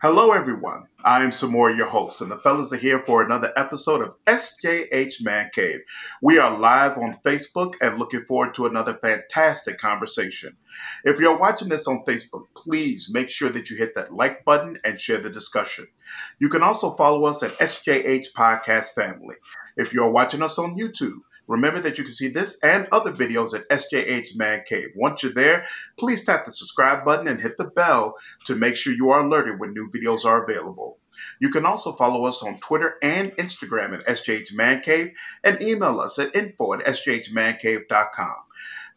Hello, 0.00 0.30
everyone. 0.30 0.84
I 1.02 1.24
am 1.24 1.30
Samora, 1.30 1.76
your 1.76 1.88
host, 1.88 2.20
and 2.20 2.30
the 2.30 2.38
fellas 2.38 2.72
are 2.72 2.76
here 2.76 3.00
for 3.00 3.20
another 3.20 3.52
episode 3.56 4.00
of 4.00 4.14
SJH 4.26 5.24
Man 5.24 5.50
Cave. 5.52 5.80
We 6.22 6.38
are 6.38 6.56
live 6.56 6.96
on 6.96 7.18
Facebook 7.26 7.74
and 7.80 7.98
looking 7.98 8.24
forward 8.24 8.54
to 8.54 8.66
another 8.66 8.96
fantastic 9.02 9.76
conversation. 9.78 10.56
If 11.02 11.18
you're 11.18 11.36
watching 11.36 11.68
this 11.68 11.88
on 11.88 12.04
Facebook, 12.06 12.44
please 12.54 13.10
make 13.12 13.28
sure 13.28 13.50
that 13.50 13.70
you 13.70 13.76
hit 13.76 13.96
that 13.96 14.14
like 14.14 14.44
button 14.44 14.78
and 14.84 15.00
share 15.00 15.18
the 15.18 15.30
discussion. 15.30 15.88
You 16.38 16.48
can 16.48 16.62
also 16.62 16.92
follow 16.92 17.24
us 17.24 17.42
at 17.42 17.58
SJH 17.58 18.26
Podcast 18.36 18.94
Family. 18.94 19.34
If 19.76 19.92
you're 19.92 20.12
watching 20.12 20.42
us 20.44 20.60
on 20.60 20.78
YouTube, 20.78 21.22
Remember 21.48 21.80
that 21.80 21.98
you 21.98 22.04
can 22.04 22.12
see 22.12 22.28
this 22.28 22.58
and 22.62 22.86
other 22.92 23.12
videos 23.12 23.54
at 23.54 23.68
SJH 23.68 24.36
Man 24.36 24.62
Cave. 24.66 24.90
Once 24.94 25.22
you're 25.22 25.32
there, 25.32 25.66
please 25.98 26.24
tap 26.24 26.44
the 26.44 26.52
subscribe 26.52 27.04
button 27.04 27.26
and 27.26 27.40
hit 27.40 27.56
the 27.56 27.64
bell 27.64 28.14
to 28.44 28.54
make 28.54 28.76
sure 28.76 28.92
you 28.92 29.10
are 29.10 29.24
alerted 29.24 29.58
when 29.58 29.72
new 29.72 29.90
videos 29.90 30.24
are 30.24 30.44
available. 30.44 30.98
You 31.40 31.50
can 31.50 31.66
also 31.66 31.92
follow 31.92 32.24
us 32.24 32.42
on 32.42 32.60
Twitter 32.60 32.96
and 33.02 33.32
Instagram 33.32 33.94
at 33.94 34.06
SJH 34.06 34.54
Man 34.54 34.80
Cave 34.80 35.12
and 35.42 35.60
email 35.60 36.00
us 36.00 36.18
at 36.18 36.36
info 36.36 36.74
at 36.74 36.80
sjhmancave.com. 36.80 38.36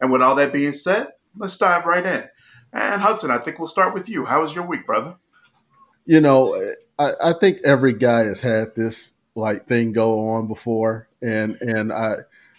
And 0.00 0.12
with 0.12 0.22
all 0.22 0.34
that 0.36 0.52
being 0.52 0.72
said, 0.72 1.08
let's 1.36 1.56
dive 1.56 1.86
right 1.86 2.04
in. 2.04 2.28
And 2.72 3.00
Hudson, 3.00 3.30
I 3.30 3.38
think 3.38 3.58
we'll 3.58 3.68
start 3.68 3.94
with 3.94 4.08
you. 4.08 4.24
How 4.24 4.40
was 4.40 4.54
your 4.54 4.66
week, 4.66 4.86
brother? 4.86 5.16
You 6.04 6.20
know, 6.20 6.74
I, 6.98 7.12
I 7.22 7.32
think 7.32 7.58
every 7.64 7.92
guy 7.92 8.24
has 8.24 8.40
had 8.40 8.74
this 8.74 9.12
like 9.34 9.66
thing 9.68 9.92
go 9.92 10.30
on 10.30 10.48
before, 10.48 11.08
and 11.20 11.56
and 11.60 11.92
I 11.92 12.16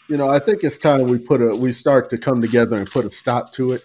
you 0.07 0.17
know, 0.17 0.29
I 0.29 0.39
think 0.39 0.63
it's 0.63 0.77
time 0.77 1.03
we 1.03 1.17
put 1.17 1.41
a 1.41 1.55
we 1.55 1.73
start 1.73 2.09
to 2.09 2.17
come 2.17 2.41
together 2.41 2.77
and 2.77 2.89
put 2.89 3.05
a 3.05 3.11
stop 3.11 3.53
to 3.53 3.71
it. 3.71 3.83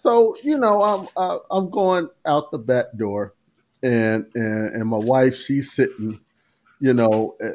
So, 0.00 0.36
you 0.42 0.58
know, 0.58 0.82
I'm 0.82 1.08
uh, 1.16 1.38
I'm 1.50 1.70
going 1.70 2.08
out 2.26 2.50
the 2.50 2.58
back 2.58 2.86
door, 2.96 3.34
and 3.82 4.26
and 4.34 4.68
and 4.74 4.88
my 4.88 4.98
wife 4.98 5.36
she's 5.36 5.72
sitting, 5.72 6.20
you 6.80 6.92
know, 6.92 7.36
uh, 7.42 7.50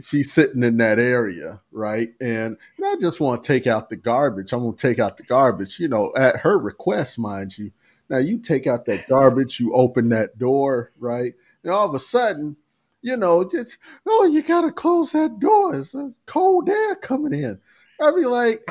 she's 0.00 0.32
sitting 0.32 0.62
in 0.62 0.76
that 0.76 0.98
area, 0.98 1.60
right? 1.72 2.10
And, 2.20 2.56
and 2.76 2.86
I 2.86 2.94
just 3.00 3.20
want 3.20 3.42
to 3.42 3.46
take 3.46 3.66
out 3.66 3.90
the 3.90 3.96
garbage. 3.96 4.52
I'm 4.52 4.70
to 4.72 4.76
take 4.76 5.00
out 5.00 5.16
the 5.16 5.24
garbage, 5.24 5.80
you 5.80 5.88
know, 5.88 6.12
at 6.16 6.36
her 6.36 6.58
request, 6.58 7.18
mind 7.18 7.58
you. 7.58 7.72
Now 8.08 8.18
you 8.18 8.38
take 8.38 8.66
out 8.66 8.86
that 8.86 9.08
garbage, 9.08 9.60
you 9.60 9.74
open 9.74 10.08
that 10.10 10.38
door, 10.38 10.92
right? 10.98 11.34
And 11.62 11.72
all 11.72 11.88
of 11.88 11.94
a 11.94 11.98
sudden, 11.98 12.56
you 13.02 13.16
know, 13.16 13.48
just 13.48 13.78
oh, 14.06 14.24
you 14.26 14.42
gotta 14.42 14.72
close 14.72 15.12
that 15.12 15.38
door. 15.38 15.74
It's 15.74 15.94
a 15.94 16.12
cold 16.26 16.68
air 16.68 16.96
coming 16.96 17.34
in. 17.34 17.58
I'd 18.00 18.14
be 18.14 18.24
like, 18.24 18.68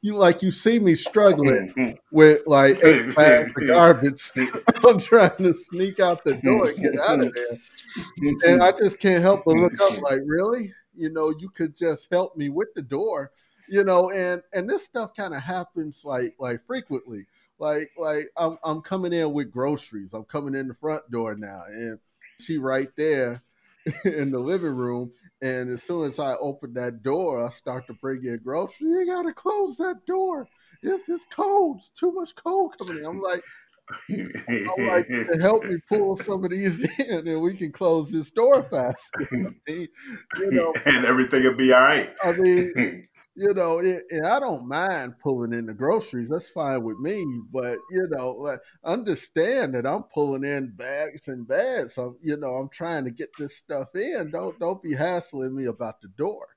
you 0.00 0.16
like 0.16 0.42
you 0.42 0.50
see 0.50 0.78
me 0.78 0.94
struggling 0.94 1.98
with 2.12 2.42
like 2.46 2.82
eight 2.84 3.14
bags 3.14 3.54
of 3.56 3.62
garbage. 3.66 4.30
I'm 4.86 4.98
trying 4.98 5.36
to 5.38 5.52
sneak 5.52 6.00
out 6.00 6.24
the 6.24 6.34
door 6.34 6.68
and 6.68 6.78
get 6.78 6.98
out 7.00 7.24
of 7.24 7.34
there, 7.34 8.50
and 8.50 8.62
I 8.62 8.72
just 8.72 9.00
can't 9.00 9.22
help 9.22 9.44
but 9.44 9.56
look 9.56 9.80
up. 9.80 10.00
Like, 10.02 10.20
really? 10.24 10.72
You 10.96 11.10
know, 11.10 11.30
you 11.38 11.48
could 11.48 11.76
just 11.76 12.08
help 12.10 12.36
me 12.36 12.48
with 12.48 12.68
the 12.74 12.82
door. 12.82 13.32
You 13.68 13.84
know, 13.84 14.10
and 14.10 14.42
and 14.52 14.68
this 14.68 14.84
stuff 14.84 15.14
kind 15.16 15.34
of 15.34 15.42
happens 15.42 16.04
like 16.04 16.34
like 16.38 16.64
frequently. 16.66 17.26
Like 17.58 17.90
like 17.96 18.30
I'm 18.36 18.56
I'm 18.64 18.80
coming 18.80 19.12
in 19.12 19.32
with 19.32 19.52
groceries. 19.52 20.14
I'm 20.14 20.24
coming 20.24 20.54
in 20.54 20.68
the 20.68 20.74
front 20.74 21.08
door 21.10 21.34
now, 21.36 21.64
and 21.68 21.98
she 22.40 22.58
right 22.58 22.88
there 22.96 23.42
in 24.04 24.30
the 24.30 24.38
living 24.38 24.74
room. 24.74 25.10
And 25.40 25.70
as 25.72 25.82
soon 25.82 26.06
as 26.06 26.18
I 26.18 26.34
open 26.34 26.74
that 26.74 27.02
door, 27.02 27.44
I 27.44 27.50
start 27.50 27.86
to 27.86 27.94
bring 27.94 28.24
in 28.24 28.40
groceries. 28.42 28.80
You 28.80 29.06
gotta 29.06 29.32
close 29.32 29.76
that 29.76 30.00
door. 30.06 30.48
It's 30.82 31.08
it's 31.08 31.26
cold. 31.32 31.78
It's 31.78 31.90
too 31.90 32.12
much 32.12 32.34
cold 32.34 32.74
coming 32.78 32.98
in. 32.98 33.04
I'm 33.04 33.20
like, 33.20 33.42
I'm 34.10 34.86
like, 34.86 35.08
help 35.40 35.64
me 35.64 35.76
pull 35.88 36.16
some 36.16 36.44
of 36.44 36.50
these 36.50 36.80
in, 36.98 37.26
and 37.26 37.40
we 37.40 37.56
can 37.56 37.72
close 37.72 38.10
this 38.10 38.30
door 38.30 38.62
fast. 38.64 39.10
you 39.30 39.88
know, 40.36 40.72
and 40.84 41.04
everything 41.04 41.44
will 41.44 41.54
be 41.54 41.72
all 41.72 41.80
right. 41.80 42.10
I 42.22 42.32
mean, 42.32 43.07
you 43.38 43.54
know, 43.54 43.78
it, 43.78 44.02
and 44.10 44.26
I 44.26 44.40
don't 44.40 44.66
mind 44.66 45.14
pulling 45.22 45.52
in 45.52 45.66
the 45.66 45.72
groceries. 45.72 46.28
That's 46.28 46.48
fine 46.48 46.82
with 46.82 46.98
me. 46.98 47.24
But 47.52 47.78
you 47.90 48.08
know, 48.10 48.32
like, 48.32 48.58
understand 48.84 49.76
that 49.76 49.86
I'm 49.86 50.02
pulling 50.12 50.42
in 50.42 50.72
bags 50.76 51.28
and 51.28 51.46
bags. 51.46 51.98
I'm, 51.98 52.16
you 52.20 52.36
know, 52.36 52.56
I'm 52.56 52.68
trying 52.68 53.04
to 53.04 53.12
get 53.12 53.28
this 53.38 53.56
stuff 53.56 53.94
in. 53.94 54.32
Don't 54.32 54.58
don't 54.58 54.82
be 54.82 54.92
hassling 54.92 55.56
me 55.56 55.66
about 55.66 56.00
the 56.00 56.08
door. 56.08 56.48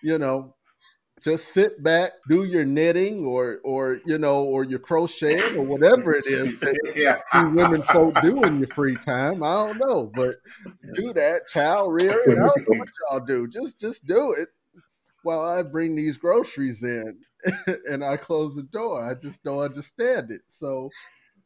You 0.00 0.18
know, 0.18 0.54
just 1.24 1.48
sit 1.48 1.82
back, 1.82 2.12
do 2.28 2.44
your 2.44 2.64
knitting 2.64 3.26
or 3.26 3.58
or 3.64 4.00
you 4.06 4.18
know, 4.18 4.44
or 4.44 4.62
your 4.62 4.78
crocheting 4.78 5.56
or 5.56 5.64
whatever 5.64 6.14
it 6.14 6.26
is 6.26 6.56
that 6.60 6.78
yeah. 6.94 7.18
you 7.34 7.50
women 7.50 7.82
folk 7.82 8.14
do 8.22 8.44
in 8.44 8.60
your 8.60 8.68
free 8.68 8.96
time. 8.96 9.42
I 9.42 9.54
don't 9.54 9.78
know, 9.78 10.08
but 10.14 10.36
do 10.94 11.12
that, 11.14 11.48
child 11.48 11.94
rearing. 11.94 12.40
I 12.40 12.46
don't 12.46 12.68
know 12.68 12.78
what 12.78 12.88
y'all 13.10 13.20
do. 13.26 13.48
Just 13.48 13.80
just 13.80 14.06
do 14.06 14.36
it 14.38 14.50
while 15.28 15.42
I 15.42 15.60
bring 15.60 15.94
these 15.94 16.16
groceries 16.16 16.82
in 16.82 17.18
and 17.86 18.02
I 18.02 18.16
close 18.16 18.56
the 18.56 18.62
door. 18.62 19.06
I 19.06 19.12
just 19.12 19.44
don't 19.44 19.58
understand 19.58 20.30
it. 20.30 20.40
So, 20.46 20.88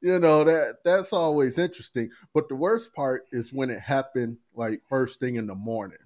you 0.01 0.21
know, 0.21 0.45
that 0.45 0.77
that's 0.85 1.13
always 1.13 1.59
interesting. 1.59 2.09
But 2.33 2.49
the 2.49 2.55
worst 2.55 2.95
part 2.95 3.25
is 3.33 3.53
when 3.53 3.71
it 3.71 3.81
happened 3.81 4.37
like 4.55 4.83
first 4.89 5.19
thing 5.19 5.35
in 5.35 5.49
the 5.49 5.57
morning. 5.57 5.99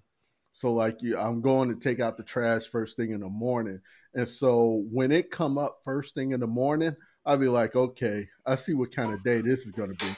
So 0.53 0.72
like 0.72 1.03
you 1.03 1.19
I'm 1.19 1.42
going 1.42 1.69
to 1.69 1.78
take 1.78 2.00
out 2.00 2.16
the 2.16 2.22
trash 2.22 2.64
first 2.64 2.97
thing 2.97 3.10
in 3.10 3.20
the 3.20 3.28
morning. 3.28 3.82
And 4.14 4.26
so 4.26 4.87
when 4.91 5.12
it 5.12 5.31
come 5.31 5.58
up 5.58 5.81
first 5.84 6.14
thing 6.14 6.31
in 6.31 6.41
the 6.41 6.47
morning, 6.47 6.97
I'll 7.26 7.37
be 7.37 7.48
like, 7.48 7.76
okay, 7.76 8.26
I 8.47 8.54
see 8.54 8.72
what 8.72 8.97
kind 8.97 9.12
of 9.12 9.22
day 9.22 9.43
this 9.43 9.66
is 9.66 9.70
gonna 9.70 9.93
be 9.93 10.16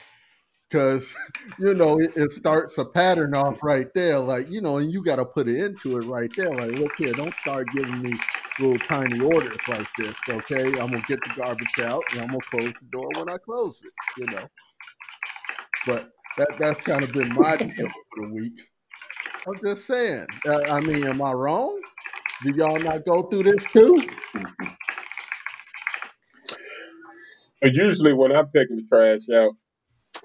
because 0.69 1.11
you 1.59 1.73
know 1.73 1.99
it, 1.99 2.11
it, 2.15 2.31
starts 2.31 2.77
a 2.77 2.85
pattern 2.85 3.33
off 3.33 3.61
right 3.63 3.93
there 3.93 4.19
like 4.19 4.49
you 4.49 4.61
know 4.61 4.77
and 4.77 4.91
you 4.91 5.03
got 5.03 5.17
to 5.17 5.25
put 5.25 5.47
it 5.47 5.57
into 5.57 5.97
it 5.97 6.05
right 6.05 6.31
there 6.35 6.53
like 6.53 6.71
look 6.79 6.91
here 6.97 7.13
don't 7.13 7.33
start 7.41 7.67
giving 7.73 8.01
me 8.01 8.13
little 8.59 8.77
tiny 8.79 9.19
orders 9.19 9.57
like 9.67 9.87
this 9.97 10.15
okay? 10.29 10.65
I'm 10.79 10.91
gonna 10.91 11.03
get 11.07 11.23
the 11.23 11.31
garbage 11.35 11.79
out 11.79 12.03
and 12.11 12.21
i'm 12.21 12.27
gonna 12.27 12.39
close 12.49 12.73
the 12.81 12.87
door 12.91 13.09
when 13.15 13.29
i 13.29 13.37
close 13.37 13.81
it 13.83 13.93
you 14.17 14.25
know? 14.35 14.47
But 15.85 16.09
that 16.37 16.57
that's 16.59 16.79
kind 16.81 17.03
of 17.03 17.11
been 17.13 17.33
my 17.33 17.55
deal 17.57 17.71
for 18.15 18.27
the 18.27 18.33
week. 18.33 18.61
I'm 19.47 19.59
just 19.65 19.85
saying 19.85 20.27
uh, 20.47 20.61
i 20.69 20.79
mean 20.81 21.05
am 21.05 21.21
i 21.21 21.31
wrong? 21.31 21.81
Do 22.43 22.53
y'all 22.55 22.79
not 22.79 23.05
go 23.05 23.23
through 23.23 23.43
this 23.43 23.65
too? 23.65 24.01
Usually 27.61 28.13
when 28.13 28.35
i'm 28.35 28.47
taking 28.49 28.77
the 28.77 28.85
trash 28.87 29.29
out 29.35 29.53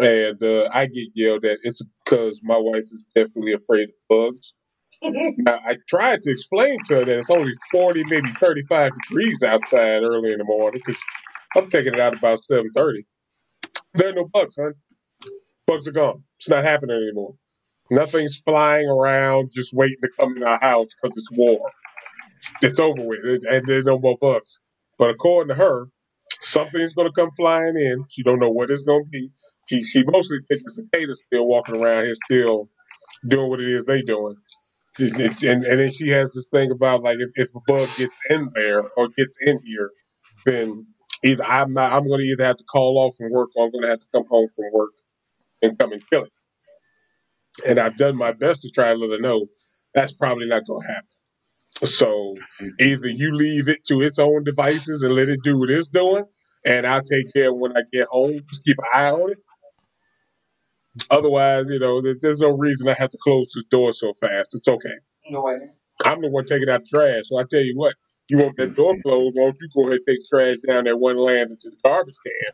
and 0.01 0.43
uh, 0.43 0.69
I 0.73 0.87
get 0.87 1.09
yelled 1.15 1.45
at. 1.45 1.59
It's 1.63 1.83
because 2.05 2.41
my 2.43 2.57
wife 2.57 2.85
is 2.85 3.07
definitely 3.15 3.53
afraid 3.53 3.89
of 3.91 3.95
bugs. 4.09 4.55
now, 5.03 5.61
I 5.65 5.77
tried 5.89 6.23
to 6.23 6.31
explain 6.31 6.79
to 6.87 6.97
her 6.97 7.05
that 7.05 7.19
it's 7.19 7.31
only 7.31 7.53
40, 7.73 8.05
maybe 8.05 8.31
35 8.31 8.93
degrees 8.95 9.43
outside 9.43 10.03
early 10.03 10.33
in 10.33 10.39
the 10.39 10.45
morning 10.45 10.83
because 10.85 11.01
I'm 11.57 11.69
taking 11.69 11.95
it 11.95 12.01
out 12.01 12.17
about 12.17 12.41
7.30. 12.51 13.05
There 13.95 14.09
are 14.09 14.13
no 14.13 14.27
bugs, 14.27 14.57
huh? 14.61 14.73
Bugs 15.67 15.87
are 15.89 15.93
gone. 15.93 16.25
It's 16.39 16.49
not 16.49 16.65
happening 16.65 16.97
anymore. 16.97 17.35
Nothing's 17.91 18.39
flying 18.39 18.89
around 18.89 19.51
just 19.55 19.73
waiting 19.73 20.01
to 20.03 20.11
come 20.19 20.37
in 20.37 20.43
our 20.43 20.59
house 20.59 20.89
because 21.01 21.17
it's 21.17 21.31
warm. 21.31 21.71
It's, 22.37 22.53
it's 22.63 22.81
over 22.81 23.03
with, 23.03 23.45
and 23.49 23.67
there's 23.67 23.85
no 23.85 23.99
more 23.99 24.19
bugs. 24.19 24.61
But 24.99 25.11
according 25.11 25.49
to 25.51 25.55
her, 25.63 25.87
something's 26.41 26.95
going 26.95 27.09
to 27.09 27.21
come 27.21 27.31
flying 27.37 27.77
in. 27.77 28.05
She 28.09 28.23
don't 28.23 28.39
know 28.39 28.51
what 28.51 28.71
it's 28.71 28.83
going 28.83 29.05
to 29.05 29.11
be 29.11 29.31
she 29.67 29.83
she 29.83 30.05
mostly 30.05 30.39
thinks 30.49 30.77
the 30.77 30.85
cicadas 30.93 31.23
still 31.27 31.47
walking 31.47 31.77
around 31.77 32.05
here, 32.05 32.15
still 32.27 32.69
doing 33.27 33.51
what 33.51 33.61
it 33.61 33.69
is 33.69 33.85
they 33.85 34.03
doing. 34.03 34.37
and, 35.01 35.65
and 35.65 35.81
then 35.81 35.93
she 35.93 36.09
has 36.11 36.33
this 36.33 36.49
thing 36.53 36.71
about 36.71 37.03
like 37.03 37.19
if, 37.19 37.31
if 37.37 37.49
a 37.55 37.61
bug 37.67 37.89
gets 37.97 38.17
in 38.31 38.49
there 38.55 38.83
or 38.97 39.09
gets 39.17 39.39
in 39.41 39.59
here, 39.65 39.91
then 40.47 40.87
either 41.23 41.45
I'm 41.45 41.73
not 41.73 41.93
I'm 41.93 42.07
going 42.07 42.21
to 42.21 42.27
either 42.27 42.45
have 42.45 42.59
to 42.59 42.65
call 42.65 42.99
off 42.99 43.17
from 43.17 43.33
work 43.33 43.51
or 43.57 43.65
I'm 43.65 43.73
going 43.73 43.83
to 43.83 43.89
have 43.89 44.01
to 44.01 44.07
come 44.13 44.25
home 44.29 44.49
from 44.55 44.67
work 44.73 44.93
and 45.63 45.79
come 45.79 45.93
and 45.93 46.03
kill 46.11 46.25
it. 46.25 46.33
And 47.67 47.79
I've 47.79 47.97
done 47.97 48.17
my 48.17 48.33
best 48.33 48.63
to 48.63 48.71
try 48.71 48.93
to 48.93 48.99
let 48.99 49.11
her 49.11 49.21
know 49.21 49.47
that's 49.95 50.13
probably 50.15 50.47
not 50.47 50.67
going 50.67 50.83
to 50.83 50.89
happen. 50.89 51.09
So 51.85 52.37
either 52.81 53.09
you 53.09 53.33
leave 53.33 53.69
it 53.69 53.85
to 53.87 54.01
its 54.01 54.19
own 54.19 54.45
devices 54.45 55.03
and 55.03 55.15
let 55.15 55.29
it 55.29 55.41
do 55.43 55.59
what 55.59 55.71
it's 55.71 55.89
doing, 55.89 56.25
and 56.65 56.87
I'll 56.87 57.03
take 57.03 57.33
care 57.33 57.51
of 57.51 57.57
when 57.57 57.77
I 57.77 57.83
get 57.93 58.07
home. 58.09 58.41
Just 58.49 58.65
keep 58.65 58.79
an 58.79 58.85
eye 58.95 59.11
on 59.11 59.33
it. 59.33 59.39
Otherwise, 61.11 61.69
you 61.69 61.79
know, 61.79 62.01
there's, 62.01 62.19
there's 62.21 62.41
no 62.41 62.51
reason 62.51 62.89
I 62.89 62.95
have 62.95 63.11
to 63.11 63.19
close 63.23 63.51
the 63.55 63.65
door 63.71 63.93
so 63.93 64.13
fast. 64.15 64.55
It's 64.55 64.69
okay. 64.69 64.95
No 65.29 65.43
way. 65.43 65.59
I'm 66.05 66.21
the 66.23 66.31
one 66.31 66.45
taking 66.45 66.69
out 66.69 66.83
the 66.83 66.99
trash. 66.99 67.25
So 67.27 67.37
I 67.39 67.45
tell 67.45 67.61
you 67.61 67.77
what, 67.77 67.95
you 68.29 68.39
want 68.39 68.57
that 68.57 68.75
door 68.75 68.97
closed, 69.03 69.37
why 69.37 69.45
don't 69.45 69.57
you 69.61 69.69
go 69.75 69.83
ahead 69.83 69.99
and 69.99 70.07
take 70.07 70.21
the 70.21 70.27
trash 70.31 70.57
down 70.67 70.85
that 70.85 70.97
one 70.97 71.17
land 71.17 71.51
into 71.51 71.71
the 71.71 71.77
garbage 71.85 72.15
can? 72.25 72.53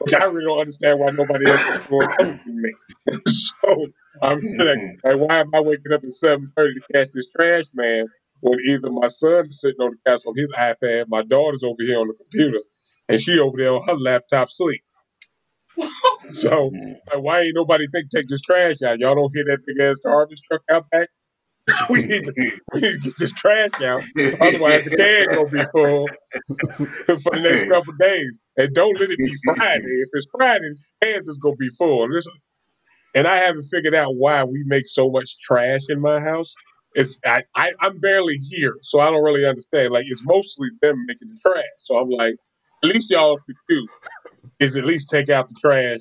Which 0.00 0.14
I 0.20 0.24
really 0.24 0.44
don't 0.44 0.58
understand 0.58 0.98
why 0.98 1.10
nobody 1.10 1.46
else 1.48 1.78
is 1.78 1.86
doing 1.86 2.08
other 2.18 2.40
than 2.44 2.62
me. 2.62 2.72
so 3.26 3.86
I'm 4.20 4.40
hmm. 4.40 4.60
like, 4.60 4.78
like, 5.04 5.16
why 5.16 5.38
am 5.40 5.54
I 5.54 5.60
waking 5.60 5.92
up 5.92 6.02
at 6.02 6.10
7.30 6.10 6.50
to 6.54 6.80
catch 6.92 7.10
this 7.12 7.30
trash 7.30 7.66
man 7.74 8.06
when 8.40 8.58
either 8.66 8.90
my 8.90 9.08
son 9.08 9.46
is 9.46 9.60
sitting 9.60 9.80
on 9.80 9.92
the 9.92 10.10
couch 10.10 10.22
on 10.26 10.34
his 10.36 10.52
iPad, 10.52 11.06
my 11.08 11.22
daughter's 11.22 11.62
over 11.62 11.82
here 11.82 12.00
on 12.00 12.08
the 12.08 12.14
computer, 12.14 12.60
and 13.08 13.20
she 13.20 13.38
over 13.38 13.56
there 13.56 13.74
on 13.74 13.86
her 13.86 13.94
laptop 13.96 14.50
sleep? 14.50 14.82
so 16.30 16.70
like, 17.12 17.22
why 17.22 17.40
ain't 17.40 17.54
nobody 17.54 17.86
think 17.88 18.10
take 18.10 18.28
this 18.28 18.42
trash 18.42 18.82
out? 18.82 18.98
Y'all 18.98 19.14
don't 19.14 19.34
hear 19.34 19.44
that 19.44 19.60
big 19.66 19.78
ass 19.80 19.96
garbage 20.04 20.40
truck 20.50 20.62
out 20.70 20.90
back? 20.90 21.08
we 21.90 22.02
need 22.02 22.24
to 22.24 22.32
we 22.72 22.80
need 22.80 22.94
to 22.94 22.98
get 22.98 23.18
this 23.18 23.32
trash 23.32 23.70
out. 23.82 24.02
Otherwise 24.40 24.84
the 24.84 24.94
can 24.96 25.26
gonna 25.28 25.48
be 25.50 25.62
full 25.72 26.08
for 27.06 27.32
the 27.34 27.40
next 27.40 27.68
couple 27.68 27.92
days. 28.00 28.38
And 28.56 28.74
don't 28.74 28.98
let 28.98 29.10
it 29.10 29.18
be 29.18 29.34
Friday. 29.54 29.84
If 29.84 30.08
it's 30.14 30.26
Friday, 30.34 30.70
the 31.00 31.06
can's 31.06 31.28
is 31.28 31.38
gonna 31.38 31.56
be 31.56 31.68
full. 31.70 32.08
And 33.14 33.26
I 33.26 33.36
haven't 33.38 33.64
figured 33.64 33.94
out 33.94 34.16
why 34.16 34.44
we 34.44 34.64
make 34.66 34.86
so 34.86 35.10
much 35.10 35.38
trash 35.40 35.82
in 35.88 36.00
my 36.00 36.20
house. 36.20 36.54
It's 36.94 37.18
I, 37.24 37.42
I 37.54 37.72
I'm 37.80 38.00
barely 38.00 38.36
here, 38.50 38.76
so 38.82 39.00
I 39.00 39.10
don't 39.10 39.22
really 39.22 39.44
understand. 39.44 39.92
Like 39.92 40.06
it's 40.08 40.24
mostly 40.24 40.68
them 40.80 41.04
making 41.06 41.28
the 41.28 41.50
trash. 41.50 41.64
So 41.78 41.98
I'm 41.98 42.08
like, 42.10 42.36
at 42.82 42.90
least 42.90 43.10
y'all 43.10 43.38
do 43.68 43.86
is 44.60 44.76
at 44.76 44.84
least 44.84 45.10
take 45.10 45.28
out 45.28 45.48
the 45.48 45.54
trash 45.60 46.00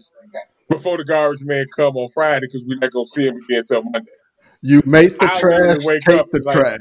before 0.70 0.98
the 0.98 1.06
garbage 1.06 1.42
man 1.42 1.66
come 1.76 1.96
on 1.96 2.10
Friday 2.10 2.48
because 2.48 2.66
we're 2.68 2.80
not 2.80 2.92
gonna 2.92 3.08
see 3.08 3.28
him 3.28 3.36
again 3.36 3.60
until 3.60 3.84
Monday. 3.84 4.10
You 4.62 4.82
make 4.86 5.18
the 5.20 5.26
I 5.26 5.40
trash, 5.40 5.78
take 6.02 6.32
the 6.32 6.42
like, 6.44 6.56
trash. 6.56 6.80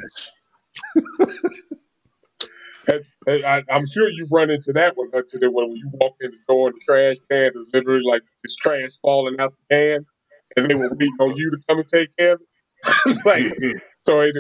I, 3.28 3.62
am 3.68 3.86
sure 3.86 4.08
you 4.08 4.26
run 4.30 4.50
into 4.50 4.72
that 4.74 4.96
one, 4.96 5.08
Hudson, 5.12 5.42
when 5.52 5.72
you 5.72 5.90
walk 5.94 6.16
in 6.20 6.30
the 6.30 6.38
door 6.48 6.68
and 6.68 6.76
the 6.76 6.80
trash 6.84 7.16
can 7.30 7.50
is 7.54 7.70
literally 7.74 8.04
like 8.04 8.22
this 8.42 8.56
trash 8.56 8.90
falling 9.02 9.38
out 9.40 9.52
the 9.68 9.74
can, 9.74 10.06
and 10.56 10.70
they 10.70 10.74
will 10.74 10.90
wait 10.98 11.10
on 11.18 11.36
you 11.36 11.50
to 11.50 11.58
come 11.68 11.78
and 11.78 11.88
take 11.88 12.16
care 12.16 12.34
of 12.34 12.40
it. 12.40 12.46
like, 13.24 13.52
so 14.02 14.20
it, 14.20 14.36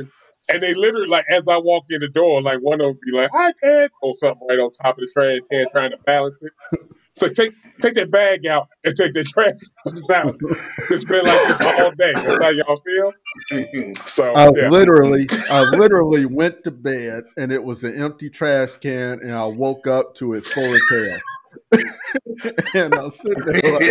and 0.48 0.62
they 0.62 0.74
literally 0.74 1.08
like 1.08 1.24
as 1.30 1.48
I 1.48 1.58
walk 1.58 1.86
in 1.90 2.00
the 2.00 2.08
door, 2.08 2.40
like 2.40 2.58
one 2.60 2.80
of 2.80 2.86
them 2.86 2.98
be 3.04 3.12
like, 3.12 3.30
"Hi, 3.32 3.52
Dad," 3.62 3.90
or 4.02 4.14
something 4.18 4.46
right 4.48 4.58
on 4.58 4.70
top 4.70 4.98
of 4.98 5.04
the 5.04 5.10
trash 5.12 5.40
can, 5.50 5.66
trying 5.70 5.90
to 5.90 5.98
balance 5.98 6.42
it. 6.44 6.52
So 7.16 7.28
take 7.28 7.54
take 7.80 7.94
that 7.94 8.10
bag 8.10 8.46
out 8.46 8.68
and 8.84 8.94
take 8.94 9.12
the 9.14 9.24
trash 9.24 9.54
out. 10.14 10.36
It's 10.90 11.04
been 11.04 11.24
like 11.24 11.48
this 11.48 11.80
all 11.80 11.90
day. 11.92 12.12
That's 12.14 12.42
how 12.42 12.50
y'all 12.50 12.80
feel. 12.84 13.12
So 14.06 14.34
I 14.34 14.50
yeah. 14.54 14.70
literally, 14.70 15.26
I 15.50 15.62
literally 15.62 16.24
went 16.24 16.64
to 16.64 16.70
bed 16.70 17.24
and 17.36 17.52
it 17.52 17.62
was 17.62 17.84
an 17.84 17.94
empty 18.00 18.30
trash 18.30 18.72
can, 18.80 19.20
and 19.20 19.32
I 19.32 19.44
woke 19.44 19.86
up 19.86 20.14
to 20.16 20.34
it 20.34 20.44
full 20.44 20.74
of 20.74 20.80
tail. 20.90 21.18
and 22.74 22.94
I'm 22.94 23.10
sitting 23.10 23.44
there 23.44 23.72
like, 23.72 23.82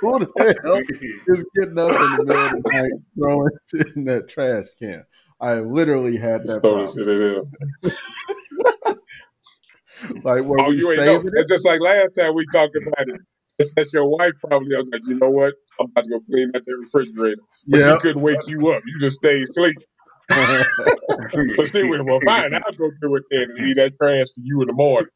who 0.00 0.18
the 0.18 0.58
hell 0.64 0.80
is 1.28 1.44
getting 1.54 1.78
up 1.78 1.90
in 1.90 2.16
the 2.16 2.24
middle 2.26 2.46
of 2.46 2.52
the 2.52 2.70
night 2.72 2.90
throwing 3.16 3.50
shit 3.70 3.96
in 3.96 4.04
that 4.06 4.28
trash 4.28 4.66
can? 4.78 5.04
I 5.40 5.54
literally 5.60 6.16
had 6.16 6.44
that. 6.44 6.62
Problem. 6.62 6.88
like, 10.24 10.40
oh, 10.40 10.42
were 10.42 10.60
oh, 10.60 10.70
you 10.70 10.90
ain't 10.92 11.00
know. 11.00 11.16
It? 11.16 11.32
It's 11.34 11.50
just 11.50 11.64
like 11.64 11.80
last 11.80 12.14
time 12.16 12.34
we 12.34 12.46
talked 12.52 12.76
about 12.76 13.08
it. 13.08 13.20
That's 13.76 13.92
your 13.92 14.08
wife 14.08 14.32
probably. 14.40 14.74
I 14.74 14.80
was 14.80 14.88
like, 14.92 15.02
you 15.06 15.18
know 15.18 15.30
what? 15.30 15.54
I'm 15.78 15.86
about 15.86 16.04
to 16.04 16.10
go 16.10 16.20
clean 16.30 16.50
out 16.54 16.64
the 16.64 16.76
refrigerator. 16.76 17.40
But 17.66 17.80
yeah. 17.80 17.94
she 17.94 18.00
couldn't 18.00 18.22
wake 18.22 18.46
you 18.46 18.70
up. 18.70 18.82
You 18.86 18.98
just 19.00 19.16
stayed 19.16 19.48
asleep. 19.48 19.76
so 20.30 21.64
she 21.66 21.88
went, 21.88 22.04
well, 22.04 22.20
fine. 22.24 22.54
I'll 22.54 22.72
go 22.72 22.90
do 23.00 23.16
it 23.16 23.24
then 23.30 23.50
and 23.50 23.54
leave 23.58 23.76
that 23.76 23.96
trash 24.00 24.28
for 24.34 24.40
you 24.40 24.62
in 24.62 24.68
the 24.68 24.72
morning. 24.72 25.10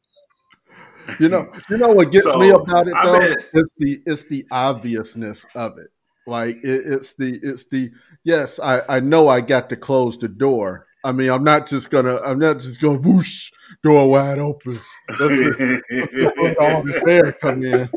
You 1.19 1.29
know, 1.29 1.51
you 1.69 1.77
know 1.77 1.87
what 1.87 2.11
gets 2.11 2.25
so, 2.25 2.37
me 2.37 2.49
about 2.49 2.87
it 2.87 2.93
though? 3.01 3.15
I 3.15 3.19
mean, 3.19 3.37
it's 3.53 3.71
the 3.77 4.01
it's 4.05 4.27
the 4.27 4.45
obviousness 4.51 5.45
of 5.55 5.77
it. 5.77 5.87
Like 6.25 6.57
it, 6.57 6.83
it's 6.85 7.13
the 7.15 7.39
it's 7.41 7.65
the 7.67 7.91
yes, 8.23 8.59
I 8.59 8.81
I 8.89 8.99
know 8.99 9.29
I 9.29 9.41
got 9.41 9.69
to 9.69 9.77
close 9.77 10.17
the 10.17 10.27
door. 10.27 10.86
I 11.03 11.11
mean, 11.11 11.29
I'm 11.29 11.43
not 11.43 11.67
just 11.67 11.89
gonna 11.89 12.19
I'm 12.21 12.39
not 12.39 12.59
just 12.59 12.81
gonna 12.81 12.97
whoosh 12.99 13.51
door 13.83 14.09
wide 14.09 14.39
open. 14.39 14.79
That's 15.07 16.57
all 16.59 16.83
this 16.83 17.07
air 17.07 17.31
come 17.33 17.63
in. 17.63 17.89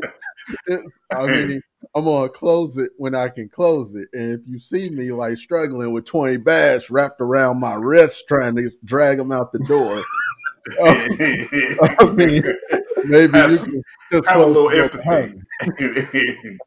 I 1.11 1.25
mean, 1.25 1.61
I'm 1.95 2.05
gonna 2.05 2.29
close 2.29 2.77
it 2.77 2.91
when 2.97 3.15
I 3.15 3.29
can 3.29 3.49
close 3.49 3.95
it. 3.95 4.07
And 4.13 4.33
if 4.33 4.41
you 4.47 4.59
see 4.59 4.89
me 4.89 5.11
like 5.11 5.37
struggling 5.37 5.93
with 5.93 6.05
20 6.05 6.37
bags 6.37 6.89
wrapped 6.89 7.21
around 7.21 7.59
my 7.59 7.73
wrist 7.73 8.25
trying 8.27 8.55
to 8.55 8.69
drag 8.85 9.17
them 9.17 9.31
out 9.31 9.51
the 9.51 9.59
door, 9.59 9.99
I 10.81 12.11
mean, 12.13 12.43
maybe 13.05 13.33
have, 13.33 13.51
you 13.51 13.57
can 13.57 13.83
just 14.11 14.29
have 14.29 14.41
a 14.41 14.45
little 14.45 14.69
empathy. 14.69 15.41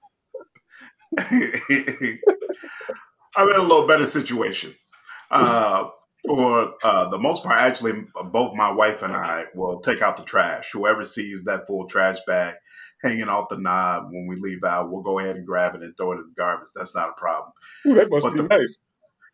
I'm 3.36 3.48
in 3.48 3.56
a 3.56 3.62
little 3.62 3.86
better 3.86 4.06
situation. 4.06 4.74
Uh, 5.30 5.88
for 6.26 6.74
uh, 6.82 7.08
the 7.10 7.18
most 7.18 7.44
part, 7.44 7.58
actually, 7.58 8.04
both 8.32 8.54
my 8.54 8.72
wife 8.72 9.02
and 9.02 9.14
I 9.14 9.46
will 9.54 9.80
take 9.80 10.02
out 10.02 10.16
the 10.16 10.22
trash. 10.22 10.70
Whoever 10.72 11.04
sees 11.04 11.44
that 11.44 11.66
full 11.66 11.86
trash 11.86 12.18
bag 12.26 12.54
hanging 13.02 13.28
off 13.28 13.48
the 13.50 13.58
knob 13.58 14.06
when 14.10 14.26
we 14.26 14.36
leave 14.36 14.64
out, 14.64 14.90
we'll 14.90 15.02
go 15.02 15.18
ahead 15.18 15.36
and 15.36 15.46
grab 15.46 15.74
it 15.74 15.82
and 15.82 15.94
throw 15.96 16.12
it 16.12 16.16
in 16.16 16.22
the 16.22 16.34
garbage. 16.36 16.68
That's 16.74 16.94
not 16.94 17.10
a 17.10 17.20
problem. 17.20 17.52
Ooh, 17.86 17.94
that 17.94 18.10
must 18.10 18.24
but 18.24 18.32
be 18.32 18.40
the, 18.40 18.48
nice. 18.48 18.78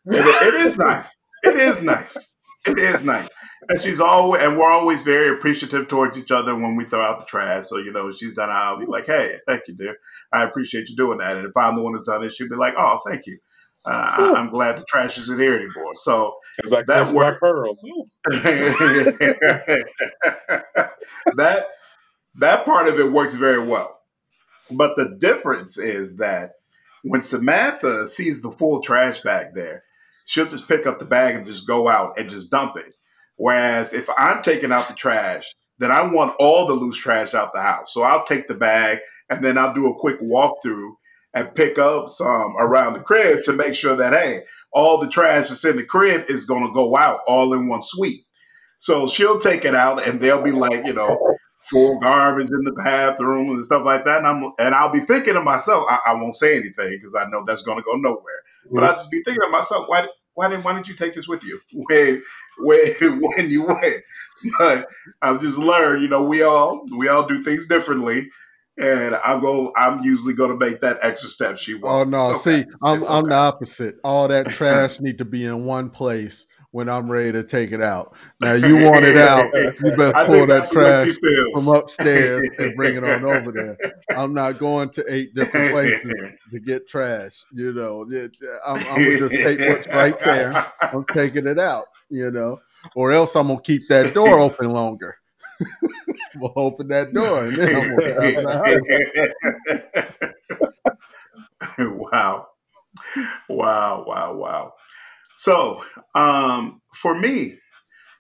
It, 0.07 0.55
it 0.55 0.55
is 0.65 0.79
nice. 0.79 1.15
It 1.45 1.57
is 1.57 1.83
nice. 1.83 2.37
It 2.67 2.79
is 2.79 3.05
nice. 3.05 3.29
And 3.69 3.79
she's 3.79 4.01
always, 4.01 4.43
and 4.43 4.59
we're 4.59 4.71
always 4.71 5.03
very 5.03 5.35
appreciative 5.35 5.89
towards 5.89 6.19
each 6.19 6.31
other 6.31 6.55
when 6.55 6.77
we 6.77 6.85
throw 6.85 7.03
out 7.03 7.21
the 7.21 7.25
trash. 7.25 7.67
So, 7.67 7.79
you 7.79 7.93
know, 7.93 8.11
she's 8.11 8.35
done 8.35 8.51
I'll 8.51 8.79
be 8.79 8.87
like, 8.87 9.07
hey, 9.07 9.37
thank 9.47 9.63
you, 9.69 9.75
dear. 9.75 9.97
I 10.33 10.45
appreciate 10.45 10.89
you 10.89 10.97
doing 10.97 11.19
that. 11.19 11.37
And 11.37 11.47
if 11.47 11.57
I'm 11.57 11.77
the 11.77 11.83
one 11.83 11.95
who's 11.95 12.03
done 12.03 12.25
it, 12.25 12.33
she'll 12.33 12.49
be 12.49 12.57
like, 12.57 12.75
oh, 12.77 13.01
thank 13.07 13.27
you. 13.27 13.39
Uh, 13.87 14.35
I'm 14.37 14.51
glad 14.51 14.77
the 14.77 14.85
trash 14.85 15.17
isn't 15.19 15.41
here 15.41 15.55
anymore. 15.55 15.95
So 15.95 16.37
like 16.69 16.87
that 16.87 17.13
worked. 17.15 17.41
pearls. 17.41 17.83
that 21.37 21.67
that 22.37 22.65
part 22.65 22.89
of 22.89 23.01
it 23.01 23.11
works 23.11 23.35
very 23.37 23.67
well. 23.67 24.01
But 24.71 24.97
the 24.97 25.17
difference 25.19 25.79
is 25.79 26.19
that 26.19 26.53
when 27.03 27.23
Samantha 27.23 28.07
sees 28.07 28.43
the 28.43 28.53
full 28.53 28.83
trash 28.83 29.21
bag 29.21 29.55
there, 29.55 29.85
she'll 30.27 30.47
just 30.47 30.69
pick 30.69 30.87
up 30.87 30.99
the 30.99 31.05
bag 31.05 31.35
and 31.35 31.47
just 31.47 31.67
go 31.67 31.89
out 31.89 32.19
and 32.19 32.29
just 32.29 32.51
dump 32.51 32.77
it. 32.77 32.95
Whereas 33.37 33.95
if 33.95 34.09
I'm 34.19 34.43
taking 34.43 34.73
out 34.73 34.89
the 34.89 34.95
trash, 34.95 35.55
then 35.79 35.91
I 35.91 36.03
want 36.03 36.37
all 36.39 36.67
the 36.67 36.75
loose 36.75 36.99
trash 36.99 37.35
out 37.35 37.55
the 37.55 37.63
house. 37.63 37.93
So 37.95 38.03
I'll 38.03 38.25
take 38.25 38.47
the 38.47 38.55
bag 38.55 38.99
and 39.31 39.43
then 39.43 39.57
I'll 39.57 39.73
do 39.73 39.89
a 39.89 39.99
quick 39.99 40.21
walkthrough 40.21 40.93
and 41.35 41.55
pick 41.55 41.79
up 41.79 42.09
some 42.09 42.57
around 42.59 42.95
the 42.95 43.01
crib 43.01 43.45
to 43.45 43.53
make 43.53 43.75
sure 43.75 43.97
that 43.97 44.13
hey, 44.13 44.43
all 44.73 44.99
the 44.99 45.09
trash 45.09 45.49
that's 45.49 45.65
in 45.65 45.77
the 45.77 45.85
crib 45.85 46.25
is 46.29 46.45
going 46.45 46.67
to 46.67 46.73
go 46.73 46.97
out 46.97 47.21
all 47.27 47.53
in 47.55 47.69
one 47.69 47.83
sweep. 47.83 48.21
So 48.79 49.07
she'll 49.07 49.39
take 49.39 49.65
it 49.65 49.75
out, 49.75 50.07
and 50.07 50.21
they'll 50.21 50.43
be 50.43 50.53
like, 50.53 50.87
you 50.87 50.95
know, 50.95 51.19
full 51.63 52.01
garbage 52.01 52.51
in 52.51 52.65
the 52.65 52.73
bathroom 52.73 53.51
and 53.51 53.65
stuff 53.65 53.85
like 53.85 54.05
that. 54.05 54.19
And 54.19 54.27
I'm 54.27 54.53
and 54.59 54.75
I'll 54.75 54.93
be 54.93 55.01
thinking 55.01 55.35
to 55.35 55.43
myself, 55.43 55.87
I, 55.89 55.99
I 56.07 56.15
won't 56.15 56.35
say 56.35 56.57
anything 56.57 56.99
because 56.99 57.15
I 57.15 57.29
know 57.29 57.45
that's 57.47 57.63
going 57.63 57.79
to 57.79 57.85
go 57.85 57.95
nowhere. 57.95 58.43
But 58.71 58.85
I'll 58.85 58.95
just 58.95 59.11
be 59.11 59.23
thinking 59.23 59.43
to 59.45 59.51
myself, 59.51 59.87
why 59.89 60.07
why 60.35 60.49
didn't 60.49 60.65
why 60.65 60.73
didn't 60.73 60.89
you 60.89 60.95
take 60.95 61.15
this 61.15 61.29
with 61.29 61.45
you 61.45 61.61
when 61.73 62.23
when 62.59 63.21
when 63.21 63.51
you 63.51 63.63
went? 63.65 63.85
But 64.59 64.89
I've 65.21 65.43
just 65.43 65.59
learned, 65.59 66.01
you 66.01 66.09
know, 66.09 66.23
we 66.23 66.41
all 66.41 66.87
we 66.97 67.09
all 67.09 67.27
do 67.27 67.45
things 67.45 67.67
differently 67.67 68.31
and 68.81 69.15
I 69.15 69.39
go. 69.41 69.73
I'm 69.77 70.03
usually 70.03 70.35
going 70.35 70.51
to 70.51 70.57
make 70.57 70.81
that 70.81 70.99
extra 71.03 71.29
step. 71.29 71.59
She 71.59 71.75
won't. 71.75 71.85
Oh 71.85 72.05
no! 72.05 72.35
Okay. 72.35 72.63
See, 72.63 72.71
I'm 72.83 73.03
okay. 73.03 73.13
I'm 73.13 73.29
the 73.29 73.35
opposite. 73.35 73.97
All 74.03 74.29
that 74.29 74.49
trash 74.51 75.01
need 75.01 75.19
to 75.19 75.25
be 75.25 75.45
in 75.45 75.65
one 75.65 75.91
place 75.91 76.47
when 76.73 76.89
I'm 76.89 77.11
ready 77.11 77.33
to 77.33 77.43
take 77.43 77.73
it 77.73 77.83
out. 77.83 78.15
Now 78.41 78.53
you 78.53 78.75
want 78.91 79.05
it 79.05 79.17
out, 79.17 79.53
you 79.55 79.97
better 79.97 80.27
pull 80.27 80.47
that 80.47 80.69
trash 80.71 81.09
from 81.53 81.69
upstairs 81.69 82.49
and 82.59 82.77
bring 82.77 82.97
it 82.97 83.05
on 83.05 83.25
over 83.25 83.53
there. 83.53 83.77
I'm 84.17 84.33
not 84.33 84.59
going 84.59 84.91
to 84.91 85.05
eight 85.13 85.35
different 85.35 85.73
places 85.73 86.13
to 86.53 86.61
get 86.61 86.89
trash. 86.89 87.45
You 87.53 87.73
know, 87.73 88.03
I'm, 88.65 88.77
I'm 88.77 89.05
gonna 89.05 89.29
just 89.29 89.43
take 89.43 89.61
what's 89.61 89.89
right 89.89 90.19
there. 90.21 90.73
I'm 90.81 91.05
taking 91.05 91.47
it 91.47 91.59
out. 91.59 91.87
You 92.09 92.31
know, 92.31 92.61
or 92.95 93.13
else 93.13 93.37
I'm 93.37 93.49
gonna 93.49 93.61
keep 93.61 93.83
that 93.89 94.15
door 94.15 94.39
open 94.39 94.71
longer. 94.71 95.17
We'll 96.37 96.53
open 96.57 96.89
that 96.89 97.13
door 97.13 97.45
and 97.45 97.57
then 97.57 98.35
wow. 101.99 102.49
Wow, 103.49 104.05
wow, 104.07 104.35
wow. 104.35 104.73
So, 105.37 105.85
um, 106.15 106.83
for 106.95 107.15
me, 107.15 107.59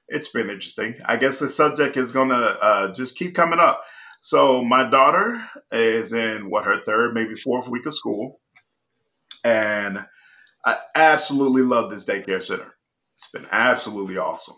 it's 0.08 0.30
been 0.30 0.50
interesting. 0.50 0.94
I 1.04 1.16
guess 1.16 1.38
the 1.38 1.48
subject 1.48 1.96
is 1.96 2.12
going 2.12 2.30
to 2.30 2.58
uh, 2.62 2.92
just 2.92 3.18
keep 3.18 3.34
coming 3.34 3.58
up. 3.58 3.84
So, 4.22 4.62
my 4.64 4.88
daughter 4.88 5.42
is 5.72 6.12
in 6.12 6.50
what 6.50 6.64
her 6.64 6.80
third, 6.84 7.14
maybe 7.14 7.34
fourth 7.34 7.68
week 7.68 7.86
of 7.86 7.94
school. 7.94 8.40
And 9.44 10.04
I 10.64 10.78
absolutely 10.94 11.62
love 11.62 11.90
this 11.90 12.04
daycare 12.04 12.42
center. 12.42 12.76
It's 13.16 13.30
been 13.30 13.46
absolutely 13.50 14.18
awesome. 14.18 14.56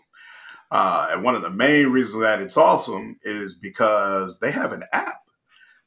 Uh, 0.73 1.09
and 1.11 1.23
one 1.23 1.35
of 1.35 1.43
the 1.43 1.51
main 1.51 1.89
reasons 1.89 2.23
that 2.23 2.41
it's 2.41 2.57
awesome 2.57 3.15
is 3.21 3.53
because 3.53 4.39
they 4.39 4.49
have 4.49 4.73
an 4.73 4.83
app. 4.91 5.19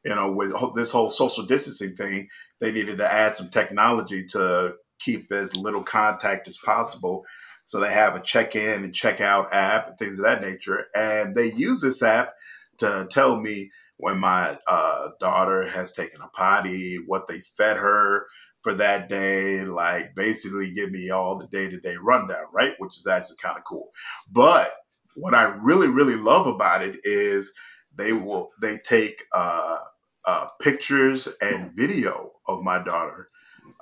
You 0.05 0.14
know, 0.14 0.31
with 0.31 0.52
this 0.76 0.93
whole 0.93 1.11
social 1.11 1.45
distancing 1.45 1.97
thing, 1.97 2.28
they 2.61 2.71
needed 2.71 2.99
to 2.99 3.12
add 3.12 3.37
some 3.37 3.50
technology 3.50 4.25
to 4.28 4.75
keep 5.00 5.33
as 5.33 5.57
little 5.57 5.83
contact 5.83 6.47
as 6.47 6.57
possible. 6.57 7.25
So 7.64 7.81
they 7.81 7.93
have 7.93 8.14
a 8.14 8.21
check 8.21 8.55
in 8.55 8.85
and 8.85 8.95
check 8.95 9.21
out 9.21 9.52
app 9.52 9.88
and 9.88 9.99
things 9.99 10.21
of 10.21 10.25
that 10.25 10.40
nature. 10.40 10.87
And 10.95 11.35
they 11.35 11.50
use 11.52 11.81
this 11.81 12.00
app 12.00 12.35
to 12.78 13.09
tell 13.11 13.37
me 13.37 13.73
when 13.97 14.19
my 14.19 14.57
uh, 14.69 15.09
daughter 15.19 15.66
has 15.66 15.90
taken 15.90 16.21
a 16.23 16.28
potty, 16.28 16.99
what 17.05 17.26
they 17.26 17.40
fed 17.40 17.78
her 17.78 18.26
for 18.66 18.75
that 18.75 19.08
day, 19.08 19.64
like 19.64 20.12
basically 20.16 20.73
give 20.73 20.90
me 20.90 21.11
all 21.11 21.38
the 21.38 21.46
day 21.46 21.70
to 21.70 21.78
day 21.78 21.94
rundown, 21.94 22.46
right? 22.52 22.73
Which 22.78 22.96
is 22.96 23.06
actually 23.06 23.37
kind 23.40 23.56
of 23.56 23.62
cool. 23.62 23.92
But 24.28 24.73
what 25.14 25.37
I 25.37 25.54
really, 25.62 25.87
really 25.87 26.16
love 26.16 26.49
about 26.49 26.82
it 26.82 26.96
is 27.04 27.54
they 27.94 28.12
will 28.12 28.50
they 28.61 28.78
take 28.78 29.23
uh, 29.32 29.78
uh, 30.26 30.49
pictures 30.61 31.28
and 31.40 31.76
video 31.76 32.32
of 32.49 32.64
my 32.64 32.82
daughter 32.82 33.28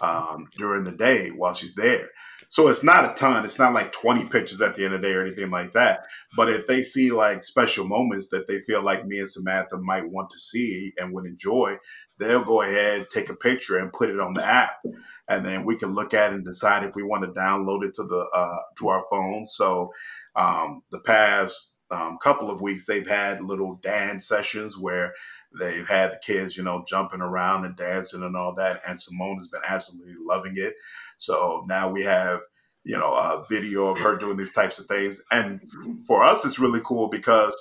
um, 0.02 0.50
during 0.58 0.84
the 0.84 0.92
day 0.92 1.30
while 1.30 1.54
she's 1.54 1.74
there. 1.74 2.10
So 2.50 2.68
it's 2.68 2.84
not 2.84 3.10
a 3.10 3.14
ton. 3.14 3.44
It's 3.46 3.58
not 3.58 3.72
like 3.72 3.90
20 3.90 4.26
pictures 4.26 4.60
at 4.60 4.74
the 4.74 4.84
end 4.84 4.92
of 4.94 5.00
the 5.00 5.08
day 5.08 5.14
or 5.14 5.24
anything 5.24 5.50
like 5.50 5.72
that. 5.72 6.04
But 6.36 6.50
if 6.50 6.66
they 6.66 6.82
see 6.82 7.10
like 7.10 7.42
special 7.42 7.86
moments 7.86 8.28
that 8.28 8.46
they 8.46 8.60
feel 8.60 8.82
like 8.82 9.06
me 9.06 9.18
and 9.18 9.30
Samantha 9.30 9.78
might 9.78 10.10
want 10.10 10.30
to 10.30 10.38
see 10.38 10.92
and 10.98 11.14
would 11.14 11.24
enjoy, 11.24 11.78
they'll 12.18 12.44
go 12.44 12.62
ahead, 12.62 13.09
take 13.11 13.28
a 13.28 13.35
picture 13.35 13.78
and 13.78 13.92
put 13.92 14.11
it 14.11 14.21
on 14.21 14.35
the 14.35 14.44
app. 14.44 14.83
And 15.28 15.44
then 15.44 15.64
we 15.64 15.76
can 15.76 15.94
look 15.94 16.14
at 16.14 16.33
it 16.33 16.37
and 16.37 16.44
decide 16.44 16.85
if 16.85 16.94
we 16.94 17.02
want 17.02 17.25
to 17.25 17.40
download 17.40 17.85
it 17.85 17.94
to 17.94 18.04
the 18.04 18.26
uh, 18.35 18.59
to 18.78 18.88
our 18.88 19.04
phone. 19.11 19.47
So 19.47 19.92
um, 20.37 20.83
the 20.90 21.00
past 21.00 21.76
um, 21.90 22.18
couple 22.23 22.50
of 22.50 22.61
weeks, 22.61 22.87
they've 22.87 23.06
had 23.06 23.42
little 23.42 23.76
dance 23.83 24.26
sessions 24.26 24.76
where 24.78 25.14
they've 25.59 25.88
had 25.88 26.11
the 26.11 26.16
kids, 26.16 26.56
you 26.56 26.62
know, 26.62 26.85
jumping 26.87 27.21
around 27.21 27.64
and 27.64 27.76
dancing 27.76 28.23
and 28.23 28.37
all 28.37 28.54
that. 28.56 28.80
And 28.87 29.00
Simone 29.00 29.38
has 29.38 29.49
been 29.49 29.62
absolutely 29.66 30.14
loving 30.21 30.54
it. 30.56 30.75
So 31.16 31.64
now 31.68 31.90
we 31.90 32.02
have, 32.02 32.40
you 32.85 32.99
know, 32.99 33.12
a 33.12 33.44
video 33.49 33.87
of 33.88 33.99
her 34.00 34.16
doing 34.16 34.37
these 34.37 34.52
types 34.52 34.78
of 34.78 34.87
things. 34.87 35.23
And 35.30 35.61
for 36.06 36.25
us, 36.25 36.44
it's 36.44 36.59
really 36.59 36.80
cool 36.85 37.09
because, 37.09 37.54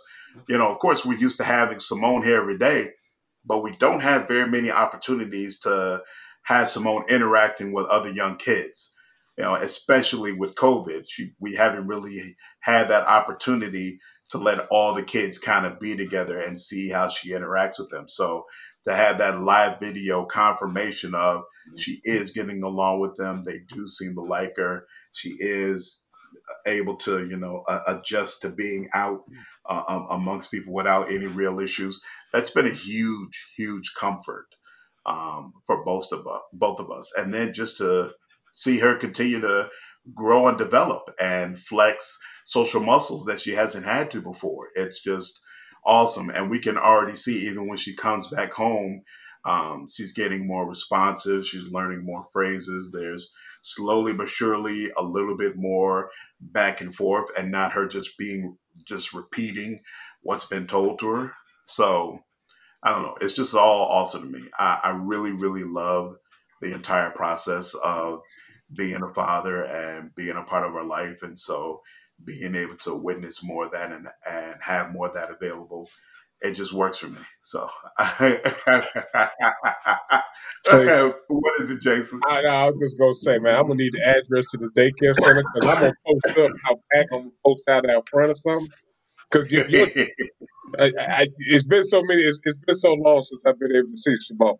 you 0.48 0.58
know, 0.58 0.72
of 0.72 0.80
course, 0.80 1.06
we're 1.06 1.20
used 1.20 1.38
to 1.38 1.44
having 1.44 1.80
Simone 1.80 2.24
here 2.24 2.42
every 2.42 2.58
day, 2.58 2.92
but 3.46 3.64
we 3.64 3.76
don't 3.78 4.02
have 4.02 4.28
very 4.28 4.50
many 4.50 4.72
opportunities 4.72 5.60
to 5.62 6.02
have 6.44 6.68
Simone 6.68 7.06
interacting 7.10 7.72
with 7.72 7.86
other 7.88 8.12
young 8.12 8.38
kids 8.38 8.94
you 9.38 9.44
know, 9.44 9.56
especially 9.56 10.32
with 10.32 10.56
COVID, 10.56 11.06
she, 11.08 11.32
we 11.40 11.56
haven't 11.56 11.88
really 11.88 12.36
had 12.60 12.90
that 12.90 13.08
opportunity 13.08 14.00
to 14.30 14.38
let 14.38 14.68
all 14.70 14.94
the 14.94 15.04
kids 15.04 15.38
kind 15.38 15.66
of 15.66 15.80
be 15.80 15.96
together 15.96 16.40
and 16.40 16.60
see 16.60 16.90
how 16.90 17.08
she 17.08 17.32
interacts 17.32 17.80
with 17.80 17.90
them. 17.90 18.08
So 18.08 18.46
to 18.86 18.96
have 18.96 19.18
that 19.20 19.42
live 19.42 19.80
video 19.80 20.26
confirmation 20.26 21.16
of 21.16 21.38
mm-hmm. 21.42 21.78
she 21.78 22.00
is 22.04 22.32
getting 22.32 22.64
along 22.64 23.00
with 23.00 23.16
them, 23.16 23.44
they 23.44 23.60
do 23.70 23.88
seem 23.88 24.14
to 24.16 24.22
like 24.22 24.54
her. 24.58 24.86
She 25.12 25.36
is 25.40 26.03
able 26.66 26.96
to, 26.98 27.28
you 27.28 27.38
know, 27.38 27.64
uh, 27.68 27.82
adjust 27.88 28.42
to 28.42 28.50
being 28.50 28.88
out 28.94 29.24
uh, 29.70 29.84
um, 29.88 30.08
amongst 30.10 30.52
people 30.52 30.74
without 30.74 31.12
any 31.12 31.26
real 31.26 31.60
issues. 31.60 32.02
That's 32.32 32.52
been 32.52 32.68
a 32.68 32.72
huge, 32.72 33.48
huge 33.56 33.94
comfort 33.98 34.48
um, 35.06 35.54
for 35.66 35.84
both 35.84 36.12
of 36.12 36.28
us, 36.28 36.42
both 36.52 36.80
of 36.80 36.92
us. 36.92 37.12
And 37.18 37.34
then 37.34 37.54
just 37.54 37.78
to 37.78 38.12
see 38.54 38.80
her 38.80 38.96
continue 38.96 39.42
to 39.42 39.70
grow 40.14 40.48
and 40.48 40.58
develop 40.58 41.10
and 41.20 41.58
flex 41.58 42.18
social 42.46 42.82
muscles 42.82 43.26
that 43.26 43.40
she 43.40 43.52
hasn't 43.52 43.86
had 43.86 44.12
to 44.12 44.22
before. 44.22 44.68
It's 44.76 45.02
just 45.02 45.40
awesome. 45.86 46.30
And 46.30 46.50
we 46.50 46.60
can 46.60 46.78
already 46.78 47.16
see, 47.16 47.48
even 47.48 47.68
when 47.68 47.78
she 47.78 47.96
comes 47.96 48.28
back 48.28 48.54
home, 48.54 49.04
um, 49.46 49.88
she's 49.90 50.14
getting 50.14 50.48
more 50.48 50.68
responsive. 50.68 51.46
She's 51.46 51.72
learning 51.72 52.06
more 52.06 52.26
phrases. 52.32 52.92
There's 52.92 53.34
slowly 53.64 54.14
but 54.14 54.30
surely 54.30 54.92
a 54.96 55.02
little 55.02 55.36
bit 55.36 55.56
more 55.56 56.12
back 56.40 56.82
and 56.82 56.94
forth 56.94 57.30
and 57.38 57.50
not 57.50 57.72
her 57.72 57.88
just 57.88 58.18
being 58.18 58.58
just 58.86 59.14
repeating 59.14 59.80
what's 60.22 60.46
been 60.46 60.68
told 60.68 61.00
to 61.00 61.10
her. 61.10 61.32
So 61.66 62.20
I 62.84 62.92
don't 62.92 63.04
know. 63.04 63.18
It's 63.22 63.34
just 63.34 63.56
all 63.56 63.86
awesome 63.86 64.32
to 64.32 64.40
me. 64.40 64.50
I, 64.60 64.80
I 64.84 64.90
really, 64.92 65.32
really 65.32 65.64
love 65.64 66.18
the 66.62 66.74
entire 66.74 67.12
process 67.12 67.74
of 67.76 68.22
being 68.76 69.02
a 69.02 69.14
father 69.14 69.64
and 69.64 70.14
being 70.16 70.36
a 70.36 70.44
part 70.44 70.66
of 70.66 70.76
our 70.76 70.84
life. 70.84 71.24
And 71.24 71.40
so 71.40 71.82
being 72.24 72.56
able 72.56 72.78
to 72.78 72.96
witness 72.96 73.44
more 73.44 73.66
of 73.66 73.72
that 73.72 73.92
and, 73.92 74.08
and 74.30 74.56
have 74.62 74.92
more 74.92 75.08
of 75.08 75.14
that 75.14 75.32
available, 75.32 75.90
it 76.44 76.52
just 76.52 76.74
works 76.74 76.98
for 76.98 77.08
me. 77.08 77.20
So, 77.44 77.70
so 80.64 81.16
what 81.28 81.62
is 81.62 81.72
it, 81.72 81.82
Jason? 81.82 82.20
I, 82.28 82.44
I, 82.44 82.66
was 82.66 82.76
just 82.80 83.00
gonna 83.00 83.14
say, 83.14 83.38
man, 83.40 83.56
I'm 83.56 83.64
gonna 83.64 83.76
need 83.76 83.94
the 83.94 84.06
address 84.06 84.52
to 84.52 84.58
the 84.58 84.70
daycare 84.76 85.16
center 85.16 85.44
because 85.54 85.70
I'm 85.70 85.82
gonna 85.82 85.94
post 86.06 86.38
up 86.38 86.52
how 86.64 86.76
back 86.92 87.06
I'm 87.12 87.20
gonna 87.20 87.32
post 87.46 87.70
out 87.70 87.90
out 87.90 88.08
front 88.10 88.32
or 88.32 88.36
something. 88.36 88.70
Because 89.32 89.52
you, 89.52 89.64
I, 90.80 90.92
I, 91.00 91.28
it's 91.38 91.66
been 91.66 91.86
so 91.86 92.04
many, 92.04 92.22
it's, 92.22 92.40
it's 92.44 92.58
been 92.58 92.76
so 92.76 92.94
long 92.94 93.24
since 93.24 93.44
I've 93.46 93.58
been 93.60 93.76
able 93.76 93.88
to 93.88 93.98
see 93.98 94.16
Simone. 94.18 94.58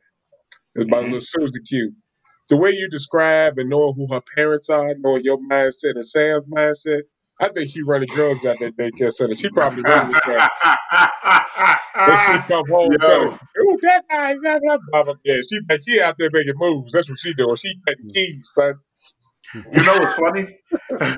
It's 0.76 0.90
my 0.90 0.98
mm-hmm. 0.98 1.06
little 1.06 1.22
Susie 1.22 1.62
Q 1.68 1.94
the 2.50 2.58
way 2.58 2.72
you 2.72 2.90
describe 2.90 3.58
and 3.58 3.70
knowing 3.70 3.94
who 3.96 4.14
her 4.14 4.22
parents 4.36 4.70
are, 4.70 4.94
knowing 5.00 5.24
your 5.24 5.38
mindset 5.38 5.96
and 5.96 6.06
Sam's 6.06 6.44
mindset, 6.46 7.02
I 7.40 7.50
think 7.50 7.70
she 7.70 7.82
running 7.82 8.10
drugs 8.14 8.46
out 8.46 8.58
that 8.60 8.78
daycare 8.78 9.12
center. 9.12 9.36
She 9.36 9.50
probably 9.50 9.82
running 9.82 10.14
that. 10.14 10.50
she 12.28 12.54
come 12.54 12.68
home 12.70 12.92
Yo. 12.92 12.98
telling, 12.98 13.34
"Ooh, 13.34 13.80
that 13.82 14.04
guy's 14.10 14.42
not 14.42 14.62
that 14.62 14.80
mama." 14.92 15.16
Yeah, 15.24 15.38
she 15.48 15.60
she 15.88 16.02
out 16.02 16.16
there 16.18 16.30
making 16.32 16.54
moves. 16.58 16.94
That's 16.94 17.10
what 17.10 17.18
she 17.18 17.34
doing. 17.34 17.56
She 17.56 17.74
cutting 17.88 18.10
keys, 18.14 18.50
son. 18.54 18.76
You 19.56 19.84
know 19.84 19.94
what's 19.94 20.14
funny? 20.14 20.60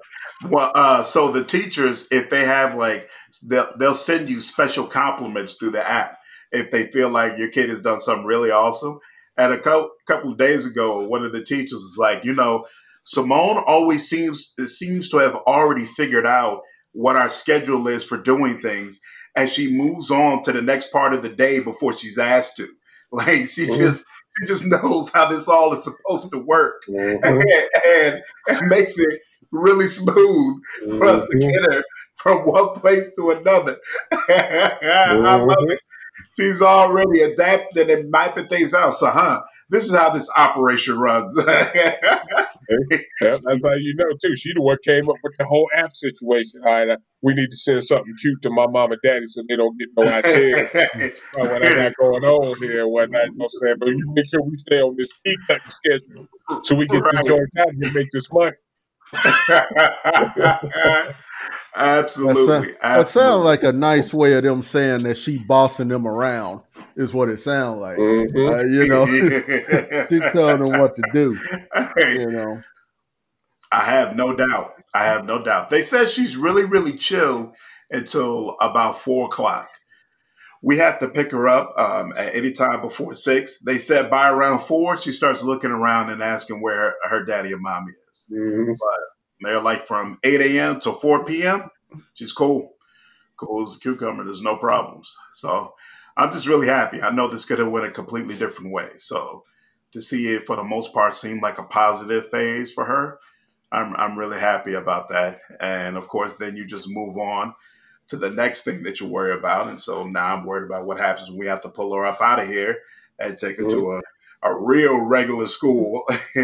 well, 0.50 0.72
uh, 0.76 1.04
so 1.04 1.32
the 1.32 1.44
teachers, 1.44 2.08
if 2.12 2.30
they 2.30 2.46
have 2.46 2.76
like, 2.76 3.10
they'll 3.48 3.72
they'll 3.78 3.94
send 3.94 4.30
you 4.30 4.40
special 4.40 4.86
compliments 4.88 5.56
through 5.56 5.72
the 5.72 5.88
app 5.88 6.18
if 6.52 6.72
they 6.72 6.88
feel 6.88 7.10
like 7.10 7.38
your 7.38 7.50
kid 7.50 7.70
has 7.70 7.82
done 7.82 8.00
something 8.00 8.26
really 8.26 8.52
awesome. 8.52 9.00
And 9.38 9.54
a 9.54 9.60
couple, 9.60 9.92
couple 10.08 10.32
of 10.32 10.38
days 10.38 10.66
ago, 10.66 11.06
one 11.08 11.26
of 11.26 11.34
the 11.34 11.44
teachers 11.44 11.74
was 11.74 11.98
like, 12.00 12.24
you 12.24 12.34
know, 12.34 12.66
Simone 13.06 13.64
always 13.66 14.10
seems 14.10 14.56
seems 14.66 15.10
to 15.10 15.18
have 15.18 15.36
already 15.36 15.86
figured 15.86 16.26
out 16.26 16.62
what 16.92 17.16
our 17.16 17.30
schedule 17.30 17.88
is 17.88 18.04
for 18.04 18.18
doing 18.18 18.60
things, 18.60 19.00
and 19.36 19.50
she 19.50 19.76
moves 19.76 20.12
on 20.12 20.44
to 20.44 20.52
the 20.52 20.62
next 20.62 20.92
part 20.92 21.14
of 21.14 21.22
the 21.22 21.30
day 21.30 21.60
before 21.60 21.94
she's 21.94 22.18
asked 22.18 22.58
to. 22.58 22.68
Like 23.12 23.48
she 23.48 23.66
mm-hmm. 23.66 23.80
just 23.80 24.04
she 24.38 24.48
just 24.48 24.66
knows 24.66 25.14
how 25.14 25.30
this 25.30 25.48
all 25.48 25.72
is 25.74 25.86
supposed 25.86 26.32
to 26.34 26.40
work, 26.40 26.84
mm-hmm. 26.90 27.24
and, 27.24 28.24
and, 28.50 28.68
makes 28.68 29.00
it 29.00 29.22
really 29.54 29.88
smooth 29.88 30.18
mm-hmm. 30.18 30.98
for 30.98 31.06
us 31.06 31.26
to 31.28 31.38
mm-hmm. 31.38 31.50
get 31.50 31.74
her 31.74 31.84
from 32.18 32.40
one 32.40 32.80
place 32.80 33.14
to 33.16 33.30
another. 33.30 33.78
I 34.12 35.36
love 35.36 35.70
it 35.70 35.80
she's 36.36 36.62
already 36.62 37.22
adapted 37.22 37.90
and 37.90 38.12
mapping 38.12 38.48
things 38.48 38.74
out. 38.74 38.94
So, 38.94 39.10
huh? 39.10 39.42
This 39.70 39.86
is 39.86 39.96
how 39.96 40.12
this 40.12 40.30
operation 40.38 41.00
runs. 41.00 41.36
yeah, 41.38 41.96
that's 43.20 43.62
how 43.64 43.74
you 43.74 43.96
know 43.96 44.16
too. 44.22 44.36
She 44.36 44.54
the 44.54 44.62
one 44.62 44.78
came 44.84 45.10
up 45.10 45.16
with 45.24 45.34
the 45.38 45.46
whole 45.46 45.68
app 45.76 45.96
situation. 45.96 46.62
All 46.66 46.72
right, 46.72 46.90
uh, 46.90 46.98
we 47.24 47.34
need 47.34 47.50
to 47.50 47.58
send 47.58 47.84
something 47.84 48.14
cute 48.22 48.44
to 48.44 48.52
my 48.52 48.68
mom 48.68 48.92
and 48.92 49.02
daddy 49.04 49.26
so 49.26 49.42
they 49.50 49.56
don't 49.56 49.76
get 49.80 49.90
no 49.98 50.04
idea 50.04 50.66
what 51.34 51.64
I 51.64 51.76
got 51.76 51.96
going 51.96 52.24
on 52.24 52.62
here 52.62 52.84
and 52.84 52.92
whatnot. 52.92 53.26
You 53.26 53.32
know 53.38 53.40
what 53.46 53.46
I'm 53.46 53.60
saying? 53.62 53.76
But 53.80 53.90
you 53.90 54.14
make 54.14 54.30
sure 54.30 54.44
we 54.44 54.54
stay 54.58 54.82
on 54.82 54.96
this 54.98 55.12
key 55.26 55.36
cutting 55.48 55.72
schedule 55.72 56.28
so 56.64 56.76
we 56.76 56.86
get 56.88 57.02
right. 57.02 57.16
these 57.16 57.28
joints 57.28 57.56
out 57.58 57.70
and 57.70 57.94
make 57.94 58.12
this 58.12 58.32
money. 58.32 58.52
Absolutely. 61.76 62.76
That, 62.82 63.10
sounds 63.10 63.44
like 63.44 63.64
a 63.64 63.72
nice 63.72 64.14
way 64.14 64.34
of 64.34 64.44
them 64.44 64.64
saying 64.64 65.04
that 65.04 65.18
she 65.18 65.44
bossing 65.44 65.90
them 65.90 66.08
around. 66.08 66.62
Is 66.98 67.14
what 67.14 67.30
it 67.30 67.40
sounds 67.40 67.82
like. 67.82 67.98
Mm-hmm. 67.98 68.48
Uh, 68.48 68.64
you 68.64 68.88
know, 68.88 69.06
she 70.10 70.20
telling 70.20 70.60
them 70.60 70.80
what 70.80 70.96
to 70.96 71.04
do. 71.14 71.38
You 71.98 72.32
know, 72.32 72.64
I 73.72 73.84
have 73.84 74.16
no 74.16 74.36
doubt. 74.36 74.76
I 74.94 75.04
have 75.04 75.26
no 75.26 75.44
doubt. 75.44 75.70
They 75.70 75.82
said 75.82 76.08
she's 76.08 76.38
really, 76.38 76.64
really 76.64 76.94
chill 76.94 77.54
until 77.92 78.56
about 78.62 78.98
four 79.00 79.26
o'clock. 79.26 79.70
We 80.62 80.78
have 80.78 81.00
to 81.00 81.10
pick 81.10 81.32
her 81.32 81.50
up 81.50 81.78
um, 81.78 82.14
at 82.16 82.34
any 82.34 82.52
time 82.52 82.82
before 82.82 83.14
six. 83.14 83.60
They 83.60 83.78
said 83.78 84.10
by 84.10 84.30
around 84.30 84.60
four, 84.60 84.98
she 84.98 85.12
starts 85.12 85.44
looking 85.44 85.72
around 85.72 86.10
and 86.10 86.24
asking 86.24 86.62
where 86.62 86.96
her 87.04 87.26
daddy 87.26 87.52
and 87.52 87.62
mommy 87.62 87.92
is. 88.12 88.26
Mm-hmm. 88.32 88.72
But 88.72 89.00
they're 89.42 89.62
like 89.62 89.86
from 89.86 90.18
8 90.24 90.42
a.m. 90.42 90.80
to 90.80 90.94
4 90.94 91.26
p.m. 91.26 91.70
She's 92.14 92.32
cool. 92.32 92.72
Cool 93.38 93.64
as 93.64 93.76
a 93.76 93.80
cucumber. 93.80 94.24
There's 94.24 94.42
no 94.42 94.56
problems. 94.56 95.14
So 95.34 95.74
I'm 96.18 96.32
just 96.32 96.48
really 96.48 96.68
happy. 96.68 97.02
I 97.02 97.12
know 97.12 97.28
this 97.28 97.46
could 97.46 97.60
have 97.60 97.70
went 97.70 97.86
a 97.86 97.92
completely 97.92 98.36
different 98.36 98.72
way. 98.72 98.90
So 98.98 99.44
to 99.92 100.02
see 100.02 100.34
it 100.34 100.46
for 100.46 100.56
the 100.56 100.64
most 100.64 100.94
part 100.94 101.16
seem 101.16 101.42
like 101.42 101.58
a 101.58 101.64
positive 101.64 102.30
phase 102.30 102.72
for 102.72 102.86
her, 102.86 103.20
I'm, 103.72 103.96
I'm 103.96 104.18
really 104.18 104.40
happy 104.40 104.74
about 104.74 105.10
that. 105.10 105.40
And 105.60 105.98
of 105.98 106.08
course, 106.08 106.36
then 106.36 106.56
you 106.56 106.66
just 106.66 106.90
move 106.90 107.18
on 107.18 107.54
to 108.08 108.18
the 108.18 108.30
next 108.30 108.64
thing 108.64 108.84
that 108.84 109.00
you 109.00 109.08
worry 109.08 109.34
about. 109.34 109.68
And 109.68 109.82
so 109.82 110.06
now 110.08 110.36
I'm 110.36 110.46
worried 110.46 110.66
about 110.66 110.86
what 110.86 111.00
happens 111.00 111.30
when 111.30 111.40
we 111.40 111.48
have 111.48 111.62
to 111.62 111.70
pull 111.70 111.94
her 111.94 112.06
up 112.06 112.22
out 112.22 112.40
of 112.40 112.48
here 112.48 112.80
and 113.20 113.38
take 113.38 113.58
her 113.58 113.64
mm-hmm. 113.64 113.80
to 113.80 113.92
a, 113.94 114.02
a 114.44 114.58
real 114.58 115.00
regular 115.00 115.48
school 115.48 116.08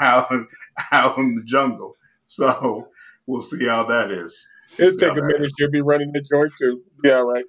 out, 0.00 0.46
out 0.92 1.18
in 1.18 1.34
the 1.34 1.42
jungle. 1.44 1.96
So 2.26 2.88
we'll 3.26 3.40
see 3.40 3.66
how 3.66 3.84
that 3.84 4.10
is. 4.10 4.46
It'll 4.78 4.98
take 4.98 5.16
a 5.16 5.22
minute. 5.22 5.50
She'll 5.58 5.70
be 5.70 5.80
running 5.80 6.12
the 6.12 6.22
joint 6.22 6.52
too. 6.58 6.82
Be 7.02 7.10
all 7.10 7.24
right. 7.24 7.44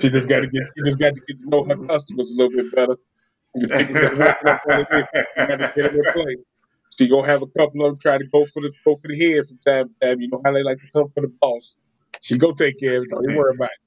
She 0.00 0.10
just 0.10 0.28
got 0.28 0.40
to 0.40 0.48
get. 0.48 0.62
She 0.76 0.84
just 0.84 0.98
got 0.98 1.14
to 1.14 1.22
get 1.26 1.38
to 1.40 1.48
know 1.48 1.64
her 1.64 1.76
customers 1.76 2.30
a 2.30 2.36
little 2.36 2.52
bit 2.52 2.74
better. 2.74 2.96
The 3.54 3.68
people 3.68 3.94
that 3.94 4.44
work 4.44 4.60
on 4.68 4.80
it, 4.80 5.08
you 5.14 5.46
got 5.46 5.56
to 5.56 5.72
get 5.74 5.92
them 5.92 6.00
in 6.04 6.12
place. 6.12 6.36
She 6.98 7.08
gonna 7.08 7.26
have 7.26 7.42
a 7.42 7.46
couple 7.46 7.84
of 7.84 7.92
them 7.92 7.98
try 8.00 8.18
to 8.18 8.26
go 8.26 8.44
for 8.44 8.60
the 8.60 8.70
go 8.84 8.96
for 8.96 9.08
the 9.08 9.18
head 9.18 9.46
from 9.48 9.58
time 9.66 9.88
to 9.88 10.06
time. 10.06 10.20
You 10.20 10.28
know 10.30 10.40
how 10.44 10.52
they 10.52 10.62
like 10.62 10.78
to 10.78 10.86
come 10.92 11.08
for 11.14 11.22
the 11.22 11.32
boss. 11.40 11.76
She 12.20 12.36
go 12.36 12.52
take 12.52 12.78
care 12.78 12.98
of 12.98 13.04
it. 13.04 13.10
Don't 13.10 13.36
worry 13.36 13.54
about 13.54 13.70
it. 13.70 13.78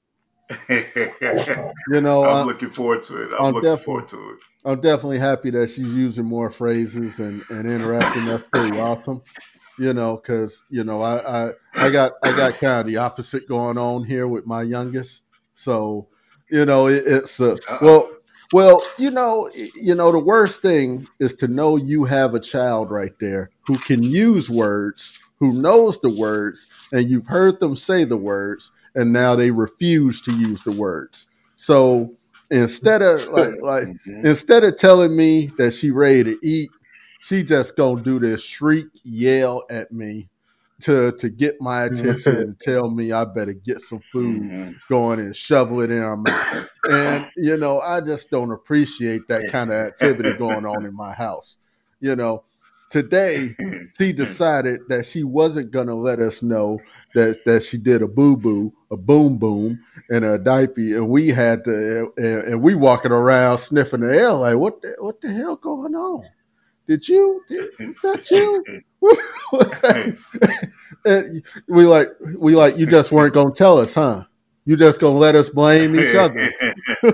you 1.90 2.00
know, 2.00 2.24
I'm 2.24 2.36
uh, 2.36 2.44
looking 2.44 2.70
forward 2.70 3.02
to 3.04 3.22
it. 3.22 3.30
I'm, 3.38 3.46
I'm 3.46 3.54
looking 3.54 3.84
forward 3.84 4.08
to 4.08 4.30
it. 4.30 4.38
I'm 4.64 4.80
definitely 4.80 5.18
happy 5.18 5.50
that 5.50 5.70
she's 5.70 5.86
using 5.86 6.24
more 6.24 6.50
phrases 6.50 7.20
and, 7.20 7.44
and 7.50 7.70
interacting. 7.70 8.24
That's 8.24 8.44
pretty 8.52 8.78
awesome. 8.78 9.22
You 9.78 9.92
know, 9.92 10.16
because 10.16 10.62
you 10.70 10.84
know, 10.84 11.02
I, 11.02 11.48
I 11.48 11.52
I 11.74 11.90
got 11.90 12.12
I 12.22 12.34
got 12.36 12.54
kind 12.54 12.80
of 12.80 12.86
the 12.86 12.96
opposite 12.96 13.46
going 13.46 13.76
on 13.76 14.04
here 14.04 14.26
with 14.26 14.46
my 14.46 14.62
youngest. 14.62 15.22
So, 15.54 16.08
you 16.50 16.64
know, 16.64 16.86
it, 16.86 17.04
it's 17.06 17.40
uh, 17.40 17.56
well, 17.82 18.08
well, 18.52 18.82
you 18.96 19.10
know, 19.10 19.50
you 19.54 19.94
know, 19.94 20.12
the 20.12 20.18
worst 20.18 20.62
thing 20.62 21.06
is 21.18 21.34
to 21.36 21.48
know 21.48 21.76
you 21.76 22.04
have 22.04 22.34
a 22.34 22.40
child 22.40 22.90
right 22.90 23.12
there 23.18 23.50
who 23.66 23.76
can 23.78 24.02
use 24.02 24.48
words, 24.48 25.18
who 25.38 25.52
knows 25.52 26.00
the 26.00 26.10
words, 26.10 26.66
and 26.92 27.10
you've 27.10 27.26
heard 27.26 27.60
them 27.60 27.76
say 27.76 28.04
the 28.04 28.16
words, 28.16 28.72
and 28.94 29.12
now 29.12 29.34
they 29.34 29.50
refuse 29.50 30.22
to 30.22 30.32
use 30.32 30.62
the 30.62 30.72
words. 30.72 31.26
So 31.56 32.14
instead 32.50 33.02
of 33.02 33.26
like, 33.28 33.60
like 33.60 33.84
mm-hmm. 33.84 34.26
instead 34.26 34.62
of 34.64 34.76
telling 34.76 35.16
me 35.16 35.52
that 35.58 35.72
she 35.72 35.90
ready 35.90 36.24
to 36.24 36.38
eat, 36.46 36.70
she 37.26 37.42
just 37.42 37.76
gonna 37.76 38.02
do 38.02 38.20
this 38.20 38.42
shriek, 38.42 38.86
yell 39.02 39.64
at 39.68 39.90
me 39.90 40.28
to 40.80 41.12
to 41.12 41.28
get 41.28 41.56
my 41.60 41.84
attention 41.84 42.36
and 42.36 42.60
tell 42.60 42.88
me 42.90 43.10
I 43.10 43.24
better 43.24 43.52
get 43.52 43.80
some 43.80 44.00
food 44.12 44.42
mm-hmm. 44.42 44.72
going 44.88 45.20
and 45.20 45.34
shovel 45.34 45.80
it 45.80 45.90
in 45.90 45.98
her 45.98 46.16
mouth. 46.16 46.70
And 46.88 47.28
you 47.36 47.56
know, 47.56 47.80
I 47.80 48.00
just 48.00 48.30
don't 48.30 48.52
appreciate 48.52 49.26
that 49.28 49.50
kind 49.50 49.72
of 49.72 49.76
activity 49.76 50.34
going 50.34 50.66
on 50.66 50.84
in 50.84 50.94
my 50.94 51.12
house. 51.12 51.56
You 52.00 52.14
know, 52.14 52.44
today 52.90 53.56
she 53.98 54.12
decided 54.12 54.82
that 54.88 55.06
she 55.06 55.24
wasn't 55.24 55.72
gonna 55.72 55.96
let 55.96 56.20
us 56.20 56.42
know 56.42 56.78
that 57.14 57.44
that 57.44 57.64
she 57.64 57.76
did 57.76 58.02
a 58.02 58.06
boo 58.06 58.36
boo, 58.36 58.72
a 58.92 58.96
boom 58.96 59.36
boom, 59.36 59.80
and 60.10 60.24
a 60.24 60.38
diaper, 60.38 60.80
and 60.80 61.08
we 61.08 61.28
had 61.28 61.64
to, 61.64 62.12
and, 62.16 62.42
and 62.44 62.62
we 62.62 62.76
walking 62.76 63.12
around 63.12 63.58
sniffing 63.58 64.00
the 64.00 64.14
air 64.14 64.32
like, 64.32 64.56
what 64.56 64.80
the, 64.82 64.94
what 65.00 65.20
the 65.20 65.32
hell 65.32 65.56
going 65.56 65.94
on? 65.96 66.22
Did 66.86 67.08
you? 67.08 67.42
Did, 67.48 67.70
is 67.80 67.98
that 68.02 68.30
you? 68.30 68.64
What's 69.50 69.80
that? 69.80 70.16
and 71.04 71.42
we 71.68 71.84
like, 71.84 72.10
we 72.38 72.54
like, 72.54 72.78
you 72.78 72.86
just 72.86 73.10
weren't 73.12 73.34
gonna 73.34 73.52
tell 73.52 73.78
us, 73.78 73.94
huh? 73.94 74.24
You 74.64 74.76
just 74.76 75.00
gonna 75.00 75.18
let 75.18 75.34
us 75.34 75.48
blame 75.48 75.98
each 75.98 76.14
other. 76.14 76.52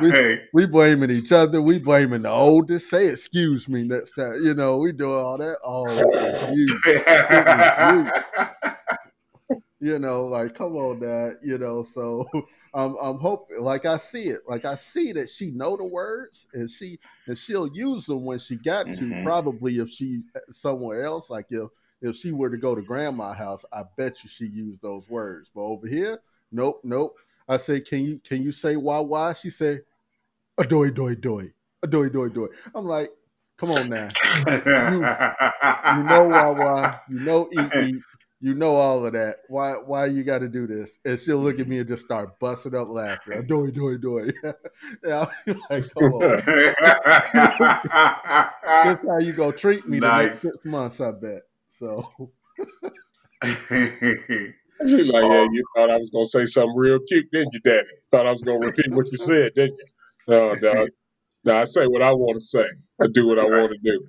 we, 0.00 0.38
we 0.52 0.66
blaming 0.66 1.10
each 1.10 1.32
other. 1.32 1.60
We 1.60 1.78
blaming 1.78 2.22
the 2.22 2.30
oldest. 2.30 2.90
Say 2.90 3.08
excuse 3.08 3.68
me 3.68 3.86
next 3.86 4.12
time. 4.12 4.44
You 4.44 4.54
know, 4.54 4.78
we 4.78 4.92
do 4.92 5.12
all 5.12 5.38
that. 5.38 5.58
Oh, 5.64 5.88
you. 9.80 9.92
you 9.92 9.98
know, 9.98 10.24
like 10.26 10.54
come 10.54 10.76
on, 10.76 11.00
Dad. 11.00 11.34
You 11.42 11.58
know, 11.58 11.82
so 11.84 12.28
Um, 12.74 12.96
um, 12.96 12.96
I'm 13.00 13.14
I'm 13.14 13.18
hoping 13.20 13.60
like 13.60 13.84
I 13.84 13.96
see 13.98 14.24
it, 14.24 14.40
like 14.48 14.64
I 14.64 14.76
see 14.76 15.12
that 15.12 15.28
she 15.28 15.50
know 15.50 15.76
the 15.76 15.84
words 15.84 16.48
and 16.54 16.70
she 16.70 16.98
and 17.26 17.36
she'll 17.36 17.68
use 17.68 18.06
them 18.06 18.24
when 18.24 18.38
she 18.38 18.56
got 18.56 18.86
to. 18.86 18.92
Mm-hmm. 18.92 19.24
Probably 19.24 19.78
if 19.78 19.90
she 19.90 20.22
uh, 20.34 20.40
somewhere 20.50 21.04
else, 21.04 21.28
like 21.28 21.46
if 21.50 21.68
if 22.00 22.16
she 22.16 22.32
were 22.32 22.50
to 22.50 22.56
go 22.56 22.74
to 22.74 22.82
grandma's 22.82 23.36
house, 23.36 23.64
I 23.72 23.84
bet 23.96 24.24
you 24.24 24.30
she 24.30 24.46
used 24.46 24.82
those 24.82 25.08
words. 25.08 25.50
But 25.54 25.62
over 25.62 25.86
here, 25.86 26.20
nope, 26.50 26.80
nope. 26.82 27.16
I 27.48 27.56
say, 27.58 27.80
can 27.80 28.00
you 28.00 28.20
can 28.24 28.42
you 28.42 28.52
say 28.52 28.76
why 28.76 29.00
why? 29.00 29.32
She 29.34 29.50
say, 29.50 29.80
adoy 30.58 30.94
doy 30.94 31.14
doy, 31.14 31.52
adoy 31.84 32.12
doy 32.12 32.28
doy. 32.28 32.48
I'm 32.74 32.86
like, 32.86 33.10
come 33.56 33.70
on 33.70 33.88
now. 33.88 34.08
you, 34.46 34.52
you 34.54 36.08
know 36.08 36.24
why 36.28 36.48
why, 36.48 37.00
you 37.08 37.20
know 37.20 37.48
eat 37.52 37.74
eat, 37.84 38.02
you 38.42 38.54
know 38.54 38.74
all 38.74 39.06
of 39.06 39.12
that. 39.12 39.36
Why 39.48 39.74
why 39.74 40.06
you 40.06 40.24
got 40.24 40.40
to 40.40 40.48
do 40.48 40.66
this? 40.66 40.98
And 41.04 41.18
she'll 41.18 41.38
look 41.38 41.60
at 41.60 41.68
me 41.68 41.78
and 41.78 41.88
just 41.88 42.04
start 42.04 42.40
busting 42.40 42.74
up 42.74 42.88
laughing. 42.88 43.38
Adoy 43.42 43.72
doy 43.72 43.96
doy. 43.96 44.32
yeah, 45.06 45.26
I'm 45.46 45.60
like, 45.70 45.94
come 45.94 46.12
on. 46.12 46.42
That's 48.64 49.06
how 49.06 49.18
you 49.20 49.32
go 49.32 49.52
treat 49.52 49.88
me 49.88 50.00
nice. 50.00 50.10
the 50.10 50.24
next 50.24 50.40
six 50.40 50.58
months. 50.64 51.00
I 51.00 51.12
bet. 51.12 51.42
So. 51.68 52.04
She's 54.84 55.06
like, 55.06 55.24
yeah, 55.24 55.46
you 55.50 55.64
thought 55.76 55.90
I 55.90 55.96
was 55.96 56.10
gonna 56.10 56.26
say 56.26 56.46
something 56.46 56.76
real 56.76 56.98
cute, 57.08 57.30
didn't 57.30 57.54
you, 57.54 57.60
Daddy? 57.60 57.86
Thought 58.10 58.26
I 58.26 58.32
was 58.32 58.42
gonna 58.42 58.58
repeat 58.58 58.90
what 58.90 59.10
you 59.12 59.18
said, 59.18 59.52
didn't 59.54 59.78
you? 59.78 59.86
No, 60.26 60.54
no. 60.54 60.88
No, 61.44 61.56
I 61.56 61.64
say 61.64 61.86
what 61.86 62.02
I 62.02 62.12
want 62.12 62.34
to 62.36 62.40
say. 62.40 62.66
I 63.00 63.06
do 63.12 63.28
what 63.28 63.38
I 63.38 63.44
want 63.44 63.72
to 63.72 63.78
do. 63.82 64.08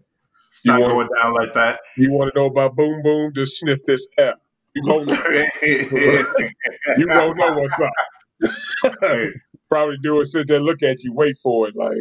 It's 0.53 0.63
you 0.65 0.71
not 0.71 0.81
wanna, 0.81 0.93
going 0.93 1.09
down 1.19 1.33
like 1.33 1.53
that. 1.53 1.79
You 1.97 2.11
want 2.11 2.31
to 2.31 2.39
know 2.39 2.45
about 2.45 2.75
boom 2.75 3.01
boom? 3.01 3.33
Just 3.33 3.57
sniff 3.57 3.79
this 3.85 4.07
air. 4.19 4.35
You 4.75 4.83
gonna 4.83 5.05
know. 5.05 5.13
you 5.63 7.07
gonna 7.07 7.33
know 7.33 7.57
what's 7.57 7.73
up. 7.81 7.91
Probably 9.69 9.97
do 10.03 10.21
it, 10.21 10.27
sit 10.27 10.47
there, 10.47 10.59
look 10.59 10.83
at 10.83 11.03
you, 11.03 11.11
wait 11.11 11.39
for 11.41 11.67
it, 11.67 11.75
like. 11.75 11.97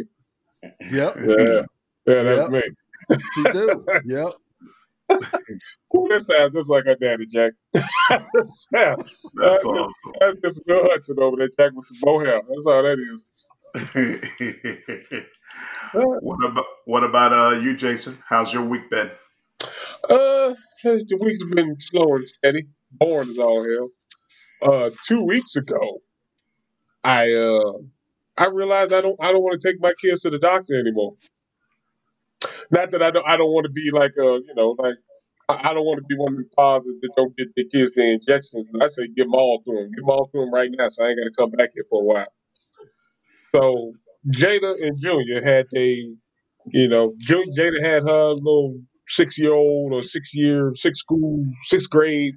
Yep. 0.91 1.17
Yeah. 1.25 1.61
Yeah, 2.05 2.23
that's 2.23 2.51
yep. 2.51 2.63
me. 3.09 3.17
you 3.37 3.53
do. 3.53 3.85
Yep. 4.05 4.33
Ooh, 5.95 6.07
that 6.09 6.21
sounds 6.21 6.53
just 6.53 6.69
like 6.69 6.85
her 6.85 6.95
daddy, 6.95 7.25
Jack. 7.25 7.53
that's, 7.73 8.67
that's 8.71 9.65
awesome. 9.65 10.13
That's 10.19 10.35
just 10.43 10.65
Bill 10.67 10.83
Hudson 10.83 11.17
over 11.19 11.37
there, 11.37 11.49
Jack 11.57 11.71
with 11.73 11.85
some 11.85 11.97
bow 12.01 12.19
hair. 12.19 12.39
That's 12.47 12.67
all 12.67 12.83
that 12.83 12.99
is. 12.99 13.25
What 15.93 16.49
about 16.49 16.65
what 16.85 17.03
about 17.03 17.33
uh, 17.33 17.59
you, 17.59 17.75
Jason? 17.75 18.17
How's 18.27 18.53
your 18.53 18.63
week 18.63 18.89
been? 18.89 19.11
Uh, 20.09 20.53
the 20.83 21.17
week's 21.19 21.43
been 21.43 21.79
slow 21.79 22.15
and 22.15 22.27
steady. 22.27 22.67
Boring 22.91 23.29
as 23.29 23.37
all 23.37 23.63
hell. 23.63 23.89
Uh, 24.61 24.89
two 25.07 25.23
weeks 25.23 25.55
ago, 25.55 26.01
I 27.03 27.33
uh, 27.33 27.73
I 28.37 28.47
realized 28.47 28.93
I 28.93 29.01
don't 29.01 29.17
I 29.19 29.31
don't 29.31 29.41
want 29.41 29.59
to 29.59 29.67
take 29.67 29.81
my 29.81 29.93
kids 30.01 30.21
to 30.21 30.29
the 30.29 30.39
doctor 30.39 30.79
anymore. 30.79 31.13
Not 32.71 32.91
that 32.91 33.01
I 33.01 33.11
don't 33.11 33.27
I 33.27 33.37
don't 33.37 33.51
want 33.51 33.65
to 33.65 33.71
be 33.71 33.91
like 33.91 34.13
a 34.17 34.39
you 34.45 34.53
know 34.55 34.75
like 34.77 34.95
I, 35.49 35.73
don't 35.73 35.85
want 35.85 35.99
to 35.99 36.05
be 36.07 36.15
one 36.15 36.33
of 36.33 36.39
the 36.39 36.49
fathers 36.55 36.95
that 37.01 37.11
don't 37.17 37.35
get 37.35 37.49
their 37.55 37.65
kids 37.65 37.93
the 37.93 38.13
injections. 38.13 38.71
I 38.81 38.87
say 38.87 39.07
give 39.07 39.25
them 39.25 39.35
all 39.35 39.61
to 39.63 39.71
them, 39.71 39.91
give 39.91 40.03
them 40.03 40.09
all 40.09 40.29
to 40.33 40.39
them 40.39 40.53
right 40.53 40.69
now, 40.71 40.87
so 40.87 41.03
I 41.03 41.09
ain't 41.09 41.19
got 41.19 41.25
to 41.25 41.33
come 41.37 41.51
back 41.51 41.71
here 41.73 41.83
for 41.89 42.01
a 42.01 42.05
while. 42.05 42.33
So 43.53 43.93
Jada 44.31 44.81
and 44.81 44.97
Junior 44.99 45.41
had 45.43 45.67
they, 45.71 46.07
you 46.67 46.87
know, 46.87 47.13
Jada 47.27 47.81
had 47.81 48.03
her 48.07 48.29
little 48.33 48.79
six 49.07 49.37
year 49.39 49.53
old 49.53 49.93
or 49.93 50.03
six 50.03 50.35
year, 50.35 50.71
six 50.75 50.99
school, 50.99 51.45
sixth 51.65 51.89
grade 51.89 52.35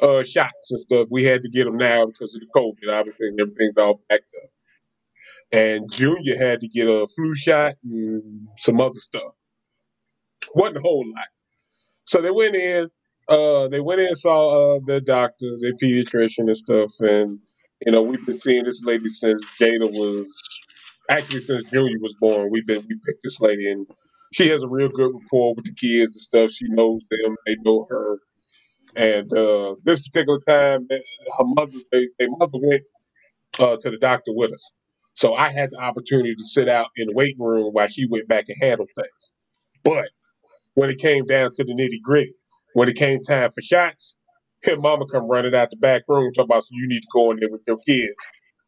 uh, 0.00 0.22
shots 0.22 0.70
and 0.70 0.80
stuff. 0.80 1.08
We 1.10 1.24
had 1.24 1.42
to 1.42 1.50
get 1.50 1.64
them 1.64 1.76
now 1.78 2.06
because 2.06 2.34
of 2.34 2.40
the 2.40 2.48
COVID. 2.56 2.92
Obviously, 2.92 3.28
and 3.28 3.40
everything's 3.40 3.78
all 3.78 4.00
backed 4.08 4.32
up. 4.42 4.50
And 5.52 5.90
Junior 5.90 6.36
had 6.36 6.60
to 6.60 6.68
get 6.68 6.88
a 6.88 7.06
flu 7.06 7.34
shot 7.36 7.74
and 7.84 8.48
some 8.58 8.80
other 8.80 8.98
stuff 8.98 9.32
wasn't 10.54 10.78
a 10.78 10.80
whole 10.80 11.04
lot. 11.14 11.28
So 12.04 12.20
they 12.20 12.30
went 12.30 12.54
in, 12.56 12.90
uh, 13.28 13.68
they 13.68 13.80
went 13.80 14.00
in 14.00 14.08
and 14.08 14.18
saw 14.18 14.76
uh, 14.76 14.80
the 14.86 15.00
doctor, 15.00 15.46
the 15.60 15.76
pediatrician 15.82 16.46
and 16.46 16.56
stuff, 16.56 16.92
and 17.00 17.38
you 17.84 17.92
know 17.92 18.02
we've 18.02 18.24
been 18.26 18.38
seeing 18.38 18.64
this 18.64 18.82
lady 18.84 19.08
since 19.08 19.42
Jada 19.60 19.90
was 19.90 20.26
actually 21.10 21.40
since 21.42 21.70
Junior 21.70 21.98
was 22.00 22.14
born. 22.20 22.50
We've 22.50 22.66
been 22.66 22.84
we 22.88 22.96
picked 23.06 23.22
this 23.22 23.40
lady, 23.40 23.70
and 23.70 23.86
she 24.34 24.48
has 24.50 24.62
a 24.62 24.68
real 24.68 24.88
good 24.90 25.12
rapport 25.14 25.54
with 25.56 25.66
the 25.66 25.74
kids 25.74 26.12
and 26.14 26.20
stuff. 26.22 26.52
She 26.52 26.66
knows 26.68 27.06
them, 27.10 27.36
they 27.46 27.56
know 27.64 27.86
her. 27.90 28.18
And 28.96 29.32
uh, 29.32 29.76
this 29.84 30.06
particular 30.08 30.40
time, 30.48 30.88
her 30.90 31.44
mother, 31.44 31.78
they, 31.92 32.08
mother 32.28 32.58
went 32.60 32.82
uh, 33.60 33.76
to 33.78 33.90
the 33.90 33.98
doctor 33.98 34.32
with 34.34 34.52
us. 34.52 34.72
So 35.14 35.34
I 35.34 35.50
had 35.50 35.70
the 35.72 35.78
opportunity 35.78 36.34
to 36.36 36.44
sit 36.44 36.68
out 36.68 36.88
in 36.96 37.08
the 37.08 37.14
waiting 37.14 37.40
room 37.42 37.70
while 37.72 37.88
she 37.88 38.06
went 38.08 38.28
back 38.28 38.46
and 38.48 38.58
handled 38.60 38.90
things. 38.96 39.32
But 39.84 40.04
when 40.76 40.90
it 40.90 40.98
came 41.00 41.26
down 41.26 41.52
to 41.54 41.64
the 41.64 41.74
nitty 41.74 42.02
gritty. 42.02 42.34
When 42.74 42.88
it 42.88 42.96
came 42.96 43.22
time 43.22 43.50
for 43.52 43.62
shots, 43.62 44.16
her 44.64 44.78
mama 44.78 45.06
come 45.06 45.28
running 45.30 45.54
out 45.56 45.70
the 45.70 45.78
back 45.78 46.04
room 46.08 46.32
talking 46.34 46.46
about 46.50 46.64
so 46.64 46.70
you 46.72 46.88
need 46.88 47.02
to 47.02 47.08
go 47.14 47.32
in 47.32 47.40
there 47.40 47.50
with 47.50 47.64
your 47.68 47.78
kids. 47.86 48.16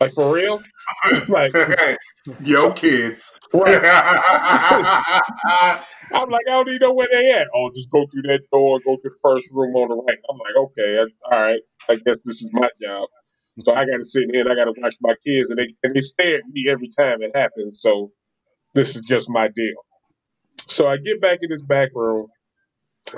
Like 0.00 0.12
for 0.12 0.34
real? 0.34 0.62
like 1.28 1.52
yo 2.40 2.72
kids. 2.72 3.38
Right. 3.52 3.80
I'm 6.14 6.30
like, 6.30 6.44
I 6.48 6.52
don't 6.52 6.68
even 6.68 6.80
know 6.80 6.94
where 6.94 7.08
they 7.12 7.32
at. 7.32 7.48
Oh, 7.54 7.70
just 7.74 7.90
go 7.90 8.06
through 8.12 8.22
that 8.24 8.42
door, 8.52 8.80
go 8.84 8.96
to 8.96 9.02
the 9.04 9.16
first 9.22 9.48
room 9.52 9.74
on 9.76 9.88
the 9.90 9.96
right. 9.96 10.18
I'm 10.30 10.38
like, 10.38 10.56
okay, 10.56 10.96
that's 10.96 11.22
all 11.30 11.40
right. 11.40 11.60
I 11.88 11.96
guess 11.96 12.18
this 12.24 12.42
is 12.42 12.50
my 12.52 12.70
job. 12.82 13.08
So 13.60 13.72
I 13.72 13.86
got 13.86 13.98
to 13.98 14.04
sit 14.04 14.24
here 14.32 14.42
and 14.42 14.52
I 14.52 14.54
got 14.56 14.66
to 14.66 14.74
watch 14.82 14.96
my 15.02 15.14
kids, 15.26 15.50
and 15.50 15.58
they 15.58 15.68
and 15.82 15.94
they 15.94 16.02
stare 16.02 16.38
at 16.38 16.44
me 16.52 16.68
every 16.70 16.88
time 16.88 17.22
it 17.22 17.36
happens. 17.36 17.80
So 17.82 18.12
this 18.74 18.96
is 18.96 19.02
just 19.02 19.28
my 19.30 19.48
deal. 19.48 19.76
So 20.68 20.86
I 20.88 20.98
get 20.98 21.20
back 21.20 21.38
in 21.42 21.50
this 21.50 21.62
back 21.62 21.90
room, 21.94 22.28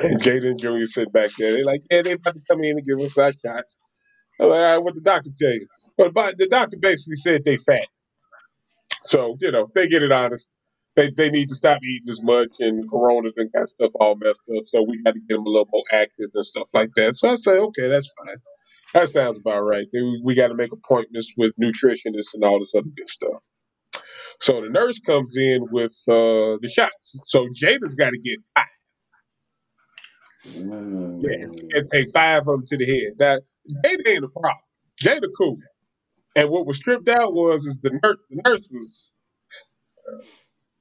And 0.03 0.27
and 0.27 0.59
Junior 0.61 0.87
sit 0.87 1.12
back 1.12 1.31
there. 1.38 1.55
They're 1.55 1.64
like, 1.64 1.83
yeah, 1.91 2.03
they 2.03 2.12
about 2.12 2.35
to 2.35 2.43
come 2.51 2.62
in 2.64 2.79
and 2.79 2.87
give 2.87 3.01
us 3.01 3.19
our 3.19 3.33
shots. 3.33 3.81
I'm 4.41 4.49
like, 4.49 4.59
all 4.61 4.75
right, 4.77 4.85
what 4.85 4.95
the 4.95 5.03
doctor 5.03 5.31
tell 5.38 5.53
you? 5.53 5.67
But, 5.99 6.15
but 6.15 6.39
the 6.39 6.49
doctor 6.49 6.79
basically 6.79 7.17
said 7.17 7.45
they 7.45 7.59
fat. 7.59 7.89
So, 9.05 9.37
you 9.41 9.53
know, 9.53 9.69
they 9.75 9.89
get 9.89 10.03
it 10.05 10.13
honest. 10.13 10.49
They, 10.97 11.11
they 11.11 11.31
need 11.31 11.51
to 11.51 11.57
stop 11.57 11.81
eating 11.85 12.11
as 12.11 12.23
much 12.23 12.57
and 12.61 12.91
Corona's 12.91 13.35
and 13.37 13.53
got 13.53 13.69
stuff 13.69 13.93
all 14.01 14.17
messed 14.17 14.51
up. 14.57 14.65
So 14.67 14.83
we 14.83 15.03
got 15.03 15.15
to 15.15 15.21
get 15.21 15.37
them 15.37 15.47
a 15.47 15.51
little 15.51 15.69
more 15.73 15.85
active 15.93 16.31
and 16.35 16.45
stuff 16.45 16.69
like 16.75 16.91
that. 16.97 17.15
So 17.15 17.31
I 17.31 17.35
say, 17.37 17.59
okay, 17.59 17.89
that's 17.89 18.11
fine. 18.25 18.37
That 18.95 19.09
sounds 19.11 19.39
about 19.39 19.63
right. 19.63 19.87
Then 19.93 20.23
we 20.25 20.35
got 20.35 20.49
to 20.49 20.55
make 20.55 20.73
appointments 20.73 21.33
with 21.37 21.55
nutritionists 21.63 22.35
and 22.35 22.45
all 22.45 22.59
this 22.59 22.75
other 22.75 22.89
good 22.97 23.09
stuff. 23.09 23.43
So 24.41 24.61
the 24.61 24.71
nurse 24.71 25.01
comes 25.01 25.37
in 25.37 25.67
with 25.71 25.93
uh, 26.09 26.59
the 26.61 26.71
shots. 26.73 27.21
So 27.27 27.47
Jada's 27.49 27.95
got 27.95 28.11
to 28.11 28.19
get 28.19 28.39
five. 28.57 28.67
Mm. 30.49 31.23
Yeah, 31.23 31.79
and 31.79 31.91
take 31.91 32.09
five 32.13 32.43
of 32.43 32.47
them 32.47 32.65
to 32.67 32.77
the 32.79 32.87
head. 32.87 33.15
Now, 33.19 33.39
Jada 33.85 34.09
ain't 34.09 34.25
a 34.25 34.29
problem. 34.29 34.57
Jada 35.03 35.29
cool. 35.37 35.59
And 36.38 36.51
what 36.51 36.68
was 36.68 36.77
stripped 36.77 37.09
out 37.09 37.35
was 37.35 37.66
is 37.66 37.81
the 37.83 37.90
nurse. 37.90 38.18
The 38.31 38.42
nurse 38.46 38.68
was, 38.72 39.14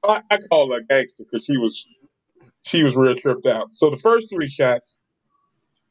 uh, 0.04 0.20
I, 0.30 0.36
I 0.36 0.38
call 0.48 0.72
her 0.72 0.82
gangster 0.88 1.24
because 1.24 1.44
she 1.44 1.56
was, 1.56 1.84
she 2.64 2.84
was 2.84 2.96
real 2.96 3.16
tripped 3.16 3.44
out. 3.44 3.72
So 3.72 3.90
the 3.90 3.96
first 3.96 4.28
three 4.30 4.48
shots, 4.48 5.00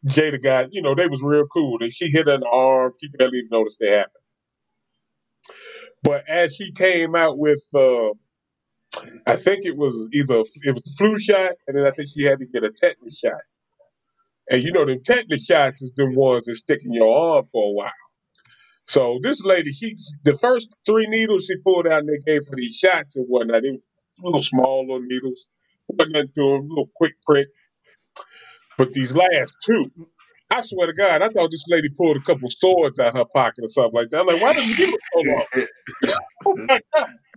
Jada 0.08 0.42
got, 0.42 0.70
you 0.72 0.82
know, 0.82 0.96
they 0.96 1.08
was 1.10 1.22
real 1.22 1.48
cool. 1.48 1.80
And 1.82 1.92
she 1.92 2.08
hit 2.08 2.28
the 2.28 2.42
arm. 2.50 2.94
She 3.02 3.10
barely 3.10 3.40
even 3.40 3.50
noticed 3.52 3.80
they 3.82 3.92
happened. 3.92 4.24
But 6.02 6.30
as 6.30 6.56
she 6.56 6.72
came 6.72 7.14
out 7.14 7.38
with, 7.38 7.62
uh, 7.76 8.12
I 9.28 9.36
think 9.36 9.66
it 9.66 9.76
was 9.76 10.08
either 10.14 10.44
it 10.64 10.76
was 10.76 10.96
flu 10.98 11.20
shot, 11.20 11.52
and 11.68 11.78
then 11.78 11.86
I 11.86 11.92
think 11.92 12.08
she 12.10 12.24
had 12.24 12.40
to 12.40 12.46
get 12.48 12.64
a 12.64 12.72
tetanus 12.72 13.20
shot. 13.20 13.42
And 14.50 14.64
you 14.64 14.72
know, 14.72 14.86
the 14.86 14.98
tetanus 14.98 15.46
shots 15.46 15.82
is 15.82 15.92
the 15.98 16.06
ones 16.10 16.46
that 16.46 16.56
stick 16.56 16.80
in 16.86 16.94
your 16.94 17.14
arm 17.14 17.48
for 17.52 17.70
a 17.70 17.74
while. 17.74 18.07
So 18.88 19.20
this 19.24 19.44
lady, 19.46 19.74
she 19.74 19.96
the 20.26 20.38
first 20.38 20.78
three 20.88 21.08
needles 21.08 21.48
she 21.48 21.58
pulled 21.66 21.88
out 21.88 22.02
and 22.02 22.10
they 22.10 22.20
gave 22.26 22.48
her 22.50 22.58
these 22.58 22.78
shots 22.78 23.18
and 23.18 23.28
whatnot. 23.28 23.64
They 23.64 23.72
were 23.72 23.80
little 24.24 24.44
small 24.44 24.82
little 24.88 25.02
needles, 25.02 25.50
wasn't 25.90 26.16
nothing 26.16 26.32
to 26.36 26.42
them, 26.54 26.70
little 26.70 26.92
quick 26.96 27.16
prick. 27.28 27.50
But 28.78 28.94
these 28.94 29.16
last 29.16 29.58
two, 29.66 29.92
I 30.52 30.62
swear 30.62 30.88
to 30.88 30.94
God, 30.94 31.22
I 31.24 31.30
thought 31.30 31.52
this 31.52 31.66
lady 31.70 31.90
pulled 31.98 32.18
a 32.18 32.22
couple 32.22 32.50
swords 32.52 33.00
out 33.00 33.18
her 33.18 33.26
pocket 33.26 33.66
or 33.66 33.70
something 33.70 33.94
like 33.96 34.10
that. 34.12 34.22
I'm 34.22 34.28
like, 34.28 34.42
why 34.42 34.54
did 34.54 34.66
you 34.68 34.76
give 34.76 34.90
it 34.90 35.02
so 35.14 35.22
long? 35.22 35.46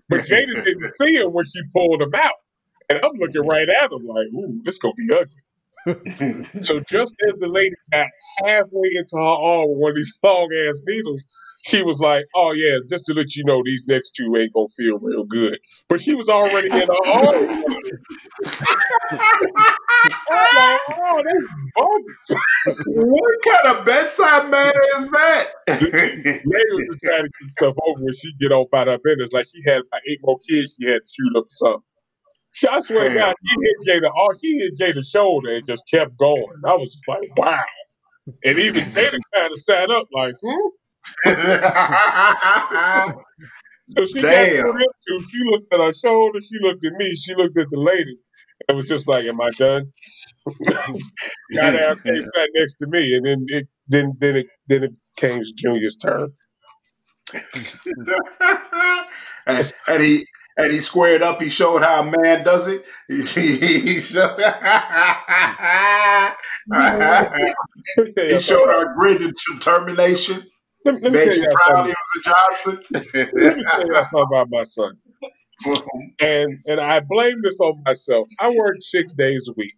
But 0.08 0.22
Jada 0.22 0.62
didn't 0.64 0.92
see 1.00 1.16
him 1.16 1.32
when 1.32 1.46
she 1.46 1.60
pulled 1.74 2.02
him 2.02 2.14
out. 2.14 2.34
And 2.90 3.00
I'm 3.04 3.12
looking 3.14 3.46
right 3.46 3.68
at 3.68 3.92
him 3.92 4.06
like, 4.06 4.28
ooh, 4.28 4.62
this 4.64 4.78
gonna 4.78 4.94
be 4.94 5.08
ugly. 5.12 5.49
So 6.62 6.80
just 6.80 7.14
as 7.26 7.34
the 7.38 7.48
lady 7.48 7.74
got 7.92 8.06
halfway 8.44 8.90
into 8.96 9.16
her 9.16 9.20
arm 9.20 9.70
with 9.70 9.78
one 9.78 9.90
of 9.92 9.96
these 9.96 10.16
long 10.22 10.48
ass 10.66 10.80
needles, 10.86 11.22
she 11.62 11.82
was 11.82 12.00
like, 12.00 12.24
"Oh 12.34 12.52
yeah, 12.52 12.78
just 12.88 13.06
to 13.06 13.14
let 13.14 13.34
you 13.36 13.44
know, 13.44 13.62
these 13.64 13.84
next 13.86 14.12
two 14.12 14.34
ain't 14.36 14.52
gonna 14.52 14.68
feel 14.76 14.98
real 14.98 15.24
good." 15.24 15.58
But 15.88 16.00
she 16.00 16.14
was 16.14 16.28
already 16.28 16.68
in 16.68 16.88
her 16.88 17.06
arm. 17.06 17.64
Like, 20.30 20.80
"Oh, 20.90 21.22
that's 21.24 21.46
bogus." 21.74 22.84
what 22.86 23.34
kind 23.44 23.76
of 23.76 23.84
bedside 23.84 24.50
manner 24.50 24.80
is 24.96 25.10
that? 25.10 25.46
Lady 25.68 26.44
was 26.44 26.86
just 26.86 27.00
trying 27.04 27.24
to 27.24 27.30
get 27.40 27.50
stuff 27.50 27.74
over 27.86 28.00
when 28.00 28.14
she 28.14 28.32
get 28.40 28.52
off 28.52 28.72
out 28.72 28.88
of 28.88 28.94
her 28.94 29.00
business. 29.04 29.32
Like 29.32 29.46
she 29.46 29.62
had 29.68 29.82
about 29.82 30.00
eight 30.08 30.20
more 30.22 30.38
kids 30.38 30.76
she 30.80 30.86
had 30.86 31.02
to 31.04 31.08
shoot 31.08 31.36
up 31.36 31.46
something. 31.50 31.82
I 32.70 32.80
swear 32.80 33.08
to 33.08 33.14
God, 33.14 33.34
he 33.42 33.56
hit 33.62 33.76
Jada, 34.02 34.10
oh, 34.14 34.28
he 34.40 34.58
hit 34.58 34.76
Jada's 34.78 35.08
shoulder 35.08 35.54
and 35.54 35.66
just 35.66 35.84
kept 35.88 36.16
going. 36.16 36.60
I 36.66 36.74
was 36.76 36.92
just 36.92 37.08
like, 37.08 37.30
wow. 37.36 37.64
And 38.44 38.58
even 38.58 38.82
Jada 38.90 39.18
kind 39.34 39.52
of 39.52 39.58
sat 39.58 39.90
up 39.90 40.08
like, 40.12 40.34
hmm. 40.42 40.68
So 43.96 44.04
she 44.06 44.20
Damn. 44.20 44.62
got 44.62 44.74
into. 44.74 45.26
She 45.30 45.44
looked 45.44 45.72
at 45.74 45.80
her 45.80 45.92
shoulder. 45.92 46.40
She 46.40 46.58
looked 46.60 46.84
at 46.84 46.92
me. 46.94 47.14
She 47.16 47.34
looked 47.34 47.58
at 47.58 47.68
the 47.70 47.80
lady. 47.80 48.16
And 48.68 48.76
was 48.76 48.86
just 48.86 49.08
like, 49.08 49.24
"Am 49.24 49.40
I 49.40 49.50
done?" 49.50 49.92
got 51.54 51.74
out 51.76 51.98
there, 52.04 52.16
sat 52.16 52.48
next 52.54 52.76
to 52.76 52.86
me, 52.86 53.14
and 53.16 53.24
then 53.26 53.44
it 53.48 53.68
then 53.88 54.12
then 54.18 54.36
it 54.36 54.46
then 54.68 54.84
it 54.84 54.92
came 55.16 55.42
Junior's 55.56 55.96
turn. 55.96 56.32
and, 59.46 59.72
and 59.88 60.02
he 60.02 60.26
and 60.56 60.72
he 60.72 60.80
squared 60.80 61.22
up. 61.22 61.40
He 61.42 61.48
showed 61.50 61.82
how 61.82 62.02
a 62.02 62.04
man 62.04 62.44
does 62.44 62.68
it. 62.68 62.84
He, 63.08 63.56
he 63.80 64.00
showed, 64.00 64.38
Let 64.38 64.56
me 66.76 68.12
tell 68.14 68.26
he 68.28 68.38
showed 68.38 68.70
our 68.70 68.94
grit 68.94 69.22
and 69.22 69.34
determination. 69.52 70.44
let 70.84 71.02
let 71.02 71.12
me 71.12 71.18
Made 71.18 71.34
you 71.34 71.48
proud, 71.50 71.76
something. 71.76 71.86
he 71.86 71.92
was 71.92 72.26
a 72.26 72.30
Let 73.40 73.56
me 73.56 73.64
tell 73.74 73.86
you 73.86 73.94
something 73.94 74.26
about 74.30 74.48
my 74.50 74.64
son. 74.64 74.92
And 76.20 76.58
and 76.66 76.80
I 76.80 77.00
blame 77.00 77.42
this 77.42 77.56
on 77.60 77.82
myself. 77.86 78.28
I 78.40 78.50
work 78.50 78.76
six 78.80 79.12
days 79.14 79.46
a 79.48 79.52
week, 79.56 79.74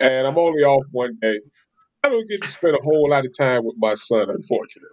and 0.00 0.26
I'm 0.26 0.38
only 0.38 0.64
off 0.64 0.84
one 0.92 1.18
day. 1.20 1.40
I 2.04 2.08
don't 2.10 2.28
get 2.28 2.42
to 2.42 2.48
spend 2.48 2.76
a 2.76 2.82
whole 2.82 3.10
lot 3.10 3.24
of 3.26 3.36
time 3.36 3.64
with 3.64 3.76
my 3.78 3.94
son, 3.94 4.30
unfortunately. 4.30 4.90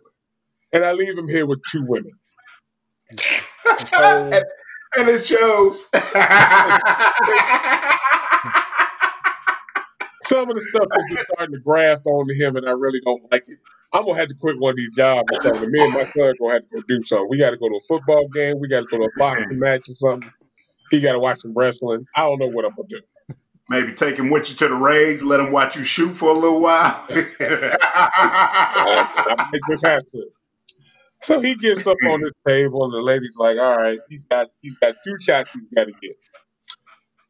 And 0.74 0.84
I 0.86 0.94
leave 0.94 1.18
him 1.18 1.28
here 1.28 1.46
with 1.46 1.62
two 1.72 1.84
women. 1.88 2.12
So 3.78 3.98
and, 4.32 4.46
and 4.98 5.10
it 5.10 5.24
shows. 5.24 5.90
some 10.24 10.50
of 10.50 10.56
the 10.56 10.62
stuff 10.70 10.88
is 10.98 11.06
just 11.10 11.26
starting 11.34 11.54
to 11.54 11.60
graft 11.62 12.06
onto 12.06 12.34
him, 12.34 12.56
and 12.56 12.68
I 12.68 12.72
really 12.72 13.02
don't 13.06 13.22
like 13.32 13.44
it. 13.48 13.60
I'm 13.94 14.06
gonna 14.06 14.18
have 14.18 14.30
to 14.30 14.36
quit 14.36 14.60
one 14.60 14.72
of 14.72 14.78
these 14.78 14.92
jobs 14.92 15.26
or 15.32 15.42
something. 15.42 15.72
Me 15.72 15.84
and 15.84 15.94
my 15.94 16.04
son 16.04 16.34
gonna 16.40 16.54
have 16.54 16.64
to 16.64 16.68
go 16.76 16.82
do 16.88 17.04
something. 17.04 17.28
We 17.30 17.38
got 17.38 17.52
to 17.52 17.58
go 17.58 17.70
to 17.70 17.76
a 17.76 17.82
football 17.88 18.28
game. 18.30 18.60
We 18.60 18.68
got 18.68 18.82
to 18.82 18.88
go 18.88 18.98
to 18.98 19.04
a 19.04 19.10
boxing 19.18 19.60
match 19.60 19.88
or 19.88 19.96
something. 19.96 20.32
He 20.90 21.00
got 21.00 21.14
to 21.14 21.20
watch 21.20 21.40
some 21.40 21.54
wrestling. 21.54 22.06
I 22.16 22.22
don't 22.22 22.40
know 22.40 22.48
what 22.48 22.66
I'm 22.66 22.72
gonna 22.76 22.88
do. 22.90 23.02
Maybe 23.70 23.94
take 23.94 24.18
him 24.18 24.30
with 24.30 24.50
you 24.50 24.56
to 24.58 24.68
the 24.68 24.76
rage, 24.76 25.22
let 25.22 25.40
him 25.40 25.52
watch 25.52 25.78
you 25.78 25.84
shoot 25.84 26.14
for 26.14 26.30
a 26.30 26.34
little 26.34 26.60
while. 26.60 27.06
I 27.10 27.76
might 29.38 29.62
just 29.70 29.86
have 29.86 30.02
to. 30.12 30.24
So 31.24 31.40
he 31.40 31.56
gets 31.56 31.88
up 31.88 31.98
on 32.10 32.22
this 32.22 32.32
table, 32.46 32.84
and 32.84 32.94
the 32.94 33.02
lady's 33.02 33.38
like, 33.38 33.58
"All 33.58 33.78
right, 33.78 34.00
he's 34.10 34.26
got 34.26 34.50
he's 34.62 34.76
got 34.76 34.96
two 35.06 35.16
shots 35.22 35.52
he's 35.54 35.70
got 35.76 35.86
to 35.86 35.94
get." 36.02 36.18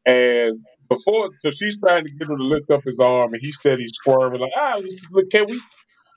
And 0.04 0.58
before, 0.88 1.30
so 1.38 1.50
she's 1.50 1.78
trying 1.78 2.04
to 2.04 2.10
get 2.10 2.28
him 2.28 2.36
to 2.36 2.44
lift 2.44 2.70
up 2.70 2.82
his 2.84 2.98
arm, 2.98 3.32
and 3.32 3.40
he's 3.40 3.56
steady 3.56 3.86
squirming 3.88 4.40
like, 4.40 4.52
"Ah, 4.56 4.80
can 5.30 5.46
we? 5.48 5.60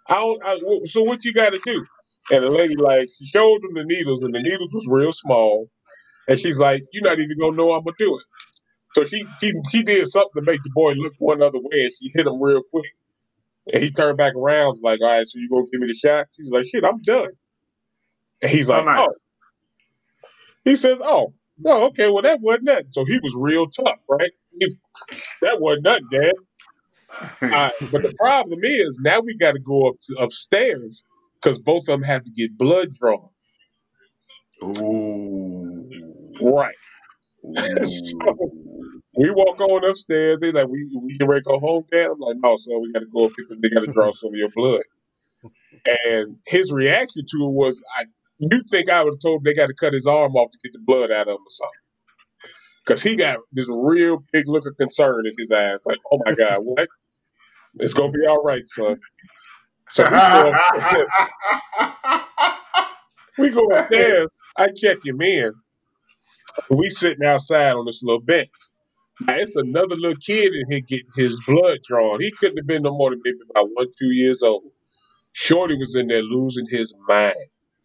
I. 0.07 0.35
I, 0.43 0.59
so 0.85 1.03
what 1.03 1.23
you 1.23 1.33
got 1.33 1.53
to 1.53 1.59
do?" 1.63 1.85
And 2.31 2.43
the 2.43 2.49
lady 2.49 2.75
like 2.75 3.09
she 3.15 3.25
showed 3.25 3.63
him 3.63 3.75
the 3.75 3.83
needles, 3.85 4.23
and 4.23 4.33
the 4.33 4.41
needles 4.41 4.73
was 4.73 4.87
real 4.89 5.11
small, 5.11 5.69
and 6.27 6.39
she's 6.39 6.57
like, 6.59 6.83
"You're 6.93 7.03
not 7.03 7.19
even 7.19 7.37
gonna 7.39 7.55
know 7.55 7.73
I'm 7.73 7.83
gonna 7.83 7.95
do 7.99 8.17
it." 8.17 8.25
So 8.95 9.05
she 9.05 9.23
she 9.39 9.53
she 9.69 9.83
did 9.83 10.07
something 10.07 10.43
to 10.43 10.51
make 10.51 10.63
the 10.63 10.71
boy 10.73 10.93
look 10.93 11.13
one 11.19 11.43
other 11.43 11.59
way, 11.59 11.83
and 11.85 11.91
she 11.93 12.09
hit 12.13 12.25
him 12.25 12.41
real 12.41 12.63
quick. 12.71 12.91
And 13.71 13.83
he 13.83 13.91
turned 13.91 14.17
back 14.17 14.33
around, 14.35 14.77
like, 14.81 15.01
"All 15.01 15.07
right, 15.07 15.27
so 15.27 15.39
you 15.39 15.49
gonna 15.49 15.67
give 15.71 15.81
me 15.81 15.87
the 15.87 15.93
shot?" 15.93 16.27
She's 16.35 16.51
like, 16.51 16.65
"Shit, 16.65 16.83
I'm 16.83 17.01
done." 17.01 17.29
And 18.41 18.51
he's 18.51 18.69
like, 18.69 18.85
Oh. 18.87 19.13
He 20.63 20.75
says, 20.75 20.99
"Oh, 21.01 21.33
no, 21.57 21.85
okay, 21.85 22.09
well 22.09 22.23
that 22.23 22.41
wasn't 22.41 22.65
nothing." 22.65 22.89
So 22.89 23.05
he 23.05 23.19
was 23.23 23.33
real 23.35 23.67
tough, 23.67 23.99
right? 24.09 24.31
That 25.41 25.61
wasn't 25.61 25.83
nothing, 25.83 26.07
Dad. 26.11 26.33
Right, 27.41 27.73
but 27.91 28.03
the 28.03 28.13
problem 28.19 28.59
is 28.63 28.99
now 29.01 29.21
we 29.21 29.35
got 29.37 29.53
to 29.53 29.59
go 29.59 29.87
up 29.87 29.95
to 30.01 30.15
upstairs 30.21 31.03
because 31.41 31.57
both 31.57 31.83
of 31.83 31.87
them 31.87 32.03
have 32.03 32.23
to 32.23 32.31
get 32.31 32.57
blood 32.57 32.89
drawn. 32.99 33.29
Ooh. 34.61 35.89
Right. 36.41 36.75
so 37.83 38.51
we 39.17 39.31
walk 39.31 39.59
on 39.61 39.89
upstairs. 39.89 40.39
They 40.39 40.51
like, 40.51 40.67
we 40.67 40.89
we 41.01 41.17
can 41.17 41.27
ready 41.27 41.43
go 41.43 41.57
home, 41.59 41.85
Dad. 41.91 42.11
I'm 42.11 42.19
like, 42.19 42.37
no, 42.43 42.57
son, 42.57 42.81
we 42.81 42.91
got 42.91 42.99
to 42.99 43.05
go 43.07 43.25
up 43.25 43.31
because 43.35 43.57
they 43.61 43.69
got 43.69 43.81
to 43.81 43.91
draw 43.91 44.11
some 44.13 44.29
of 44.29 44.35
your 44.35 44.49
blood. 44.55 44.83
And 46.05 46.37
his 46.45 46.71
reaction 46.71 47.23
to 47.25 47.37
it 47.37 47.53
was, 47.53 47.81
I 47.97 48.05
you 48.39 48.63
think 48.69 48.89
I 48.89 49.03
would 49.03 49.13
have 49.13 49.19
told 49.19 49.39
him 49.39 49.43
they 49.45 49.53
got 49.53 49.67
to 49.67 49.73
cut 49.73 49.93
his 49.93 50.07
arm 50.07 50.35
off 50.35 50.51
to 50.51 50.59
get 50.63 50.73
the 50.73 50.79
blood 50.79 51.11
out 51.11 51.27
of 51.27 51.35
him 51.35 51.41
or 51.41 51.49
something? 51.49 51.71
Because 52.85 53.03
he 53.03 53.15
got 53.15 53.39
this 53.51 53.67
real 53.69 54.23
big 54.31 54.47
look 54.47 54.65
of 54.67 54.77
concern 54.77 55.25
in 55.25 55.33
his 55.37 55.51
eyes, 55.51 55.83
like, 55.85 55.99
oh 56.11 56.19
my 56.25 56.33
God, 56.33 56.59
what? 56.59 56.87
It's 57.75 57.93
gonna 57.93 58.11
be 58.11 58.25
all 58.27 58.43
right, 58.43 58.67
son. 58.67 58.97
So 59.89 60.03
we 60.03 60.09
go 60.09 60.51
upstairs. 60.51 61.07
We 63.37 63.51
go 63.51 63.65
upstairs. 63.67 64.27
I 64.57 64.69
check 64.75 64.97
him 65.05 65.21
in. 65.21 65.53
We 66.71 66.89
sitting 66.89 67.25
outside 67.25 67.73
on 67.73 67.85
this 67.85 68.01
little 68.03 68.21
bench. 68.21 68.49
Now 69.21 69.35
it's 69.35 69.55
another 69.55 69.95
little 69.95 70.17
kid 70.17 70.53
in 70.55 70.63
here 70.69 70.81
getting 70.81 71.09
his 71.15 71.39
blood 71.47 71.79
drawn. 71.87 72.21
He 72.21 72.31
couldn't 72.31 72.57
have 72.57 72.67
been 72.67 72.83
no 72.83 72.97
more 72.97 73.11
than 73.11 73.21
maybe 73.23 73.37
about 73.51 73.69
one, 73.73 73.87
two 73.99 74.11
years 74.13 74.43
old. 74.43 74.71
Shorty 75.33 75.77
was 75.77 75.95
in 75.95 76.07
there 76.07 76.23
losing 76.23 76.65
his 76.69 76.95
mind. 77.07 77.35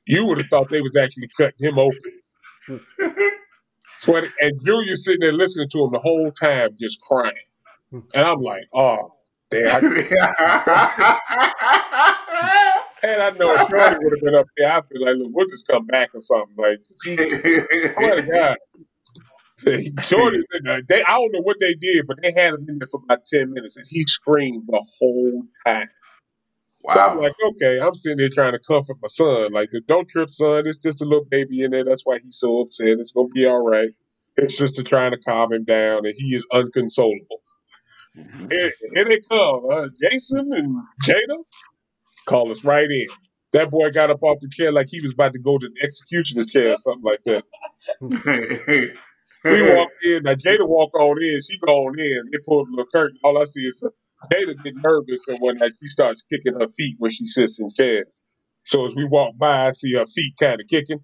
You 0.07 0.27
would 0.27 0.38
have 0.38 0.49
thought 0.49 0.69
they 0.71 0.81
was 0.81 0.97
actually 0.97 1.29
cutting 1.37 1.55
him 1.59 1.79
open. 1.79 2.01
Swear 3.99 4.23
to- 4.23 4.33
and 4.41 4.61
Julia 4.65 4.97
sitting 4.97 5.21
there 5.21 5.33
listening 5.33 5.69
to 5.71 5.85
him 5.85 5.93
the 5.93 6.01
whole 6.01 6.31
time, 6.33 6.71
just 6.79 7.01
crying. 7.01 7.35
And 8.15 8.25
I'm 8.27 8.41
like, 8.41 8.65
oh, 8.73 9.15
damn. 9.51 9.85
and 9.85 10.03
I 13.23 13.31
know 13.38 13.53
if 13.55 13.69
Shorty 13.69 13.97
would 14.01 14.12
have 14.12 14.21
been 14.23 14.35
up 14.35 14.47
there, 14.57 14.73
I'd 14.73 14.88
be 14.88 14.99
like, 14.99 15.17
look, 15.17 15.31
we'll 15.33 15.47
just 15.49 15.67
come 15.67 15.87
back 15.87 16.11
or 16.15 16.21
something. 16.21 16.55
Like, 16.57 16.81
see, 16.91 17.17
swear 17.17 18.17
to 18.17 18.23
God. 18.33 18.57
Shorty, 20.03 20.38
they, 20.88 21.03
I 21.05 21.11
don't 21.19 21.33
know 21.33 21.43
what 21.43 21.59
they 21.61 21.75
did, 21.75 22.07
but 22.09 22.17
they 22.23 22.33
had 22.33 22.55
him 22.55 22.67
in 22.69 22.79
there 22.79 22.88
for 22.91 23.01
about 23.05 23.25
10 23.25 23.53
minutes 23.53 23.77
and 23.77 23.87
he 23.88 24.03
screamed 24.05 24.65
the 24.67 24.85
whole 24.99 25.45
time. 25.67 25.88
Wow. 26.83 26.95
So 26.95 27.01
I'm 27.01 27.21
like, 27.21 27.35
okay, 27.45 27.81
I'm 27.81 27.95
sitting 27.95 28.18
there 28.18 28.29
trying 28.29 28.53
to 28.53 28.59
comfort 28.59 28.97
my 29.01 29.09
son. 29.09 29.53
Like, 29.53 29.71
don't 29.87 30.09
trip, 30.09 30.31
son. 30.31 30.66
It's 30.66 30.79
just 30.79 31.01
a 31.01 31.05
little 31.05 31.25
baby 31.25 31.62
in 31.62 31.71
there. 31.71 31.85
That's 31.85 32.05
why 32.05 32.18
he's 32.18 32.38
so 32.38 32.61
upset. 32.61 32.99
It's 32.99 33.12
gonna 33.12 33.29
be 33.29 33.47
all 33.47 33.62
right. 33.62 33.90
His 34.37 34.57
sister 34.57 34.83
trying 34.83 35.12
to 35.12 35.18
calm 35.18 35.53
him 35.53 35.64
down, 35.64 36.07
and 36.07 36.14
he 36.16 36.35
is 36.35 36.47
unconsolable. 36.53 37.42
Mm-hmm. 38.16 38.51
Here, 38.51 38.73
here, 38.95 39.05
they 39.05 39.21
come, 39.21 39.62
uh, 39.71 39.88
Jason 40.03 40.53
and 40.53 40.77
Jada. 41.05 41.37
Call 42.27 42.51
us 42.51 42.64
right 42.64 42.90
in. 42.90 43.07
That 43.53 43.71
boy 43.71 43.90
got 43.90 44.11
up 44.11 44.23
off 44.23 44.38
the 44.40 44.49
chair 44.49 44.73
like 44.73 44.88
he 44.88 45.01
was 45.01 45.12
about 45.12 45.35
to 45.35 45.38
go 45.38 45.59
to 45.59 45.68
the 45.68 45.83
executioner's 45.83 46.47
chair 46.47 46.73
or 46.73 46.77
something 46.79 47.05
like 47.05 47.23
that. 47.25 47.45
we 49.45 49.77
walked 49.77 50.05
in. 50.05 50.23
Now 50.23 50.35
Jada 50.35 50.66
walk 50.68 50.95
on 50.99 51.23
in. 51.23 51.40
She 51.42 51.59
go 51.59 51.87
on 51.87 51.99
in. 51.99 52.31
They 52.33 52.38
pulled 52.47 52.68
the 52.68 52.87
curtain. 52.92 53.18
All 53.25 53.38
I 53.38 53.45
see 53.45 53.62
is 53.62 53.85
Jada 54.31 54.63
get 54.63 54.75
nervous 54.77 55.29
and 55.29 55.39
when 55.41 55.59
she 55.61 55.87
starts 55.87 56.23
kicking 56.23 56.55
her 56.61 56.69
feet 56.69 56.97
when 56.99 57.11
she 57.11 57.27
sits 57.27 57.61
in 57.61 57.71
chairs. 57.73 58.23
So 58.65 58.87
as 58.87 58.95
we 58.95 59.05
walk 59.07 59.37
by, 59.39 59.69
I 59.69 59.73
see 59.73 59.95
her 59.95 60.07
feet 60.07 60.35
kind 60.41 60.61
of 60.61 60.67
kicking, 60.69 61.01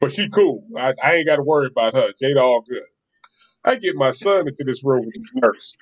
but 0.00 0.12
she 0.12 0.28
cool. 0.30 0.64
I, 0.76 0.94
I 1.02 1.16
ain't 1.16 1.26
got 1.26 1.36
to 1.36 1.42
worry 1.44 1.68
about 1.68 1.94
her. 1.94 2.12
Jada 2.22 2.38
all 2.40 2.62
good. 2.68 2.82
I 3.64 3.76
get 3.76 3.96
my 3.96 4.12
son 4.12 4.48
into 4.48 4.64
this 4.64 4.84
room 4.84 5.06
with 5.06 5.14
this 5.14 5.32
nurse. 5.34 5.76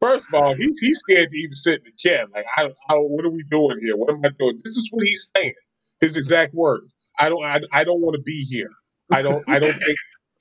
First 0.00 0.28
of 0.32 0.34
all, 0.40 0.54
he's 0.54 0.78
he's 0.80 1.00
scared 1.00 1.30
to 1.32 1.38
even 1.38 1.56
sit 1.56 1.80
in 1.80 1.86
the 1.86 1.92
chair. 1.98 2.26
Like, 2.34 2.46
I, 2.56 2.66
I, 2.88 2.96
what 2.96 3.26
are 3.26 3.30
we 3.30 3.44
doing 3.50 3.78
here? 3.80 3.96
What 3.98 4.12
am 4.12 4.22
I 4.24 4.30
doing? 4.38 4.58
This 4.64 4.78
is 4.78 4.88
what 4.92 5.04
he's 5.04 5.30
saying. 5.36 5.54
His 6.00 6.16
exact 6.18 6.54
words. 6.54 6.94
I 7.18 7.30
don't. 7.30 7.44
I, 7.44 7.60
I 7.72 7.84
don't 7.84 8.02
want 8.02 8.16
to 8.16 8.22
be 8.22 8.44
here. 8.44 8.70
I 9.12 9.22
don't. 9.22 9.44
I 9.48 9.58
don't 9.58 9.74
think. 9.84 9.98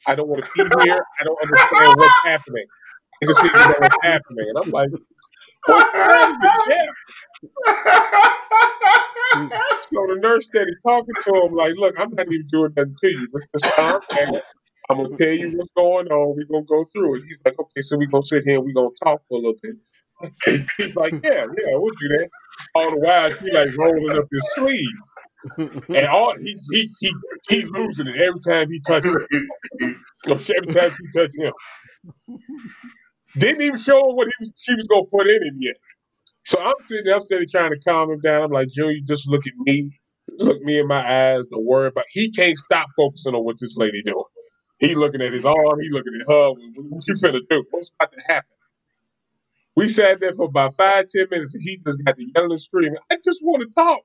I 0.08 0.16
don't 0.16 0.30
want 0.30 0.44
to 0.44 0.50
be 0.54 0.72
here. 0.80 1.06
I 1.20 1.26
don't 1.26 1.40
understand 1.42 1.96
what's 1.98 2.20
happening. 2.24 2.68
It's 3.22 3.32
a 3.32 3.36
secret 3.36 3.80
what's 3.80 3.96
happening, 4.04 4.46
and 4.50 4.58
I'm 4.58 4.72
like, 4.72 4.90
what's 5.66 5.92
Jeff? 6.68 6.90
so 9.92 10.08
the 10.08 10.20
nurse 10.22 10.46
started 10.48 10.76
talking 10.86 11.14
to 11.22 11.46
him 11.46 11.54
like, 11.54 11.74
look, 11.76 12.00
I'm 12.00 12.12
not 12.12 12.28
even 12.32 12.48
doing 12.48 12.74
nothing 12.76 12.96
to 13.00 13.08
you. 13.08 13.28
Just 13.54 13.76
calm 13.76 14.02
down. 14.16 14.42
I'm 14.90 14.98
gonna 14.98 15.16
tell 15.16 15.32
you 15.34 15.58
what's 15.58 15.70
going 15.78 16.08
on. 16.08 16.36
We're 16.36 16.46
gonna 16.52 16.66
go 16.66 16.86
through 16.92 17.18
it. 17.18 17.24
He's 17.28 17.42
like, 17.46 17.60
okay, 17.60 17.82
so 17.82 17.98
we're 17.98 18.08
gonna 18.08 18.26
sit 18.26 18.44
here 18.46 18.56
and 18.58 18.66
we're 18.66 18.74
gonna 18.74 18.90
talk 19.04 19.22
for 19.30 19.38
a 19.38 19.42
little 19.42 19.56
bit. 19.62 19.76
He's 20.78 20.96
like, 20.96 21.14
yeah, 21.24 21.46
yeah, 21.46 21.76
we'll 21.76 21.92
do 22.00 22.08
that. 22.18 22.30
All 22.76 22.92
the 22.92 22.98
while, 22.98 23.30
she 23.30 23.52
like 23.52 23.78
rolling 23.78 24.18
up 24.18 24.26
his 24.32 24.54
sleeve. 24.54 24.98
And 25.90 26.08
all 26.08 26.36
he 26.38 26.56
he 26.72 26.90
he 27.00 27.14
he 27.50 27.64
losing 27.66 28.08
it 28.08 28.16
every 28.16 28.40
time 28.42 28.68
he 28.70 28.80
touches 28.86 29.16
him. 29.80 30.00
every 30.28 30.40
time 30.74 30.92
she 30.92 31.20
touches 31.20 31.36
him. 31.36 31.54
Didn't 33.38 33.62
even 33.62 33.80
show 33.80 34.10
him 34.10 34.16
what 34.16 34.28
he 34.28 34.34
was, 34.40 34.52
she 34.58 34.76
was 34.76 34.88
gonna 34.88 35.06
put 35.06 35.28
in 35.28 35.44
him 35.44 35.58
yet. 35.60 35.76
So 36.46 36.60
I'm 36.62 36.74
sitting 36.86 37.06
there, 37.06 37.16
I'm 37.16 37.22
sitting 37.22 37.48
trying 37.50 37.72
to 37.72 37.80
calm 37.80 38.12
him 38.12 38.20
down. 38.20 38.44
I'm 38.44 38.52
like, 38.52 38.70
Junior, 38.70 39.00
just 39.06 39.30
look 39.30 39.48
at 39.48 39.54
me. 39.58 40.00
Look 40.40 40.62
me 40.64 40.80
in 40.80 40.88
my 40.88 41.34
eyes. 41.34 41.46
Don't 41.48 41.66
worry 41.66 41.88
about. 41.88 42.06
He 42.10 42.32
can't 42.32 42.58
stop 42.58 42.88
focusing 42.98 43.36
on 43.36 43.44
what 43.46 43.58
this 43.60 43.78
lady 43.78 44.02
doing. 44.04 44.24
He 44.80 44.96
looking 44.96 45.22
at 45.22 45.34
his 45.34 45.46
arm. 45.46 45.80
He 45.82 45.90
looking 45.90 46.14
at 46.20 46.28
her. 46.32 46.52
What 46.52 47.08
you 47.08 47.14
finna 47.16 47.40
do? 47.50 47.66
What's 47.72 47.92
about 48.00 48.12
to 48.12 48.22
happen? 48.28 48.50
We 49.76 49.88
sat 49.88 50.20
there 50.22 50.34
for 50.34 50.46
about 50.46 50.76
five, 50.76 51.08
ten 51.10 51.28
minutes, 51.32 51.56
and 51.56 51.64
he 51.64 51.78
just 51.78 52.04
got 52.06 52.18
to 52.18 52.26
yelling 52.36 52.54
and 52.54 52.62
screaming. 52.62 52.98
I 53.12 53.18
just 53.24 53.42
want 53.44 53.64
to 53.64 53.70
talk. 53.70 54.02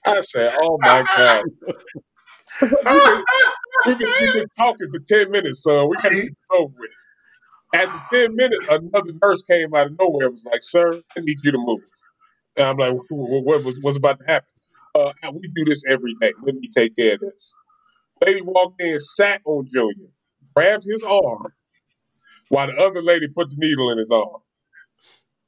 I 0.07 0.20
said, 0.22 0.55
"Oh 0.61 0.79
my 0.83 1.05
god." 1.16 1.44
we've, 2.62 2.71
been, 2.71 3.25
we've, 3.87 3.99
been, 3.99 4.12
we've, 4.21 4.33
been, 4.35 4.49
talking 4.57 4.88
for 4.90 4.99
10 4.99 5.31
minutes, 5.31 5.62
son. 5.62 5.88
We 5.88 5.97
got 5.97 6.09
to 6.09 6.23
get 6.23 6.33
over 6.51 6.73
with. 6.77 6.90
After 7.75 8.27
10 8.27 8.35
minutes, 8.35 8.66
another 8.68 9.12
nurse 9.23 9.42
came 9.44 9.75
out 9.75 9.87
of 9.87 9.99
nowhere 9.99 10.27
and 10.27 10.33
was 10.33 10.44
like, 10.51 10.62
Sir, 10.62 11.01
I 11.16 11.21
need 11.21 11.38
you 11.44 11.53
to 11.53 11.59
move. 11.59 11.81
And 12.57 12.66
I'm 12.66 12.77
like, 12.77 12.94
What 13.11 13.64
was 13.64 13.79
what's 13.81 13.97
about 13.97 14.21
to 14.21 14.27
happen? 14.27 14.49
Uh, 14.94 15.12
we 15.33 15.49
do 15.55 15.64
this 15.66 15.85
every 15.88 16.14
day. 16.21 16.33
Let 16.42 16.57
me 16.57 16.68
take 16.75 16.97
care 16.97 17.14
of 17.14 17.21
this. 17.21 17.53
Lady 18.25 18.40
walked 18.42 18.81
in, 18.83 18.99
sat 18.99 19.40
on 19.44 19.66
Junior, 19.73 20.09
grabbed 20.57 20.85
his 20.85 21.05
arm, 21.05 21.53
while 22.49 22.66
the 22.66 22.77
other 22.77 23.03
lady 23.03 23.29
put 23.29 23.51
the 23.51 23.57
needle 23.59 23.90
in 23.90 23.99
his 23.99 24.11
arm. 24.11 24.40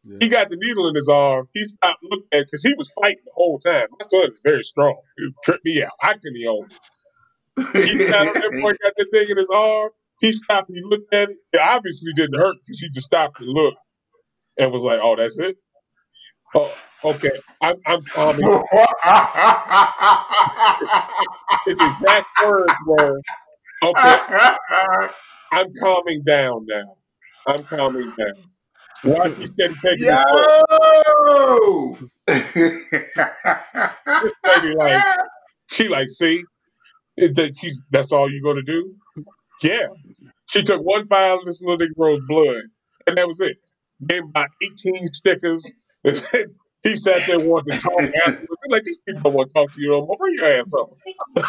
Yeah. 0.05 0.19
He 0.21 0.29
got 0.29 0.51
the 0.51 0.57
needle 0.57 0.89
in 0.89 0.95
his 0.95 1.09
arm. 1.09 1.49
He 1.53 1.65
stopped 1.65 2.03
looking 2.03 2.27
at 2.33 2.47
because 2.47 2.63
he 2.63 2.75
was 2.75 2.93
fighting 3.01 3.25
the 3.25 3.33
whole 3.35 3.59
time. 3.59 3.89
My 3.91 4.07
son 4.07 4.31
is 4.31 4.41
very 4.45 4.63
strong. 4.63 5.01
He 5.19 5.31
tripped 5.45 5.65
me 5.65 5.83
out. 5.83 5.91
I 6.01 6.15
couldn't 6.15 6.47
own 6.47 6.69
He 7.75 8.07
sat 8.07 8.29
on 8.29 8.35
that 8.35 8.51
boy, 8.61 8.73
got 8.83 8.93
the 8.97 9.07
thing 9.13 9.29
in 9.31 9.37
his 9.37 9.49
arm. 9.53 9.91
He 10.21 10.33
stopped. 10.33 10.71
He 10.73 10.81
looked 10.85 11.13
at 11.15 11.31
it. 11.31 11.37
It 11.53 11.61
obviously 11.61 12.13
didn't 12.15 12.39
hurt 12.39 12.57
because 12.65 12.81
he 12.81 12.89
just 12.91 13.07
stopped 13.07 13.41
and 13.41 13.49
looked 13.49 13.79
and 14.59 14.73
was 14.73 14.83
like, 14.83 15.01
"Oh, 15.03 15.17
that's 15.17 15.39
it." 15.39 15.57
Oh, 16.55 16.75
okay. 17.05 17.31
I'm, 17.63 17.77
I'm 17.87 18.03
calming. 18.05 18.41
His 21.67 21.75
exact 21.75 22.27
words 22.45 22.75
were, 22.87 23.21
"Okay, 23.85 24.19
I'm 25.53 25.67
calming 25.81 26.23
down 26.25 26.67
now. 26.67 26.97
I'm 27.47 27.63
calming 27.65 28.13
down." 28.19 28.35
Watch 29.03 29.35
me 29.39 29.47
steady 29.47 29.75
taking 29.83 30.07
Yo! 30.07 31.97
this 32.27 32.29
lady 34.45 34.75
like, 34.75 35.03
she 35.71 35.89
like, 35.89 36.09
see, 36.11 36.45
is 37.21 37.33
that 37.33 37.57
she's 37.59 37.81
that's 37.91 38.13
all 38.13 38.31
you're 38.31 38.43
gonna 38.43 38.63
do? 38.63 38.95
Yeah. 39.63 39.89
She 40.47 40.63
took 40.63 40.83
one 40.83 41.07
file 41.07 41.39
of 41.39 41.45
this 41.45 41.63
little 41.63 41.87
girl's 41.97 42.21
blood, 42.27 42.63
and 43.07 43.17
that 43.17 43.29
was 43.29 43.41
it. 43.41 43.59
Gave 44.07 44.25
about 44.25 44.49
18 44.63 45.07
stickers. 45.13 45.73
he 46.83 46.97
sat 46.97 47.21
there 47.27 47.39
wanting 47.39 47.79
to 47.79 47.81
talk 47.81 48.01
afterwards. 48.27 48.49
Like 48.69 48.85
these 48.85 48.99
people 49.07 49.23
don't 49.23 49.35
want 49.35 49.51
to 49.51 49.55
talk 49.55 49.73
to 49.73 49.81
you 49.81 49.91
no 49.91 50.07
more. 50.07 50.17
Bring 50.19 50.35
your 50.35 50.47
ass 50.47 50.73
up. 50.79 50.91
oh, 51.37 51.43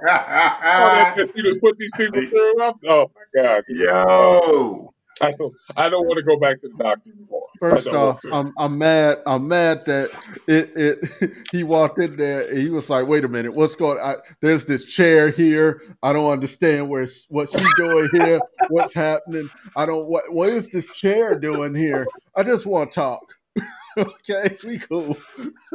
that 0.00 1.14
just, 1.16 1.34
you 1.34 1.42
just 1.42 1.60
put 1.60 1.76
these 1.78 1.90
people 1.96 2.20
through. 2.28 2.54
oh, 2.60 2.74
oh 2.86 3.10
my 3.14 3.42
god. 3.42 3.64
Yo. 3.68 4.93
I 5.20 5.32
don't. 5.32 5.54
I 5.76 5.88
don't 5.88 6.06
want 6.06 6.18
to 6.18 6.24
go 6.24 6.38
back 6.38 6.60
to 6.60 6.68
the 6.68 6.74
doctor 6.82 7.10
anymore. 7.10 7.46
First 7.60 7.88
off, 7.88 8.20
I'm 8.32 8.52
I'm 8.58 8.78
mad. 8.78 9.18
I'm 9.26 9.48
mad 9.48 9.84
that 9.86 10.10
it 10.48 10.72
it 10.76 11.32
he 11.52 11.62
walked 11.62 11.98
in 11.98 12.16
there. 12.16 12.54
he 12.56 12.68
was 12.68 12.90
like, 12.90 13.06
"Wait 13.06 13.24
a 13.24 13.28
minute, 13.28 13.54
what's 13.54 13.74
going? 13.74 13.98
on? 13.98 14.16
There's 14.40 14.64
this 14.64 14.84
chair 14.84 15.30
here. 15.30 15.82
I 16.02 16.12
don't 16.12 16.30
understand 16.30 16.88
where 16.88 17.06
what 17.28 17.48
she's 17.50 17.74
doing 17.74 18.08
here. 18.12 18.40
What's 18.68 18.94
happening? 18.94 19.48
I 19.76 19.86
don't. 19.86 20.06
What 20.06 20.32
what 20.32 20.48
is 20.48 20.70
this 20.70 20.86
chair 20.88 21.38
doing 21.38 21.74
here? 21.74 22.06
I 22.36 22.42
just 22.42 22.66
want 22.66 22.92
to 22.92 22.94
talk. 22.94 23.22
okay, 23.98 24.56
we 24.66 24.78
cool. 24.78 25.16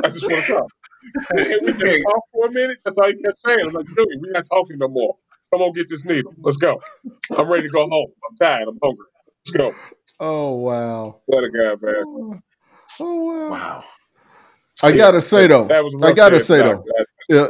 I 0.03 0.09
just 0.09 0.29
want 0.29 0.45
to 0.45 0.53
talk. 0.53 0.71
Hey, 1.35 1.57
we 1.61 1.73
just 1.73 2.03
talk 2.03 2.23
for 2.33 2.47
a 2.47 2.51
minute. 2.51 2.77
That's 2.83 2.97
all 2.97 3.07
he 3.07 3.15
kept 3.15 3.37
saying. 3.39 3.67
I'm 3.67 3.73
like, 3.73 3.85
Billy, 3.95 4.17
we're 4.19 4.31
not 4.31 4.45
talking 4.51 4.77
no 4.77 4.89
more. 4.89 5.15
Come 5.51 5.61
on, 5.63 5.71
get 5.73 5.89
this 5.89 6.05
needle. 6.05 6.33
Let's 6.41 6.57
go. 6.57 6.81
I'm 7.35 7.49
ready 7.49 7.63
to 7.63 7.69
go 7.69 7.87
home. 7.87 8.11
I'm 8.29 8.35
tired. 8.35 8.67
I'm 8.67 8.77
hungry. 8.83 9.05
Let's 9.53 9.73
go. 9.73 9.75
Oh 10.19 10.55
wow! 10.57 11.21
What 11.25 11.43
a 11.43 11.49
guy, 11.49 11.75
man. 11.81 12.03
Oh, 12.05 12.39
oh 12.99 13.15
wow! 13.23 13.49
Wow. 13.49 13.83
I 14.83 14.91
gotta 14.91 15.21
say 15.21 15.47
though, 15.47 15.65
that 15.65 15.83
was 15.83 15.95
I 16.03 16.13
gotta 16.13 16.39
say 16.39 16.59
though, 16.59 16.83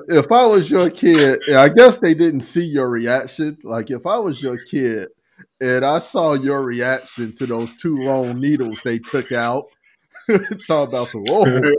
if 0.07 0.31
I 0.31 0.45
was 0.45 0.69
your 0.69 0.89
kid, 0.89 1.39
I 1.51 1.69
guess 1.69 1.97
they 1.97 2.13
didn't 2.13 2.41
see 2.41 2.63
your 2.63 2.89
reaction. 2.89 3.57
Like 3.63 3.91
if 3.91 4.05
I 4.05 4.17
was 4.17 4.41
your 4.41 4.57
kid 4.57 5.09
and 5.59 5.83
I 5.83 5.99
saw 5.99 6.33
your 6.33 6.63
reaction 6.63 7.35
to 7.37 7.45
those 7.45 7.75
two 7.77 7.97
long 7.97 8.39
needles 8.39 8.81
they 8.83 8.99
took 8.99 9.31
out, 9.31 9.65
talk 10.67 10.89
about 10.89 11.09
some 11.09 11.23
whoa. 11.25 11.43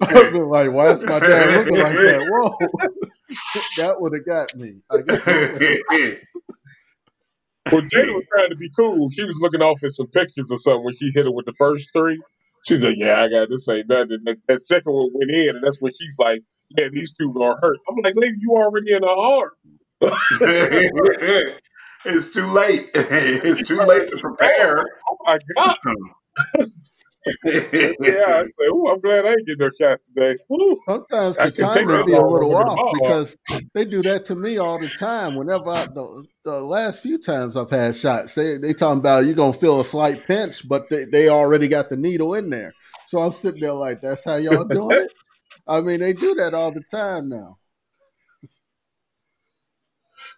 I've 0.00 0.32
been 0.32 0.48
like, 0.48 0.70
why 0.70 0.90
is 0.90 1.04
my 1.04 1.18
dad 1.18 1.66
looking 1.66 1.82
like 1.82 1.94
that? 1.94 2.28
Whoa, 2.30 2.56
that 3.78 4.00
would 4.00 4.14
have 4.14 4.26
got 4.26 4.54
me. 4.56 4.76
When 7.70 7.88
Jada 7.88 8.14
was 8.14 8.24
trying 8.30 8.50
to 8.50 8.56
be 8.56 8.70
cool, 8.76 9.08
she 9.10 9.24
was 9.24 9.38
looking 9.40 9.62
off 9.62 9.82
at 9.84 9.92
some 9.92 10.08
pictures 10.08 10.50
or 10.50 10.58
something 10.58 10.84
when 10.84 10.94
she 10.94 11.10
hit 11.14 11.26
her 11.26 11.32
with 11.32 11.46
the 11.46 11.52
first 11.52 11.90
three. 11.94 12.20
She's 12.66 12.82
like, 12.82 12.96
"Yeah, 12.96 13.22
I 13.22 13.28
got 13.28 13.48
this 13.50 13.68
ain't 13.68 13.88
nothing." 13.88 14.12
And 14.12 14.26
that, 14.26 14.38
that 14.48 14.60
second 14.60 14.92
one 14.92 15.10
went 15.12 15.30
in, 15.30 15.56
and 15.56 15.64
that's 15.64 15.80
when 15.80 15.92
she's 15.92 16.16
like, 16.18 16.42
"Yeah, 16.76 16.88
these 16.92 17.12
two 17.12 17.32
gonna 17.32 17.56
hurt." 17.60 17.78
I'm 17.88 17.96
like, 18.02 18.14
"Lady, 18.16 18.36
you 18.40 18.50
already 18.52 18.92
in 18.92 19.02
the 19.02 19.10
arm." 19.10 19.50
it's 22.04 22.32
too 22.32 22.46
late. 22.46 22.90
It's 22.94 23.66
too 23.66 23.78
late 23.80 24.08
to 24.08 24.16
prepare. 24.16 24.84
Oh 25.08 25.16
my 25.24 25.38
god! 25.54 25.76
Yeah, 27.44 28.24
I 28.26 28.44
say, 28.58 28.66
"Ooh, 28.66 28.86
I'm 28.88 29.00
glad 29.00 29.26
I 29.26 29.30
ain't 29.30 29.46
getting 29.46 29.66
no 29.66 29.70
shots 29.78 30.08
today." 30.08 30.36
Ooh. 30.52 30.80
Sometimes 30.88 31.36
the 31.36 31.52
can 31.52 31.72
take 31.72 31.86
be 31.86 32.12
a 32.12 32.20
little 32.20 32.54
off 32.54 32.76
ball. 32.76 32.92
because 33.00 33.36
they 33.74 33.84
do 33.84 34.02
that 34.02 34.26
to 34.26 34.34
me 34.34 34.58
all 34.58 34.78
the 34.78 34.88
time. 34.88 35.36
Whenever 35.36 35.70
I, 35.70 35.86
the, 35.86 36.24
the 36.44 36.60
last 36.60 37.00
few 37.00 37.18
times 37.18 37.56
I've 37.56 37.70
had 37.70 37.94
shots, 37.94 38.34
they 38.34 38.56
they 38.56 38.74
talking 38.74 39.00
about 39.00 39.24
you're 39.24 39.34
gonna 39.34 39.52
feel 39.52 39.80
a 39.80 39.84
slight 39.84 40.26
pinch, 40.26 40.68
but 40.68 40.88
they, 40.90 41.04
they 41.04 41.28
already 41.28 41.68
got 41.68 41.88
the 41.90 41.96
needle 41.96 42.34
in 42.34 42.50
there. 42.50 42.72
So 43.06 43.20
I'm 43.20 43.32
sitting 43.32 43.60
there 43.60 43.74
like, 43.74 44.00
that's 44.00 44.24
how 44.24 44.36
y'all 44.36 44.64
doing 44.64 45.02
it. 45.02 45.12
I 45.66 45.80
mean, 45.80 46.00
they 46.00 46.12
do 46.12 46.34
that 46.36 46.54
all 46.54 46.72
the 46.72 46.82
time 46.90 47.28
now. 47.28 47.58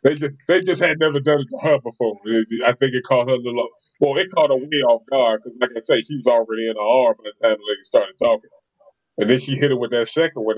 They 0.05 0.15
just 0.17 0.33
they 0.47 0.61
just 0.61 0.83
had 0.83 0.99
never 1.01 1.19
done 1.19 1.41
it 1.41 1.47
to 1.51 1.59
her 1.63 1.81
before. 1.81 2.19
I 2.27 2.73
think 2.73 2.93
it 2.95 3.05
caught 3.05 3.27
her 3.27 3.35
a 3.35 3.39
little. 3.39 3.69
Well, 4.01 4.19
it 4.19 4.31
caught 4.31 4.51
her 4.51 4.57
way 4.57 4.83
off 4.87 5.03
guard 5.11 5.41
because, 5.43 5.59
like 5.59 5.71
I 5.75 5.81
say, 5.81 6.03
she 6.03 6.17
was 6.17 6.27
already 6.27 6.69
in 6.69 6.77
her 6.77 6.83
arm 6.83 7.15
by 7.17 7.31
the 7.31 7.43
time 7.43 7.57
the 7.57 7.65
lady 7.67 7.83
started 7.83 8.15
talking, 8.19 8.51
and 9.17 9.31
then 9.31 9.39
she 9.39 9.57
hit 9.57 9.71
her 9.71 9.79
with 9.79 9.93
that 9.93 10.09
second 10.09 10.45
one. 10.45 10.57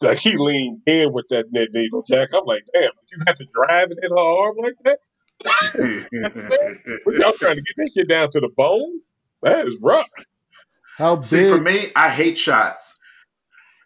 Like 0.00 0.18
she 0.18 0.38
leaned 0.38 0.80
in 0.86 1.12
with 1.12 1.26
that 1.28 1.52
net 1.52 1.68
needle, 1.72 2.04
Jack. 2.08 2.30
I'm 2.32 2.46
like, 2.46 2.64
damn, 2.72 2.90
you 3.12 3.18
have 3.26 3.36
to 3.36 3.46
drive 3.54 3.90
it 3.90 3.98
in 4.02 4.10
her 4.10 4.18
arm 4.18 4.56
like 4.58 4.78
that. 4.84 4.98
What, 7.04 7.16
y'all 7.16 7.32
trying 7.38 7.56
to 7.56 7.62
get 7.62 7.76
that 7.76 7.90
shit 7.94 8.08
down 8.08 8.30
to 8.30 8.40
the 8.40 8.50
bone? 8.56 9.00
That 9.42 9.66
is 9.66 9.78
rough. 9.82 10.08
How 10.96 11.20
See, 11.20 11.48
for 11.48 11.60
me, 11.60 11.92
I 11.94 12.08
hate 12.08 12.38
shots, 12.38 12.98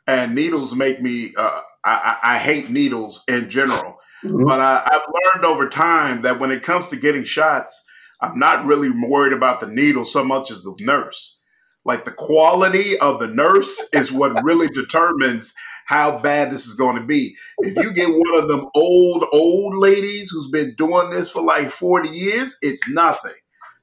and 0.06 0.36
needles 0.36 0.74
make 0.76 1.02
me. 1.02 1.34
Uh, 1.36 1.62
I, 1.84 2.18
I 2.22 2.34
I 2.34 2.38
hate 2.38 2.70
needles 2.70 3.24
in 3.26 3.50
general. 3.50 3.99
Mm-hmm. 4.24 4.44
But 4.44 4.60
I, 4.60 4.82
I've 4.86 5.34
learned 5.34 5.44
over 5.44 5.68
time 5.68 6.22
that 6.22 6.38
when 6.38 6.50
it 6.50 6.62
comes 6.62 6.88
to 6.88 6.96
getting 6.96 7.24
shots, 7.24 7.84
I'm 8.20 8.38
not 8.38 8.66
really 8.66 8.90
worried 8.90 9.32
about 9.32 9.60
the 9.60 9.66
needle 9.66 10.04
so 10.04 10.24
much 10.24 10.50
as 10.50 10.62
the 10.62 10.74
nurse. 10.80 11.42
Like 11.84 12.04
the 12.04 12.12
quality 12.12 12.98
of 12.98 13.18
the 13.20 13.26
nurse 13.26 13.88
is 13.92 14.12
what 14.12 14.44
really 14.44 14.68
determines 14.74 15.54
how 15.86 16.18
bad 16.18 16.50
this 16.50 16.66
is 16.66 16.74
going 16.74 16.96
to 16.96 17.04
be. 17.04 17.34
If 17.60 17.76
you 17.76 17.92
get 17.92 18.08
one 18.10 18.42
of 18.42 18.48
them 18.48 18.66
old, 18.74 19.24
old 19.32 19.76
ladies 19.76 20.30
who's 20.30 20.50
been 20.50 20.74
doing 20.76 21.10
this 21.10 21.30
for 21.30 21.42
like 21.42 21.70
40 21.70 22.08
years, 22.10 22.56
it's 22.62 22.88
nothing 22.88 23.32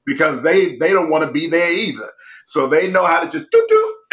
because 0.06 0.42
they, 0.42 0.76
they 0.76 0.92
don't 0.92 1.10
want 1.10 1.24
to 1.26 1.32
be 1.32 1.48
there 1.48 1.70
either. 1.70 2.08
So 2.46 2.66
they 2.66 2.90
know 2.90 3.04
how 3.04 3.20
to 3.20 3.28
just 3.28 3.50
do 3.50 3.66
do 3.68 3.94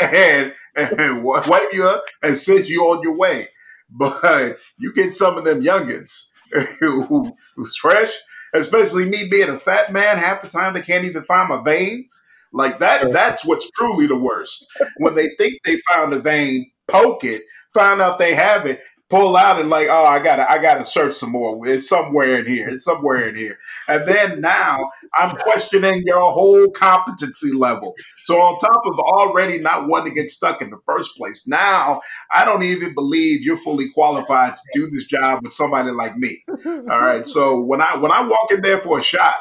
and, 0.00 0.54
and 0.76 1.24
wipe 1.24 1.72
you 1.72 1.84
up 1.84 2.04
and 2.22 2.36
send 2.36 2.68
you 2.68 2.82
on 2.84 3.02
your 3.02 3.16
way. 3.16 3.48
But 3.94 4.56
you 4.78 4.92
get 4.94 5.12
some 5.12 5.36
of 5.36 5.44
them 5.44 5.62
youngins 5.62 6.30
who, 6.80 7.36
who's 7.56 7.76
fresh, 7.76 8.12
especially 8.54 9.04
me 9.04 9.28
being 9.30 9.48
a 9.48 9.58
fat 9.58 9.92
man, 9.92 10.18
half 10.18 10.42
the 10.42 10.48
time 10.48 10.74
they 10.74 10.82
can't 10.82 11.04
even 11.04 11.24
find 11.24 11.48
my 11.48 11.62
veins. 11.62 12.26
Like 12.52 12.78
that, 12.80 13.12
that's 13.12 13.44
what's 13.44 13.70
truly 13.72 14.06
the 14.06 14.16
worst. 14.16 14.66
When 14.98 15.14
they 15.14 15.28
think 15.38 15.54
they 15.64 15.76
found 15.92 16.12
a 16.12 16.18
vein, 16.18 16.70
poke 16.88 17.24
it, 17.24 17.42
find 17.72 18.00
out 18.00 18.18
they 18.18 18.34
have 18.34 18.66
it, 18.66 18.80
pull 19.12 19.36
out 19.36 19.60
and 19.60 19.68
like, 19.68 19.88
oh, 19.90 20.06
I 20.06 20.20
gotta, 20.20 20.50
I 20.50 20.56
gotta 20.56 20.84
search 20.84 21.14
some 21.14 21.32
more. 21.32 21.68
It's 21.68 21.86
somewhere 21.86 22.38
in 22.38 22.46
here. 22.46 22.70
It's 22.70 22.86
somewhere 22.86 23.28
in 23.28 23.36
here. 23.36 23.58
And 23.86 24.08
then 24.08 24.40
now 24.40 24.90
I'm 25.14 25.36
questioning 25.36 26.02
your 26.06 26.32
whole 26.32 26.70
competency 26.70 27.52
level. 27.52 27.94
So 28.22 28.40
on 28.40 28.58
top 28.58 28.82
of 28.86 28.98
already 28.98 29.58
not 29.58 29.86
wanting 29.86 30.14
to 30.14 30.20
get 30.22 30.30
stuck 30.30 30.62
in 30.62 30.70
the 30.70 30.80
first 30.86 31.14
place, 31.18 31.46
now 31.46 32.00
I 32.32 32.46
don't 32.46 32.62
even 32.62 32.94
believe 32.94 33.42
you're 33.42 33.58
fully 33.58 33.90
qualified 33.90 34.56
to 34.56 34.62
do 34.72 34.88
this 34.88 35.04
job 35.04 35.40
with 35.42 35.52
somebody 35.52 35.90
like 35.90 36.16
me. 36.16 36.42
All 36.64 37.00
right. 37.00 37.26
So 37.26 37.60
when 37.60 37.82
I 37.82 37.98
when 37.98 38.12
I 38.12 38.26
walk 38.26 38.50
in 38.50 38.62
there 38.62 38.78
for 38.78 38.98
a 38.98 39.02
shot, 39.02 39.34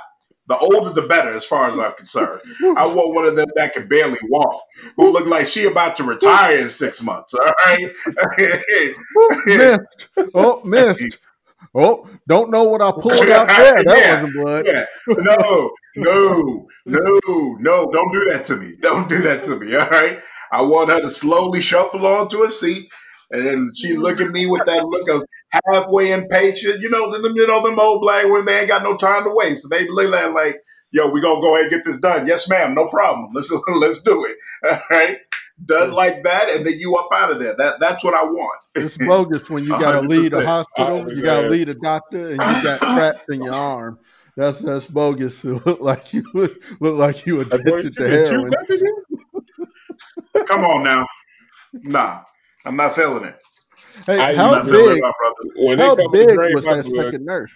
the 0.52 0.58
older 0.58 0.90
the 0.92 1.08
better, 1.08 1.34
as 1.34 1.46
far 1.46 1.70
as 1.70 1.80
I'm 1.80 1.94
concerned. 1.94 2.42
I 2.78 2.86
want 2.88 3.14
one 3.16 3.26
of 3.26 3.36
them 3.36 3.48
that 3.56 3.74
can 3.74 3.88
barely 3.88 4.20
walk, 4.30 4.62
who 4.98 5.10
look 5.12 5.26
like 5.26 5.46
she 5.46 5.66
about 5.66 5.96
to 5.98 6.04
retire 6.04 6.60
in 6.60 6.68
six 6.70 7.02
months. 7.02 7.34
All 7.34 7.54
right. 7.66 7.92
Oh, 9.16 9.42
missed. 9.46 10.08
Oh, 10.34 10.62
missed. 10.64 11.18
Oh, 11.74 12.10
don't 12.28 12.52
know 12.52 12.64
what 12.66 12.82
I 12.82 12.92
pulled 12.92 13.30
out 13.30 13.48
there. 13.58 13.84
That 13.84 13.98
Yeah, 13.98 14.24
wasn't 14.24 14.34
blood. 14.34 14.66
yeah. 14.68 14.86
No, 15.08 15.72
no, 15.96 16.68
no, 16.86 17.56
no. 17.60 17.92
Don't 17.92 18.12
do 18.12 18.26
that 18.30 18.44
to 18.46 18.58
me. 18.58 18.76
Don't 18.80 19.08
do 19.08 19.22
that 19.22 19.44
to 19.46 19.56
me. 19.58 19.76
All 19.76 19.88
right. 19.90 20.20
I 20.52 20.62
want 20.64 20.90
her 20.90 21.00
to 21.00 21.10
slowly 21.10 21.62
shuffle 21.62 22.06
onto 22.06 22.44
a 22.44 22.50
seat. 22.52 22.92
And 23.32 23.46
then 23.46 23.72
she 23.76 23.96
look 23.98 24.20
at 24.22 24.32
me 24.32 24.46
with 24.46 24.66
that 24.66 24.84
look 24.86 25.10
of 25.10 25.24
halfway 25.72 26.12
impatient. 26.12 26.82
You 26.82 26.90
know, 26.90 27.12
them, 27.12 27.34
you 27.36 27.48
know, 27.48 27.64
them 27.64 27.80
old 27.80 28.02
black 28.02 28.26
women, 28.26 28.46
they 28.46 28.60
ain't 28.60 28.68
got 28.68 28.84
no 28.84 28.98
time 28.98 29.24
to 29.24 29.32
waste. 29.34 29.64
So 29.64 29.70
they 29.70 29.88
look 29.88 30.14
at 30.14 30.34
like, 30.34 30.58
yo, 30.92 31.10
we 31.10 31.22
gonna 31.22 31.42
go 31.42 31.56
ahead 31.56 31.68
and 31.68 31.72
get 31.72 31.86
this 31.86 32.00
done. 32.00 32.28
Yes, 32.28 32.50
ma'am, 32.50 32.74
no 32.76 32.88
problem. 32.90 33.32
Let's 33.36 33.52
let's 33.80 34.02
do 34.02 34.26
it. 34.26 34.38
All 34.70 34.80
right. 34.90 35.18
Done 35.64 35.92
like 35.92 36.24
that, 36.24 36.50
and 36.50 36.66
then 36.66 36.74
you 36.80 36.96
up 36.96 37.10
out 37.14 37.30
of 37.32 37.40
there. 37.40 37.56
That 37.56 37.80
that's 37.80 38.04
what 38.04 38.16
I 38.16 38.24
want. 38.24 38.60
It's 38.74 38.98
bogus 38.98 39.48
when 39.50 39.64
you 39.64 39.78
got 39.78 39.92
to 39.92 40.02
lead 40.02 40.34
a 40.34 40.38
100%. 40.42 40.46
hospital, 40.46 41.14
you 41.14 41.22
got 41.22 41.36
to 41.36 41.42
Yeah. 41.42 41.48
lead 41.48 41.70
a 41.70 41.76
doctor, 41.76 42.30
and 42.32 42.50
you 42.50 42.60
got 42.60 42.82
straps 42.90 43.28
in 43.30 43.44
your 43.44 43.54
arm. 43.54 44.00
That's 44.36 44.60
that's 44.60 44.88
bogus. 44.88 45.46
It 45.46 45.66
look 45.66 45.80
like 45.82 46.14
you 46.14 46.24
look 46.34 46.98
like 46.98 47.26
you 47.28 47.42
addicted 47.42 47.96
to 47.98 48.10
heroin. 48.10 48.52
Come 50.48 50.64
on 50.64 50.84
now. 50.84 51.06
Nah, 51.74 52.22
I'm 52.66 52.76
not 52.76 52.96
feeling 52.96 53.26
it. 53.26 53.42
Hey, 54.06 54.20
I- 54.20 54.36
how 54.36 54.52
not 54.52 54.66
feeling 54.68 54.98
it, 54.98 55.04
big? 55.04 55.68
When 55.68 55.80
How 55.80 55.96
big 56.12 56.34
drain 56.34 56.56
was 56.56 56.66
that 56.66 56.86
second 56.86 57.26
nurse? 57.26 57.52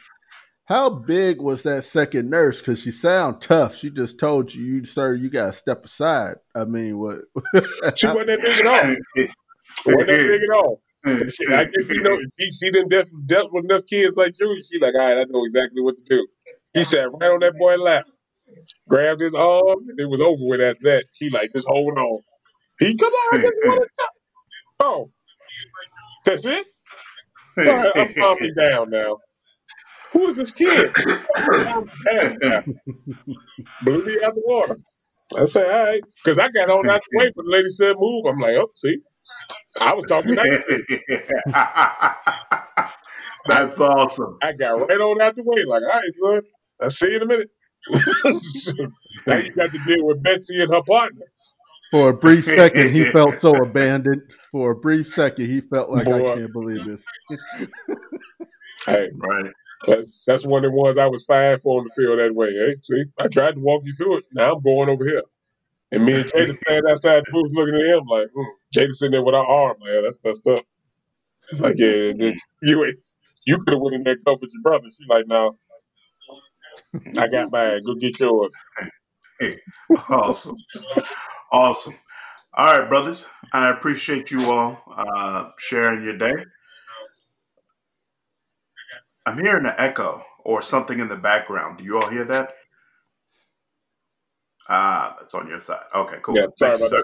How 0.66 0.90
big 0.90 1.40
was 1.40 1.62
that 1.64 1.84
second 1.84 2.30
nurse? 2.30 2.60
Because 2.60 2.82
she 2.82 2.90
sound 2.90 3.40
tough. 3.40 3.76
She 3.76 3.92
just 3.92 4.20
told 4.20 4.54
you, 4.54 4.64
you 4.64 4.86
sir, 4.86 5.14
you 5.14 5.30
got 5.30 5.48
to 5.48 5.54
step 5.54 5.86
aside. 5.86 6.38
I 6.56 6.66
mean, 6.66 6.98
what? 6.98 7.20
she 7.96 8.08
wasn't 8.08 8.28
that 8.28 8.42
big 8.42 8.66
at 8.66 8.68
all. 8.68 9.28
Wasn't 9.86 10.08
that 10.08 10.28
big 10.28 10.42
at 10.42 10.56
all. 10.56 10.82
She, 11.06 11.54
I 11.54 11.66
guess 11.66 11.90
you 11.90 12.02
know 12.02 12.18
she, 12.40 12.52
she 12.52 12.72
didn't 12.72 12.90
def, 12.90 13.08
dealt 13.28 13.54
with 13.54 13.66
enough 13.66 13.86
kids 13.86 14.16
like 14.16 14.34
you. 14.40 14.64
She 14.64 14.80
like, 14.80 14.96
all 14.96 15.02
right, 15.02 15.18
I 15.20 15.26
know 15.26 15.44
exactly 15.44 15.82
what 15.82 15.96
to 15.98 16.04
do. 16.10 16.28
He 16.74 16.84
sat 16.84 17.12
right 17.12 17.30
on 17.30 17.42
that 17.42 17.56
boy 17.58 17.76
lap, 17.76 18.06
grabbed 18.90 19.22
his 19.22 19.36
arm, 19.36 19.86
and 19.88 20.00
it 20.00 20.10
was 20.10 20.22
over 20.22 20.44
with 20.44 20.62
after 20.62 20.84
that. 20.86 21.06
She 21.12 21.30
like, 21.30 21.54
just 21.54 21.68
hold 21.68 22.00
on. 22.00 22.22
He 22.80 22.98
come 22.98 23.14
on, 23.14 23.40
I 23.40 23.42
just 23.42 23.54
want 23.66 23.84
to 23.84 23.90
talk. 24.00 24.12
Oh, 24.80 25.10
that's 26.26 26.46
it. 26.46 26.68
All 27.58 27.66
right, 27.66 27.92
I'm 27.96 28.14
calming 28.14 28.54
down 28.60 28.90
now. 28.90 29.18
Who 30.12 30.28
is 30.28 30.36
this 30.36 30.52
kid? 30.52 30.94
Calm 31.64 31.90
down 32.10 32.38
now. 32.42 32.64
Blew 33.82 34.04
me 34.04 34.18
out 34.24 34.36
the 34.36 34.44
water. 34.46 34.78
I 35.38 35.46
said, 35.46 35.66
all 35.66 35.86
right, 35.86 36.02
because 36.24 36.38
I 36.38 36.50
got 36.50 36.70
on 36.70 36.90
out 36.90 37.02
the 37.10 37.18
way, 37.18 37.32
but 37.36 37.46
the 37.46 37.52
lady 37.52 37.70
said 37.70 37.96
move. 38.00 38.26
I'm 38.28 38.40
like, 38.40 38.56
oh, 38.56 38.70
see, 38.76 38.98
I 39.82 39.94
was 39.94 40.06
talking. 40.06 40.36
That's 43.48 43.80
awesome. 43.80 44.38
I 44.42 44.54
got 44.54 44.80
right 44.90 45.00
on 45.00 45.22
out 45.22 45.36
the 45.36 45.44
way, 45.44 45.64
like, 45.66 45.84
all 45.84 45.90
right, 45.90 46.12
son, 46.12 46.42
I'll 46.82 46.90
see 46.90 47.12
you 47.12 47.18
in 47.18 47.24
a 47.24 47.26
minute. 47.26 47.50
now 49.28 49.38
you 49.38 49.54
got 49.54 49.72
to 49.72 49.80
deal 49.86 50.06
with 50.06 50.24
Betsy 50.24 50.62
and 50.62 50.74
her 50.74 50.82
partner. 50.84 51.26
For 51.96 52.10
a 52.10 52.14
brief 52.18 52.44
second, 52.44 52.94
he 52.94 53.06
felt 53.06 53.40
so 53.40 53.56
abandoned. 53.64 54.22
For 54.52 54.72
a 54.72 54.76
brief 54.76 55.08
second, 55.08 55.46
he 55.46 55.62
felt 55.62 55.90
like 55.90 56.10
I 56.10 56.20
can't 56.36 56.52
believe 56.52 56.84
this. 56.84 57.06
Hey, 58.86 59.10
Right. 59.16 59.52
that's, 59.88 60.24
that's 60.28 60.46
one 60.46 60.66
of 60.66 60.72
the 60.72 60.78
ones 60.78 60.98
I 60.98 61.08
was 61.08 61.24
fine 61.24 61.58
for 61.58 61.80
on 61.80 61.86
the 61.86 61.94
field 61.96 62.20
that 62.20 62.36
way. 62.36 62.52
Hey, 62.52 62.76
see, 62.84 63.06
I 63.18 63.30
tried 63.30 63.56
to 63.56 63.62
walk 63.62 63.84
you 63.86 63.94
through 63.94 64.18
it. 64.18 64.26
Now 64.34 64.56
I'm 64.56 64.62
going 64.62 64.90
over 64.90 65.06
here. 65.06 65.24
And 65.92 66.06
me 66.06 66.16
and 66.16 66.26
Jada 66.26 66.58
standing 66.64 66.92
outside 66.92 67.24
the 67.26 67.32
booth 67.32 67.52
looking 67.54 67.76
at 67.76 67.86
him 67.86 68.06
like, 68.08 68.28
hmm. 68.36 68.44
Jada 68.76 68.92
sitting 68.92 69.14
there 69.14 69.24
with 69.24 69.34
her 69.34 69.40
arm, 69.40 69.78
man, 69.82 70.04
that's 70.04 70.20
messed 70.22 70.46
up. 70.48 70.66
Like, 71.54 71.76
yeah, 71.78 72.12
then 72.18 72.38
you 72.62 72.94
you 73.46 73.58
could 73.60 73.74
have 73.74 73.82
went 73.82 73.96
in 73.96 74.04
there 74.04 74.16
and 74.16 74.26
comforted 74.26 74.52
your 74.54 74.64
brother. 74.64 74.88
She 74.90 75.06
like, 75.10 75.28
no, 75.28 75.58
I 77.18 77.30
got 77.30 77.52
mine. 77.52 77.84
Go 77.86 77.96
get 77.96 78.20
yours. 78.20 78.54
Hey, 79.40 79.60
awesome. 80.10 80.58
Awesome. 81.52 81.96
All 82.54 82.80
right, 82.80 82.88
brothers. 82.88 83.28
I 83.52 83.70
appreciate 83.70 84.32
you 84.32 84.52
all 84.52 84.82
uh, 84.96 85.50
sharing 85.58 86.04
your 86.04 86.18
day. 86.18 86.46
I'm 89.26 89.38
hearing 89.38 89.66
an 89.66 89.74
echo 89.78 90.24
or 90.44 90.62
something 90.62 91.00
in 91.00 91.10
the 91.10 91.16
background. 91.16 91.80
Do 91.80 91.84
you 91.84 92.00
all 92.00 92.10
hear 92.10 92.26
that? 92.26 92.54
Ah, 94.70 95.16
that's 95.20 95.34
on 95.34 95.48
your 95.48 95.60
side. 95.60 95.82
Okay, 95.94 96.18
cool. 96.22 96.38
Yeah, 96.38 96.46
sorry 96.58 96.78
Thank 96.78 96.80
you, 96.80 96.88
about 96.88 96.90
sir. 96.90 97.04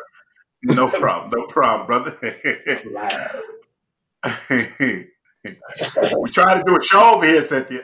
No 0.64 0.88
problem. 0.90 1.32
No 1.36 1.48
problem, 1.48 1.88
brother. 1.88 2.18
we 6.20 6.30
try 6.30 6.58
to 6.58 6.64
do 6.66 6.78
a 6.78 6.84
show 6.84 7.16
over 7.16 7.26
here, 7.26 7.42
Cynthia. 7.42 7.84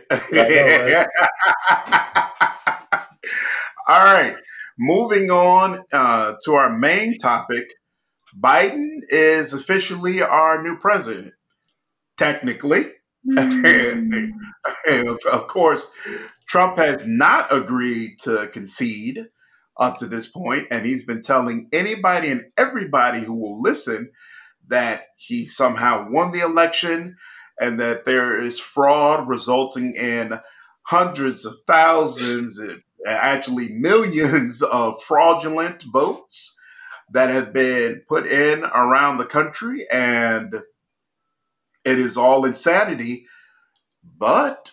All 3.87 4.03
right. 4.03 4.35
Moving 4.77 5.31
on 5.31 5.83
uh, 5.93 6.35
to 6.43 6.53
our 6.53 6.77
main 6.77 7.17
topic. 7.17 7.65
Biden 8.39 8.99
is 9.09 9.53
officially 9.53 10.21
our 10.21 10.61
new 10.61 10.77
president. 10.77 11.33
Technically. 12.17 12.91
of, 14.89 15.19
of 15.31 15.47
course, 15.47 15.91
Trump 16.47 16.77
has 16.77 17.05
not 17.07 17.51
agreed 17.51 18.17
to 18.21 18.47
concede 18.47 19.27
up 19.77 19.97
to 19.97 20.05
this 20.05 20.27
point, 20.27 20.67
and 20.71 20.85
he's 20.85 21.05
been 21.05 21.21
telling 21.21 21.67
anybody 21.73 22.29
and 22.29 22.45
everybody 22.57 23.21
who 23.21 23.35
will 23.35 23.61
listen 23.61 24.11
that 24.67 25.07
he 25.17 25.45
somehow 25.45 26.07
won 26.09 26.31
the 26.31 26.39
election 26.39 27.15
and 27.59 27.79
that 27.79 28.05
there 28.05 28.39
is 28.39 28.59
fraud 28.59 29.27
resulting 29.27 29.95
in 29.95 30.39
hundreds 30.83 31.45
of 31.45 31.53
thousands, 31.65 32.61
actually 33.05 33.69
millions 33.69 34.61
of 34.63 35.01
fraudulent 35.03 35.83
votes 35.83 36.55
that 37.11 37.29
have 37.29 37.53
been 37.53 38.01
put 38.07 38.27
in 38.27 38.63
around 38.63 39.17
the 39.17 39.25
country, 39.25 39.87
and 39.89 40.61
it 41.85 41.99
is 41.99 42.17
all 42.17 42.45
insanity. 42.45 43.25
But 44.17 44.71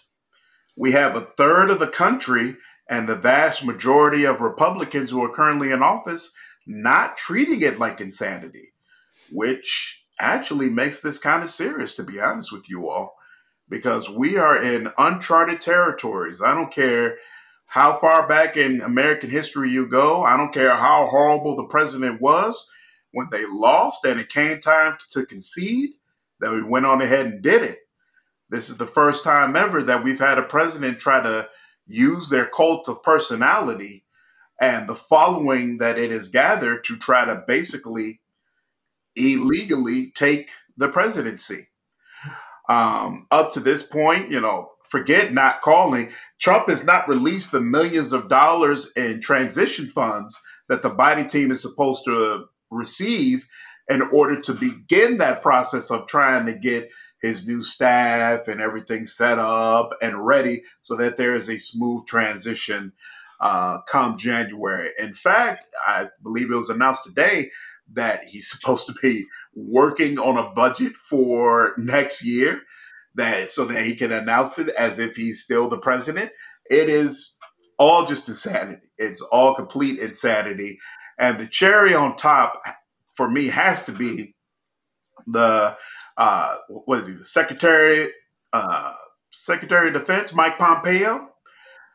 we 0.77 0.93
have 0.93 1.15
a 1.15 1.29
third 1.37 1.71
of 1.71 1.79
the 1.79 1.89
country 1.89 2.57
and 2.89 3.09
the 3.09 3.15
vast 3.15 3.65
majority 3.65 4.25
of 4.25 4.41
Republicans 4.41 5.11
who 5.11 5.23
are 5.23 5.33
currently 5.33 5.71
in 5.71 5.83
office 5.83 6.35
not 6.67 7.17
treating 7.17 7.63
it 7.63 7.79
like 7.79 8.01
insanity, 8.01 8.73
which 9.31 10.05
actually 10.21 10.71
makes 10.71 11.01
this 11.01 11.19
kind 11.19 11.43
of 11.43 11.51
serious, 11.51 11.95
to 11.95 12.03
be 12.03 12.21
honest 12.21 12.53
with 12.53 12.69
you 12.69 12.89
all, 12.89 13.17
because 13.69 14.11
we 14.11 14.37
are 14.37 14.61
in 14.61 14.91
uncharted 14.99 15.61
territories. 15.61 16.41
I 16.43 16.55
don't 16.55 16.73
care 16.73 17.19
how 17.75 17.99
far 17.99 18.29
back 18.29 18.57
in 18.57 18.81
American 18.83 19.29
history 19.29 19.69
you 19.69 19.85
go, 19.85 20.23
I 20.23 20.37
don't 20.37 20.55
care 20.55 20.77
how 20.77 21.07
horrible 21.07 21.57
the 21.57 21.67
president 21.67 22.21
was. 22.21 22.71
When 23.11 23.27
they 23.33 23.47
lost 23.47 24.05
and 24.05 24.21
it 24.21 24.29
came 24.29 24.61
time 24.61 24.97
to 25.11 25.27
concede, 25.27 25.91
that 26.39 26.53
we 26.53 26.63
went 26.63 26.87
on 26.87 27.03
ahead 27.03 27.27
and 27.27 27.43
did 27.43 27.65
it. 27.65 27.81
This 28.49 28.71
is 28.71 28.77
the 28.77 28.87
first 28.87 29.25
time 29.25 29.57
ever 29.57 29.83
that 29.83 30.05
we've 30.05 30.21
had 30.21 30.39
a 30.39 30.45
president 30.45 31.01
try 31.01 31.21
to 31.21 31.49
use 31.85 32.29
their 32.29 32.47
cult 32.47 32.89
of 32.89 33.03
personality 33.03 34.05
and 34.61 34.89
the 34.89 34.95
following 34.95 35.79
that 35.79 35.99
it 35.99 36.13
has 36.13 36.29
gathered 36.29 36.85
to 36.85 36.97
try 36.97 37.25
to 37.25 37.43
basically 37.45 38.21
illegally 39.17 40.13
take 40.13 40.51
the 40.77 40.87
presidency. 40.87 41.71
Um, 42.69 43.27
up 43.33 43.53
to 43.55 43.61
this 43.61 43.83
point, 43.83 44.31
you 44.31 44.41
know, 44.41 44.74
forget 44.95 45.33
not 45.33 45.61
calling. 45.61 46.09
Trump 46.41 46.69
has 46.69 46.85
not 46.85 47.09
released 47.09 47.51
the 47.51 47.61
millions 47.61 48.13
of 48.13 48.29
dollars 48.29 48.93
in 48.97 49.21
transition 49.21 49.87
funds 49.89 50.41
that 50.69 50.83
the 50.83 50.91
Biden 50.91 51.29
team 51.29 51.51
is 51.51 51.61
supposed 51.61 52.05
to 52.05 52.45
receive 52.71 53.45
in 53.89 54.03
order 54.03 54.41
to 54.41 54.55
begin 54.55 55.19
that 55.19 55.43
process 55.43 55.91
of 55.91 56.07
trying 56.07 56.47
to 56.47 56.53
get 56.53 56.89
his 57.21 57.49
new 57.49 57.61
staff 57.61 58.47
and 58.47 58.61
everything 58.61 59.05
set 59.05 59.41
up 59.41 59.91
and 60.01 60.25
ready 60.25 60.63
so 60.81 60.95
that 60.95 61.17
there 61.17 61.35
is 61.35 61.49
a 61.49 61.59
smooth 61.59 62.07
transition 62.07 62.93
uh, 63.41 63.81
come 63.89 64.17
January. 64.17 64.91
In 64.97 65.13
fact, 65.13 65.67
I 65.85 66.07
believe 66.23 66.53
it 66.53 66.57
was 66.57 66.71
announced 66.71 67.03
today 67.03 67.51
that 67.95 68.27
he's 68.27 68.49
supposed 68.57 68.87
to 68.87 68.95
be 69.03 69.25
working 69.57 70.21
on 70.21 70.39
a 70.39 70.51
budget 70.51 70.93
for 70.93 71.75
next 71.79 72.25
year 72.25 72.61
that 73.15 73.51
so 73.51 73.65
that 73.67 73.85
he 73.85 73.95
can 73.95 74.13
announce 74.13 74.59
it 74.59 74.69
as 74.71 74.99
if 74.99 75.17
he's 75.17 75.43
still 75.43 75.69
the 75.69 75.79
president. 75.79 76.31
It 76.71 76.89
is 76.89 77.37
all 77.79 78.07
just 78.07 78.29
insanity. 78.29 78.83
It's 78.99 79.21
all 79.21 79.55
complete 79.55 79.99
insanity. 79.99 80.79
And 81.19 81.39
the 81.39 81.47
cherry 81.47 81.95
on 81.95 82.17
top 82.17 82.63
for 83.15 83.31
me 83.31 83.47
has 83.47 83.85
to 83.85 83.93
be 83.93 84.35
the 85.27 85.77
uh, 86.17 86.57
what 86.69 87.01
is 87.01 87.09
he? 87.09 87.15
The 87.15 87.25
Secretary 87.25 88.13
uh, 88.53 88.95
Secretary 89.33 89.89
of 89.89 89.95
Defense 89.95 90.35
Mike 90.35 90.59
Pompeo. 90.59 91.31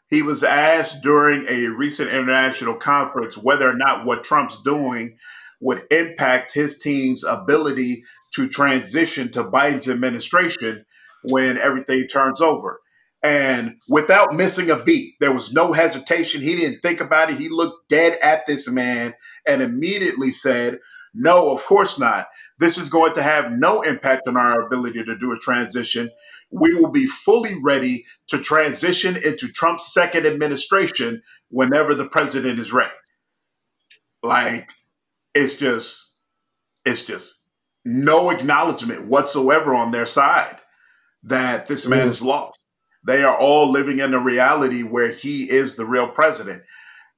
He 0.09 0.23
was 0.23 0.43
asked 0.43 1.03
during 1.03 1.45
a 1.47 1.67
recent 1.67 2.09
international 2.09 2.75
conference 2.75 3.37
whether 3.37 3.69
or 3.69 3.75
not 3.75 4.05
what 4.05 4.23
Trump's 4.23 4.61
doing 4.63 5.17
would 5.61 5.83
impact 5.91 6.53
his 6.53 6.79
team's 6.79 7.23
ability 7.23 8.03
to 8.33 8.47
transition 8.47 9.31
to 9.31 9.43
Biden's 9.43 9.89
administration 9.89 10.85
when 11.23 11.57
everything 11.57 12.07
turns 12.07 12.41
over. 12.41 12.81
And 13.21 13.75
without 13.89 14.33
missing 14.33 14.69
a 14.69 14.81
beat, 14.81 15.15
there 15.19 15.33
was 15.33 15.53
no 15.53 15.73
hesitation. 15.73 16.41
He 16.41 16.55
didn't 16.55 16.79
think 16.79 17.01
about 17.01 17.29
it. 17.29 17.37
He 17.37 17.49
looked 17.49 17.89
dead 17.89 18.17
at 18.23 18.47
this 18.47 18.69
man 18.69 19.13
and 19.45 19.61
immediately 19.61 20.31
said, 20.31 20.79
No, 21.13 21.49
of 21.49 21.65
course 21.65 21.99
not. 21.99 22.27
This 22.59 22.77
is 22.77 22.87
going 22.89 23.13
to 23.15 23.23
have 23.23 23.51
no 23.51 23.81
impact 23.81 24.27
on 24.27 24.37
our 24.37 24.61
ability 24.65 25.03
to 25.03 25.17
do 25.17 25.33
a 25.33 25.39
transition. 25.39 26.09
We 26.49 26.73
will 26.73 26.91
be 26.91 27.07
fully 27.07 27.59
ready 27.61 28.05
to 28.27 28.39
transition 28.39 29.17
into 29.17 29.49
Trump's 29.49 29.93
second 29.93 30.25
administration 30.25 31.21
whenever 31.49 31.93
the 31.93 32.07
president 32.07 32.59
is 32.59 32.71
ready. 32.71 32.93
Like, 34.23 34.69
it's 35.33 35.57
just, 35.57 36.17
it's 36.85 37.05
just 37.05 37.43
no 37.85 38.29
acknowledgement 38.29 39.05
whatsoever 39.07 39.73
on 39.75 39.91
their 39.91 40.05
side 40.05 40.59
that 41.23 41.67
this 41.67 41.87
man 41.87 42.07
mm. 42.07 42.09
is 42.09 42.21
lost. 42.21 42.59
They 43.05 43.23
are 43.23 43.37
all 43.37 43.71
living 43.71 43.99
in 43.99 44.13
a 44.13 44.19
reality 44.19 44.83
where 44.83 45.11
he 45.11 45.49
is 45.49 45.75
the 45.75 45.85
real 45.85 46.07
president. 46.07 46.63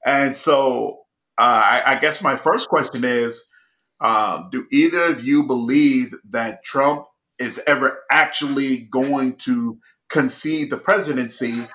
And 0.05 0.35
so 0.35 0.99
uh, 1.37 1.61
I, 1.63 1.83
I, 1.85 1.95
guess 1.99 2.21
my 2.21 2.35
first 2.35 2.69
question 2.69 3.03
is 3.03 3.51
um, 3.99 4.49
Do 4.51 4.67
either 4.71 5.05
of 5.05 5.23
you 5.23 5.43
believe 5.43 6.13
that 6.29 6.63
Trump 6.63 7.05
is 7.39 7.61
ever 7.65 8.03
actually 8.11 8.77
going 8.91 9.35
to 9.37 9.79
concede 10.09 10.69
the 10.69 10.77
presidency, 10.77 11.67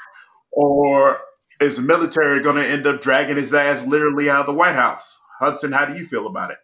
or 0.52 1.20
is 1.60 1.76
the 1.76 1.82
military 1.82 2.40
going 2.42 2.56
to 2.56 2.66
end 2.66 2.86
up 2.86 3.00
dragging 3.00 3.36
his 3.36 3.54
ass 3.54 3.84
literally 3.84 4.30
out 4.30 4.40
of 4.40 4.46
the 4.46 4.54
White 4.54 4.74
House? 4.74 5.18
Hudson, 5.40 5.72
how 5.72 5.84
do 5.84 5.94
you 5.98 6.06
feel 6.06 6.26
about 6.26 6.50
it? 6.50 6.58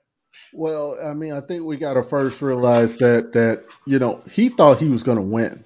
Well, 0.54 0.98
I 1.02 1.14
mean, 1.14 1.32
I 1.32 1.40
think 1.40 1.64
we 1.64 1.76
got 1.76 1.94
to 1.94 2.02
first 2.02 2.42
realize 2.42 2.98
that 2.98 3.32
that 3.32 3.64
you 3.86 3.98
know 3.98 4.22
he 4.30 4.48
thought 4.48 4.78
he 4.78 4.88
was 4.88 5.02
going 5.02 5.18
to 5.18 5.22
win. 5.22 5.64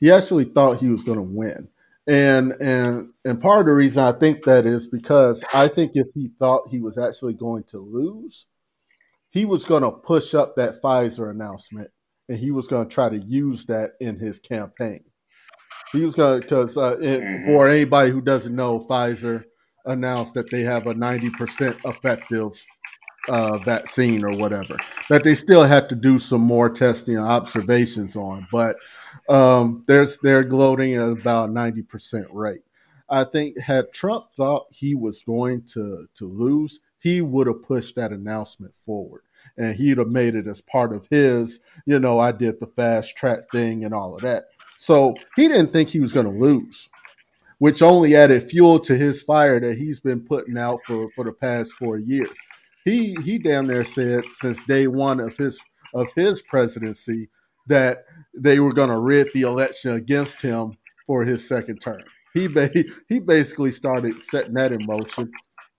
He 0.00 0.10
actually 0.10 0.44
thought 0.44 0.80
he 0.80 0.88
was 0.88 1.04
going 1.04 1.18
to 1.18 1.36
win, 1.36 1.68
and 2.06 2.52
and 2.60 3.12
and 3.24 3.40
part 3.40 3.60
of 3.60 3.66
the 3.66 3.72
reason 3.72 4.02
I 4.02 4.12
think 4.12 4.44
that 4.44 4.66
is 4.66 4.86
because 4.86 5.42
I 5.54 5.68
think 5.68 5.92
if 5.94 6.08
he 6.14 6.30
thought 6.38 6.68
he 6.68 6.80
was 6.80 6.98
actually 6.98 7.34
going 7.34 7.64
to 7.70 7.78
lose, 7.78 8.46
he 9.30 9.46
was 9.46 9.64
going 9.64 9.82
to 9.82 9.90
push 9.90 10.34
up 10.34 10.56
that 10.56 10.82
Pfizer 10.82 11.30
announcement, 11.30 11.90
and 12.28 12.38
he 12.38 12.50
was 12.50 12.66
going 12.66 12.86
to 12.86 12.94
try 12.94 13.08
to 13.08 13.18
use 13.18 13.64
that 13.66 13.92
in 14.00 14.18
his 14.18 14.38
campaign. 14.38 15.04
He 15.92 16.00
was 16.00 16.14
going 16.14 16.42
to 16.42 16.46
because 16.46 16.76
uh, 16.76 16.96
mm-hmm. 16.96 17.46
for 17.46 17.68
anybody 17.68 18.10
who 18.10 18.20
doesn't 18.20 18.54
know, 18.54 18.80
Pfizer 18.80 19.44
announced 19.86 20.34
that 20.34 20.50
they 20.50 20.62
have 20.62 20.86
a 20.86 20.94
90% 20.94 21.78
effective 21.84 22.62
uh, 23.28 23.58
vaccine 23.58 24.24
or 24.24 24.32
whatever 24.32 24.76
that 25.08 25.24
they 25.24 25.34
still 25.34 25.64
have 25.64 25.88
to 25.88 25.94
do 25.94 26.18
some 26.18 26.40
more 26.40 26.68
testing 26.68 27.16
and 27.16 27.26
observations 27.26 28.16
on 28.16 28.46
but 28.52 28.76
um, 29.28 29.84
there's 29.86 30.18
they're 30.18 30.44
gloating 30.44 30.94
at 30.94 31.08
about 31.08 31.50
90% 31.50 32.26
rate 32.30 32.62
i 33.08 33.24
think 33.24 33.58
had 33.58 33.92
trump 33.92 34.30
thought 34.30 34.66
he 34.70 34.94
was 34.94 35.22
going 35.22 35.62
to 35.62 36.06
to 36.14 36.26
lose 36.26 36.80
he 36.98 37.20
would 37.20 37.46
have 37.46 37.62
pushed 37.62 37.94
that 37.96 38.12
announcement 38.12 38.76
forward 38.76 39.22
and 39.56 39.74
he'd 39.76 39.98
have 39.98 40.08
made 40.08 40.34
it 40.34 40.46
as 40.46 40.60
part 40.60 40.94
of 40.94 41.06
his 41.10 41.60
you 41.86 41.98
know 41.98 42.18
i 42.18 42.32
did 42.32 42.58
the 42.60 42.66
fast 42.66 43.16
track 43.16 43.40
thing 43.52 43.84
and 43.84 43.94
all 43.94 44.14
of 44.14 44.22
that 44.22 44.44
so 44.78 45.14
he 45.36 45.48
didn't 45.48 45.72
think 45.72 45.88
he 45.88 46.00
was 46.00 46.12
going 46.12 46.26
to 46.26 46.32
lose 46.32 46.88
which 47.58 47.82
only 47.82 48.14
added 48.14 48.42
fuel 48.42 48.78
to 48.80 48.96
his 48.96 49.22
fire 49.22 49.60
that 49.60 49.78
he's 49.78 50.00
been 50.00 50.20
putting 50.20 50.58
out 50.58 50.80
for, 50.84 51.08
for 51.12 51.24
the 51.24 51.32
past 51.32 51.72
four 51.78 51.98
years. 51.98 52.28
He 52.84 53.16
he 53.24 53.38
damn 53.38 53.66
near 53.66 53.84
said 53.84 54.24
since 54.32 54.62
day 54.64 54.86
one 54.86 55.20
of 55.20 55.36
his 55.36 55.58
of 55.94 56.08
his 56.14 56.42
presidency 56.42 57.28
that 57.66 58.04
they 58.36 58.60
were 58.60 58.74
going 58.74 58.90
to 58.90 58.98
rid 58.98 59.32
the 59.32 59.42
election 59.42 59.92
against 59.92 60.42
him 60.42 60.76
for 61.06 61.24
his 61.24 61.46
second 61.46 61.78
term. 61.80 62.02
He 62.34 62.46
ba- 62.46 62.70
he 63.08 63.18
basically 63.20 63.70
started 63.70 64.22
setting 64.24 64.54
that 64.54 64.72
in 64.72 64.84
motion, 64.84 65.30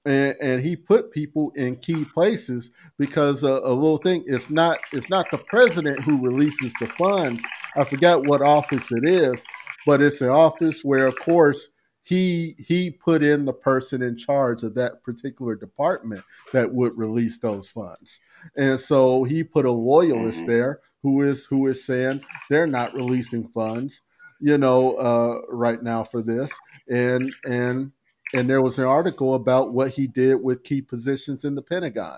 and, 0.05 0.35
and 0.41 0.61
he 0.61 0.75
put 0.75 1.11
people 1.11 1.51
in 1.55 1.75
key 1.75 2.05
places 2.05 2.71
because 2.97 3.43
a, 3.43 3.51
a 3.51 3.73
little 3.73 3.97
thing. 3.97 4.23
It's 4.25 4.49
not 4.49 4.79
it's 4.91 5.09
not 5.09 5.29
the 5.29 5.37
president 5.37 6.01
who 6.01 6.19
releases 6.21 6.73
the 6.79 6.87
funds. 6.87 7.43
I 7.75 7.83
forgot 7.83 8.27
what 8.27 8.41
office 8.41 8.91
it 8.91 9.07
is, 9.07 9.39
but 9.85 10.01
it's 10.01 10.21
an 10.21 10.29
office 10.29 10.83
where, 10.83 11.05
of 11.05 11.15
course, 11.17 11.69
he 12.05 12.55
he 12.59 12.91
put 12.91 13.23
in 13.23 13.45
the 13.45 13.53
person 13.53 14.01
in 14.01 14.15
charge 14.15 14.63
of 14.63 14.75
that 14.75 15.03
particular 15.03 15.55
department 15.55 16.23
that 16.53 16.71
would 16.71 16.97
release 16.97 17.39
those 17.39 17.67
funds. 17.67 18.19
And 18.55 18.79
so 18.79 19.23
he 19.23 19.43
put 19.43 19.65
a 19.65 19.71
loyalist 19.71 20.39
mm-hmm. 20.39 20.51
there 20.51 20.79
who 21.01 21.23
is 21.23 21.47
who 21.47 21.67
is 21.67 21.83
saying 21.83 22.23
they're 22.49 22.67
not 22.67 22.93
releasing 22.93 23.47
funds 23.49 24.01
you 24.39 24.57
know 24.57 24.93
uh, 24.95 25.41
right 25.49 25.81
now 25.81 26.03
for 26.03 26.21
this. 26.21 26.51
And 26.87 27.33
and 27.43 27.91
and 28.33 28.47
there 28.47 28.61
was 28.61 28.77
an 28.77 28.85
article 28.85 29.33
about 29.33 29.73
what 29.73 29.91
he 29.91 30.05
did 30.05 30.35
with 30.35 30.63
key 30.63 30.81
positions 30.81 31.43
in 31.43 31.55
the 31.55 31.61
pentagon 31.61 32.17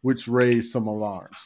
which 0.00 0.28
raised 0.28 0.72
some 0.72 0.86
alarms. 0.86 1.38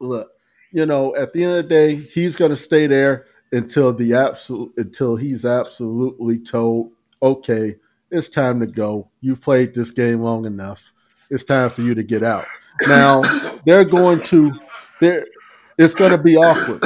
Look 0.00 0.28
you 0.72 0.86
know 0.86 1.14
at 1.14 1.32
the 1.32 1.44
end 1.44 1.52
of 1.52 1.62
the 1.62 1.68
day 1.68 1.94
he's 1.94 2.34
going 2.34 2.50
to 2.50 2.56
stay 2.56 2.88
there 2.88 3.26
until 3.52 3.92
the 3.92 4.14
absolute 4.14 4.72
until 4.76 5.16
he's 5.16 5.44
absolutely 5.44 6.38
told, 6.38 6.92
okay, 7.22 7.76
it's 8.10 8.28
time 8.28 8.60
to 8.60 8.66
go. 8.66 9.08
You've 9.20 9.40
played 9.40 9.74
this 9.74 9.90
game 9.90 10.20
long 10.20 10.44
enough. 10.44 10.92
It's 11.30 11.44
time 11.44 11.70
for 11.70 11.82
you 11.82 11.94
to 11.94 12.02
get 12.02 12.22
out. 12.22 12.44
Now 12.88 13.22
they're 13.66 13.84
going 13.84 14.20
to 14.24 14.52
they're 15.00 15.26
It's 15.78 15.94
going 15.94 16.12
to 16.12 16.18
be 16.18 16.36
awkward 16.36 16.84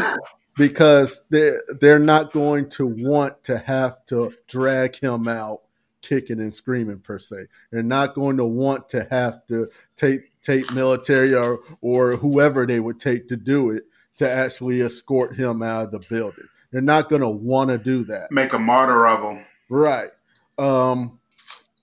because 0.57 1.25
they're 1.31 1.63
they're 1.81 1.99
not 1.99 2.33
going 2.33 2.71
to 2.71 2.87
want 2.87 3.43
to 3.45 3.59
have 3.59 4.05
to 4.07 4.33
drag 4.47 4.97
him 4.97 5.29
out 5.29 5.63
kicking 6.03 6.41
and 6.41 6.55
screaming 6.55 7.01
per 7.01 7.19
se. 7.19 7.47
They're 7.71 7.83
not 7.83 8.15
going 8.15 8.37
to 8.37 8.45
want 8.45 8.89
to 8.91 9.07
have 9.11 9.47
to 9.49 9.69
take 9.97 10.31
take 10.43 10.73
military 10.73 11.35
or 11.35 11.61
or 11.81 12.17
whoever 12.17 12.67
they 12.67 12.81
would 12.81 13.01
take 13.01 13.29
to 13.29 13.37
do 13.37 13.71
it 13.71 13.85
to 14.17 14.31
actually 14.31 14.81
escort 14.81 15.35
him 15.37 15.63
out 15.63 15.87
of 15.87 15.91
the 15.91 15.99
building. 16.09 16.49
They're 16.75 16.83
not 16.83 17.09
going 17.09 17.23
to 17.23 17.29
want 17.29 17.71
to 17.71 17.79
do 17.79 18.03
that. 18.07 18.33
Make 18.33 18.53
a 18.53 18.59
martyr 18.59 19.07
of 19.07 19.23
them. 19.23 19.47
Right. 19.69 20.11
Um, 20.59 21.21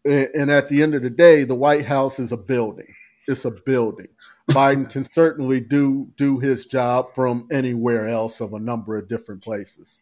and, 0.04 0.28
and 0.36 0.52
at 0.52 0.68
the 0.68 0.84
end 0.84 0.96
of 0.96 1.02
the 1.02 1.10
day, 1.10 1.46
the 1.46 1.56
White 1.56 1.86
House 1.86 2.20
is 2.20 2.34
a 2.34 2.38
building. 2.38 2.94
It's 3.26 3.46
a 3.46 3.52
building. 3.52 4.10
Biden 4.50 4.90
can 4.90 5.06
certainly 5.06 5.62
do 5.62 6.10
do 6.18 6.40
his 6.40 6.66
job 6.66 7.16
from 7.16 7.48
anywhere 7.54 8.10
else 8.10 8.42
of 8.42 8.54
a 8.54 8.60
number 8.60 8.98
of 8.98 9.08
different 9.08 9.42
places. 9.42 10.02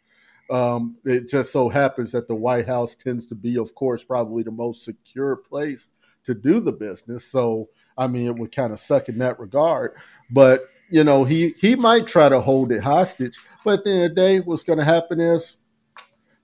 Um, 0.50 0.98
it 1.06 1.30
just 1.30 1.52
so 1.52 1.70
happens 1.70 2.14
that 2.14 2.28
the 2.28 2.34
White 2.34 2.66
House 2.66 2.96
tends 2.96 3.28
to 3.28 3.36
be, 3.36 3.60
of 3.60 3.76
course, 3.76 4.04
probably 4.04 4.42
the 4.42 4.50
most 4.50 4.84
secure 4.84 5.36
place 5.36 5.92
to 6.24 6.34
do 6.34 6.60
the 6.60 6.72
business. 6.72 7.24
So, 7.26 7.70
I 7.96 8.08
mean, 8.08 8.26
it 8.26 8.36
would 8.40 8.56
kind 8.56 8.74
of 8.74 8.80
suck 8.80 9.08
in 9.08 9.20
that 9.20 9.40
regard. 9.40 9.92
But 10.32 10.68
you 10.90 11.04
know, 11.04 11.24
he 11.24 11.50
he 11.60 11.76
might 11.76 12.08
try 12.08 12.30
to 12.30 12.42
hold 12.42 12.72
it 12.72 12.84
hostage. 12.84 13.38
But 13.64 13.80
at 13.80 13.84
the 13.84 13.92
end 13.92 14.04
of 14.04 14.10
the 14.12 14.16
day, 14.16 14.40
what's 14.40 14.64
going 14.64 14.80
to 14.80 14.86
happen 14.86 15.20
is 15.20 15.58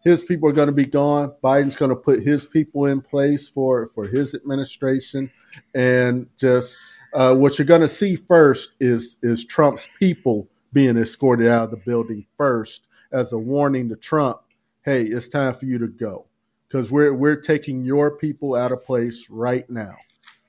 his 0.03 0.23
people 0.23 0.47
are 0.49 0.53
going 0.53 0.67
to 0.67 0.73
be 0.73 0.85
gone. 0.85 1.33
Biden's 1.43 1.75
going 1.75 1.89
to 1.89 1.95
put 1.95 2.21
his 2.21 2.45
people 2.45 2.85
in 2.85 3.01
place 3.01 3.47
for 3.49 3.87
for 3.87 4.05
his 4.05 4.35
administration, 4.35 5.31
and 5.73 6.27
just 6.37 6.77
uh, 7.13 7.35
what 7.35 7.57
you're 7.57 7.65
going 7.65 7.81
to 7.81 7.87
see 7.87 8.15
first 8.15 8.73
is 8.79 9.17
is 9.23 9.45
Trump's 9.45 9.89
people 9.99 10.47
being 10.73 10.97
escorted 10.97 11.47
out 11.47 11.65
of 11.65 11.71
the 11.71 11.77
building 11.77 12.25
first 12.37 12.87
as 13.11 13.33
a 13.33 13.37
warning 13.37 13.89
to 13.89 13.95
Trump. 13.95 14.41
Hey, 14.83 15.05
it's 15.05 15.27
time 15.27 15.53
for 15.53 15.65
you 15.65 15.79
to 15.79 15.87
go 15.87 16.27
because 16.67 16.91
we're 16.91 17.13
we're 17.13 17.37
taking 17.37 17.83
your 17.83 18.11
people 18.17 18.55
out 18.55 18.71
of 18.71 18.83
place 18.83 19.27
right 19.29 19.67
now. 19.69 19.95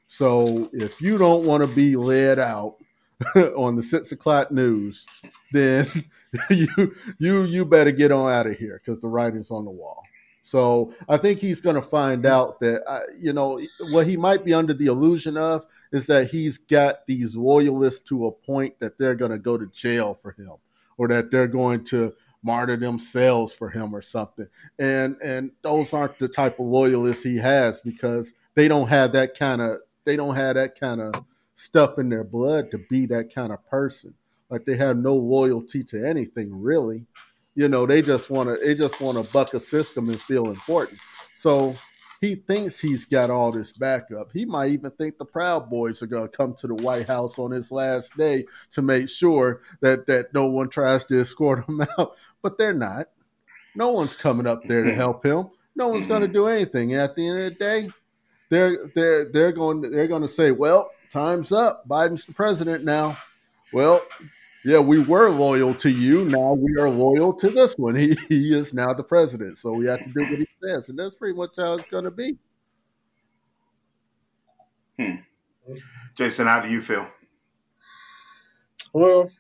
So 0.09 0.69
if 0.73 1.01
you 1.01 1.19
don't 1.19 1.45
want 1.45 1.67
to 1.67 1.75
be 1.75 1.97
led 1.97 2.39
out 2.39 2.77
on 3.57 3.77
the 3.77 3.83
six 3.83 4.13
o'clock 4.13 4.51
news, 4.51 5.07
then 5.53 5.87
you 6.51 6.95
you 7.19 7.45
you 7.45 7.65
better 7.65 7.93
get 7.93 8.13
on 8.13 8.31
out 8.31 8.47
of 8.47 8.59
here 8.59 8.81
because 8.85 9.01
the 9.01 9.09
writing's 9.09 9.51
on 9.51 9.65
the 9.65 9.71
wall. 9.71 10.03
So 10.43 10.95
I 11.09 11.17
think 11.17 11.41
he's 11.41 11.61
going 11.61 11.75
to 11.77 11.83
find 11.83 12.25
out 12.25 12.61
that 12.61 12.83
uh, 12.87 13.01
you 13.19 13.33
know 13.33 13.61
what 13.91 14.07
he 14.07 14.17
might 14.17 14.45
be 14.45 14.55
under 14.55 14.75
the 14.75 14.87
illusion 14.87 15.37
of 15.37 15.67
is 15.93 16.07
that 16.07 16.31
he's 16.31 16.59
got 16.59 17.07
these 17.07 17.37
loyalists 17.37 18.01
to 18.09 18.27
a 18.27 18.33
point 18.33 18.79
that 18.81 18.99
they're 18.99 19.15
going 19.15 19.31
to 19.31 19.39
go 19.39 19.57
to 19.57 19.67
jail 19.67 20.15
for 20.15 20.33
him 20.33 20.55
or 20.99 21.09
that 21.09 21.31
they're 21.31 21.49
going 21.49 21.85
to 21.85 22.13
martyr 22.43 22.77
themselves 22.77 23.53
for 23.53 23.71
him 23.71 23.95
or 23.95 24.03
something. 24.03 24.47
And 24.79 25.17
and 25.23 25.51
those 25.63 25.93
aren't 25.93 26.19
the 26.19 26.29
type 26.29 26.61
of 26.61 26.67
loyalists 26.67 27.25
he 27.25 27.39
has 27.39 27.81
because 27.81 28.35
they 28.55 28.69
don't 28.69 28.89
have 28.89 29.13
that 29.13 29.39
kind 29.39 29.61
of 29.63 29.79
they 30.05 30.17
don't 30.17 30.37
have 30.37 30.55
that 30.55 30.79
kind 30.79 31.01
of 31.01 31.25
stuff 31.57 31.99
in 31.99 32.09
their 32.09 32.25
blood 32.25 32.71
to 32.71 32.79
be 32.89 33.07
that 33.07 33.35
kind 33.35 33.53
of 33.53 33.67
person. 33.69 34.15
Like 34.49 34.65
they 34.65 34.77
have 34.77 34.97
no 34.97 35.15
loyalty 35.15 35.83
to 35.85 36.07
anything 36.07 36.51
really. 36.63 37.05
You 37.55 37.69
know, 37.69 37.87
they 37.87 38.03
just 38.03 38.31
want 38.31 38.49
to 38.49 38.65
they 38.65 38.75
just 38.75 39.01
want 39.01 39.17
to 39.17 39.33
buck 39.33 39.55
a 39.55 39.61
system 39.61 40.09
and 40.09 40.21
feel 40.21 40.47
important. 40.47 41.01
So 41.35 41.75
he 42.21 42.37
thinks 42.37 42.79
he's 42.79 43.05
got 43.05 43.31
all 43.31 43.51
this 43.51 43.73
backup. 43.73 44.31
He 44.33 44.45
might 44.45 44.71
even 44.71 44.91
think 44.93 45.19
the 45.19 45.25
Proud 45.25 45.69
Boys 45.69 46.03
are 46.03 46.07
going 46.07 46.29
to 46.29 46.37
come 46.37 46.55
to 46.55 46.67
the 46.67 46.75
White 46.75 47.07
House 47.07 47.39
on 47.39 47.51
his 47.51 47.73
last 47.73 48.17
day 48.17 48.47
to 48.73 48.83
make 48.83 49.09
sure 49.09 49.63
that 49.81 50.07
that 50.07 50.33
no 50.33 50.47
one 50.47 50.69
tries 50.69 51.05
to 51.07 51.21
escort 51.21 51.69
him 51.69 51.83
out. 51.99 52.17
But 52.43 52.59
they're 52.59 52.75
not. 52.75 53.07
No 53.75 53.91
one's 53.91 54.17
coming 54.17 54.47
up 54.47 54.67
there 54.67 54.83
to 54.83 54.91
mm-hmm. 54.91 54.99
help 54.99 55.25
him. 55.25 55.51
No 55.75 55.89
one's 55.89 56.07
going 56.07 56.23
to 56.23 56.27
mm-hmm. 56.27 56.35
do 56.35 56.47
anything. 56.47 56.93
And 56.95 57.03
at 57.03 57.15
the 57.15 57.29
end 57.29 57.39
of 57.39 57.45
the 57.45 57.59
day, 57.59 57.89
they're 58.49 58.91
they're 58.95 59.33
they're 59.33 59.53
going 59.53 59.83
they're 59.83 60.09
going 60.09 60.23
to 60.23 60.29
say, 60.29 60.53
"Well, 60.53 60.91
time's 61.11 61.53
up. 61.53 61.87
Biden's 61.89 62.25
the 62.25 62.35
president 62.35 62.85
now." 62.85 63.19
Well, 63.73 64.03
yeah, 64.67 64.81
we 64.81 64.99
were 64.99 65.31
loyal 65.31 65.75
to 65.77 65.91
you. 65.91 66.25
Now 66.25 66.55
we 66.55 66.77
are 66.77 66.91
loyal 66.91 67.33
to 67.35 67.51
this 67.51 67.75
one. 67.75 67.95
He, 67.97 68.17
he 68.29 68.53
is 68.53 68.75
now 68.75 68.93
the 68.93 69.05
president. 69.05 69.59
So 69.59 69.73
we 69.73 69.87
have 69.87 70.01
to 70.01 70.13
do 70.13 70.21
what 70.21 70.39
he 70.39 70.49
says. 70.61 70.89
And 70.89 70.99
that's 70.99 71.15
pretty 71.15 71.37
much 71.37 71.51
how 71.57 71.75
it's 71.75 71.87
going 71.87 72.05
to 72.05 72.11
be. 72.11 72.37
Hmm. 74.99 75.17
Jason, 76.17 76.47
how 76.47 76.61
do 76.61 76.69
you 76.69 76.81
feel? 76.81 77.07
Well, 78.93 79.31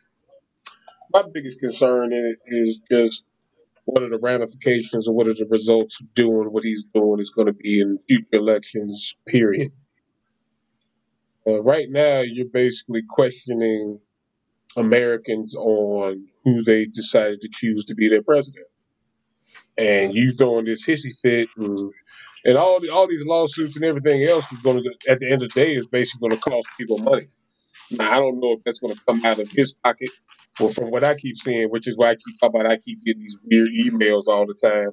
my 1.13 1.25
biggest 1.33 1.59
concern 1.59 2.13
in 2.13 2.25
it 2.25 2.55
is 2.55 2.81
just 2.89 3.25
what 3.85 4.03
are 4.03 4.11
the 4.11 4.19
ramifications 4.19 5.09
or 5.09 5.15
what 5.15 5.27
are 5.27 5.35
the 5.35 5.47
results 5.51 6.01
of 6.01 6.15
doing 6.15 6.53
what 6.53 6.63
he's 6.63 6.85
doing 6.95 7.19
is 7.19 7.31
going 7.31 7.47
to 7.47 7.53
be 7.53 7.81
in 7.81 7.99
future 8.07 8.27
elections, 8.33 9.17
period. 9.27 9.73
Uh, 11.47 11.63
right 11.63 11.89
now, 11.91 12.21
you're 12.21 12.49
basically 12.49 13.03
questioning 13.09 14.01
Americans 14.77 15.55
on 15.55 16.27
who 16.45 16.63
they 16.65 16.87
decided 16.87 17.41
to 17.41 17.49
choose 17.49 17.85
to 17.85 17.95
be 17.95 18.09
their 18.09 18.23
president. 18.23 18.67
And 19.79 20.15
you 20.15 20.33
throwing 20.33 20.65
this 20.65 20.87
hissy 20.87 21.13
fit 21.23 21.49
and, 21.57 21.79
and 22.45 22.57
all 22.57 22.81
the, 22.81 22.91
all 22.91 23.07
these 23.07 23.25
lawsuits 23.25 23.77
and 23.77 23.85
everything 23.85 24.23
else 24.25 24.51
is 24.51 24.59
going 24.59 24.83
to, 24.83 24.95
at 25.09 25.21
the 25.21 25.31
end 25.31 25.43
of 25.43 25.53
the 25.53 25.61
day, 25.61 25.75
is 25.75 25.87
basically 25.87 26.29
going 26.29 26.41
to 26.41 26.51
cost 26.51 26.67
people 26.79 26.99
money. 26.99 27.29
Now, 27.91 28.17
I 28.17 28.19
don't 28.19 28.41
know 28.41 28.53
if 28.53 28.65
that's 28.65 28.79
going 28.79 28.95
to 28.95 29.01
come 29.07 29.25
out 29.25 29.39
of 29.39 29.51
his 29.51 29.75
pocket 29.75 30.11
or 30.59 30.71
from 30.71 30.91
what 30.91 31.05
I 31.05 31.15
keep 31.15 31.37
seeing, 31.37 31.69
which 31.69 31.87
is 31.87 31.97
why 31.97 32.11
I 32.11 32.15
keep 32.15 32.41
talking 32.41 32.61
about 32.61 32.73
I 32.73 32.79
keep 32.79 33.03
getting 33.05 33.21
these 33.21 33.37
weird 33.45 33.69
emails 33.73 34.27
all 34.27 34.47
the 34.47 34.55
time. 34.55 34.91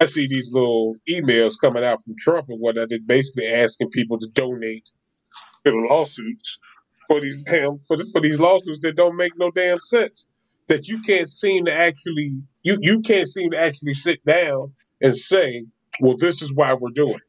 I 0.00 0.06
see 0.06 0.26
these 0.26 0.50
little 0.52 0.96
emails 1.08 1.54
coming 1.60 1.84
out 1.84 2.02
from 2.02 2.14
Trump 2.18 2.46
and 2.48 2.58
whatnot 2.58 2.88
that's 2.88 3.02
basically 3.02 3.46
asking 3.46 3.90
people 3.90 4.18
to 4.18 4.28
donate 4.28 4.90
to 5.64 5.70
the 5.70 5.78
lawsuits 5.78 6.60
for 7.08 7.20
these 7.20 7.42
damn 7.42 7.80
for 7.86 7.96
the, 7.96 8.04
for 8.04 8.20
these 8.20 8.40
lawsuits 8.40 8.80
that 8.82 8.96
don't 8.96 9.16
make 9.16 9.32
no 9.36 9.50
damn 9.50 9.80
sense. 9.80 10.28
That 10.68 10.88
you 10.88 11.02
can't 11.02 11.28
seem 11.28 11.66
to 11.66 11.74
actually 11.74 12.42
you 12.62 12.78
you 12.80 13.00
can't 13.00 13.28
seem 13.28 13.50
to 13.52 13.60
actually 13.60 13.94
sit 13.94 14.24
down 14.24 14.74
and 15.02 15.16
say, 15.16 15.66
well, 16.00 16.16
this 16.16 16.42
is 16.42 16.52
why 16.52 16.74
we're 16.74 16.90
doing 16.90 17.16
it. 17.16 17.20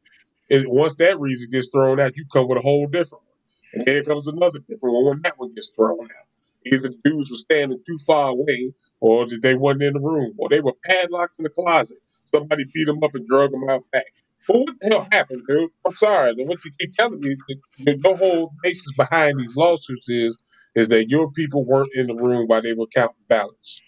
And 0.49 0.67
once 0.67 0.95
that 0.97 1.19
reason 1.19 1.49
gets 1.51 1.69
thrown 1.69 1.99
out, 1.99 2.15
you 2.17 2.25
come 2.31 2.47
with 2.47 2.59
a 2.59 2.61
whole 2.61 2.87
different 2.87 3.23
one. 3.23 3.33
And 3.73 3.85
then 3.85 4.05
comes 4.05 4.27
another 4.27 4.59
different 4.59 4.95
one 4.95 5.05
when 5.05 5.21
that 5.23 5.39
one 5.39 5.53
gets 5.53 5.69
thrown 5.69 6.03
out. 6.05 6.27
Either 6.65 6.89
the 6.89 6.97
dudes 7.03 7.31
were 7.31 7.37
standing 7.37 7.79
too 7.85 7.97
far 8.05 8.29
away, 8.29 8.73
or 8.99 9.27
they 9.27 9.55
wasn't 9.55 9.83
in 9.83 9.93
the 9.93 9.99
room, 9.99 10.33
or 10.37 10.49
they 10.49 10.61
were 10.61 10.73
padlocked 10.85 11.39
in 11.39 11.43
the 11.43 11.49
closet. 11.49 11.97
Somebody 12.25 12.65
beat 12.73 12.85
them 12.85 13.03
up 13.03 13.15
and 13.15 13.25
drug 13.25 13.51
them 13.51 13.67
out 13.69 13.83
back. 13.91 14.05
But 14.47 14.57
what 14.59 14.75
the 14.81 14.89
hell 14.89 15.07
happened, 15.11 15.43
dude? 15.47 15.69
I'm 15.85 15.95
sorry. 15.95 16.33
What 16.37 16.63
you 16.65 16.71
keep 16.79 16.91
telling 16.93 17.19
me, 17.21 17.35
the, 17.47 17.95
the 17.97 18.15
whole 18.17 18.51
basis 18.63 18.91
behind 18.97 19.39
these 19.39 19.55
lawsuits 19.55 20.09
is 20.09 20.41
is 20.75 20.89
that 20.89 21.09
your 21.09 21.31
people 21.31 21.65
weren't 21.65 21.91
in 21.95 22.07
the 22.07 22.15
room 22.15 22.47
while 22.47 22.61
they 22.61 22.73
were 22.73 22.87
counting 22.87 23.15
ballots. 23.27 23.81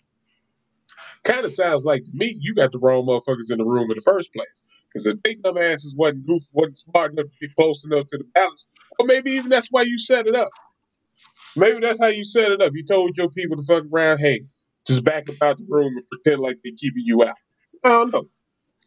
Kind 1.24 1.46
of 1.46 1.54
sounds 1.54 1.86
like 1.86 2.04
to 2.06 2.12
me 2.14 2.38
you 2.40 2.56
got 2.56 2.72
the 2.72 2.80
wrong 2.80 3.06
motherfuckers 3.06 3.52
in 3.52 3.58
the 3.58 3.66
room 3.66 3.90
in 3.92 3.96
the 3.96 4.02
first 4.02 4.32
place. 4.34 4.64
Because 4.94 5.08
if 5.08 5.22
they 5.24 5.36
dumb 5.36 5.58
asses 5.58 5.96
wasn't 5.98 6.28
goof, 6.28 6.44
wasn't 6.54 6.78
smart 6.78 7.14
enough 7.14 7.26
to 7.28 7.48
get 7.48 7.56
close 7.56 7.86
enough 7.86 8.08
to 8.08 8.18
the 8.20 8.26
ballots, 8.36 8.66
or 9.00 9.08
maybe 9.08 9.32
even 9.32 9.50
that's 9.50 9.70
why 9.72 9.84
you 9.84 9.98
set 9.98 10.28
it 10.28 10.36
up. 10.36 10.50
Maybe 11.56 11.80
that's 11.82 12.00
how 12.02 12.08
you 12.08 12.26
set 12.26 12.52
it 12.52 12.62
up. 12.62 12.74
You 12.76 12.84
told 12.86 13.18
your 13.18 13.30
people 13.30 13.58
to 13.58 13.64
fuck 13.64 13.86
around, 13.94 14.20
hey, 14.20 14.42
just 14.88 15.04
back 15.04 15.30
about 15.30 15.58
the 15.58 15.66
room 15.70 15.96
and 15.98 16.06
pretend 16.08 16.42
like 16.42 16.58
they're 16.64 16.74
keeping 16.78 17.04
you 17.06 17.24
out. 17.24 17.36
I 17.84 17.90
don't 17.90 18.14
know. 18.14 18.26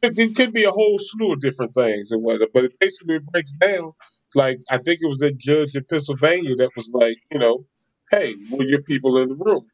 It, 0.02 0.18
it 0.18 0.36
could 0.36 0.52
be 0.52 0.64
a 0.64 0.70
whole 0.70 0.98
slew 1.00 1.32
of 1.32 1.40
different 1.40 1.74
things. 1.74 2.12
It 2.12 2.20
was, 2.20 2.42
but 2.54 2.64
it 2.64 2.78
basically 2.80 3.18
breaks 3.32 3.52
down. 3.54 3.92
Like 4.34 4.60
I 4.70 4.78
think 4.78 5.00
it 5.02 5.08
was 5.08 5.22
a 5.22 5.32
judge 5.32 5.74
in 5.74 5.84
Pennsylvania 5.84 6.56
that 6.56 6.70
was 6.76 6.90
like, 6.92 7.18
you 7.32 7.38
know, 7.38 7.64
hey, 8.10 8.34
were 8.50 8.64
your 8.64 8.82
people 8.82 9.18
in 9.18 9.28
the 9.28 9.34
room? 9.36 9.66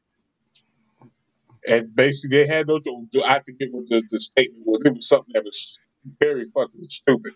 And 1.68 1.94
basically, 1.94 2.38
they 2.38 2.46
had 2.46 2.68
no. 2.68 2.80
I 3.24 3.40
forget 3.40 3.68
what 3.72 3.86
the, 3.88 4.02
the 4.10 4.20
statement 4.20 4.64
was. 4.66 4.82
It 4.84 4.94
was 4.94 5.08
something 5.08 5.32
that 5.34 5.44
was 5.44 5.78
very 6.20 6.44
fucking 6.46 6.84
stupid. 6.84 7.32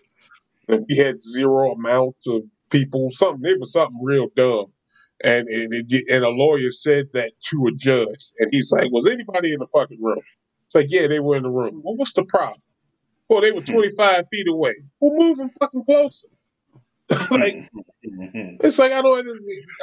That 0.67 0.85
we 0.89 0.97
had 0.97 1.17
zero 1.19 1.73
amount 1.73 2.17
of 2.27 2.43
people. 2.71 3.09
Something. 3.11 3.49
It 3.49 3.59
was 3.59 3.73
something 3.73 3.99
real 4.03 4.27
dumb. 4.35 4.67
And 5.23 5.47
and, 5.49 5.73
it, 5.73 6.09
and 6.09 6.25
a 6.25 6.29
lawyer 6.29 6.71
said 6.71 7.07
that 7.13 7.33
to 7.51 7.67
a 7.67 7.75
judge, 7.75 8.31
and 8.39 8.49
he's 8.51 8.71
like, 8.71 8.91
"Was 8.91 9.07
anybody 9.07 9.53
in 9.53 9.59
the 9.59 9.67
fucking 9.67 10.01
room?" 10.01 10.21
It's 10.67 10.75
like, 10.75 10.87
"Yeah, 10.89 11.07
they 11.07 11.19
were 11.19 11.37
in 11.37 11.43
the 11.43 11.51
room." 11.51 11.81
Well, 11.83 11.95
what's 11.97 12.13
the 12.13 12.25
problem? 12.25 12.59
Well, 13.29 13.41
they 13.41 13.51
were 13.51 13.61
25 13.61 14.25
feet 14.31 14.47
away. 14.49 14.75
We're 14.99 15.17
moving 15.17 15.51
fucking 15.59 15.85
closer. 15.85 16.27
like, 17.31 17.69
it's 18.03 18.77
like 18.79 18.91
I 18.91 19.01
don't. 19.01 19.27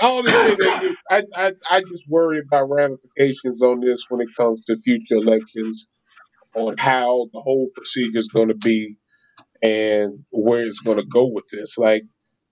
All 0.03 0.23
this 0.23 0.57
shit. 0.57 0.97
I, 1.11 1.23
I 1.35 1.53
I 1.71 1.81
just 1.81 2.09
worry 2.09 2.39
about 2.39 2.71
ramifications 2.71 3.63
on 3.63 3.81
this 3.81 4.05
when 4.09 4.21
it 4.21 4.29
comes 4.37 4.65
to 4.67 4.77
future 4.79 5.17
elections, 5.17 5.89
on 6.55 6.77
how 6.79 7.29
the 7.33 7.41
whole 7.41 7.69
procedure 7.75 8.19
is 8.19 8.29
going 8.29 8.49
to 8.49 8.55
be, 8.55 8.97
and 9.63 10.25
where 10.31 10.63
it's 10.63 10.81
going 10.81 10.99
to 10.99 11.07
go 11.07 11.27
with 11.27 11.49
this. 11.51 11.79
Like, 11.79 12.05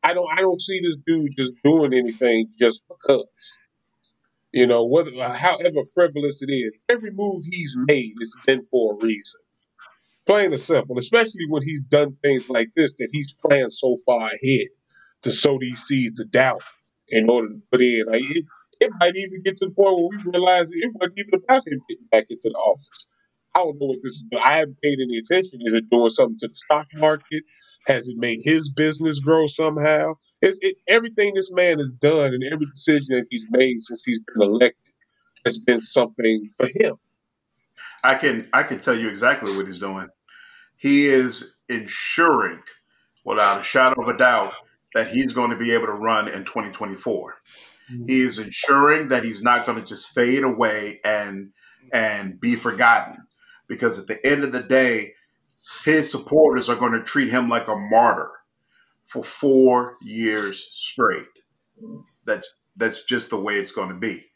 I 0.02 0.12
don't, 0.12 0.28
I 0.32 0.40
don't 0.40 0.60
see 0.60 0.80
this 0.80 0.96
dude 1.06 1.36
just 1.36 1.52
doing 1.62 1.92
anything 1.92 2.48
just 2.58 2.82
because. 2.88 3.58
You 4.52 4.68
know, 4.68 4.84
whether 4.84 5.10
however 5.20 5.80
frivolous 5.94 6.40
it 6.40 6.52
is, 6.52 6.72
every 6.88 7.10
move 7.10 7.42
he's 7.50 7.74
mm-hmm. 7.74 7.86
made 7.88 8.14
is 8.20 8.36
been 8.46 8.64
for 8.66 8.94
a 8.94 9.04
reason. 9.04 9.40
Plain 10.26 10.52
and 10.52 10.60
simple, 10.60 10.98
especially 10.98 11.46
when 11.48 11.62
he's 11.62 11.82
done 11.82 12.16
things 12.22 12.48
like 12.48 12.70
this 12.76 12.94
that 12.96 13.08
he's 13.12 13.34
planned 13.44 13.72
so 13.72 13.96
far 14.06 14.28
ahead 14.28 14.68
to 15.22 15.32
sow 15.32 15.58
these 15.60 15.82
seeds 15.82 16.20
of 16.20 16.30
doubt 16.30 16.62
in 17.08 17.28
order 17.28 17.48
to 17.48 17.60
put 17.70 17.82
in. 17.82 18.04
Like 18.06 18.22
it, 18.22 18.44
it 18.80 18.90
might 19.00 19.16
even 19.16 19.42
get 19.44 19.58
to 19.58 19.66
the 19.66 19.72
point 19.72 19.96
where 19.96 20.08
we 20.08 20.32
realize 20.32 20.70
it 20.72 20.92
wasn't 20.94 21.18
even 21.18 21.40
about 21.44 21.66
him 21.66 21.80
getting 21.88 22.06
back 22.10 22.26
into 22.30 22.48
the 22.50 22.58
office. 22.58 23.06
I 23.54 23.60
don't 23.60 23.78
know 23.80 23.88
what 23.88 23.98
this 24.02 24.14
is. 24.14 24.24
I 24.42 24.58
haven't 24.58 24.80
paid 24.82 24.98
any 25.00 25.18
attention. 25.18 25.60
Is 25.64 25.74
it 25.74 25.90
doing 25.90 26.10
something 26.10 26.38
to 26.38 26.48
the 26.48 26.54
stock 26.54 26.86
market? 26.94 27.44
Has 27.86 28.08
it 28.08 28.16
made 28.16 28.40
his 28.42 28.70
business 28.70 29.20
grow 29.20 29.46
somehow? 29.46 30.14
It's 30.40 30.58
it, 30.62 30.76
everything 30.88 31.34
this 31.34 31.52
man 31.52 31.78
has 31.78 31.92
done 31.92 32.32
and 32.32 32.42
every 32.44 32.66
decision 32.66 33.08
that 33.10 33.26
he's 33.30 33.44
made 33.50 33.78
since 33.80 34.04
he's 34.04 34.20
been 34.20 34.42
elected 34.42 34.92
has 35.44 35.58
been 35.58 35.80
something 35.80 36.48
for 36.56 36.66
him. 36.74 36.96
I 38.04 38.14
can 38.16 38.48
I 38.52 38.62
can 38.62 38.78
tell 38.78 38.94
you 38.94 39.08
exactly 39.08 39.56
what 39.56 39.66
he's 39.66 39.78
doing. 39.78 40.08
He 40.76 41.06
is 41.06 41.60
ensuring, 41.68 42.60
without 43.24 43.62
a 43.62 43.64
shadow 43.64 44.02
of 44.02 44.08
a 44.08 44.18
doubt, 44.18 44.52
that 44.94 45.08
he's 45.08 45.32
going 45.32 45.50
to 45.50 45.56
be 45.56 45.72
able 45.72 45.86
to 45.86 45.92
run 45.92 46.28
in 46.28 46.44
2024. 46.44 47.34
Mm-hmm. 47.90 48.06
He 48.06 48.20
is 48.20 48.38
ensuring 48.38 49.08
that 49.08 49.24
he's 49.24 49.42
not 49.42 49.66
going 49.66 49.78
to 49.78 49.84
just 49.84 50.14
fade 50.14 50.44
away 50.44 51.00
and 51.04 51.52
and 51.92 52.38
be 52.38 52.54
forgotten 52.54 53.26
because 53.66 53.98
at 53.98 54.06
the 54.06 54.24
end 54.26 54.44
of 54.44 54.52
the 54.52 54.62
day, 54.62 55.14
his 55.84 56.10
supporters 56.10 56.68
are 56.68 56.76
going 56.76 56.92
to 56.92 57.02
treat 57.02 57.30
him 57.30 57.48
like 57.48 57.68
a 57.68 57.76
martyr 57.76 58.30
for 59.06 59.24
four 59.24 59.96
years 60.02 60.68
straight. 60.72 61.26
That's 62.26 62.54
that's 62.76 63.04
just 63.04 63.30
the 63.30 63.40
way 63.40 63.54
it's 63.54 63.72
going 63.72 63.88
to 63.88 63.94
be. 63.94 64.26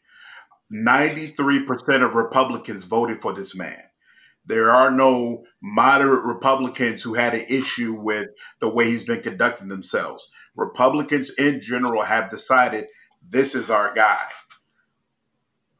93% 0.73 2.05
of 2.05 2.15
Republicans 2.15 2.85
voted 2.85 3.21
for 3.21 3.33
this 3.33 3.55
man. 3.55 3.83
There 4.45 4.71
are 4.71 4.89
no 4.89 5.43
moderate 5.61 6.23
Republicans 6.23 7.03
who 7.03 7.13
had 7.13 7.33
an 7.33 7.45
issue 7.49 7.93
with 7.93 8.29
the 8.59 8.69
way 8.69 8.85
he's 8.85 9.03
been 9.03 9.21
conducting 9.21 9.67
themselves. 9.67 10.31
Republicans 10.55 11.31
in 11.37 11.61
general 11.61 12.03
have 12.03 12.29
decided 12.29 12.87
this 13.27 13.55
is 13.55 13.69
our 13.69 13.93
guy. 13.93 14.25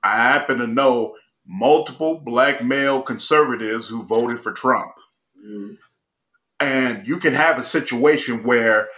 I 0.03 0.15
happen 0.15 0.59
to 0.59 0.67
know 0.67 1.15
multiple 1.45 2.21
black 2.23 2.63
male 2.63 3.01
conservatives 3.01 3.87
who 3.87 4.03
voted 4.03 4.39
for 4.39 4.51
Trump. 4.51 4.91
Mm. 5.43 5.77
And 6.59 7.07
you 7.07 7.17
can 7.17 7.33
have 7.33 7.57
a 7.57 7.63
situation 7.63 8.43
where 8.43 8.89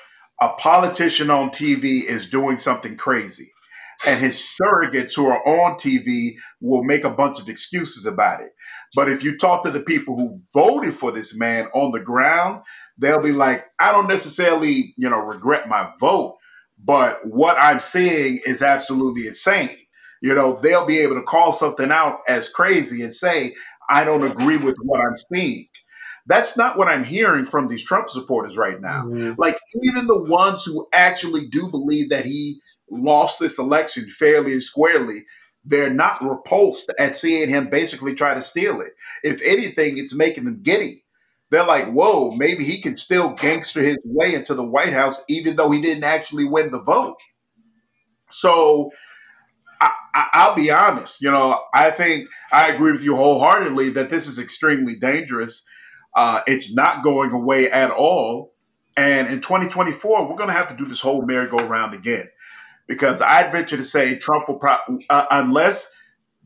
a 0.41 0.49
politician 0.49 1.29
on 1.29 1.51
TV 1.51 2.03
is 2.03 2.29
doing 2.29 2.57
something 2.57 2.97
crazy, 2.97 3.51
and 4.07 4.19
his 4.19 4.35
surrogates 4.37 5.15
who 5.15 5.27
are 5.27 5.45
on 5.47 5.77
TV 5.77 6.33
will 6.59 6.83
make 6.83 7.03
a 7.03 7.09
bunch 7.09 7.39
of 7.39 7.49
excuses 7.49 8.05
about 8.05 8.41
it. 8.41 8.51
But 8.95 9.09
if 9.09 9.23
you 9.23 9.37
talk 9.37 9.63
to 9.63 9.71
the 9.71 9.79
people 9.79 10.15
who 10.15 10.41
voted 10.53 10.93
for 10.93 11.11
this 11.11 11.37
man 11.37 11.67
on 11.73 11.91
the 11.91 11.99
ground, 11.99 12.61
they'll 12.97 13.21
be 13.21 13.31
like, 13.31 13.65
I 13.79 13.91
don't 13.91 14.07
necessarily, 14.07 14.93
you 14.97 15.09
know, 15.09 15.19
regret 15.19 15.69
my 15.69 15.91
vote, 15.99 16.37
but 16.83 17.25
what 17.25 17.57
I'm 17.57 17.79
seeing 17.79 18.39
is 18.45 18.61
absolutely 18.61 19.27
insane. 19.27 19.77
You 20.21 20.35
know, 20.35 20.59
they'll 20.61 20.85
be 20.85 20.99
able 20.99 21.15
to 21.15 21.23
call 21.23 21.51
something 21.51 21.91
out 21.91 22.19
as 22.27 22.49
crazy 22.49 23.01
and 23.01 23.13
say, 23.13 23.55
I 23.89 24.03
don't 24.03 24.23
agree 24.23 24.57
with 24.57 24.75
what 24.83 25.01
I'm 25.01 25.17
seeing. 25.17 25.67
That's 26.27 26.55
not 26.55 26.77
what 26.77 26.87
I'm 26.87 27.03
hearing 27.03 27.45
from 27.45 27.67
these 27.67 27.83
Trump 27.83 28.09
supporters 28.09 28.55
right 28.55 28.79
now. 28.79 29.03
Mm-hmm. 29.05 29.41
Like, 29.41 29.57
even 29.83 30.05
the 30.05 30.23
ones 30.23 30.63
who 30.63 30.87
actually 30.93 31.47
do 31.47 31.67
believe 31.69 32.09
that 32.09 32.25
he 32.25 32.61
lost 32.91 33.39
this 33.39 33.57
election 33.57 34.07
fairly 34.07 34.53
and 34.53 34.63
squarely, 34.63 35.25
they're 35.63 35.93
not 35.93 36.23
repulsed 36.23 36.91
at 36.99 37.15
seeing 37.15 37.49
him 37.49 37.69
basically 37.69 38.15
try 38.15 38.33
to 38.33 38.41
steal 38.41 38.81
it. 38.81 38.93
If 39.23 39.41
anything, 39.41 39.97
it's 39.97 40.15
making 40.15 40.45
them 40.45 40.61
giddy. 40.61 41.05
They're 41.49 41.65
like, 41.65 41.91
whoa, 41.91 42.31
maybe 42.31 42.63
he 42.63 42.81
can 42.81 42.95
still 42.95 43.33
gangster 43.33 43.81
his 43.81 43.97
way 44.03 44.33
into 44.33 44.53
the 44.53 44.63
White 44.63 44.93
House, 44.93 45.23
even 45.27 45.55
though 45.55 45.71
he 45.71 45.81
didn't 45.81 46.05
actually 46.05 46.45
win 46.45 46.71
the 46.71 46.81
vote. 46.81 47.17
So, 48.29 48.91
I, 50.13 50.47
will 50.47 50.55
be 50.55 50.71
honest. 50.71 51.21
You 51.21 51.31
know, 51.31 51.63
I 51.73 51.91
think 51.91 52.29
I 52.51 52.69
agree 52.69 52.91
with 52.91 53.03
you 53.03 53.15
wholeheartedly 53.15 53.91
that 53.91 54.09
this 54.09 54.27
is 54.27 54.39
extremely 54.39 54.95
dangerous. 54.95 55.67
Uh, 56.15 56.41
it's 56.47 56.73
not 56.73 57.03
going 57.03 57.31
away 57.31 57.69
at 57.71 57.91
all. 57.91 58.51
And 58.97 59.27
in 59.29 59.41
2024, 59.41 60.29
we're 60.29 60.35
going 60.35 60.49
to 60.49 60.53
have 60.53 60.67
to 60.67 60.75
do 60.75 60.85
this 60.85 60.99
whole 60.99 61.25
merry-go-round 61.25 61.93
again, 61.93 62.27
because 62.91 63.21
I'd 63.21 63.53
venture 63.53 63.77
to 63.77 63.85
say 63.85 64.17
Trump 64.17 64.49
will, 64.49 64.57
pro- 64.57 64.99
uh, 65.09 65.25
unless 65.31 65.95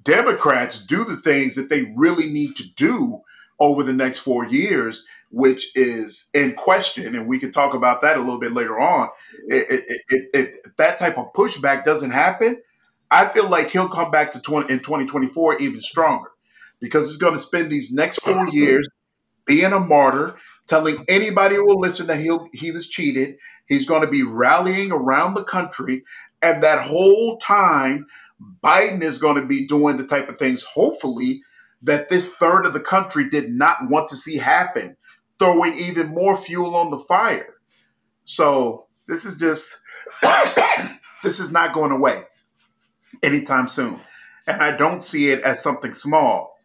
Democrats 0.04 0.86
do 0.86 1.04
the 1.04 1.18
things 1.18 1.56
that 1.56 1.70
they 1.70 1.92
really 1.96 2.30
need 2.30 2.56
to 2.58 2.74
do 2.76 3.22
over 3.60 3.82
the 3.82 3.94
next 3.94 4.20
four 4.20 4.46
years, 4.46 5.08
which 5.32 5.76
is 5.76 6.30
in 6.36 6.54
question, 6.54 7.16
and 7.16 7.26
we 7.26 7.40
can 7.40 7.52
talk 7.52 7.74
about 7.74 8.02
that 8.02 8.18
a 8.18 8.20
little 8.20 8.38
bit 8.38 8.52
later 8.52 8.80
on. 8.80 9.10
If 9.48 10.76
that 10.78 11.00
type 11.00 11.18
of 11.18 11.34
pushback 11.34 11.84
doesn't 11.84 12.12
happen, 12.12 12.62
I 13.10 13.28
feel 13.30 13.50
like 13.50 13.72
he'll 13.72 13.90
come 13.90 14.12
back 14.12 14.32
to 14.34 14.40
20 14.40 14.72
in 14.72 14.82
2024 14.82 15.58
even 15.58 15.82
stronger 15.82 16.30
because 16.80 17.08
he's 17.08 17.18
going 17.18 17.34
to 17.34 17.40
spend 17.40 17.72
these 17.72 17.92
next 17.92 18.20
four 18.20 18.48
years 18.50 18.88
being 19.48 19.74
a 19.74 19.80
martyr, 19.80 20.36
telling 20.68 21.06
anybody 21.08 21.56
who 21.56 21.66
will 21.66 21.80
listen 21.80 22.06
that 22.06 22.20
he 22.20 22.38
he 22.54 22.70
was 22.70 22.88
cheated. 22.88 23.38
He's 23.68 23.88
going 23.88 24.02
to 24.02 24.08
be 24.08 24.22
rallying 24.22 24.92
around 24.92 25.34
the 25.34 25.44
country, 25.44 26.04
and 26.46 26.62
that 26.62 26.82
whole 26.82 27.38
time, 27.38 28.06
Biden 28.64 29.02
is 29.02 29.18
going 29.18 29.42
to 29.42 29.48
be 29.48 29.66
doing 29.66 29.98
the 29.98 30.06
type 30.06 30.30
of 30.30 30.38
things, 30.38 30.64
hopefully, 30.64 31.42
that 31.82 32.10
this 32.10 32.36
third 32.36 32.68
of 32.68 32.74
the 32.74 32.80
country 32.80 33.28
did 33.28 33.50
not 33.50 33.90
want 33.90 34.08
to 34.10 34.16
see 34.16 34.38
happen, 34.38 34.96
throwing 35.40 35.74
even 35.76 36.08
more 36.10 36.38
fuel 36.38 36.76
on 36.76 36.92
the 36.92 37.00
fire. 37.00 37.56
So 38.26 38.86
this 39.08 39.26
is 39.26 39.38
just 39.38 39.78
this 41.24 41.40
is 41.40 41.52
not 41.52 41.74
going 41.74 41.92
away 41.92 42.24
anytime 43.24 43.68
soon. 43.68 44.00
And 44.46 44.62
I 44.62 44.72
don't 44.72 45.04
see 45.04 45.30
it 45.30 45.42
as 45.42 45.64
something 45.64 45.94
small, 45.94 46.60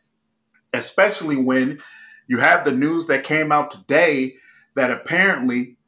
especially 0.75 1.37
when 1.37 1.81
you 2.29 2.39
have 2.39 2.67
the 2.67 2.73
news 2.73 3.07
that 3.07 3.25
came 3.25 3.51
out 3.51 3.71
today 3.71 4.35
that 4.77 4.91
apparently 4.91 5.79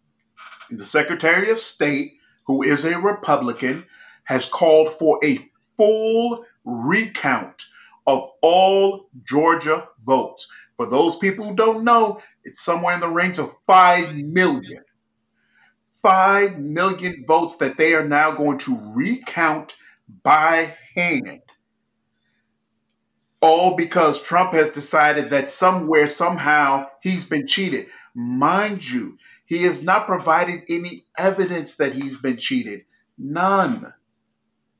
the 0.71 0.85
Secretary 0.85 1.51
of 1.51 1.59
State, 1.59 2.15
who 2.47 2.63
is 2.63 2.85
a 2.85 2.99
Republican, 2.99 3.85
has 4.25 4.49
called 4.49 4.91
for 4.91 5.19
a 5.25 5.39
full 5.77 6.45
recount 6.65 7.65
of 8.07 8.31
all 8.41 9.09
Georgia 9.25 9.89
votes. 10.05 10.51
For 10.77 10.87
those 10.87 11.17
people 11.17 11.45
who 11.45 11.55
don't 11.55 11.85
know, 11.85 12.21
it's 12.45 12.63
somewhere 12.63 12.95
in 12.95 13.01
the 13.01 13.09
range 13.09 13.39
of 13.39 13.55
5 13.67 14.17
million. 14.17 14.83
5 16.03 16.59
million 16.59 17.25
votes 17.27 17.57
that 17.57 17.77
they 17.77 17.95
are 17.95 18.07
now 18.07 18.33
going 18.33 18.59
to 18.59 18.79
recount 18.95 19.77
by 20.25 20.75
hand. 20.95 21.41
All 23.41 23.77
because 23.77 24.23
Trump 24.23 24.53
has 24.53 24.71
decided 24.71 25.29
that 25.29 25.51
somewhere, 25.51 26.07
somehow, 26.07 26.89
he's 27.01 27.29
been 27.29 27.47
cheated. 27.47 27.87
Mind 28.15 28.89
you, 28.89 29.17
he 29.53 29.65
has 29.65 29.85
not 29.85 30.07
provided 30.07 30.63
any 30.71 31.05
evidence 31.19 31.77
that 31.77 31.93
he's 31.93 32.19
been 32.19 32.39
cheated. 32.39 32.87
None. 33.19 33.93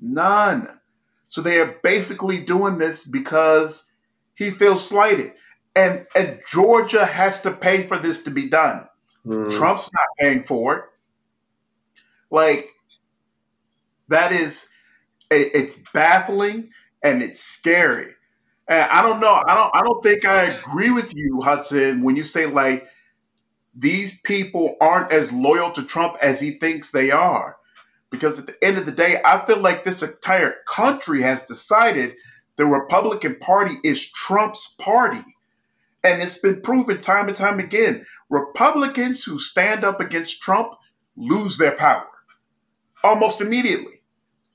None. 0.01 0.81
So 1.27 1.43
they 1.43 1.61
are 1.61 1.77
basically 1.83 2.41
doing 2.41 2.79
this 2.79 3.07
because 3.07 3.93
he 4.35 4.49
feels 4.49 4.89
slighted. 4.89 5.35
And, 5.77 6.07
and 6.17 6.41
Georgia 6.49 7.05
has 7.05 7.43
to 7.43 7.51
pay 7.51 7.87
for 7.87 7.99
this 7.99 8.25
to 8.25 8.31
be 8.31 8.49
done. 8.49 8.89
Mm. 9.27 9.51
Trump's 9.51 9.91
not 9.93 10.09
paying 10.19 10.43
for 10.43 10.77
it. 10.77 10.85
Like, 12.31 12.71
that 14.09 14.33
is 14.33 14.71
it's 15.31 15.83
baffling 15.93 16.71
and 17.03 17.23
it's 17.23 17.41
scary. 17.41 18.15
And 18.69 18.91
I 18.91 19.03
don't 19.03 19.21
know. 19.21 19.43
I 19.47 19.55
don't. 19.55 19.71
I 19.75 19.83
don't 19.83 20.03
think 20.03 20.25
I 20.25 20.45
agree 20.45 20.91
with 20.91 21.15
you, 21.15 21.43
Hudson, 21.43 22.03
when 22.03 22.17
you 22.17 22.23
say 22.23 22.47
like 22.47 22.89
these 23.75 24.21
people 24.21 24.77
aren't 24.81 25.13
as 25.13 25.33
loyal 25.33 25.71
to 25.73 25.83
Trump 25.83 26.17
as 26.21 26.41
he 26.41 26.53
thinks 26.53 26.91
they 26.91 27.11
are. 27.11 27.57
Because 28.11 28.39
at 28.39 28.47
the 28.47 28.65
end 28.65 28.77
of 28.77 28.85
the 28.85 28.93
day, 28.93 29.21
I 29.25 29.45
feel 29.47 29.59
like 29.59 29.85
this 29.85 30.03
entire 30.03 30.57
country 30.69 31.23
has 31.23 31.47
decided 31.47 32.15
the 32.57 32.67
Republican 32.67 33.37
Party 33.37 33.77
is 33.83 34.11
Trump's 34.11 34.75
party. 34.79 35.25
And 36.05 36.21
it's 36.21 36.39
been 36.39 36.61
proven 36.61 37.01
time 37.01 37.29
and 37.29 37.37
time 37.37 37.59
again. 37.59 38.05
Republicans 38.29 39.25
who 39.25 39.39
stand 39.39 39.85
up 39.85 40.01
against 40.01 40.43
Trump 40.43 40.75
lose 41.17 41.57
their 41.57 41.73
power 41.73 42.07
almost 43.05 43.41
immediately 43.41 44.03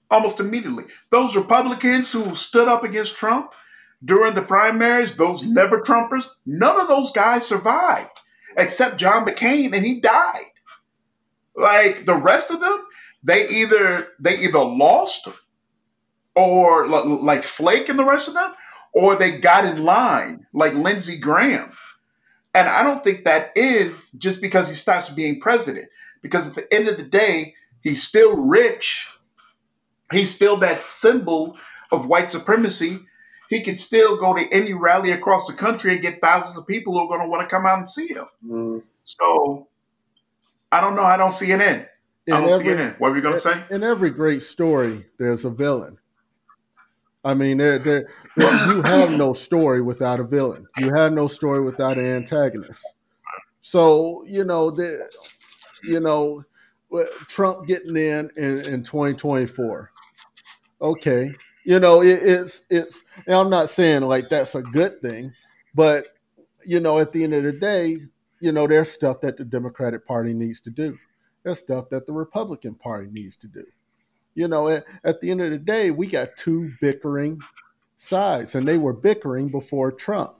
almost 0.09 0.39
immediately. 0.39 0.85
Those 1.09 1.35
Republicans 1.35 2.11
who 2.11 2.35
stood 2.35 2.67
up 2.67 2.83
against 2.83 3.15
Trump 3.15 3.51
during 4.03 4.35
the 4.35 4.41
primaries, 4.41 5.17
those 5.17 5.45
never 5.45 5.81
Trumpers, 5.81 6.29
none 6.45 6.79
of 6.79 6.87
those 6.87 7.11
guys 7.11 7.45
survived. 7.45 8.11
Except 8.57 8.97
John 8.97 9.25
McCain, 9.25 9.73
and 9.73 9.85
he 9.85 10.01
died. 10.01 10.51
Like 11.55 12.05
the 12.05 12.15
rest 12.15 12.51
of 12.51 12.59
them, 12.59 12.85
they 13.23 13.47
either 13.47 14.09
they 14.19 14.37
either 14.39 14.59
lost 14.59 15.27
or 16.35 16.87
like 16.87 17.45
Flake 17.45 17.89
and 17.89 17.97
the 17.97 18.05
rest 18.05 18.27
of 18.27 18.33
them, 18.33 18.53
or 18.93 19.15
they 19.15 19.39
got 19.39 19.65
in 19.65 19.83
line 19.83 20.45
like 20.53 20.73
Lindsey 20.73 21.17
Graham. 21.17 21.73
And 22.53 22.67
I 22.67 22.83
don't 22.83 23.03
think 23.03 23.23
that 23.23 23.51
is 23.55 24.11
just 24.11 24.41
because 24.41 24.67
he 24.69 24.75
stops 24.75 25.09
being 25.09 25.39
president. 25.39 25.89
Because 26.21 26.47
at 26.47 26.55
the 26.55 26.73
end 26.73 26.87
of 26.87 26.97
the 26.97 27.03
day, 27.03 27.53
he's 27.81 28.01
still 28.01 28.35
rich. 28.35 29.09
He's 30.11 30.33
still 30.33 30.57
that 30.57 30.81
symbol 30.81 31.57
of 31.91 32.07
white 32.07 32.31
supremacy. 32.31 32.99
He 33.49 33.61
could 33.61 33.79
still 33.79 34.17
go 34.17 34.33
to 34.35 34.45
any 34.51 34.73
rally 34.73 35.11
across 35.11 35.47
the 35.47 35.53
country 35.53 35.93
and 35.93 36.01
get 36.01 36.21
thousands 36.21 36.57
of 36.57 36.67
people 36.67 36.93
who 36.93 36.99
are 36.99 37.07
going 37.07 37.21
to 37.21 37.29
want 37.29 37.47
to 37.47 37.55
come 37.55 37.65
out 37.65 37.77
and 37.77 37.89
see 37.89 38.07
him. 38.07 38.25
Mm. 38.45 38.83
So 39.03 39.67
I 40.71 40.81
don't 40.81 40.95
know. 40.95 41.03
I 41.03 41.17
don't 41.17 41.31
see 41.31 41.51
an 41.51 41.61
end. 41.61 41.87
In 42.25 42.33
I 42.33 42.41
don't 42.41 42.49
every, 42.49 42.65
see 42.65 42.71
an 42.71 42.79
end. 42.79 42.95
What 42.97 43.11
were 43.11 43.15
you 43.15 43.21
going 43.21 43.35
to 43.35 43.41
say? 43.41 43.63
In 43.69 43.83
every 43.83 44.09
great 44.09 44.43
story, 44.43 45.05
there's 45.17 45.45
a 45.45 45.49
villain. 45.49 45.97
I 47.23 47.33
mean, 47.33 47.57
there, 47.57 47.79
there, 47.79 48.09
you 48.37 48.81
have 48.83 49.11
no 49.11 49.33
story 49.33 49.81
without 49.81 50.19
a 50.19 50.23
villain. 50.23 50.65
You 50.77 50.93
have 50.93 51.11
no 51.13 51.27
story 51.27 51.61
without 51.61 51.97
an 51.97 52.05
antagonist. 52.05 52.85
So 53.61 54.23
you 54.25 54.45
know, 54.45 54.71
the, 54.71 55.09
you 55.83 55.99
know, 55.99 56.45
Trump 57.27 57.67
getting 57.67 57.97
in 57.97 58.29
in, 58.37 58.59
in 58.65 58.83
2024. 58.83 59.91
Okay, 60.81 61.33
you 61.67 61.79
know, 61.79 62.01
it, 62.01 62.19
it's 62.23 62.63
it's. 62.69 63.03
I'm 63.27 63.49
not 63.49 63.69
saying 63.69 64.03
like 64.03 64.29
that's 64.29 64.55
a 64.55 64.61
good 64.61 65.01
thing, 65.01 65.33
but 65.75 66.07
you 66.65 66.79
know, 66.79 66.99
at 66.99 67.11
the 67.11 67.23
end 67.23 67.33
of 67.35 67.43
the 67.43 67.51
day, 67.51 67.99
you 68.39 68.51
know, 68.51 68.67
there's 68.67 68.89
stuff 68.91 69.21
that 69.21 69.37
the 69.37 69.45
Democratic 69.45 70.07
Party 70.07 70.33
needs 70.33 70.61
to 70.61 70.71
do. 70.71 70.97
There's 71.43 71.59
stuff 71.59 71.89
that 71.89 72.07
the 72.07 72.13
Republican 72.13 72.75
Party 72.75 73.09
needs 73.11 73.37
to 73.37 73.47
do 73.47 73.65
you 74.37 74.47
know, 74.47 74.69
at, 74.69 74.85
at 75.03 75.19
the 75.19 75.31
end 75.31 75.41
of 75.41 75.49
the 75.49 75.57
day, 75.57 75.89
we 75.89 76.05
got 76.05 76.37
two 76.37 76.71
bickering 76.79 77.41
sides, 77.97 78.53
and 78.53 78.67
they 78.67 78.77
were 78.77 78.93
bickering 78.93 79.49
before 79.49 79.91
Trump, 79.91 80.35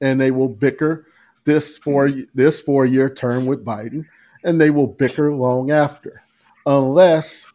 and 0.00 0.20
they 0.20 0.30
will 0.30 0.48
bicker 0.48 1.08
this 1.44 1.76
four 1.76 2.08
this 2.34 2.62
four 2.62 2.86
year 2.86 3.10
term 3.10 3.46
with 3.46 3.64
Biden, 3.64 4.06
and 4.44 4.60
they 4.60 4.70
will 4.70 4.86
bicker 4.86 5.34
long 5.34 5.72
after, 5.72 6.22
unless 6.66 7.48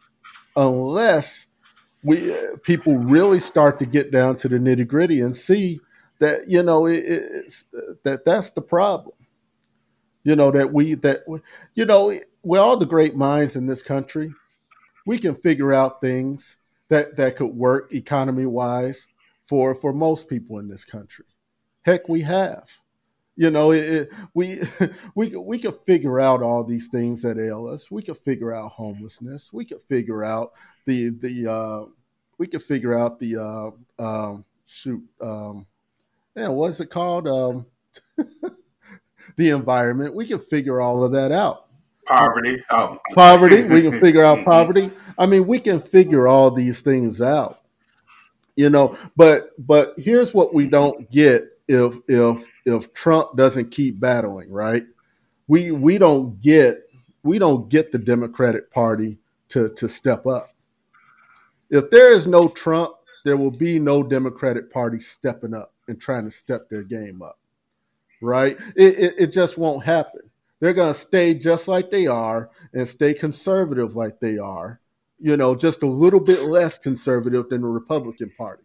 unless 0.56 1.47
we 2.08 2.34
people 2.62 2.96
really 2.96 3.38
start 3.38 3.78
to 3.78 3.86
get 3.86 4.10
down 4.10 4.36
to 4.36 4.48
the 4.48 4.56
nitty 4.56 4.88
gritty 4.88 5.20
and 5.20 5.36
see 5.36 5.78
that 6.20 6.48
you 6.48 6.62
know 6.62 6.86
it, 6.86 7.04
it's 7.06 7.66
that 8.02 8.24
that's 8.24 8.50
the 8.50 8.62
problem. 8.62 9.14
You 10.24 10.34
know 10.34 10.50
that 10.50 10.72
we 10.72 10.94
that 10.94 11.24
you 11.74 11.84
know 11.84 12.18
with 12.42 12.60
all 12.60 12.78
the 12.78 12.86
great 12.86 13.14
minds 13.14 13.56
in 13.56 13.66
this 13.66 13.82
country, 13.82 14.32
we 15.06 15.18
can 15.18 15.34
figure 15.34 15.74
out 15.74 16.00
things 16.00 16.56
that 16.88 17.16
that 17.18 17.36
could 17.36 17.54
work 17.54 17.92
economy 17.92 18.46
wise 18.46 19.06
for 19.44 19.74
for 19.74 19.92
most 19.92 20.28
people 20.28 20.58
in 20.58 20.68
this 20.68 20.86
country. 20.86 21.26
Heck, 21.82 22.08
we 22.08 22.22
have. 22.22 22.70
You 23.36 23.50
know, 23.50 23.70
it, 23.70 23.84
it, 23.84 24.10
we 24.32 24.62
we 25.14 25.36
we 25.36 25.58
could 25.58 25.78
figure 25.84 26.20
out 26.20 26.42
all 26.42 26.64
these 26.64 26.88
things 26.88 27.20
that 27.20 27.38
ail 27.38 27.68
us. 27.68 27.90
We 27.90 28.02
could 28.02 28.16
figure 28.16 28.54
out 28.54 28.72
homelessness. 28.72 29.52
We 29.52 29.66
could 29.66 29.82
figure 29.82 30.24
out 30.24 30.52
the 30.86 31.10
the 31.10 31.46
uh, 31.46 31.84
we 32.38 32.46
could 32.46 32.62
figure 32.62 32.98
out 32.98 33.18
the 33.18 33.36
uh, 33.36 34.02
um, 34.02 34.44
shoot. 34.66 35.02
Um, 35.20 35.66
yeah, 36.36 36.48
what's 36.48 36.80
it 36.80 36.90
called? 36.90 37.26
Um, 37.26 37.66
the 39.36 39.50
environment. 39.50 40.14
We 40.14 40.26
can 40.26 40.38
figure 40.38 40.80
all 40.80 41.02
of 41.02 41.12
that 41.12 41.32
out. 41.32 41.66
Poverty. 42.06 42.62
Oh. 42.70 42.98
Poverty. 43.14 43.62
We 43.62 43.82
can 43.82 44.00
figure 44.00 44.24
out 44.24 44.44
poverty. 44.44 44.90
I 45.18 45.26
mean, 45.26 45.46
we 45.46 45.58
can 45.58 45.80
figure 45.80 46.26
all 46.28 46.50
these 46.50 46.80
things 46.80 47.20
out. 47.20 47.60
You 48.56 48.70
know, 48.70 48.96
but 49.16 49.50
but 49.58 49.94
here's 49.98 50.34
what 50.34 50.52
we 50.54 50.68
don't 50.68 51.10
get 51.10 51.44
if 51.68 51.96
if 52.08 52.48
if 52.64 52.92
Trump 52.92 53.36
doesn't 53.36 53.70
keep 53.70 54.00
battling, 54.00 54.50
right? 54.50 54.84
We 55.46 55.70
we 55.70 55.98
don't 55.98 56.40
get 56.40 56.82
we 57.22 57.38
don't 57.38 57.68
get 57.68 57.92
the 57.92 57.98
Democratic 57.98 58.72
Party 58.72 59.18
to 59.50 59.68
to 59.70 59.88
step 59.88 60.26
up. 60.26 60.50
If 61.70 61.90
there 61.90 62.12
is 62.12 62.26
no 62.26 62.48
Trump, 62.48 62.94
there 63.24 63.36
will 63.36 63.50
be 63.50 63.78
no 63.78 64.02
Democratic 64.02 64.72
Party 64.72 65.00
stepping 65.00 65.54
up 65.54 65.74
and 65.86 66.00
trying 66.00 66.24
to 66.24 66.30
step 66.30 66.68
their 66.68 66.82
game 66.82 67.22
up. 67.22 67.38
Right? 68.20 68.58
It, 68.74 68.98
it, 68.98 69.14
it 69.18 69.32
just 69.32 69.58
won't 69.58 69.84
happen 69.84 70.28
they're 70.60 70.74
going 70.74 70.92
to 70.92 70.98
stay 70.98 71.34
just 71.34 71.68
like 71.68 71.90
they 71.90 72.06
are 72.06 72.50
and 72.72 72.86
stay 72.86 73.14
conservative 73.14 73.96
like 73.96 74.20
they 74.20 74.38
are, 74.38 74.80
you 75.20 75.36
know, 75.36 75.54
just 75.54 75.82
a 75.82 75.86
little 75.86 76.20
bit 76.20 76.42
less 76.42 76.78
conservative 76.78 77.48
than 77.48 77.62
the 77.62 77.68
Republican 77.68 78.32
Party. 78.36 78.64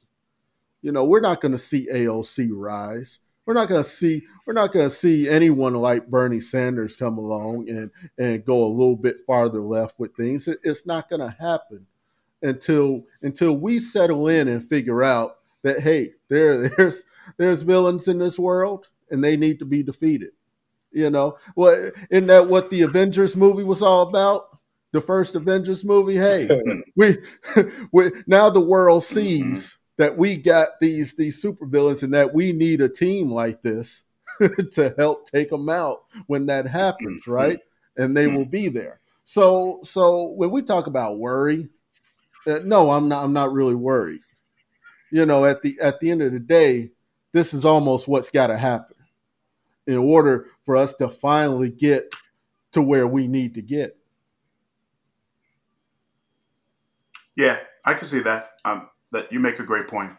You 0.81 0.91
know, 0.91 1.05
we're 1.05 1.21
not 1.21 1.41
going 1.41 1.53
to 1.53 1.57
see 1.57 1.87
AOC 1.91 2.49
rise. 2.51 3.19
We're 3.45 3.53
not 3.53 3.69
going 3.69 3.83
to 3.83 3.89
see 3.89 4.23
we're 4.45 4.53
not 4.53 4.71
going 4.71 4.89
to 4.89 4.95
see 4.95 5.27
anyone 5.27 5.75
like 5.75 6.07
Bernie 6.07 6.39
Sanders 6.39 6.95
come 6.95 7.17
along 7.17 7.69
and 7.69 7.91
and 8.17 8.45
go 8.45 8.65
a 8.65 8.67
little 8.67 8.95
bit 8.95 9.17
farther 9.27 9.61
left 9.61 9.99
with 9.99 10.15
things. 10.15 10.47
It, 10.47 10.59
it's 10.63 10.85
not 10.85 11.09
going 11.09 11.19
to 11.19 11.35
happen 11.39 11.85
until 12.43 13.05
until 13.21 13.57
we 13.57 13.79
settle 13.79 14.27
in 14.27 14.47
and 14.47 14.63
figure 14.63 15.03
out 15.03 15.37
that 15.63 15.79
hey, 15.79 16.11
there 16.27 16.69
there's 16.77 17.03
there's 17.37 17.63
villains 17.63 18.07
in 18.07 18.19
this 18.19 18.37
world 18.37 18.87
and 19.09 19.23
they 19.23 19.37
need 19.37 19.59
to 19.59 19.65
be 19.65 19.81
defeated. 19.81 20.31
You 20.91 21.09
know, 21.09 21.37
what 21.55 21.93
isn't 22.11 22.27
that 22.27 22.47
what 22.47 22.69
the 22.69 22.83
Avengers 22.83 23.35
movie 23.35 23.63
was 23.63 23.81
all 23.81 24.03
about? 24.03 24.59
The 24.91 25.01
first 25.01 25.33
Avengers 25.33 25.83
movie. 25.83 26.17
Hey, 26.17 26.47
we, 26.95 27.17
we 27.91 28.11
now 28.27 28.49
the 28.51 28.59
world 28.59 29.03
sees 29.03 29.41
mm-hmm. 29.41 29.77
that 29.97 30.17
we 30.17 30.35
got 30.35 30.79
these 30.79 31.15
these 31.15 31.41
supervillains 31.41 32.03
and 32.03 32.13
that 32.13 32.33
we 32.33 32.51
need 32.51 32.81
a 32.81 32.89
team 32.89 33.31
like 33.31 33.63
this 33.63 34.03
to 34.39 34.93
help 34.97 35.29
take 35.29 35.49
them 35.49 35.69
out 35.69 36.03
when 36.27 36.45
that 36.47 36.67
happens, 36.67 37.23
mm-hmm. 37.23 37.31
right? 37.31 37.59
And 37.97 38.15
they 38.15 38.27
will 38.27 38.45
be 38.45 38.67
there. 38.67 38.99
So 39.25 39.79
so 39.83 40.27
when 40.27 40.51
we 40.51 40.61
talk 40.61 40.85
about 40.85 41.17
worry, 41.17 41.69
uh, 42.47 42.59
no, 42.63 42.91
I'm 42.91 43.07
not. 43.07 43.23
I'm 43.23 43.33
not 43.33 43.53
really 43.53 43.75
worried. 43.75 44.21
You 45.11 45.25
know, 45.25 45.45
at 45.45 45.61
the 45.61 45.77
at 45.81 45.99
the 45.99 46.11
end 46.11 46.21
of 46.21 46.31
the 46.31 46.39
day, 46.39 46.91
this 47.31 47.53
is 47.53 47.65
almost 47.65 48.07
what's 48.07 48.29
got 48.29 48.47
to 48.47 48.57
happen 48.57 48.97
in 49.87 49.97
order 49.97 50.47
for 50.63 50.75
us 50.75 50.95
to 50.95 51.09
finally 51.09 51.69
get 51.69 52.11
to 52.71 52.81
where 52.81 53.07
we 53.07 53.27
need 53.27 53.55
to 53.55 53.61
get. 53.61 53.97
Yeah, 57.35 57.59
I 57.85 57.93
can 57.93 58.07
see 58.07 58.19
that. 58.19 58.51
Um, 58.65 58.89
that 59.11 59.31
you 59.31 59.39
make 59.39 59.59
a 59.59 59.63
great 59.63 59.87
point. 59.87 60.11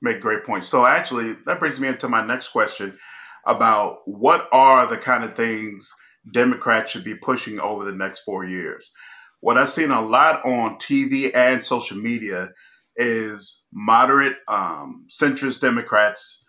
make 0.00 0.16
a 0.16 0.20
great 0.20 0.44
point. 0.44 0.64
So 0.64 0.86
actually, 0.86 1.36
that 1.46 1.60
brings 1.60 1.78
me 1.78 1.88
into 1.88 2.08
my 2.08 2.24
next 2.26 2.48
question 2.48 2.98
about 3.46 3.98
what 4.06 4.48
are 4.52 4.86
the 4.86 4.96
kind 4.96 5.24
of 5.24 5.34
things 5.34 5.92
Democrats 6.32 6.90
should 6.90 7.04
be 7.04 7.14
pushing 7.14 7.58
over 7.60 7.84
the 7.84 7.96
next 7.96 8.20
four 8.20 8.44
years. 8.44 8.92
What 9.40 9.56
I've 9.56 9.70
seen 9.70 9.90
a 9.90 10.02
lot 10.02 10.44
on 10.44 10.76
TV 10.76 11.34
and 11.34 11.62
social 11.64 11.96
media 11.96 12.50
is 12.96 13.66
moderate 13.72 14.36
um, 14.48 15.06
centrist 15.10 15.60
Democrats 15.60 16.44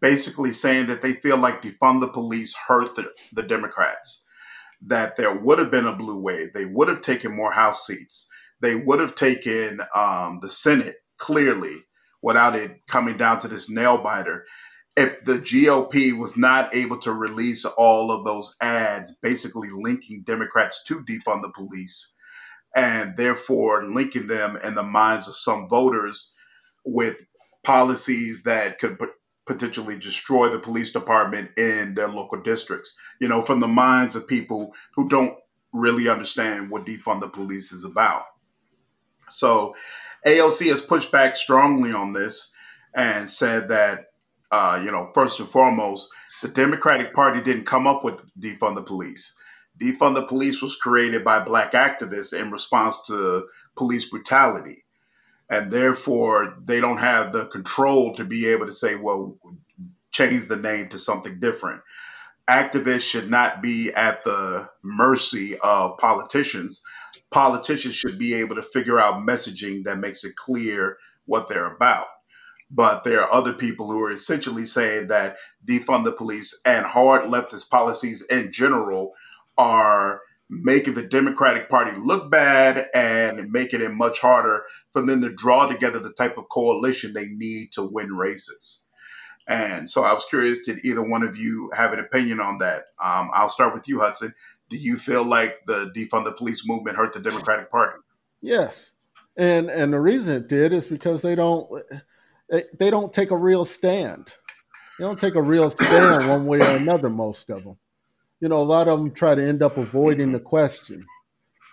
basically 0.00 0.52
saying 0.52 0.86
that 0.86 1.02
they 1.02 1.14
feel 1.14 1.36
like 1.36 1.62
defund 1.62 2.00
the 2.00 2.08
police 2.08 2.54
hurt 2.56 2.94
the, 2.94 3.10
the 3.32 3.42
Democrats, 3.42 4.24
that 4.82 5.16
there 5.16 5.34
would 5.34 5.58
have 5.58 5.70
been 5.70 5.86
a 5.86 5.96
blue 5.96 6.18
wave. 6.18 6.52
They 6.54 6.64
would 6.64 6.88
have 6.88 7.02
taken 7.02 7.34
more 7.34 7.52
House 7.52 7.86
seats. 7.86 8.30
They 8.60 8.76
would 8.76 9.00
have 9.00 9.14
taken 9.14 9.80
um, 9.94 10.38
the 10.42 10.50
Senate 10.50 10.96
clearly 11.18 11.84
without 12.22 12.54
it 12.54 12.86
coming 12.86 13.16
down 13.16 13.40
to 13.40 13.48
this 13.48 13.70
nail 13.70 13.98
biter. 13.98 14.46
If 14.96 15.24
the 15.24 15.38
GOP 15.38 16.18
was 16.18 16.36
not 16.36 16.74
able 16.74 16.98
to 16.98 17.12
release 17.12 17.64
all 17.64 18.10
of 18.10 18.24
those 18.24 18.56
ads, 18.60 19.16
basically 19.22 19.70
linking 19.70 20.24
Democrats 20.26 20.84
to 20.84 21.02
defund 21.04 21.42
the 21.42 21.52
police, 21.54 22.16
and 22.74 23.16
therefore 23.16 23.84
linking 23.86 24.26
them 24.26 24.56
in 24.62 24.74
the 24.74 24.82
minds 24.82 25.28
of 25.28 25.36
some 25.36 25.68
voters 25.68 26.34
with 26.84 27.24
policies 27.62 28.42
that 28.44 28.78
could 28.78 28.98
potentially 29.46 29.98
destroy 29.98 30.48
the 30.48 30.58
police 30.58 30.92
department 30.92 31.50
in 31.58 31.94
their 31.94 32.08
local 32.08 32.40
districts. 32.40 32.96
You 33.20 33.28
know, 33.28 33.42
from 33.42 33.60
the 33.60 33.68
minds 33.68 34.14
of 34.14 34.28
people 34.28 34.74
who 34.94 35.08
don't 35.08 35.36
really 35.72 36.08
understand 36.08 36.70
what 36.70 36.86
defund 36.86 37.20
the 37.20 37.28
police 37.28 37.72
is 37.72 37.84
about. 37.84 38.24
So 39.30 39.74
AOC 40.26 40.68
has 40.70 40.82
pushed 40.82 41.12
back 41.12 41.36
strongly 41.36 41.92
on 41.92 42.12
this 42.12 42.52
and 42.94 43.28
said 43.28 43.68
that, 43.68 44.06
uh, 44.50 44.80
you 44.84 44.90
know, 44.90 45.10
first 45.14 45.38
and 45.38 45.48
foremost, 45.48 46.10
the 46.42 46.48
Democratic 46.48 47.14
Party 47.14 47.40
didn't 47.40 47.66
come 47.66 47.86
up 47.86 48.04
with 48.04 48.22
defund 48.38 48.74
the 48.74 48.82
police. 48.82 49.38
Defund 49.80 50.14
the 50.14 50.22
police 50.22 50.62
was 50.62 50.76
created 50.76 51.24
by 51.24 51.40
black 51.40 51.72
activists 51.72 52.38
in 52.38 52.50
response 52.50 53.06
to 53.06 53.46
police 53.76 54.10
brutality 54.10 54.84
and 55.50 55.70
therefore 55.70 56.56
they 56.64 56.80
don't 56.80 56.98
have 56.98 57.32
the 57.32 57.46
control 57.46 58.14
to 58.14 58.24
be 58.24 58.46
able 58.46 58.66
to 58.66 58.72
say, 58.72 58.94
well, 58.94 59.36
change 60.12 60.46
the 60.46 60.56
name 60.56 60.88
to 60.88 60.98
something 60.98 61.40
different. 61.40 61.82
activists 62.48 63.02
should 63.02 63.30
not 63.30 63.62
be 63.62 63.92
at 63.94 64.24
the 64.24 64.68
mercy 64.82 65.56
of 65.60 65.96
politicians. 65.98 66.82
Politicians 67.30 67.94
should 67.94 68.18
be 68.18 68.34
able 68.34 68.56
to 68.56 68.62
figure 68.62 69.00
out 69.00 69.26
messaging 69.26 69.84
that 69.84 69.98
makes 69.98 70.24
it 70.24 70.34
clear 70.36 70.98
what 71.26 71.48
they're 71.48 71.72
about. 71.72 72.06
But 72.70 73.04
there 73.04 73.22
are 73.22 73.32
other 73.32 73.52
people 73.52 73.90
who 73.90 74.02
are 74.02 74.12
essentially 74.12 74.64
saying 74.64 75.08
that 75.08 75.36
defund 75.66 76.04
the 76.04 76.12
police 76.12 76.60
and 76.64 76.86
hard 76.86 77.22
leftist 77.24 77.70
policies 77.70 78.22
in 78.22 78.52
general 78.52 79.12
are 79.58 80.20
making 80.50 80.94
the 80.94 81.02
Democratic 81.02 81.70
Party 81.70 81.98
look 81.98 82.28
bad 82.30 82.88
and 82.92 83.50
making 83.52 83.80
it 83.80 83.92
much 83.92 84.20
harder 84.20 84.64
for 84.92 85.00
them 85.00 85.22
to 85.22 85.30
draw 85.30 85.66
together 85.66 86.00
the 86.00 86.12
type 86.12 86.36
of 86.36 86.48
coalition 86.48 87.12
they 87.12 87.26
need 87.26 87.70
to 87.72 87.84
win 87.84 88.12
races. 88.12 88.86
And 89.46 89.88
so 89.88 90.02
I 90.02 90.12
was 90.12 90.24
curious, 90.24 90.58
did 90.58 90.84
either 90.84 91.02
one 91.02 91.22
of 91.22 91.36
you 91.36 91.70
have 91.74 91.92
an 91.92 92.00
opinion 92.00 92.40
on 92.40 92.58
that? 92.58 92.84
Um, 93.02 93.30
I'll 93.32 93.48
start 93.48 93.74
with 93.74 93.86
you, 93.88 94.00
Hudson. 94.00 94.34
Do 94.68 94.76
you 94.76 94.96
feel 94.96 95.24
like 95.24 95.58
the 95.66 95.90
defund 95.96 96.24
the 96.24 96.32
police 96.32 96.66
movement 96.68 96.96
hurt 96.96 97.12
the 97.12 97.20
Democratic 97.20 97.70
Party? 97.70 97.98
Yes. 98.42 98.92
And 99.36 99.70
and 99.70 99.92
the 99.92 100.00
reason 100.00 100.34
it 100.36 100.48
did 100.48 100.72
is 100.72 100.88
because 100.88 101.22
they 101.22 101.34
don't 101.34 101.68
they 102.48 102.90
don't 102.90 103.12
take 103.12 103.30
a 103.30 103.36
real 103.36 103.64
stand. 103.64 104.28
They 104.98 105.04
don't 105.04 105.18
take 105.18 105.36
a 105.36 105.42
real 105.42 105.70
stand 105.70 106.28
one 106.28 106.46
way 106.46 106.58
or 106.58 106.76
another, 106.76 107.08
most 107.08 107.48
of 107.50 107.64
them 107.64 107.78
you 108.40 108.48
know, 108.48 108.56
a 108.56 108.62
lot 108.62 108.88
of 108.88 108.98
them 108.98 109.10
try 109.10 109.34
to 109.34 109.46
end 109.46 109.62
up 109.62 109.76
avoiding 109.76 110.32
the 110.32 110.40
question. 110.40 111.06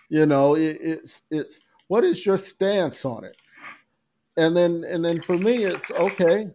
You 0.09 0.25
know, 0.25 0.55
it, 0.55 0.77
it's 0.81 1.23
it's 1.31 1.61
what 1.87 2.03
is 2.03 2.25
your 2.25 2.37
stance 2.37 3.05
on 3.05 3.23
it? 3.23 3.37
And 4.35 4.55
then 4.55 4.83
and 4.87 5.03
then 5.03 5.21
for 5.21 5.37
me, 5.37 5.63
it's 5.65 5.89
okay. 5.91 6.51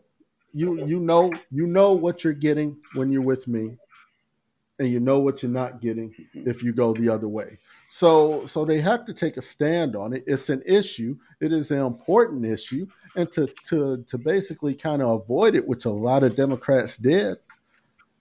You 0.54 0.86
you 0.86 1.00
know 1.00 1.32
you 1.50 1.66
know 1.66 1.92
what 1.92 2.24
you're 2.24 2.34
getting 2.34 2.76
when 2.94 3.10
you're 3.10 3.22
with 3.22 3.48
me, 3.48 3.76
and 4.78 4.88
you 4.88 5.00
know 5.00 5.18
what 5.18 5.42
you're 5.42 5.50
not 5.50 5.80
getting 5.80 6.14
if 6.34 6.62
you 6.62 6.72
go 6.72 6.92
the 6.92 7.08
other 7.08 7.28
way. 7.28 7.58
So 7.90 8.46
so 8.46 8.64
they 8.64 8.80
have 8.80 9.06
to 9.06 9.14
take 9.14 9.38
a 9.38 9.42
stand 9.42 9.96
on 9.96 10.12
it. 10.12 10.24
It's 10.26 10.50
an 10.50 10.62
issue. 10.66 11.16
It 11.40 11.52
is 11.52 11.70
an 11.70 11.78
important 11.78 12.44
issue, 12.44 12.86
and 13.16 13.30
to 13.32 13.48
to 13.68 14.04
to 14.06 14.18
basically 14.18 14.74
kind 14.74 15.00
of 15.00 15.22
avoid 15.22 15.54
it, 15.54 15.66
which 15.66 15.86
a 15.86 15.90
lot 15.90 16.22
of 16.22 16.36
Democrats 16.36 16.98
did 16.98 17.38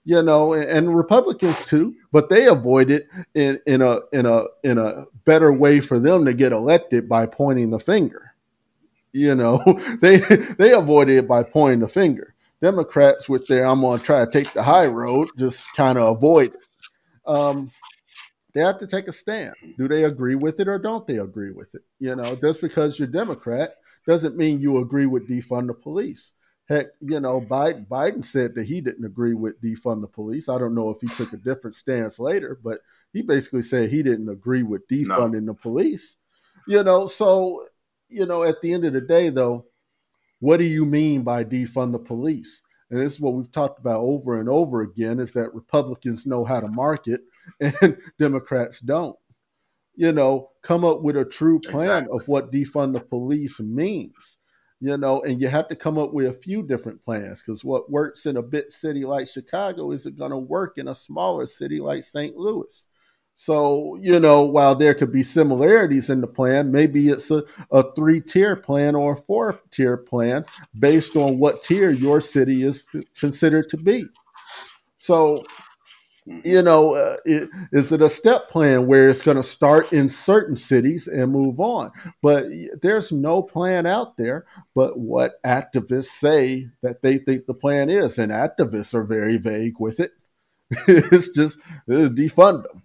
you 0.04 0.22
know, 0.22 0.52
and, 0.52 0.94
Republicans 0.94 1.64
too, 1.64 1.94
but 2.10 2.28
they 2.28 2.46
avoid 2.46 2.90
it 2.90 3.08
in, 3.34 3.60
in 3.66 3.82
a 3.82 4.00
in 4.12 4.26
a 4.26 4.44
in 4.64 4.78
a 4.78 5.04
better 5.24 5.52
way 5.52 5.80
for 5.80 5.98
them 5.98 6.24
to 6.24 6.32
get 6.32 6.52
elected 6.52 7.08
by 7.08 7.26
pointing 7.26 7.70
the 7.70 7.78
finger. 7.78 8.34
You 9.12 9.34
know, 9.34 9.62
they 10.00 10.18
they 10.18 10.72
avoid 10.72 11.08
it 11.08 11.28
by 11.28 11.42
pointing 11.42 11.80
the 11.80 11.88
finger. 11.88 12.34
Democrats, 12.60 13.28
with 13.28 13.46
their 13.46 13.66
"I'm 13.66 13.80
going 13.80 13.98
to 13.98 14.04
try 14.04 14.24
to 14.24 14.30
take 14.30 14.52
the 14.52 14.62
high 14.62 14.86
road," 14.86 15.28
just 15.36 15.72
kind 15.74 15.98
of 15.98 16.16
avoid 16.16 16.54
it. 16.54 16.60
Um, 17.26 17.70
they 18.54 18.60
have 18.60 18.78
to 18.78 18.86
take 18.86 19.08
a 19.08 19.12
stand. 19.12 19.54
Do 19.78 19.88
they 19.88 20.04
agree 20.04 20.34
with 20.34 20.60
it 20.60 20.68
or 20.68 20.78
don't 20.78 21.06
they 21.06 21.18
agree 21.18 21.52
with 21.52 21.74
it? 21.74 21.82
You 21.98 22.16
know, 22.16 22.36
just 22.36 22.60
because 22.60 22.98
you're 22.98 23.08
Democrat 23.08 23.76
doesn't 24.06 24.36
mean 24.36 24.60
you 24.60 24.78
agree 24.78 25.06
with 25.06 25.28
defund 25.28 25.68
the 25.68 25.74
police. 25.74 26.32
Heck, 26.72 26.86
you 27.02 27.20
know, 27.20 27.38
Biden, 27.38 27.86
Biden 27.86 28.24
said 28.24 28.54
that 28.54 28.66
he 28.66 28.80
didn't 28.80 29.04
agree 29.04 29.34
with 29.34 29.60
defund 29.60 30.00
the 30.00 30.06
police. 30.06 30.48
I 30.48 30.58
don't 30.58 30.74
know 30.74 30.88
if 30.88 31.00
he 31.02 31.06
took 31.06 31.32
a 31.34 31.36
different 31.36 31.76
stance 31.76 32.18
later, 32.18 32.58
but 32.64 32.80
he 33.12 33.20
basically 33.20 33.60
said 33.60 33.90
he 33.90 34.02
didn't 34.02 34.30
agree 34.30 34.62
with 34.62 34.88
defunding 34.88 35.42
no. 35.42 35.52
the 35.52 35.54
police. 35.54 36.16
You 36.66 36.82
know, 36.82 37.08
so 37.08 37.66
you 38.08 38.24
know, 38.24 38.42
at 38.42 38.62
the 38.62 38.72
end 38.72 38.86
of 38.86 38.94
the 38.94 39.02
day, 39.02 39.28
though, 39.28 39.66
what 40.40 40.56
do 40.56 40.64
you 40.64 40.86
mean 40.86 41.24
by 41.24 41.44
defund 41.44 41.92
the 41.92 41.98
police? 41.98 42.62
And 42.90 42.98
this 42.98 43.14
is 43.14 43.20
what 43.20 43.34
we've 43.34 43.52
talked 43.52 43.78
about 43.78 44.00
over 44.00 44.40
and 44.40 44.48
over 44.48 44.80
again: 44.80 45.20
is 45.20 45.32
that 45.32 45.54
Republicans 45.54 46.24
know 46.26 46.42
how 46.42 46.60
to 46.60 46.68
market 46.68 47.20
and 47.60 47.98
Democrats 48.18 48.80
don't. 48.80 49.16
You 49.94 50.12
know, 50.12 50.48
come 50.62 50.86
up 50.86 51.02
with 51.02 51.18
a 51.18 51.24
true 51.26 51.60
plan 51.60 52.04
exactly. 52.04 52.18
of 52.18 52.28
what 52.28 52.50
defund 52.50 52.94
the 52.94 53.00
police 53.00 53.60
means 53.60 54.38
you 54.82 54.96
know, 54.96 55.22
and 55.22 55.40
you 55.40 55.46
have 55.46 55.68
to 55.68 55.76
come 55.76 55.96
up 55.96 56.12
with 56.12 56.26
a 56.26 56.32
few 56.32 56.60
different 56.60 57.04
plans 57.04 57.40
because 57.40 57.64
what 57.64 57.88
works 57.88 58.26
in 58.26 58.36
a 58.36 58.42
big 58.42 58.68
city 58.68 59.04
like 59.04 59.28
Chicago 59.28 59.92
isn't 59.92 60.18
going 60.18 60.32
to 60.32 60.36
work 60.36 60.76
in 60.76 60.88
a 60.88 60.94
smaller 60.94 61.46
city 61.46 61.78
like 61.78 62.02
St. 62.02 62.36
Louis. 62.36 62.88
So, 63.36 63.96
you 64.02 64.18
know, 64.18 64.42
while 64.42 64.74
there 64.74 64.94
could 64.94 65.12
be 65.12 65.22
similarities 65.22 66.10
in 66.10 66.20
the 66.20 66.26
plan, 66.26 66.72
maybe 66.72 67.10
it's 67.10 67.30
a, 67.30 67.44
a 67.70 67.94
three 67.94 68.20
tier 68.20 68.56
plan 68.56 68.96
or 68.96 69.12
a 69.12 69.16
four 69.16 69.60
tier 69.70 69.96
plan 69.96 70.44
based 70.76 71.14
on 71.14 71.38
what 71.38 71.62
tier 71.62 71.92
your 71.92 72.20
city 72.20 72.64
is 72.64 72.88
considered 73.16 73.68
to 73.68 73.76
be. 73.76 74.06
So, 74.98 75.44
you 76.24 76.62
know, 76.62 76.94
uh, 76.94 77.16
it, 77.24 77.50
is 77.72 77.90
it 77.90 78.00
a 78.00 78.08
step 78.08 78.48
plan 78.48 78.86
where 78.86 79.10
it's 79.10 79.22
going 79.22 79.36
to 79.36 79.42
start 79.42 79.92
in 79.92 80.08
certain 80.08 80.56
cities 80.56 81.08
and 81.08 81.32
move 81.32 81.58
on? 81.58 81.90
But 82.22 82.46
there's 82.80 83.10
no 83.10 83.42
plan 83.42 83.86
out 83.86 84.16
there 84.16 84.46
but 84.74 84.98
what 84.98 85.42
activists 85.42 86.06
say 86.06 86.68
that 86.82 87.02
they 87.02 87.18
think 87.18 87.46
the 87.46 87.54
plan 87.54 87.90
is. 87.90 88.18
And 88.18 88.30
activists 88.30 88.94
are 88.94 89.04
very 89.04 89.36
vague 89.36 89.80
with 89.80 89.98
it. 89.98 90.12
it's 90.88 91.30
just 91.30 91.58
it's 91.88 92.14
defund 92.14 92.62
them. 92.64 92.82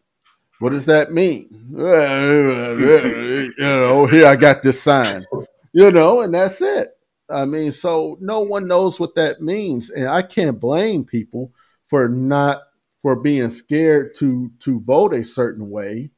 What 0.59 0.71
does 0.71 0.87
that 0.87 1.11
mean? 1.11 1.47
you 1.71 3.53
know, 3.59 4.07
here 4.07 4.25
I 4.25 4.35
got 4.35 4.63
this 4.63 4.81
sign, 4.81 5.23
you 5.71 5.91
know, 5.91 6.21
and 6.21 6.33
that's 6.33 6.59
it. 6.61 6.89
I 7.29 7.45
mean, 7.45 7.71
so 7.71 8.17
no 8.19 8.39
one 8.41 8.67
knows 8.67 8.99
what 8.99 9.15
that 9.15 9.41
means. 9.41 9.91
And 9.91 10.07
I 10.07 10.23
can't 10.23 10.59
blame 10.59 11.05
people 11.05 11.51
for 11.85 12.09
not 12.09 12.63
for 13.07 13.15
being 13.15 13.49
scared 13.49 14.13
to 14.13 14.51
to 14.59 14.81
vote 14.81 15.13
a 15.13 15.23
certain 15.23 15.69
way. 15.69 16.09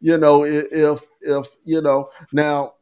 You 0.00 0.16
know, 0.16 0.46
if 0.46 1.06
if 1.20 1.48
you 1.66 1.82
know 1.82 2.08
now 2.32 2.72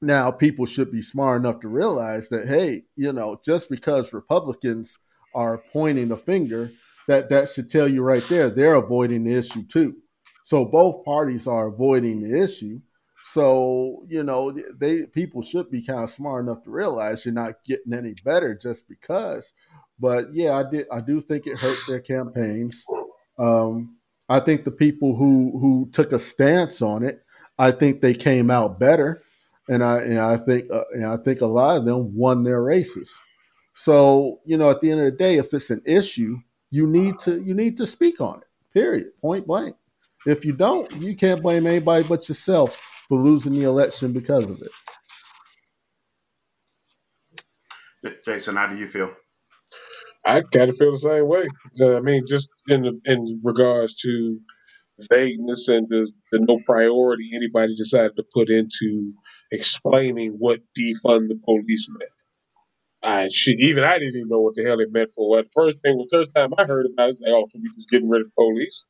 now 0.00 0.30
people 0.30 0.64
should 0.64 0.90
be 0.90 1.02
smart 1.02 1.42
enough 1.42 1.60
to 1.60 1.68
realize 1.68 2.30
that 2.30 2.48
hey, 2.48 2.84
you 2.96 3.12
know, 3.12 3.42
just 3.44 3.68
because 3.68 4.14
Republicans 4.14 4.96
are 5.34 5.62
pointing 5.70 6.12
a 6.12 6.16
finger, 6.16 6.72
that 7.08 7.28
that 7.28 7.50
should 7.50 7.70
tell 7.70 7.86
you 7.86 8.00
right 8.00 8.24
there 8.30 8.48
they're 8.48 8.76
avoiding 8.76 9.24
the 9.24 9.34
issue 9.34 9.64
too. 9.66 9.94
So 10.46 10.64
both 10.64 11.04
parties 11.04 11.46
are 11.46 11.66
avoiding 11.66 12.22
the 12.22 12.42
issue. 12.42 12.76
So 13.34 14.06
you 14.08 14.22
know, 14.22 14.58
they 14.80 15.02
people 15.02 15.42
should 15.42 15.70
be 15.70 15.84
kind 15.84 16.04
of 16.04 16.08
smart 16.08 16.46
enough 16.46 16.64
to 16.64 16.70
realize 16.70 17.26
you're 17.26 17.34
not 17.34 17.62
getting 17.66 17.92
any 17.92 18.14
better 18.24 18.54
just 18.54 18.88
because. 18.88 19.52
But 20.00 20.34
yeah, 20.34 20.56
I 20.56 20.68
did. 20.68 20.86
I 20.90 21.00
do 21.00 21.20
think 21.20 21.46
it 21.46 21.58
hurt 21.58 21.78
their 21.88 22.00
campaigns. 22.00 22.84
Um, 23.38 23.96
I 24.28 24.40
think 24.40 24.64
the 24.64 24.70
people 24.70 25.16
who 25.16 25.58
who 25.58 25.88
took 25.92 26.12
a 26.12 26.18
stance 26.18 26.82
on 26.82 27.02
it, 27.02 27.22
I 27.58 27.70
think 27.70 28.00
they 28.00 28.14
came 28.14 28.50
out 28.50 28.78
better, 28.78 29.22
and 29.68 29.82
I 29.82 29.98
and 29.98 30.18
I 30.18 30.36
think 30.36 30.70
uh, 30.70 30.84
and 30.92 31.06
I 31.06 31.16
think 31.16 31.40
a 31.40 31.46
lot 31.46 31.76
of 31.76 31.84
them 31.84 32.14
won 32.14 32.44
their 32.44 32.62
races. 32.62 33.12
So 33.74 34.40
you 34.44 34.56
know, 34.56 34.70
at 34.70 34.80
the 34.80 34.90
end 34.90 35.00
of 35.00 35.06
the 35.06 35.18
day, 35.18 35.36
if 35.36 35.52
it's 35.52 35.70
an 35.70 35.82
issue, 35.84 36.36
you 36.70 36.86
need 36.86 37.18
to 37.20 37.42
you 37.42 37.54
need 37.54 37.76
to 37.78 37.86
speak 37.86 38.20
on 38.20 38.38
it. 38.38 38.46
Period. 38.72 39.08
Point 39.20 39.46
blank. 39.46 39.76
If 40.26 40.44
you 40.44 40.52
don't, 40.52 40.92
you 40.96 41.16
can't 41.16 41.42
blame 41.42 41.66
anybody 41.66 42.04
but 42.06 42.28
yourself 42.28 42.78
for 43.08 43.18
losing 43.18 43.54
the 43.54 43.64
election 43.64 44.12
because 44.12 44.50
of 44.50 44.60
it. 44.60 44.70
Jason, 48.24 48.56
how 48.56 48.66
do 48.66 48.76
you 48.76 48.86
feel? 48.86 49.14
I 50.28 50.42
kind 50.42 50.70
of 50.70 50.76
feel 50.76 50.92
the 50.92 50.98
same 50.98 51.26
way. 51.26 51.46
Uh, 51.80 51.96
I 51.96 52.00
mean, 52.00 52.24
just 52.28 52.50
in 52.68 52.82
the, 52.82 53.00
in 53.06 53.40
regards 53.42 53.94
to 54.02 54.40
vagueness 55.10 55.68
and 55.68 55.88
the, 55.88 56.10
the 56.32 56.40
no 56.40 56.58
priority 56.66 57.30
anybody 57.34 57.74
decided 57.74 58.16
to 58.16 58.24
put 58.34 58.50
into 58.50 59.14
explaining 59.50 60.36
what 60.38 60.60
defund 60.78 61.28
the 61.28 61.40
police 61.44 61.88
meant. 61.90 62.12
I 63.02 63.28
shit, 63.32 63.56
even 63.60 63.84
I 63.84 63.98
didn't 63.98 64.16
even 64.16 64.28
know 64.28 64.40
what 64.40 64.54
the 64.54 64.64
hell 64.64 64.80
it 64.80 64.92
meant 64.92 65.12
for. 65.12 65.36
The 65.36 65.48
first 65.54 65.80
thing, 65.82 65.96
the 65.96 66.08
first 66.10 66.34
time 66.34 66.50
I 66.58 66.64
heard 66.64 66.86
about 66.92 67.08
it, 67.08 67.10
it's 67.12 67.20
like, 67.22 67.32
oh, 67.32 67.46
so 67.50 67.58
we 67.62 67.70
just 67.74 67.88
getting 67.88 68.08
rid 68.08 68.22
of 68.22 68.34
police, 68.34 68.84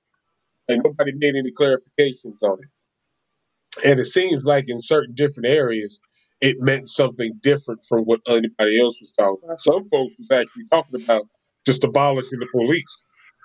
and 0.68 0.82
nobody 0.82 1.12
made 1.14 1.36
any 1.36 1.53
clarifications 1.53 2.43
on 2.43 2.59
it. 2.62 3.86
And 3.86 4.01
it 4.01 4.07
seems 4.07 4.45
like 4.45 4.64
in 4.68 4.80
certain 4.80 5.14
different 5.14 5.49
areas, 5.49 6.01
it 6.41 6.57
meant 6.61 6.89
something 6.89 7.32
different 7.43 7.80
from 7.89 8.05
what 8.05 8.20
anybody 8.28 8.80
else 8.80 9.01
was 9.01 9.12
talking 9.18 9.41
about. 9.45 9.61
Some 9.61 9.89
folks 9.89 10.14
was 10.18 10.30
actually 10.30 10.64
talking 10.70 11.03
about 11.03 11.26
just 11.66 11.84
abolishing 11.84 12.39
the 12.39 12.49
police. 12.53 13.05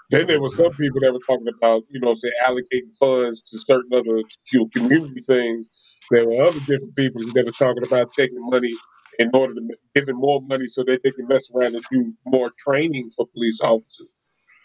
Then 0.10 0.28
there 0.28 0.42
were 0.42 0.50
some 0.50 0.72
people 0.74 1.00
that 1.02 1.14
were 1.14 1.20
talking 1.26 1.48
about, 1.58 1.84
you 1.90 2.00
know, 2.00 2.14
say 2.14 2.30
allocating 2.46 2.96
funds 3.00 3.42
to 3.44 3.58
certain 3.58 3.94
other 3.94 4.22
you 4.52 4.60
know, 4.60 4.68
community 4.68 5.22
things. 5.22 5.70
There 6.12 6.28
were 6.28 6.44
other 6.44 6.60
different 6.60 6.96
people 6.96 7.22
that 7.34 7.46
were 7.46 7.52
talking 7.52 7.84
about 7.84 8.14
taking 8.14 8.38
money 8.40 8.74
in 9.20 9.32
order 9.34 9.54
to 9.56 9.62
giving 9.96 10.16
more 10.16 10.42
money 10.42 10.68
so 10.68 10.84
that 10.86 11.00
they 11.04 11.12
can 11.12 11.28
mess 11.28 11.48
around 11.56 11.76
and 11.76 11.84
do 11.92 12.14
more 12.26 12.52
training 12.58 13.10
for 13.16 13.26
police 13.34 13.62
officers. 13.62 14.16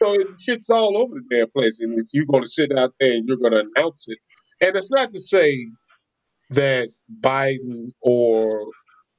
So 0.03 0.15
it 0.15 0.27
shit's 0.39 0.71
all 0.71 0.97
over 0.97 1.15
the 1.15 1.37
damn 1.37 1.51
place. 1.51 1.81
And 1.81 1.99
if 1.99 2.07
you're 2.13 2.27
going 2.27 2.43
to 2.43 2.49
sit 2.49 2.77
out 2.77 2.95
there 3.01 3.13
and 3.13 3.27
you're 3.27 3.37
going 3.37 3.53
to 3.53 3.67
announce 3.75 4.07
it, 4.09 4.19
and 4.61 4.77
it's 4.77 4.91
not 4.91 5.13
to 5.13 5.21
say 5.21 5.67
that 6.51 6.91
Biden 7.21 7.93
or 8.03 8.67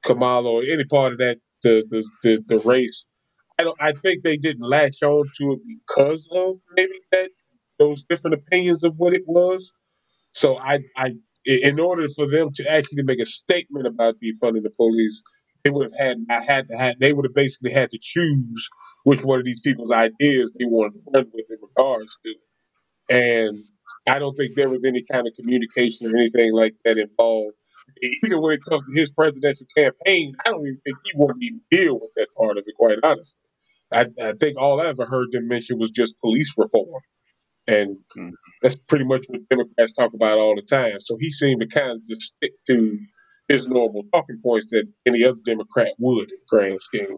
Kamala 0.06 0.52
or 0.52 0.64
any 0.64 0.86
part 0.86 1.14
of 1.14 1.20
that 1.20 1.40
the 1.64 1.86
the, 1.90 2.04
the, 2.24 2.44
the 2.48 2.60
race 2.60 3.04
I 3.58 3.64
don't. 3.64 3.82
I 3.82 3.94
think 3.94 4.24
they 4.24 4.38
didn't 4.38 4.68
latch 4.68 5.02
on 5.02 5.26
to 5.38 5.54
it 5.54 5.60
because 5.68 6.28
of 6.32 6.58
maybe 6.76 7.00
that 7.12 7.30
those 7.80 8.04
different 8.04 8.36
opinions 8.36 8.84
of 8.84 8.96
what 8.98 9.14
it 9.14 9.24
was. 9.26 9.74
So 10.34 10.58
I, 10.58 10.82
I, 10.98 11.14
in 11.46 11.80
order 11.80 12.08
for 12.16 12.28
them 12.28 12.52
to 12.56 12.72
actually 12.72 13.04
make 13.04 13.20
a 13.20 13.26
statement 13.26 13.88
about 13.88 14.18
defunding 14.20 14.64
the 14.64 14.72
police, 14.78 15.24
they 15.64 15.72
would 15.72 15.92
have 15.92 16.00
had 16.00 16.20
I 16.30 16.42
had 16.42 16.70
to 16.70 16.78
had 16.78 17.00
they 17.00 17.14
would 17.14 17.26
have 17.26 17.36
basically 17.36 17.72
had 17.74 17.92
to 17.92 18.00
choose 18.02 18.70
which 19.06 19.24
one 19.24 19.40
of 19.40 19.46
these 19.46 19.62
people's 19.62 19.92
ideas 19.92 20.56
they 20.60 20.66
wanted 20.66 20.94
to 20.96 21.12
run 21.14 21.28
with 21.34 21.46
in 21.50 21.58
regards 21.62 22.18
to. 22.26 22.36
And 23.16 23.64
I 24.08 24.20
don't 24.20 24.36
think 24.36 24.56
there 24.56 24.70
was 24.70 24.86
any 24.86 25.04
kind 25.04 25.28
of 25.28 25.34
communication 25.34 26.08
or 26.08 26.18
anything 26.18 26.54
like 26.54 26.76
that 26.86 26.98
involved. 26.98 27.56
Even 28.02 28.42
when 28.42 28.54
it 28.54 28.64
comes 28.68 28.84
to 28.84 29.00
his 29.00 29.10
presidential 29.10 29.66
campaign, 29.76 30.34
I 30.46 30.52
don't 30.52 30.66
even 30.66 30.80
think 30.86 30.98
he 31.04 31.12
wanted 31.16 31.42
to 31.42 31.46
even 31.46 31.62
deal 31.72 32.00
with 32.00 32.12
that 32.16 32.28
part 32.38 32.58
of 32.58 32.64
it, 32.66 32.76
quite 32.76 33.00
honestly. 33.04 33.40
I, 33.92 34.06
I 34.22 34.34
think 34.34 34.58
all 34.58 34.80
I 34.80 34.88
ever 34.88 35.06
heard 35.06 35.32
them 35.32 35.48
mention 35.48 35.80
was 35.80 35.92
just 35.92 36.20
police 36.20 36.54
reform. 36.58 37.02
And 37.68 37.98
mm. 38.18 38.32
that's 38.62 38.76
pretty 38.76 39.06
much 39.06 39.26
what 39.28 39.48
Democrats 39.50 39.94
talk 39.94 40.14
about 40.14 40.38
all 40.38 40.56
the 40.56 40.62
time. 40.62 41.00
So 41.00 41.18
he 41.20 41.30
seemed 41.30 41.62
to 41.62 41.68
kind 41.68 41.92
of 41.92 42.06
just 42.06 42.22
stick 42.22 42.54
to 42.68 43.00
his 43.48 43.68
normal 43.68 44.04
talking 44.14 44.40
points 44.44 44.72
that 44.72 44.88
any 45.06 45.24
other 45.24 45.40
Democrat 45.44 45.94
would 46.00 46.32
in 46.32 46.38
grand 46.48 46.82
scheme. 46.82 47.18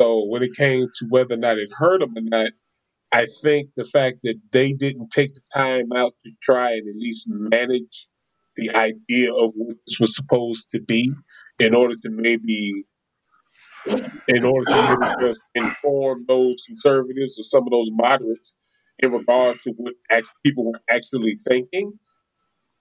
So 0.00 0.24
when 0.26 0.42
it 0.42 0.54
came 0.56 0.86
to 0.98 1.06
whether 1.08 1.34
or 1.34 1.38
not 1.38 1.58
it 1.58 1.70
hurt 1.72 2.02
him 2.02 2.16
or 2.16 2.22
not, 2.22 2.52
I 3.12 3.26
think 3.42 3.70
the 3.74 3.84
fact 3.84 4.18
that 4.22 4.36
they 4.52 4.72
didn't 4.72 5.10
take 5.10 5.34
the 5.34 5.42
time 5.52 5.92
out 5.94 6.14
to 6.24 6.32
try 6.42 6.72
and 6.72 6.88
at 6.88 6.96
least 6.96 7.26
manage 7.28 8.08
the 8.56 8.70
idea 8.70 9.32
of 9.32 9.52
what 9.56 9.76
this 9.86 9.98
was 9.98 10.14
supposed 10.14 10.70
to 10.70 10.80
be 10.80 11.10
in 11.58 11.74
order 11.74 11.94
to 11.94 12.10
maybe 12.10 12.84
in 14.28 14.44
order 14.44 14.64
to 14.66 15.16
just 15.22 15.40
inform 15.54 16.24
those 16.28 16.56
conservatives 16.66 17.38
or 17.38 17.44
some 17.44 17.64
of 17.64 17.70
those 17.70 17.88
moderates 17.92 18.54
in 18.98 19.10
regards 19.12 19.60
to 19.62 19.72
what 19.76 19.94
people 20.44 20.70
were 20.70 20.80
actually 20.90 21.36
thinking 21.48 21.92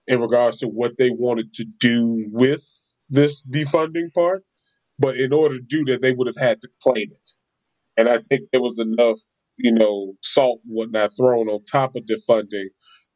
in 0.07 0.19
regards 0.19 0.57
to 0.57 0.67
what 0.67 0.97
they 0.97 1.11
wanted 1.11 1.53
to 1.53 1.65
do 1.79 2.25
with 2.31 2.63
this 3.09 3.43
defunding 3.43 4.13
part. 4.13 4.43
But 4.97 5.15
in 5.17 5.31
order 5.31 5.57
to 5.57 5.63
do 5.63 5.85
that, 5.85 6.01
they 6.01 6.11
would 6.11 6.27
have 6.27 6.35
had 6.35 6.61
to 6.61 6.69
claim 6.83 7.11
it. 7.11 7.29
And 7.95 8.09
I 8.09 8.17
think 8.17 8.49
there 8.51 8.61
was 8.61 8.79
enough, 8.79 9.19
you 9.59 9.71
know, 9.71 10.13
salt 10.21 10.61
and 10.65 10.75
whatnot 10.75 11.11
thrown 11.17 11.49
on 11.49 11.63
top 11.65 11.95
of 11.95 12.03
defunding 12.05 12.67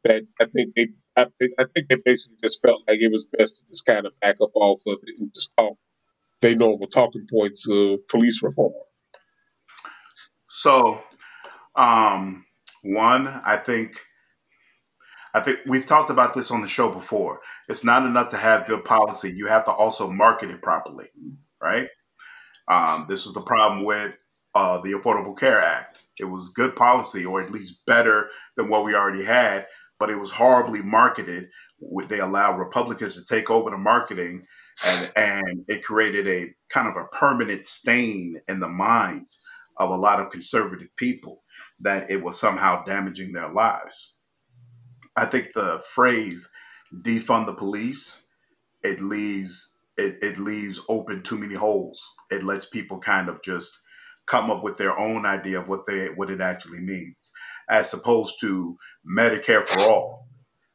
that 0.04 0.24
I 0.40 0.46
think 0.46 0.74
they, 0.76 0.90
I, 1.16 1.28
I 1.58 1.66
think 1.74 1.88
they 1.90 1.96
basically 2.04 2.38
just 2.44 2.62
felt 2.62 2.84
like 2.88 3.00
it 3.00 3.12
was 3.12 3.26
best 3.38 3.58
to 3.58 3.68
just 3.68 3.86
kind 3.86 4.06
of 4.06 4.14
back 4.22 4.36
up 4.42 4.52
off 4.56 4.82
of 4.88 5.00
it 5.04 5.16
and 5.20 5.34
just 5.34 5.52
talk 5.58 5.78
they 6.42 6.56
normal 6.56 6.88
talking 6.88 7.26
points 7.32 7.66
of 7.70 8.06
police 8.10 8.44
reform. 8.44 8.74
So, 10.50 11.02
um, 11.76 12.46
one, 12.84 13.28
I 13.28 13.58
think 13.58 14.02
I 15.34 15.40
think 15.40 15.60
we've 15.66 15.86
talked 15.86 16.10
about 16.10 16.34
this 16.34 16.52
on 16.52 16.62
the 16.62 16.68
show 16.68 16.90
before. 16.90 17.40
It's 17.68 17.84
not 17.84 18.06
enough 18.06 18.30
to 18.30 18.38
have 18.38 18.68
good 18.68 18.84
policy. 18.86 19.32
You 19.32 19.48
have 19.48 19.66
to 19.66 19.72
also 19.72 20.10
market 20.10 20.52
it 20.52 20.62
properly, 20.62 21.08
right? 21.62 21.88
Um, 22.68 23.08
this 23.10 23.26
is 23.26 23.34
the 23.34 23.42
problem 23.42 23.84
with 23.84 24.14
uh, 24.54 24.78
the 24.80 24.92
Affordable 24.92 25.38
Care 25.38 25.60
Act. 25.60 25.93
It 26.20 26.26
was 26.26 26.50
good 26.50 26.76
policy, 26.76 27.26
or 27.26 27.42
at 27.42 27.52
least 27.52 27.86
better 27.86 28.30
than 28.56 28.70
what 28.70 28.84
we 28.84 28.96
already 28.96 29.24
had, 29.24 29.68
but 30.00 30.10
it 30.10 30.20
was 30.20 30.32
horribly 30.32 30.82
marketed. 30.82 31.50
They 32.08 32.20
allowed 32.20 32.58
Republicans 32.58 33.16
to 33.16 33.26
take 33.26 33.50
over 33.50 33.70
the 33.70 33.78
marketing, 33.78 34.46
and, 34.86 35.12
and 35.16 35.66
it 35.68 35.84
created 35.84 36.28
a 36.28 36.54
kind 36.70 36.88
of 36.88 36.96
a 36.96 37.08
permanent 37.08 37.66
stain 37.66 38.38
in 38.48 38.60
the 38.60 38.70
minds 38.70 39.44
of 39.78 39.90
a 39.90 39.96
lot 39.96 40.20
of 40.20 40.30
conservative 40.30 40.90
people 40.98 41.44
that 41.80 42.10
it 42.10 42.24
was 42.24 42.40
somehow 42.40 42.84
damaging 42.84 43.34
their 43.34 43.50
lives. 43.50 44.14
I 45.16 45.26
think 45.26 45.54
the 45.54 45.82
phrase 45.94 46.52
defund 47.02 47.46
the 47.46 47.54
police, 47.54 48.24
it 48.84 49.02
leaves 49.02 49.74
it, 49.96 50.18
it 50.24 50.40
leaves 50.40 50.80
open 50.90 51.22
too 51.22 51.38
many 51.38 51.54
holes. 51.54 52.16
It 52.32 52.44
lets 52.44 52.66
people 52.66 53.00
kind 53.00 53.30
of 53.30 53.44
just 53.44 53.80
come 54.26 54.50
up 54.50 54.64
with 54.64 54.78
their 54.78 54.98
own 54.98 55.26
idea 55.26 55.60
of 55.60 55.70
what 55.70 55.86
they 55.88 56.08
what 56.08 56.30
it 56.30 56.42
actually 56.42 56.80
means, 56.80 57.32
as 57.70 57.94
opposed 57.94 58.40
to 58.42 58.78
Medicare 59.06 59.66
for 59.68 59.80
all, 59.92 60.28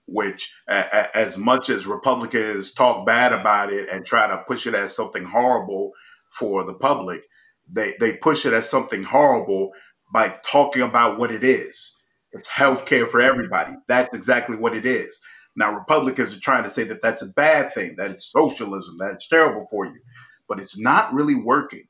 which 0.07 0.55
a, 0.69 1.17
as 1.17 1.39
much 1.39 1.71
as 1.71 1.87
Republicans 1.87 2.73
talk 2.73 3.07
bad 3.07 3.33
about 3.33 3.73
it 3.73 3.89
and 3.91 4.05
try 4.05 4.27
to 4.27 4.45
push 4.47 4.67
it 4.67 4.75
as 4.75 4.95
something 4.95 5.25
horrible 5.25 5.93
for 6.31 6.65
the 6.65 6.75
public, 6.75 7.23
they 7.71 7.95
they 8.01 8.17
push 8.17 8.47
it 8.47 8.53
as 8.53 8.69
something 8.69 9.03
horrible 9.03 9.71
by 10.13 10.35
talking 10.45 10.83
about 10.83 11.19
what 11.19 11.31
it 11.31 11.45
is. 11.45 11.95
It's 12.33 12.49
health 12.49 12.87
care 12.87 13.07
for 13.07 13.21
everybody. 13.21 13.75
That's 13.87 14.15
exactly 14.15 14.57
what 14.57 14.75
it 14.75 14.85
is. 14.87 15.21
Now, 15.57 15.75
Republicans 15.75 16.37
are 16.37 16.41
trying 16.41 16.63
to 16.65 16.71
say 16.71 16.85
that 16.85 17.03
that's 17.03 17.23
a 17.23 17.33
bad 17.35 17.75
thing, 17.75 17.97
that 17.97 18.11
it's 18.11 18.31
socialism, 18.31 18.99
that 18.99 19.13
it's 19.13 19.29
terrible 19.29 19.67
for 19.69 19.87
you, 19.87 19.99
but 20.49 20.61
it's 20.61 20.79
not 20.79 21.13
really 21.13 21.35
working. 21.35 21.89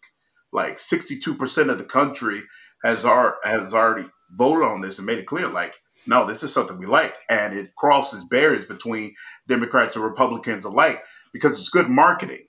Like 0.53 0.76
62% 0.76 1.70
of 1.70 1.78
the 1.78 1.84
country 1.84 2.42
has, 2.82 3.05
our, 3.05 3.36
has 3.44 3.74
already 3.74 4.09
voted 4.30 4.64
on 4.64 4.80
this 4.80 4.99
and 4.99 5.07
made 5.07 5.18
it 5.18 5.26
clear, 5.26 5.49
like, 5.49 5.74
no, 6.07 6.26
this 6.26 6.42
is 6.42 6.53
something 6.53 6.78
we 6.78 6.86
like. 6.86 7.14
And 7.28 7.55
it 7.55 7.74
crosses 7.76 8.24
barriers 8.24 8.64
between 8.64 9.14
Democrats 9.46 9.96
and 9.96 10.05
Republicans 10.05 10.64
alike 10.64 11.03
because 11.32 11.61
it's 11.61 11.68
good 11.68 11.88
marketing 11.88 12.49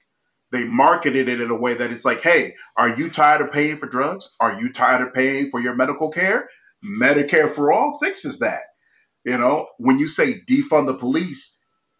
they 0.52 0.66
marketed 0.66 1.30
it 1.30 1.41
in 1.41 1.52
a 1.52 1.56
way 1.56 1.76
that 1.76 1.91
it's 1.91 2.06
like, 2.06 2.22
hey, 2.22 2.56
are 2.78 2.89
you 2.95 3.10
tired 3.10 3.41
of 3.41 3.52
paying 3.52 3.78
for 3.78 3.86
drugs? 3.86 4.36
Are 4.39 4.60
you 4.60 4.72
tired 4.72 5.06
of 5.06 5.14
paying 5.14 5.52
for 5.52 5.60
your 5.60 5.76
medical 5.76 6.10
care? 6.10 6.50
Medicare 6.84 7.52
for 7.52 7.72
all 7.72 8.00
fixes 8.02 8.39
that. 8.39 8.62
You 9.26 9.38
know, 9.38 9.68
when 9.78 10.00
you 10.00 10.08
say 10.08 10.41
defund 10.50 10.88
the 10.88 10.95
police, 10.95 11.58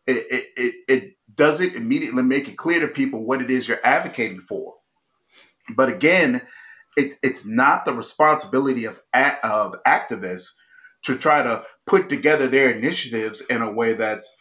it, 0.08 0.26
it, 0.32 0.46
it, 0.58 0.76
it 0.88 1.14
doesn't 1.36 1.76
immediately 1.76 2.24
make 2.24 2.48
it 2.48 2.58
clear 2.58 2.80
to 2.80 2.88
people 2.88 3.24
what 3.24 3.42
it 3.42 3.52
is 3.52 3.68
you're 3.68 3.86
advocating 3.86 4.40
for. 4.40 4.74
But 5.76 5.90
again, 5.90 6.42
it's 6.98 7.16
it's 7.24 7.46
not 7.46 7.86
the 7.86 7.94
responsibility 7.94 8.86
of 8.86 9.02
of 9.14 9.76
activists 9.88 10.56
to 11.04 11.18
try 11.18 11.44
to 11.44 11.64
put 11.86 12.10
together 12.10 12.48
their 12.48 12.72
initiatives 12.72 13.42
in 13.50 13.62
a 13.62 13.72
way 13.72 13.94
that's 13.94 14.36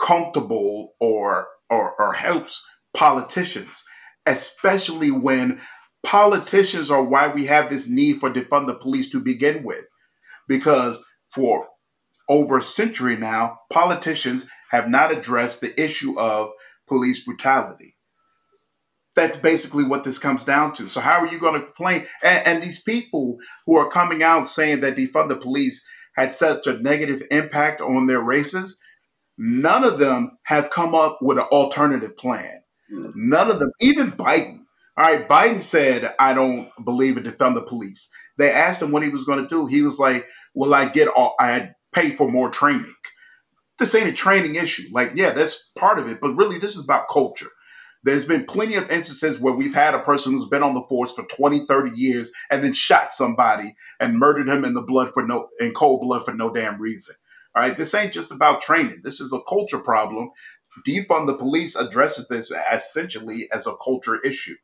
comfortable 0.00 0.94
or 1.00 1.48
or, 1.70 2.00
or 2.00 2.14
helps 2.14 2.66
politicians, 2.94 3.84
especially 4.26 5.10
when 5.10 5.60
politicians 6.02 6.90
are 6.90 7.02
why 7.02 7.28
we 7.28 7.46
have 7.46 7.68
this 7.68 7.88
need 7.88 8.18
for 8.20 8.30
defund 8.30 8.66
the 8.66 8.74
police 8.74 9.10
to 9.10 9.20
begin 9.20 9.62
with. 9.62 9.84
Because 10.48 11.06
for 11.28 11.68
over 12.28 12.58
a 12.58 12.62
century 12.62 13.16
now, 13.16 13.60
politicians 13.70 14.48
have 14.70 14.88
not 14.88 15.12
addressed 15.12 15.60
the 15.60 15.78
issue 15.80 16.18
of 16.18 16.50
police 16.86 17.24
brutality. 17.24 17.96
That's 19.18 19.36
basically 19.36 19.82
what 19.82 20.04
this 20.04 20.16
comes 20.16 20.44
down 20.44 20.74
to. 20.74 20.86
So, 20.86 21.00
how 21.00 21.18
are 21.18 21.26
you 21.26 21.40
going 21.40 21.54
to 21.54 21.66
complain? 21.66 22.06
And, 22.22 22.46
and 22.46 22.62
these 22.62 22.80
people 22.80 23.38
who 23.66 23.76
are 23.76 23.90
coming 23.90 24.22
out 24.22 24.46
saying 24.46 24.78
that 24.82 24.94
defund 24.94 25.28
the 25.28 25.34
police 25.34 25.84
had 26.14 26.32
such 26.32 26.68
a 26.68 26.80
negative 26.80 27.24
impact 27.32 27.80
on 27.80 28.06
their 28.06 28.20
races, 28.20 28.80
none 29.36 29.82
of 29.82 29.98
them 29.98 30.38
have 30.44 30.70
come 30.70 30.94
up 30.94 31.18
with 31.20 31.36
an 31.36 31.46
alternative 31.46 32.16
plan. 32.16 32.62
None 33.16 33.50
of 33.50 33.58
them, 33.58 33.72
even 33.80 34.12
Biden. 34.12 34.60
All 34.96 35.12
right, 35.12 35.28
Biden 35.28 35.60
said, 35.60 36.14
I 36.20 36.32
don't 36.32 36.70
believe 36.84 37.16
in 37.16 37.24
defund 37.24 37.54
the 37.54 37.62
police. 37.62 38.08
They 38.36 38.52
asked 38.52 38.80
him 38.80 38.92
what 38.92 39.02
he 39.02 39.08
was 39.08 39.24
going 39.24 39.42
to 39.42 39.48
do. 39.48 39.66
He 39.66 39.82
was 39.82 39.98
like, 39.98 40.28
Will 40.54 40.74
I 40.74 40.88
get 40.88 41.08
all, 41.08 41.34
I 41.40 41.70
pay 41.92 42.10
for 42.10 42.30
more 42.30 42.50
training? 42.50 42.94
This 43.80 43.96
ain't 43.96 44.08
a 44.08 44.12
training 44.12 44.54
issue. 44.54 44.88
Like, 44.92 45.10
yeah, 45.16 45.30
that's 45.30 45.72
part 45.76 45.98
of 45.98 46.08
it, 46.08 46.20
but 46.20 46.36
really, 46.36 46.60
this 46.60 46.76
is 46.76 46.84
about 46.84 47.08
culture. 47.08 47.50
There's 48.04 48.24
been 48.24 48.44
plenty 48.44 48.76
of 48.76 48.90
instances 48.90 49.40
where 49.40 49.54
we've 49.54 49.74
had 49.74 49.94
a 49.94 49.98
person 49.98 50.32
who's 50.32 50.48
been 50.48 50.62
on 50.62 50.74
the 50.74 50.86
force 50.88 51.12
for 51.12 51.24
20, 51.24 51.66
30 51.66 51.98
years 51.98 52.32
and 52.50 52.62
then 52.62 52.72
shot 52.72 53.12
somebody 53.12 53.74
and 53.98 54.18
murdered 54.18 54.48
him 54.48 54.64
in 54.64 54.74
the 54.74 54.82
blood 54.82 55.12
for 55.12 55.26
no 55.26 55.48
in 55.58 55.72
cold 55.72 56.02
blood 56.02 56.24
for 56.24 56.32
no 56.32 56.52
damn 56.52 56.80
reason. 56.80 57.16
All 57.56 57.62
right, 57.62 57.76
this 57.76 57.94
ain't 57.94 58.12
just 58.12 58.30
about 58.30 58.62
training. 58.62 59.00
This 59.02 59.20
is 59.20 59.32
a 59.32 59.40
culture 59.48 59.80
problem 59.80 60.30
defund 60.86 61.26
the 61.26 61.36
police 61.36 61.76
addresses 61.76 62.28
this 62.28 62.52
essentially 62.72 63.48
as 63.52 63.66
a 63.66 63.76
culture 63.76 64.20
issue. 64.20 64.56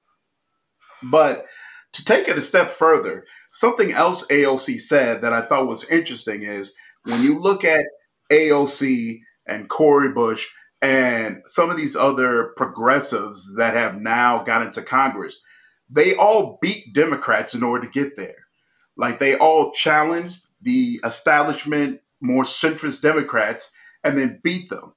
But 1.02 1.46
to 1.92 2.04
take 2.04 2.28
it 2.28 2.38
a 2.38 2.42
step 2.42 2.70
further, 2.70 3.24
something 3.52 3.92
else 3.92 4.26
AOC 4.26 4.80
said 4.80 5.22
that 5.22 5.32
I 5.32 5.42
thought 5.42 5.68
was 5.68 5.90
interesting 5.90 6.42
is 6.42 6.74
when 7.04 7.22
you 7.22 7.40
look 7.40 7.64
at 7.64 7.84
AOC 8.30 9.20
and 9.46 9.68
Cori 9.68 10.10
Bush 10.12 10.48
and 10.84 11.40
some 11.46 11.70
of 11.70 11.78
these 11.78 11.96
other 11.96 12.52
progressives 12.56 13.56
that 13.56 13.72
have 13.72 14.02
now 14.02 14.42
got 14.42 14.60
into 14.60 14.82
Congress, 14.82 15.42
they 15.88 16.14
all 16.14 16.58
beat 16.60 16.92
Democrats 16.92 17.54
in 17.54 17.62
order 17.62 17.86
to 17.86 17.90
get 17.90 18.16
there. 18.16 18.46
Like 18.94 19.18
they 19.18 19.34
all 19.34 19.72
challenged 19.72 20.46
the 20.60 21.00
establishment, 21.02 22.02
more 22.20 22.42
centrist 22.42 23.00
Democrats, 23.00 23.74
and 24.04 24.18
then 24.18 24.40
beat 24.44 24.68
them. 24.68 24.92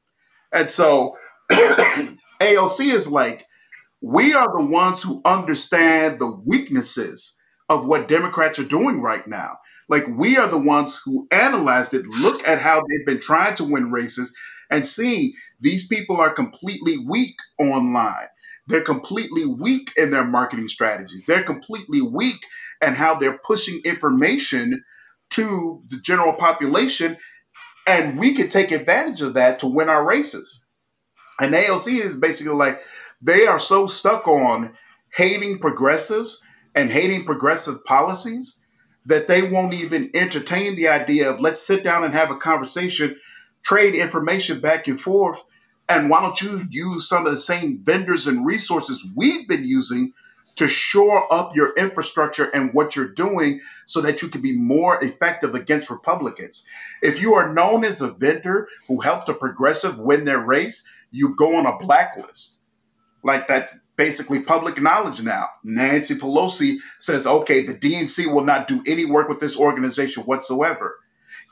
And 0.51 0.69
so 0.69 1.15
AOC 1.51 2.93
is 2.93 3.07
like, 3.07 3.47
we 4.01 4.33
are 4.33 4.57
the 4.57 4.65
ones 4.65 5.01
who 5.01 5.21
understand 5.23 6.19
the 6.19 6.31
weaknesses 6.45 7.37
of 7.69 7.85
what 7.85 8.09
Democrats 8.09 8.59
are 8.59 8.65
doing 8.65 9.01
right 9.01 9.25
now. 9.25 9.57
Like 9.87 10.05
we 10.09 10.35
are 10.35 10.49
the 10.49 10.57
ones 10.57 11.01
who 11.05 11.29
analyzed 11.31 11.93
it, 11.93 12.05
look 12.05 12.45
at 12.45 12.59
how 12.59 12.81
they've 12.81 13.05
been 13.05 13.21
trying 13.21 13.55
to 13.55 13.63
win 13.63 13.89
races, 13.89 14.35
and 14.69 14.85
see 14.85 15.35
these 15.59 15.87
people 15.87 16.17
are 16.17 16.31
completely 16.31 16.97
weak 16.97 17.35
online. 17.59 18.27
They're 18.67 18.81
completely 18.81 19.45
weak 19.45 19.91
in 19.95 20.11
their 20.11 20.25
marketing 20.25 20.67
strategies. 20.67 21.23
They're 21.25 21.43
completely 21.43 22.01
weak 22.01 22.45
in 22.85 22.93
how 22.93 23.15
they're 23.15 23.39
pushing 23.45 23.81
information 23.85 24.83
to 25.31 25.83
the 25.87 25.97
general 25.97 26.33
population. 26.33 27.17
And 27.85 28.19
we 28.19 28.33
could 28.33 28.51
take 28.51 28.71
advantage 28.71 29.21
of 29.21 29.33
that 29.35 29.59
to 29.59 29.67
win 29.67 29.89
our 29.89 30.05
races. 30.05 30.65
And 31.39 31.53
AOC 31.53 32.01
is 32.01 32.17
basically 32.17 32.55
like, 32.55 32.81
they 33.21 33.47
are 33.47 33.59
so 33.59 33.87
stuck 33.87 34.27
on 34.27 34.73
hating 35.13 35.59
progressives 35.59 36.43
and 36.75 36.91
hating 36.91 37.25
progressive 37.25 37.83
policies 37.85 38.59
that 39.05 39.27
they 39.27 39.41
won't 39.41 39.73
even 39.73 40.11
entertain 40.13 40.75
the 40.75 40.87
idea 40.87 41.29
of 41.29 41.39
let's 41.39 41.65
sit 41.65 41.83
down 41.83 42.03
and 42.03 42.13
have 42.13 42.29
a 42.29 42.35
conversation, 42.35 43.15
trade 43.67 43.95
information 43.95 44.61
back 44.61 44.87
and 44.87 44.99
forth. 44.99 45.43
And 45.89 46.09
why 46.09 46.21
don't 46.21 46.41
you 46.41 46.65
use 46.69 47.07
some 47.07 47.25
of 47.25 47.31
the 47.31 47.37
same 47.37 47.79
vendors 47.83 48.25
and 48.25 48.45
resources 48.45 49.05
we've 49.15 49.47
been 49.47 49.65
using 49.65 50.13
to 50.55 50.69
shore 50.69 51.31
up 51.31 51.53
your 51.53 51.75
infrastructure 51.75 52.45
and 52.45 52.73
what 52.73 52.95
you're 52.95 53.09
doing 53.09 53.59
so 53.85 53.99
that 54.01 54.21
you 54.21 54.29
can 54.29 54.41
be 54.41 54.57
more 54.57 55.03
effective 55.03 55.53
against 55.53 55.89
Republicans? 55.89 56.65
If 57.01 57.21
you 57.21 57.33
are 57.33 57.53
known 57.53 57.83
as 57.83 58.01
a 58.01 58.11
vendor 58.11 58.69
who 58.87 59.01
helped 59.01 59.27
a 59.27 59.33
progressive 59.33 59.99
win 59.99 60.23
their 60.23 60.39
race, 60.39 60.89
you 61.11 61.35
go 61.35 61.57
on 61.57 61.65
a 61.65 61.77
blacklist. 61.77 62.59
Like 63.21 63.49
that 63.49 63.71
basically 63.97 64.39
public 64.39 64.81
knowledge 64.81 65.21
now. 65.21 65.47
Nancy 65.65 66.15
Pelosi 66.15 66.77
says, 66.99 67.27
okay, 67.27 67.65
the 67.65 67.73
DNC 67.73 68.31
will 68.31 68.45
not 68.45 68.69
do 68.69 68.81
any 68.87 69.03
work 69.03 69.27
with 69.27 69.41
this 69.41 69.59
organization 69.59 70.23
whatsoever. 70.23 70.99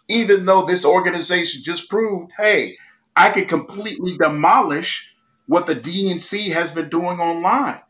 Even 0.08 0.45
though 0.45 0.66
this 0.66 0.86
organization 0.86 1.64
just 1.64 1.89
proved, 1.89 2.32
hey, 2.38 2.78
I 3.16 3.30
could 3.32 3.47
completely 3.47 4.18
demolish 4.18 5.14
what 5.47 5.68
the 5.68 5.76
DNC 5.76 6.51
has 6.53 6.72
been 6.72 6.89
doing 6.89 7.20
online. 7.20 7.82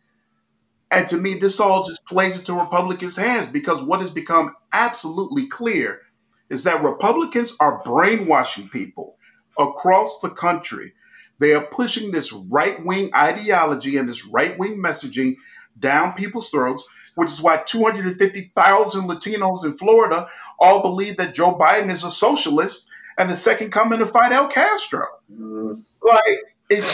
And 0.92 1.08
to 1.10 1.18
me, 1.18 1.36
this 1.36 1.60
all 1.60 1.84
just 1.84 2.06
plays 2.06 2.38
into 2.38 2.54
Republicans' 2.54 3.18
hands 3.18 3.48
because 3.48 3.84
what 3.84 4.00
has 4.02 4.12
become 4.12 4.56
absolutely 4.72 5.48
clear 5.48 6.02
is 6.50 6.64
that 6.64 6.84
Republicans 6.84 7.58
are 7.60 7.82
brainwashing 7.84 8.70
people 8.70 9.18
across 9.58 10.20
the 10.22 10.30
country 10.30 10.94
they 11.40 11.54
are 11.54 11.66
pushing 11.66 12.12
this 12.12 12.32
right 12.32 12.84
wing 12.86 13.10
ideology 13.14 13.98
and 13.98 14.08
this 14.08 14.26
right 14.26 14.58
wing 14.58 14.82
messaging 14.82 15.36
down 15.78 16.14
people's 16.14 16.50
throats, 16.50 16.88
which 17.16 17.30
is 17.30 17.42
why 17.42 17.58
250,000 17.58 19.02
Latinos 19.08 19.66
in 19.66 19.74
Florida 19.74 20.28
all 20.60 20.82
believe 20.82 21.18
that 21.18 21.34
Joe 21.34 21.58
Biden 21.58 21.90
is 21.92 22.04
a 22.04 22.12
socialist 22.12 22.90
and 23.18 23.30
the 23.30 23.36
second 23.36 23.72
coming 23.72 24.02
of 24.02 24.12
Fidel 24.12 24.48
Castro. 24.48 25.06
Mm. 25.32 25.76
Like 26.04 26.40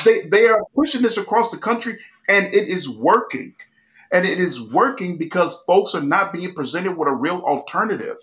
they, 0.05 0.21
they 0.29 0.47
are 0.47 0.63
pushing 0.75 1.01
this 1.01 1.17
across 1.17 1.51
the 1.51 1.57
country 1.57 1.97
and 2.27 2.47
it 2.47 2.67
is 2.67 2.89
working. 2.89 3.55
And 4.13 4.25
it 4.25 4.39
is 4.39 4.61
working 4.61 5.17
because 5.17 5.63
folks 5.63 5.95
are 5.95 6.01
not 6.01 6.33
being 6.33 6.53
presented 6.53 6.97
with 6.97 7.07
a 7.07 7.13
real 7.13 7.39
alternative. 7.41 8.17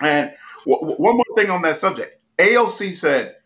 And 0.00 0.34
w- 0.66 0.94
one 0.96 1.16
more 1.16 1.24
thing 1.36 1.50
on 1.50 1.62
that 1.62 1.78
subject 1.78 2.20
AOC 2.38 2.94
said 2.94 3.36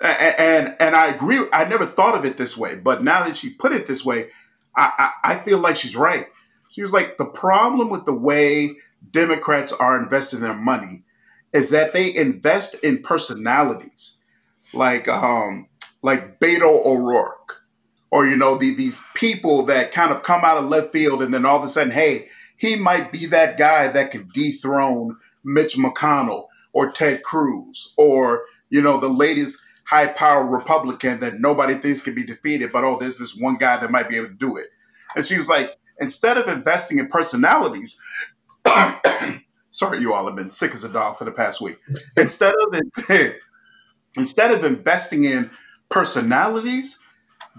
and 0.00 0.76
and 0.78 0.94
I 0.94 1.08
agree. 1.08 1.40
I 1.52 1.64
never 1.64 1.86
thought 1.86 2.16
of 2.16 2.24
it 2.24 2.36
this 2.36 2.56
way, 2.56 2.76
but 2.76 3.02
now 3.02 3.24
that 3.24 3.36
she 3.36 3.54
put 3.54 3.72
it 3.72 3.86
this 3.86 4.04
way, 4.04 4.30
I, 4.76 5.10
I, 5.24 5.32
I 5.32 5.38
feel 5.38 5.58
like 5.58 5.76
she's 5.76 5.96
right. 5.96 6.28
She 6.76 6.82
was 6.82 6.92
like, 6.92 7.16
the 7.16 7.24
problem 7.24 7.88
with 7.88 8.04
the 8.04 8.12
way 8.12 8.76
Democrats 9.10 9.72
are 9.72 9.98
investing 9.98 10.40
their 10.40 10.52
money 10.52 11.04
is 11.54 11.70
that 11.70 11.94
they 11.94 12.14
invest 12.14 12.74
in 12.84 13.02
personalities, 13.02 14.18
like 14.74 15.08
um, 15.08 15.68
like 16.02 16.38
Beto 16.38 16.84
O'Rourke, 16.84 17.62
or 18.10 18.26
you 18.26 18.36
know 18.36 18.58
the, 18.58 18.74
these 18.74 19.02
people 19.14 19.62
that 19.62 19.90
kind 19.90 20.12
of 20.12 20.22
come 20.22 20.44
out 20.44 20.58
of 20.58 20.68
left 20.68 20.92
field, 20.92 21.22
and 21.22 21.32
then 21.32 21.46
all 21.46 21.56
of 21.56 21.64
a 21.64 21.68
sudden, 21.68 21.92
hey, 21.92 22.28
he 22.58 22.76
might 22.76 23.10
be 23.10 23.24
that 23.24 23.56
guy 23.56 23.88
that 23.88 24.10
can 24.10 24.28
dethrone 24.34 25.16
Mitch 25.44 25.78
McConnell 25.78 26.48
or 26.74 26.92
Ted 26.92 27.22
Cruz, 27.22 27.94
or 27.96 28.44
you 28.68 28.82
know 28.82 29.00
the 29.00 29.08
latest 29.08 29.62
high 29.84 30.08
power 30.08 30.44
Republican 30.44 31.20
that 31.20 31.40
nobody 31.40 31.72
thinks 31.72 32.02
can 32.02 32.14
be 32.14 32.26
defeated, 32.26 32.70
but 32.70 32.84
oh, 32.84 32.98
there's 32.98 33.16
this 33.16 33.34
one 33.34 33.56
guy 33.56 33.78
that 33.78 33.90
might 33.90 34.10
be 34.10 34.16
able 34.16 34.28
to 34.28 34.34
do 34.34 34.58
it. 34.58 34.66
And 35.14 35.24
she 35.24 35.38
was 35.38 35.48
like, 35.48 35.78
instead 36.00 36.36
of 36.38 36.48
investing 36.48 36.98
in 36.98 37.08
personalities, 37.08 38.00
sorry, 39.70 40.00
you 40.00 40.12
all 40.12 40.26
have 40.26 40.36
been 40.36 40.50
sick 40.50 40.72
as 40.72 40.84
a 40.84 40.88
dog 40.88 41.18
for 41.18 41.24
the 41.24 41.30
past 41.30 41.60
week. 41.60 41.78
Instead 42.16 42.54
of 42.54 42.80
instead 44.16 44.50
of 44.50 44.64
investing 44.64 45.24
in 45.24 45.50
personalities, 45.90 47.04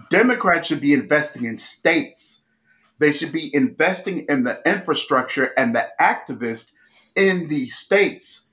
Democrats 0.10 0.68
should 0.68 0.82
be 0.82 0.94
investing 0.94 1.46
in 1.46 1.58
states. 1.58 2.46
They 3.00 3.12
should 3.12 3.32
be 3.32 3.54
investing 3.54 4.26
in 4.28 4.44
the 4.44 4.60
infrastructure 4.66 5.54
and 5.56 5.76
the 5.76 5.88
activists 6.02 6.74
in 7.16 7.48
these 7.48 7.76
states 7.76 8.48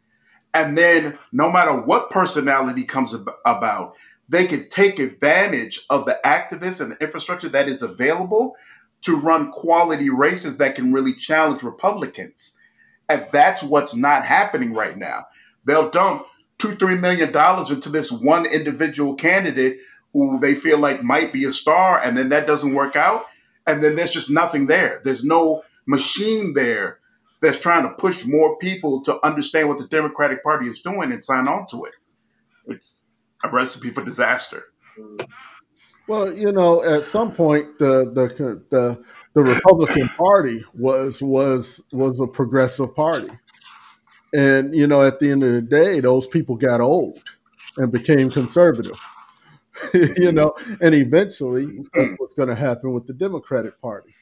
and 0.55 0.78
then, 0.78 1.18
no 1.32 1.51
matter 1.51 1.72
what 1.72 2.11
personality 2.11 2.85
comes 2.85 3.12
ab- 3.12 3.28
about, 3.45 3.97
they 4.28 4.47
can 4.47 4.68
take 4.68 5.01
advantage 5.01 5.85
of 5.91 6.07
the 6.07 6.18
activists 6.24 6.80
and 6.80 6.93
the 6.93 7.05
infrastructure 7.05 7.49
that 7.49 7.68
is 7.68 7.82
available 7.82 8.57
to 9.05 9.21
run 9.21 9.51
quality 9.53 10.11
races 10.11 10.59
that 10.59 10.75
can 10.75 10.93
really 10.93 11.13
challenge 11.13 11.63
Republicans. 11.63 12.57
And 13.09 13.27
that's 13.33 13.63
what's 13.63 13.95
not 13.95 14.25
happening 14.25 14.73
right 14.73 14.97
now. 14.97 15.27
They'll 15.67 15.91
dump 15.91 16.27
two, 16.59 16.73
three 16.73 16.97
million 16.97 17.33
dollars 17.33 17.71
into 17.71 17.89
this 17.89 18.11
one 18.11 18.47
individual 18.47 19.15
candidate 19.15 19.79
who 20.13 20.39
they 20.39 20.55
feel 20.55 20.79
like 20.79 21.03
might 21.03 21.33
be 21.33 21.45
a 21.45 21.53
star, 21.53 22.01
and 22.01 22.17
then 22.17 22.29
that 22.31 22.47
doesn't 22.47 22.75
work 22.75 22.97
out. 22.97 23.27
And 23.67 23.83
then 23.83 23.97
there's 23.97 24.13
just 24.13 24.31
nothing 24.31 24.67
there. 24.67 25.01
There's 25.05 25.25
no 25.25 25.63
machine 25.87 26.55
there 26.55 27.01
that's 27.43 27.59
trying 27.59 27.83
to 27.83 27.95
push 27.95 28.25
more 28.25 28.57
people 28.59 29.03
to 29.03 29.25
understand 29.27 29.69
what 29.69 29.79
the 29.79 29.87
Democratic 29.87 30.43
Party 30.43 30.67
is 30.67 30.81
doing 30.81 31.13
and 31.13 31.23
sign 31.23 31.49
on 31.49 31.67
to 31.69 31.85
it. 31.85 31.95
It's 32.67 33.07
a 33.43 33.51
recipe 33.51 33.91
for 33.91 34.03
disaster. 34.03 34.65
Well, 36.07 36.33
you 36.33 36.53
know, 36.53 36.85
at 36.85 37.05
some 37.05 37.33
point, 37.33 37.79
the 37.79 38.11
the 38.13 38.63
the, 38.71 39.03
the 39.35 39.43
Republican 39.43 40.09
Party 40.09 40.63
was 40.75 41.23
was 41.23 41.83
was 41.93 42.21
a 42.21 42.27
progressive 42.27 42.95
party, 42.95 43.31
and 44.35 44.75
you 44.75 44.87
know, 44.87 45.03
at 45.03 45.19
the 45.19 45.31
end 45.31 45.43
of 45.43 45.53
the 45.53 45.63
day, 45.63 46.01
those 46.01 46.27
people 46.27 46.57
got 46.57 46.81
old 46.81 47.23
and 47.79 47.91
became 47.91 48.31
conservative. 48.31 49.01
you 49.95 50.31
know, 50.31 50.55
and 50.81 50.95
eventually, 50.95 51.65
what's 52.19 52.35
going 52.35 52.49
to 52.49 52.55
happen 52.55 52.93
with 52.93 53.07
the 53.07 53.15
Democratic 53.15 53.81
Party? 53.81 54.15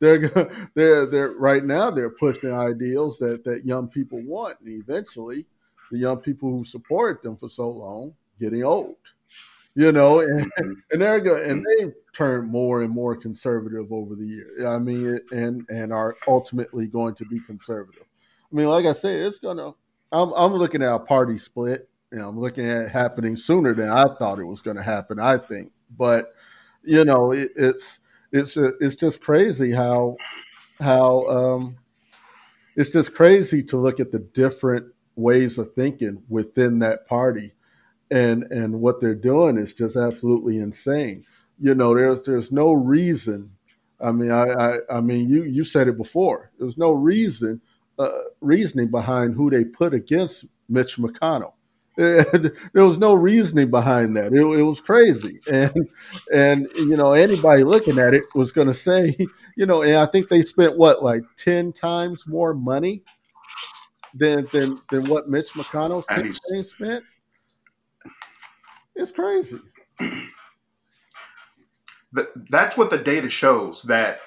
they're 0.00 0.28
they're 0.74 1.06
they're 1.06 1.30
right 1.32 1.64
now 1.64 1.90
they're 1.90 2.10
pushing 2.10 2.52
ideals 2.52 3.18
that 3.18 3.44
that 3.44 3.64
young 3.64 3.88
people 3.88 4.20
want, 4.24 4.58
and 4.60 4.68
eventually, 4.68 5.46
the 5.90 5.98
young 5.98 6.18
people 6.18 6.50
who 6.50 6.64
supported 6.64 7.22
them 7.22 7.36
for 7.36 7.48
so 7.48 7.68
long 7.68 8.14
getting 8.40 8.64
old, 8.64 8.96
you 9.74 9.92
know, 9.92 10.20
and 10.20 10.40
mm-hmm. 10.40 10.72
and 10.92 11.02
they're 11.02 11.20
go, 11.20 11.36
and 11.36 11.64
they've 11.64 11.92
turned 12.12 12.50
more 12.50 12.82
and 12.82 12.90
more 12.90 13.16
conservative 13.16 13.92
over 13.92 14.14
the 14.14 14.26
years. 14.26 14.64
I 14.64 14.78
mean, 14.78 15.20
and 15.32 15.66
and 15.68 15.92
are 15.92 16.14
ultimately 16.26 16.86
going 16.86 17.14
to 17.16 17.24
be 17.24 17.40
conservative. 17.40 18.04
I 18.52 18.56
mean, 18.56 18.68
like 18.68 18.86
I 18.86 18.92
said, 18.92 19.16
it's 19.16 19.38
gonna. 19.38 19.72
I'm 20.12 20.32
I'm 20.34 20.52
looking 20.52 20.82
at 20.82 20.94
a 20.94 20.98
party 20.98 21.38
split. 21.38 21.88
and 22.12 22.20
I'm 22.20 22.38
looking 22.38 22.68
at 22.68 22.84
it 22.84 22.90
happening 22.90 23.36
sooner 23.36 23.74
than 23.74 23.90
I 23.90 24.04
thought 24.18 24.38
it 24.38 24.44
was 24.44 24.62
going 24.62 24.76
to 24.76 24.82
happen. 24.82 25.18
I 25.18 25.38
think, 25.38 25.72
but 25.96 26.34
you 26.84 27.04
know, 27.04 27.32
it, 27.32 27.50
it's 27.56 28.00
it's 28.30 28.56
it's 28.56 28.94
just 28.94 29.20
crazy 29.20 29.72
how 29.72 30.16
how 30.80 31.26
um, 31.28 31.76
it's 32.76 32.90
just 32.90 33.14
crazy 33.14 33.62
to 33.64 33.76
look 33.76 34.00
at 34.00 34.12
the 34.12 34.18
different 34.18 34.86
ways 35.16 35.58
of 35.58 35.74
thinking 35.74 36.22
within 36.28 36.80
that 36.80 37.06
party, 37.06 37.52
and 38.10 38.44
and 38.44 38.80
what 38.80 39.00
they're 39.00 39.14
doing 39.14 39.58
is 39.58 39.74
just 39.74 39.96
absolutely 39.96 40.58
insane. 40.58 41.24
You 41.58 41.74
know, 41.74 41.94
there's 41.94 42.22
there's 42.22 42.52
no 42.52 42.72
reason. 42.72 43.50
I 44.00 44.12
mean, 44.12 44.30
I 44.30 44.46
I, 44.52 44.78
I 44.90 45.00
mean, 45.00 45.28
you 45.28 45.44
you 45.44 45.64
said 45.64 45.88
it 45.88 45.96
before. 45.96 46.50
There's 46.58 46.78
no 46.78 46.92
reason 46.92 47.60
uh, 47.98 48.08
reasoning 48.40 48.90
behind 48.90 49.34
who 49.34 49.50
they 49.50 49.64
put 49.64 49.94
against 49.94 50.46
Mitch 50.68 50.96
McConnell. 50.96 51.52
And 51.96 52.52
there 52.72 52.84
was 52.84 52.98
no 52.98 53.14
reasoning 53.14 53.70
behind 53.70 54.16
that. 54.16 54.32
It, 54.32 54.40
it, 54.40 54.62
was 54.62 54.80
crazy, 54.80 55.38
and 55.50 55.88
and 56.32 56.68
you 56.76 56.96
know 56.96 57.12
anybody 57.12 57.62
looking 57.62 57.98
at 57.98 58.14
it 58.14 58.24
was 58.34 58.50
going 58.50 58.66
to 58.66 58.74
say, 58.74 59.16
you 59.56 59.66
know, 59.66 59.82
and 59.82 59.96
I 59.96 60.06
think 60.06 60.28
they 60.28 60.42
spent 60.42 60.76
what 60.76 61.04
like 61.04 61.22
ten 61.36 61.72
times 61.72 62.26
more 62.26 62.52
money 62.52 63.02
than 64.12 64.46
than 64.52 64.80
than 64.90 65.04
what 65.04 65.28
Mitch 65.28 65.50
McConnell's 65.50 66.06
campaign 66.06 66.64
spent. 66.64 67.04
It's 68.94 69.12
crazy. 69.12 69.60
That's 72.50 72.76
what 72.76 72.90
the 72.90 72.98
data 72.98 73.28
shows 73.28 73.82
that 73.82 74.20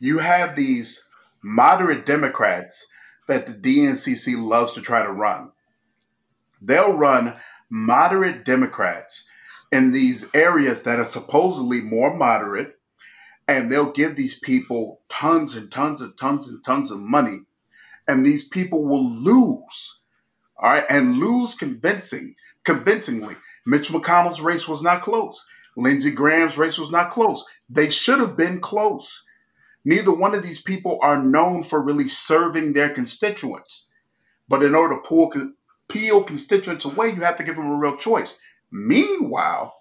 you 0.00 0.18
have 0.18 0.56
these 0.56 1.08
moderate 1.42 2.04
Democrats 2.04 2.92
that 3.28 3.46
the 3.46 3.52
DNCC 3.52 4.36
loves 4.36 4.72
to 4.72 4.80
try 4.80 5.02
to 5.02 5.12
run. 5.12 5.52
They'll 6.60 6.94
run 6.94 7.36
moderate 7.70 8.44
Democrats 8.44 9.28
in 9.70 9.92
these 9.92 10.34
areas 10.34 10.82
that 10.82 10.98
are 10.98 11.04
supposedly 11.04 11.80
more 11.80 12.14
moderate, 12.14 12.78
and 13.46 13.70
they'll 13.70 13.92
give 13.92 14.16
these 14.16 14.38
people 14.40 15.02
tons 15.08 15.54
and 15.54 15.70
tons 15.70 16.00
and 16.00 16.16
tons 16.18 16.48
and 16.48 16.64
tons 16.64 16.90
of 16.90 16.98
money, 16.98 17.40
and 18.08 18.24
these 18.24 18.48
people 18.48 18.84
will 18.84 19.08
lose, 19.08 20.00
all 20.56 20.72
right, 20.72 20.84
and 20.88 21.18
lose 21.18 21.54
convincing, 21.54 22.34
convincingly. 22.64 23.36
Mitch 23.68 23.90
McConnell's 23.90 24.40
race 24.40 24.66
was 24.66 24.82
not 24.82 25.02
close. 25.02 25.46
Lindsey 25.76 26.10
Graham's 26.10 26.56
race 26.56 26.78
was 26.78 26.90
not 26.90 27.10
close. 27.10 27.44
They 27.68 27.90
should 27.90 28.18
have 28.18 28.34
been 28.34 28.60
close. 28.60 29.26
Neither 29.84 30.10
one 30.10 30.34
of 30.34 30.42
these 30.42 30.62
people 30.62 30.98
are 31.02 31.22
known 31.22 31.62
for 31.62 31.82
really 31.82 32.08
serving 32.08 32.72
their 32.72 32.88
constituents. 32.88 33.90
But 34.48 34.62
in 34.62 34.74
order 34.74 34.94
to 34.94 35.02
pull, 35.06 35.30
peel 35.86 36.24
constituents 36.24 36.86
away, 36.86 37.08
you 37.08 37.20
have 37.20 37.36
to 37.36 37.44
give 37.44 37.56
them 37.56 37.70
a 37.70 37.76
real 37.76 37.98
choice. 37.98 38.40
Meanwhile, 38.72 39.74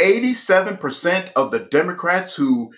87% 0.00 1.30
of 1.36 1.52
the 1.52 1.60
Democrats 1.60 2.34
who 2.34 2.72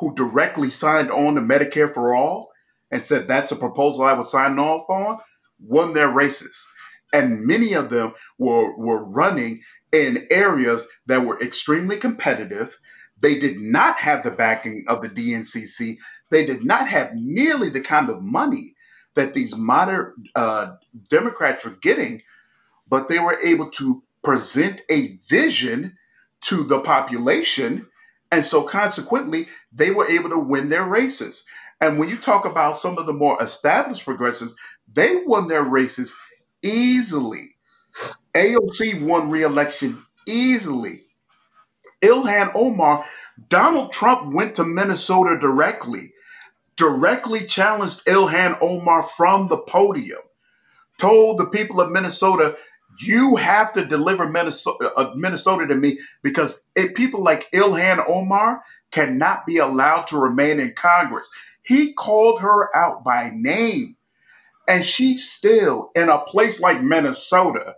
who 0.00 0.14
directly 0.14 0.70
signed 0.70 1.10
on 1.10 1.34
to 1.34 1.40
Medicare 1.42 1.92
for 1.92 2.14
all 2.14 2.50
and 2.90 3.02
said 3.02 3.28
that's 3.28 3.52
a 3.52 3.56
proposal 3.56 4.04
I 4.04 4.14
would 4.14 4.26
sign 4.26 4.58
off 4.58 4.88
on 4.88 5.18
won 5.60 5.92
their 5.92 6.08
races. 6.10 6.66
And 7.14 7.46
many 7.46 7.74
of 7.74 7.90
them 7.90 8.12
were, 8.38 8.76
were 8.76 9.04
running 9.04 9.62
in 9.92 10.26
areas 10.30 10.88
that 11.06 11.24
were 11.24 11.40
extremely 11.40 11.96
competitive. 11.96 12.76
They 13.20 13.38
did 13.38 13.60
not 13.60 13.96
have 13.98 14.24
the 14.24 14.32
backing 14.32 14.84
of 14.88 15.00
the 15.00 15.08
DNCC. 15.08 15.96
They 16.30 16.44
did 16.44 16.64
not 16.64 16.88
have 16.88 17.12
nearly 17.14 17.70
the 17.70 17.80
kind 17.80 18.10
of 18.10 18.22
money 18.22 18.74
that 19.14 19.32
these 19.32 19.56
moderate 19.56 20.14
uh, 20.34 20.74
Democrats 21.08 21.64
were 21.64 21.70
getting, 21.70 22.22
but 22.88 23.08
they 23.08 23.20
were 23.20 23.38
able 23.44 23.70
to 23.70 24.02
present 24.24 24.82
a 24.90 25.18
vision 25.28 25.96
to 26.40 26.64
the 26.64 26.80
population. 26.80 27.86
And 28.32 28.44
so 28.44 28.64
consequently, 28.64 29.46
they 29.72 29.92
were 29.92 30.10
able 30.10 30.30
to 30.30 30.38
win 30.38 30.68
their 30.68 30.84
races. 30.84 31.46
And 31.80 32.00
when 32.00 32.08
you 32.08 32.16
talk 32.16 32.44
about 32.44 32.76
some 32.76 32.98
of 32.98 33.06
the 33.06 33.12
more 33.12 33.40
established 33.40 34.04
progressives, 34.04 34.56
they 34.92 35.22
won 35.26 35.46
their 35.46 35.62
races 35.62 36.16
easily. 36.64 37.56
AOC 38.34 39.02
won 39.02 39.30
re-election 39.30 40.04
easily. 40.26 41.02
Ilhan 42.02 42.52
Omar, 42.54 43.04
Donald 43.48 43.92
Trump 43.92 44.32
went 44.32 44.54
to 44.56 44.64
Minnesota 44.64 45.38
directly, 45.38 46.12
directly 46.76 47.46
challenged 47.46 48.04
Ilhan 48.06 48.58
Omar 48.60 49.02
from 49.02 49.48
the 49.48 49.58
podium, 49.58 50.20
told 50.98 51.38
the 51.38 51.46
people 51.46 51.80
of 51.80 51.90
Minnesota, 51.90 52.56
you 53.00 53.36
have 53.36 53.72
to 53.72 53.84
deliver 53.84 54.28
Minnesota, 54.28 54.92
uh, 54.96 55.12
Minnesota 55.16 55.66
to 55.66 55.74
me 55.74 55.98
because 56.22 56.68
people 56.94 57.22
like 57.22 57.50
Ilhan 57.52 58.08
Omar 58.08 58.62
cannot 58.92 59.46
be 59.46 59.58
allowed 59.58 60.06
to 60.08 60.18
remain 60.18 60.60
in 60.60 60.72
Congress. 60.74 61.28
He 61.62 61.92
called 61.94 62.40
her 62.40 62.74
out 62.76 63.02
by 63.02 63.30
name. 63.34 63.96
And 64.68 64.84
she's 64.84 65.30
still 65.30 65.90
in 65.94 66.08
a 66.08 66.18
place 66.18 66.60
like 66.60 66.82
Minnesota, 66.82 67.76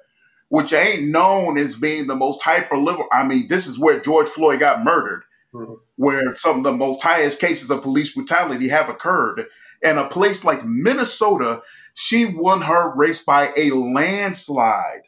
which 0.48 0.72
ain't 0.72 1.08
known 1.08 1.58
as 1.58 1.76
being 1.76 2.06
the 2.06 2.14
most 2.14 2.42
hyper 2.42 2.76
liberal. 2.76 3.08
I 3.12 3.24
mean, 3.24 3.48
this 3.48 3.66
is 3.66 3.78
where 3.78 4.00
George 4.00 4.28
Floyd 4.28 4.60
got 4.60 4.84
murdered, 4.84 5.24
mm-hmm. 5.52 5.74
where 5.96 6.34
some 6.34 6.58
of 6.58 6.64
the 6.64 6.72
most 6.72 7.02
highest 7.02 7.40
cases 7.40 7.70
of 7.70 7.82
police 7.82 8.14
brutality 8.14 8.68
have 8.68 8.88
occurred. 8.88 9.46
And 9.82 9.98
a 9.98 10.08
place 10.08 10.44
like 10.44 10.64
Minnesota, 10.64 11.62
she 11.94 12.26
won 12.26 12.62
her 12.62 12.94
race 12.94 13.24
by 13.24 13.52
a 13.56 13.70
landslide. 13.70 15.02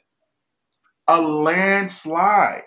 A 1.06 1.20
landslide. 1.20 2.64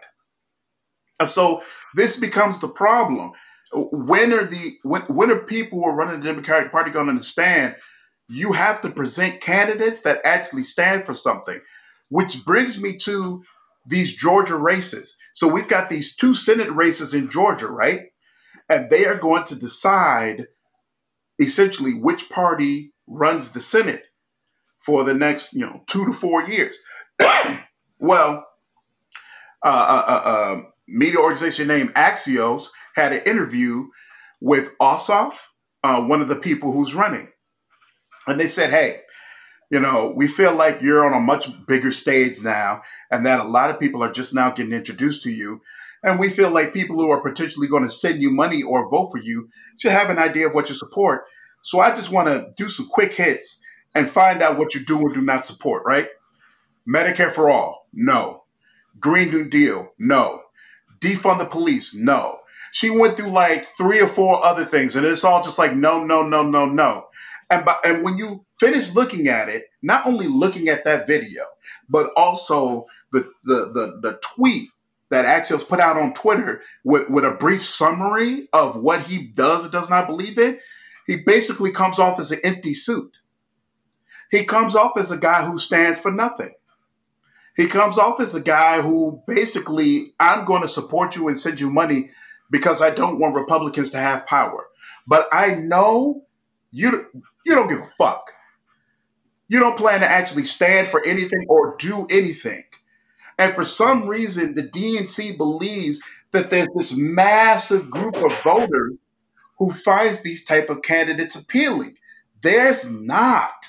And 1.20 1.30
so 1.30 1.64
this 1.96 2.20
becomes 2.20 2.60
the 2.60 2.68
problem. 2.68 3.34
When 3.74 4.34
are 4.34 4.44
the 4.44 4.78
when, 4.84 5.02
when 5.04 5.32
are 5.32 5.44
people 5.44 5.80
who 5.80 5.86
are 5.86 5.96
running 5.96 6.20
the 6.20 6.26
Democratic 6.26 6.72
Party 6.72 6.92
going 6.92 7.06
to 7.06 7.12
understand 7.12 7.76
you 8.32 8.54
have 8.54 8.82
to 8.82 8.90
present 8.90 9.42
candidates 9.42 10.02
that 10.02 10.22
actually 10.24 10.64
stand 10.64 11.06
for 11.06 11.14
something? 11.14 11.60
Which 12.10 12.46
brings 12.46 12.82
me 12.82 12.98
to 12.98 13.44
these 13.86 14.16
Georgia 14.16 14.56
races. 14.56 15.18
So 15.34 15.48
we've 15.48 15.68
got 15.68 15.90
these 15.90 16.16
two 16.16 16.34
Senate 16.34 16.70
races 16.70 17.14
in 17.14 17.30
Georgia, 17.30 17.68
right? 17.68 18.12
And 18.70 18.90
they 18.90 19.06
are 19.06 19.18
going 19.18 19.44
to 19.46 19.56
decide 19.56 20.48
essentially 21.40 21.94
which 21.94 22.30
party 22.30 22.94
runs 23.08 23.54
the 23.54 23.60
Senate 23.60 24.04
for 24.80 25.04
the 25.04 25.14
next, 25.14 25.54
you 25.54 25.62
know, 25.62 25.84
two 25.88 26.06
to 26.06 26.14
four 26.14 26.44
years. 26.44 26.82
well, 28.00 28.48
uh, 29.64 29.68
uh, 29.68 30.04
uh, 30.08 30.54
um, 30.54 30.68
media 30.88 31.20
organization 31.20 31.68
named 31.68 31.94
Axios 31.94 32.68
had 32.96 33.14
an 33.14 33.22
interview 33.26 33.88
with 34.40 34.78
Ossoff, 34.80 35.34
uh, 35.84 36.02
one 36.02 36.22
of 36.22 36.28
the 36.28 36.36
people 36.36 36.72
who's 36.72 36.96
running, 36.96 37.28
and 38.28 38.40
they 38.40 38.48
said, 38.48 38.70
"Hey, 38.70 39.02
you 39.70 39.80
know, 39.80 40.14
we 40.16 40.28
feel 40.28 40.56
like 40.56 40.82
you're 40.82 41.06
on 41.06 41.14
a 41.14 41.20
much 41.20 41.50
bigger 41.66 41.92
stage 41.92 42.42
now, 42.44 42.82
and 43.10 43.26
that 43.26 43.40
a 43.40 43.44
lot 43.44 43.70
of 43.70 43.80
people 43.80 44.04
are 44.04 44.12
just 44.12 44.34
now 44.34 44.52
getting 44.52 44.74
introduced 44.74 45.24
to 45.24 45.30
you." 45.30 45.62
And 46.04 46.20
we 46.20 46.30
feel 46.30 46.50
like 46.50 46.74
people 46.74 46.96
who 46.96 47.12
are 47.12 47.22
potentially 47.22 47.68
going 47.68 47.84
to 47.84 47.90
send 47.90 48.22
you 48.22 48.32
money 48.32 48.64
or 48.64 48.90
vote 48.90 49.12
for 49.12 49.20
you 49.20 49.50
should 49.78 49.92
have 49.92 50.10
an 50.10 50.18
idea 50.18 50.48
of 50.48 50.54
what 50.54 50.68
you 50.68 50.76
support. 50.76 51.26
So 51.62 51.80
I 51.80 51.94
just 51.94 52.12
want 52.12 52.28
to 52.28 52.52
do 52.58 52.70
some 52.70 52.88
quick 52.88 53.14
hits 53.14 53.64
and 53.94 54.10
find 54.10 54.42
out 54.42 54.58
what 54.58 54.74
you 54.74 54.84
do 54.84 55.00
or 55.00 55.14
do 55.14 55.22
not 55.22 55.46
support, 55.46 55.84
right? 55.86 56.08
Medicare 56.88 57.32
for 57.32 57.50
all, 57.50 57.88
no. 57.94 58.44
Green 59.00 59.30
New 59.30 59.48
Deal, 59.48 59.90
no. 60.00 60.42
Defund 61.00 61.40
the 61.40 61.46
police, 61.46 61.96
no. 61.96 62.40
She 62.72 62.90
went 62.90 63.18
through 63.18 63.32
like 63.32 63.68
three 63.78 64.00
or 64.00 64.08
four 64.08 64.44
other 64.44 64.66
things, 64.66 64.96
and 64.96 65.06
it's 65.06 65.24
all 65.24 65.44
just 65.44 65.60
like 65.60 65.76
no, 65.76 66.04
no, 66.04 66.24
no, 66.24 66.42
no, 66.42 66.66
no. 66.66 67.08
And 67.52 67.66
by, 67.66 67.76
and 67.84 68.04
when 68.04 68.18
you 68.18 68.46
finish 68.60 68.96
looking 68.96 69.28
at 69.28 69.50
it, 69.50 69.66
not 69.82 70.08
only 70.08 70.28
looking 70.28 70.70
at 70.70 70.86
that 70.86 71.06
video, 71.06 71.44
but 71.90 72.12
also 72.16 72.88
the 73.12 73.30
the 73.44 73.72
the, 73.74 74.00
the 74.02 74.20
tweet 74.24 74.70
that 75.10 75.26
Axios 75.26 75.68
put 75.68 75.82
out 75.82 75.98
on 75.98 76.14
Twitter 76.14 76.62
with, 76.86 77.10
with 77.10 77.26
a 77.26 77.32
brief 77.32 77.64
summary 77.64 78.48
of 78.54 78.78
what 78.78 79.02
he 79.02 79.28
does 79.28 79.66
or 79.66 79.70
does 79.70 79.90
not 79.90 80.08
believe 80.08 80.38
in, 80.40 80.58
he 81.06 81.18
basically 81.18 81.72
comes 81.72 82.00
off 82.00 82.18
as 82.18 82.32
an 82.32 82.40
empty 82.46 82.74
suit. 82.74 83.12
He 84.32 84.46
comes 84.46 84.74
off 84.74 84.98
as 84.98 85.12
a 85.12 85.18
guy 85.18 85.44
who 85.44 85.60
stands 85.60 86.00
for 86.00 86.12
nothing. 86.12 86.54
He 87.58 87.68
comes 87.68 87.98
off 87.98 88.22
as 88.22 88.34
a 88.34 88.42
guy 88.42 88.82
who 88.82 89.22
basically, 89.28 90.14
I'm 90.18 90.46
going 90.46 90.62
to 90.62 90.68
support 90.70 91.18
you 91.18 91.28
and 91.28 91.38
send 91.38 91.60
you 91.60 91.70
money 91.70 92.12
because 92.50 92.82
I 92.82 92.92
don't 92.92 93.20
want 93.20 93.36
Republicans 93.36 93.92
to 93.92 93.98
have 93.98 94.26
power. 94.26 94.68
But 95.06 95.28
I 95.34 95.56
know 95.56 96.24
you 96.72 97.08
you 97.46 97.56
don't 97.56 97.70
give 97.70 97.80
a 97.80 97.88
fuck. 97.88 98.32
You 99.48 99.60
don't 99.60 99.78
plan 99.78 100.00
to 100.00 100.08
actually 100.08 100.46
stand 100.46 100.88
for 100.88 101.06
anything 101.06 101.46
or 101.50 101.76
do 101.78 102.08
anything. 102.10 102.64
And 103.38 103.54
for 103.54 103.64
some 103.64 104.08
reason, 104.08 104.56
the 104.56 104.64
DNC 104.64 105.38
believes 105.38 106.02
that 106.32 106.50
there's 106.50 106.70
this 106.76 106.96
massive 106.98 107.90
group 107.90 108.16
of 108.18 108.40
voters 108.44 108.94
who 109.58 109.72
finds 109.72 110.22
these 110.22 110.46
type 110.46 110.70
of 110.70 110.82
candidates 110.82 111.36
appealing. 111.36 111.96
There's 112.42 112.90
not. 112.90 113.68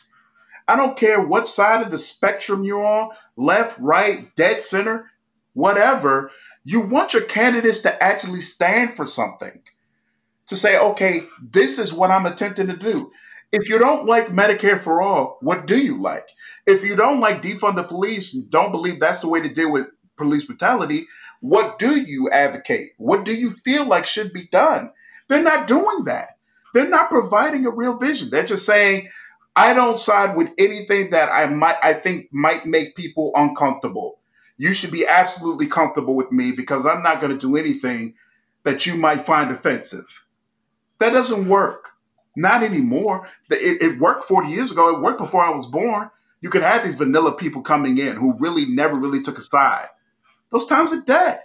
I 0.68 0.76
don't 0.76 0.96
care 0.96 1.20
what 1.20 1.48
side 1.48 1.82
of 1.84 1.90
the 1.90 1.98
spectrum 1.98 2.64
you're 2.64 2.84
on, 2.84 3.10
left, 3.36 3.78
right, 3.80 4.34
dead 4.36 4.62
center, 4.62 5.10
whatever. 5.54 6.30
You 6.64 6.86
want 6.86 7.12
your 7.12 7.24
candidates 7.24 7.80
to 7.80 8.02
actually 8.02 8.40
stand 8.40 8.96
for 8.96 9.06
something. 9.06 9.62
To 10.48 10.56
say, 10.56 10.78
okay, 10.78 11.24
this 11.42 11.78
is 11.78 11.92
what 11.92 12.10
I'm 12.10 12.26
attempting 12.26 12.68
to 12.68 12.76
do. 12.76 13.10
If 13.52 13.68
you 13.68 13.78
don't 13.78 14.06
like 14.06 14.28
Medicare 14.28 14.80
for 14.80 15.02
all, 15.02 15.38
what 15.42 15.66
do 15.66 15.78
you 15.78 16.00
like? 16.00 16.28
If 16.66 16.82
you 16.84 16.96
don't 16.96 17.20
like 17.20 17.42
defund 17.42 17.76
the 17.76 17.82
police, 17.82 18.32
don't 18.32 18.72
believe 18.72 18.98
that's 18.98 19.20
the 19.20 19.28
way 19.28 19.42
to 19.42 19.52
deal 19.52 19.70
with 19.70 19.88
police 20.16 20.44
brutality, 20.44 21.06
what 21.40 21.78
do 21.78 22.00
you 22.00 22.30
advocate? 22.30 22.92
What 22.98 23.24
do 23.24 23.34
you 23.34 23.50
feel 23.64 23.84
like 23.86 24.06
should 24.06 24.32
be 24.32 24.48
done? 24.52 24.92
They're 25.28 25.42
not 25.42 25.66
doing 25.66 26.04
that. 26.04 26.38
They're 26.72 26.88
not 26.88 27.10
providing 27.10 27.66
a 27.66 27.70
real 27.70 27.98
vision. 27.98 28.30
They're 28.30 28.44
just 28.44 28.64
saying, 28.64 29.10
I 29.54 29.74
don't 29.74 29.98
side 29.98 30.36
with 30.36 30.50
anything 30.56 31.10
that 31.10 31.28
I 31.30 31.46
might 31.46 31.76
I 31.82 31.94
think 31.94 32.28
might 32.32 32.64
make 32.64 32.96
people 32.96 33.32
uncomfortable. 33.34 34.18
You 34.56 34.72
should 34.72 34.92
be 34.92 35.06
absolutely 35.06 35.66
comfortable 35.66 36.14
with 36.14 36.32
me 36.32 36.52
because 36.52 36.86
I'm 36.86 37.02
not 37.02 37.20
going 37.20 37.32
to 37.32 37.38
do 37.38 37.56
anything 37.56 38.14
that 38.64 38.86
you 38.86 38.96
might 38.96 39.26
find 39.26 39.50
offensive. 39.50 40.24
That 41.00 41.10
doesn't 41.12 41.48
work. 41.48 41.91
Not 42.36 42.62
anymore. 42.62 43.28
It, 43.50 43.82
it, 43.82 44.00
worked 44.00 44.24
40 44.24 44.48
years 44.48 44.70
ago. 44.70 44.88
It 44.88 45.02
worked 45.02 45.18
before 45.18 45.42
I 45.42 45.50
was 45.50 45.66
born. 45.66 46.10
You 46.40 46.48
could 46.48 46.62
have 46.62 46.82
these 46.82 46.94
vanilla 46.94 47.32
people 47.32 47.62
coming 47.62 47.98
in 47.98 48.16
who 48.16 48.36
really 48.38 48.66
never 48.66 48.98
really 48.98 49.22
took 49.22 49.38
a 49.38 49.42
side. 49.42 49.88
Those 50.50 50.66
times 50.66 50.92
are 50.92 51.02
dead. 51.02 51.40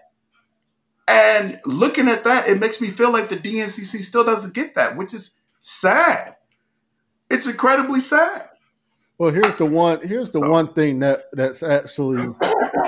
And 1.07 1.59
looking 1.65 2.07
at 2.07 2.23
that, 2.23 2.47
it 2.47 2.59
makes 2.59 2.81
me 2.81 2.89
feel 2.89 3.11
like 3.11 3.29
the 3.29 3.37
DNCC 3.37 4.01
still 4.01 4.23
doesn't 4.23 4.53
get 4.53 4.75
that, 4.75 4.97
which 4.97 5.13
is 5.13 5.41
sad. 5.61 6.35
It's 7.29 7.47
incredibly 7.47 7.99
sad. 7.99 8.49
Well, 9.17 9.31
here's 9.31 9.55
the 9.57 9.65
one. 9.65 10.05
Here's 10.05 10.29
the 10.29 10.39
so. 10.39 10.49
one 10.49 10.73
thing 10.73 10.99
that 10.99 11.25
that's 11.33 11.63
actually, 11.63 12.21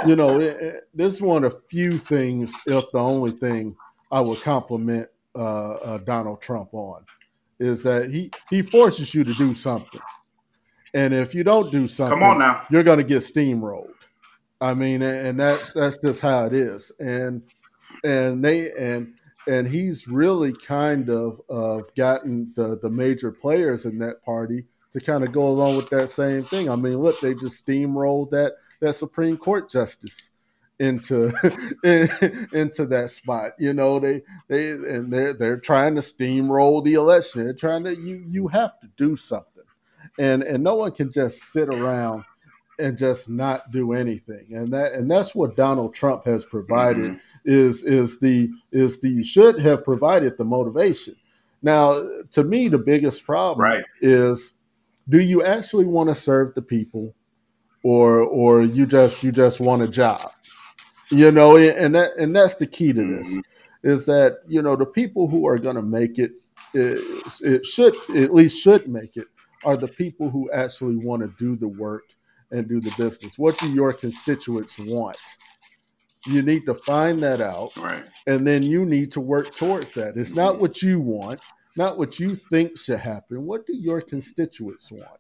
you 0.06 0.16
know, 0.16 0.40
it, 0.40 0.62
it, 0.62 0.90
this 0.94 1.16
is 1.16 1.22
one 1.22 1.44
of 1.44 1.54
the 1.54 1.62
few 1.70 1.92
things, 1.92 2.54
if 2.68 2.86
the 2.92 3.00
only 3.00 3.32
thing, 3.32 3.76
I 4.12 4.22
would 4.22 4.42
compliment 4.42 5.10
uh, 5.36 5.72
uh, 5.76 5.98
Donald 6.00 6.42
Trump 6.42 6.74
on, 6.74 7.06
is 7.60 7.84
that 7.84 8.12
he 8.12 8.32
he 8.50 8.62
forces 8.62 9.14
you 9.14 9.24
to 9.24 9.34
do 9.34 9.54
something, 9.54 10.02
and 10.94 11.14
if 11.14 11.36
you 11.36 11.44
don't 11.44 11.72
do 11.72 11.88
something, 11.88 12.18
come 12.18 12.24
on 12.24 12.40
now, 12.40 12.66
you're 12.70 12.84
going 12.84 12.98
to 12.98 13.04
get 13.04 13.20
steamrolled. 13.24 13.94
I 14.62 14.74
mean, 14.74 15.02
and 15.02 15.40
that's 15.40 15.74
that's 15.74 15.98
just 15.98 16.22
how 16.22 16.46
it 16.46 16.54
is, 16.54 16.92
and 17.00 17.46
and 18.04 18.44
they 18.44 18.72
and 18.72 19.14
and 19.48 19.68
he's 19.68 20.08
really 20.08 20.54
kind 20.54 21.10
of 21.10 21.42
uh, 21.50 21.82
gotten 21.96 22.52
the 22.56 22.78
the 22.80 22.90
major 22.90 23.32
players 23.32 23.86
in 23.86 23.98
that 24.00 24.24
party 24.24 24.66
to 24.92 25.00
kind 25.00 25.24
of 25.24 25.32
go 25.32 25.48
along 25.48 25.76
with 25.76 25.90
that 25.90 26.12
same 26.12 26.44
thing. 26.44 26.70
I 26.70 26.76
mean, 26.76 26.98
look, 26.98 27.20
they 27.20 27.34
just 27.34 27.66
steamrolled 27.66 28.32
that 28.32 28.54
that 28.82 28.96
Supreme 28.96 29.38
Court 29.38 29.70
justice 29.70 30.29
into 30.80 31.28
into 31.84 32.86
that 32.86 33.10
spot. 33.10 33.52
You 33.60 33.74
know, 33.74 34.00
they 34.00 34.24
they 34.48 34.72
and 34.72 35.12
they're 35.12 35.34
they're 35.34 35.60
trying 35.60 35.96
to 35.96 36.02
steamroll 36.02 36.84
the 36.84 36.94
election. 36.94 37.44
They're 37.44 37.54
trying 37.54 37.84
to 37.84 37.96
you 37.96 38.24
you 38.28 38.48
have 38.48 38.80
to 38.80 38.88
do 38.98 39.16
something, 39.16 39.64
and 40.18 40.44
and 40.44 40.64
no 40.64 40.76
one 40.76 40.92
can 40.94 41.12
just 41.12 41.44
sit 41.52 41.74
around 41.74 42.24
and 42.80 42.98
just 42.98 43.30
not 43.30 43.72
do 43.72 43.94
anything. 43.94 44.48
And 44.52 44.70
that 44.70 44.94
and 44.94 45.12
that's 45.12 45.36
what 45.36 45.56
Donald 45.56 45.94
Trump 45.94 46.26
has 46.26 46.46
provided 46.46 47.12
mm-hmm. 47.12 47.18
is 47.46 47.84
is 47.84 48.20
the 48.20 48.50
is 48.72 49.02
the 49.02 49.22
should 49.24 49.60
have 49.60 49.84
provided 49.84 50.38
the 50.38 50.46
motivation. 50.46 51.16
Now, 51.62 52.08
to 52.32 52.44
me, 52.46 52.70
the 52.70 52.78
biggest 52.78 53.26
problem 53.26 53.62
right. 53.62 53.84
is 54.02 54.54
do 55.10 55.20
you 55.20 55.44
actually 55.44 55.86
want 55.86 56.08
to 56.08 56.16
serve 56.16 56.56
the 56.56 56.62
people 56.62 57.14
or 57.84 58.22
or 58.22 58.62
you 58.64 58.86
just 58.86 59.24
you 59.24 59.32
just 59.32 59.60
want 59.60 59.82
a 59.82 59.88
job 59.88 60.32
you 61.10 61.32
know 61.32 61.58
and 61.58 61.96
that 61.96 62.16
and 62.18 62.36
that's 62.36 62.56
the 62.56 62.68
key 62.68 62.94
to 62.94 63.18
this 63.18 63.28
mm-hmm. 63.28 63.90
is 63.90 64.06
that 64.06 64.40
you 64.48 64.62
know 64.62 64.76
the 64.76 64.86
people 64.86 65.28
who 65.28 65.48
are 65.48 65.58
going 65.58 65.76
to 65.76 65.82
make 65.82 66.20
it, 66.20 66.32
it 66.74 67.00
it 67.42 67.66
should 67.66 67.96
at 68.16 68.34
least 68.34 68.62
should 68.62 68.88
make 68.88 69.18
it 69.18 69.28
are 69.64 69.78
the 69.78 69.88
people 69.88 70.30
who 70.30 70.50
actually 70.52 70.96
want 70.96 71.22
to 71.22 71.34
do 71.38 71.56
the 71.56 71.68
work 71.68 72.04
and 72.52 72.68
do 72.68 72.80
the 72.80 72.94
business 72.98 73.38
what 73.38 73.58
do 73.60 73.70
your 73.72 73.92
constituents 73.92 74.78
want 74.80 75.18
you 76.28 76.42
need 76.42 76.66
to 76.66 76.74
find 76.74 77.22
that 77.22 77.42
out 77.42 77.76
right 77.78 78.04
and 78.28 78.46
then 78.46 78.62
you 78.64 78.86
need 78.86 79.12
to 79.12 79.22
work 79.22 79.56
towards 79.56 79.92
that 79.92 80.18
it's 80.18 80.36
not 80.36 80.54
mm-hmm. 80.54 80.62
what 80.62 80.82
you 80.82 81.00
want 81.00 81.40
not 81.80 81.98
what 81.98 82.20
you 82.20 82.36
think 82.36 82.78
should 82.78 83.00
happen. 83.00 83.46
What 83.46 83.66
do 83.66 83.74
your 83.74 84.02
constituents 84.02 84.92
want? 84.92 85.20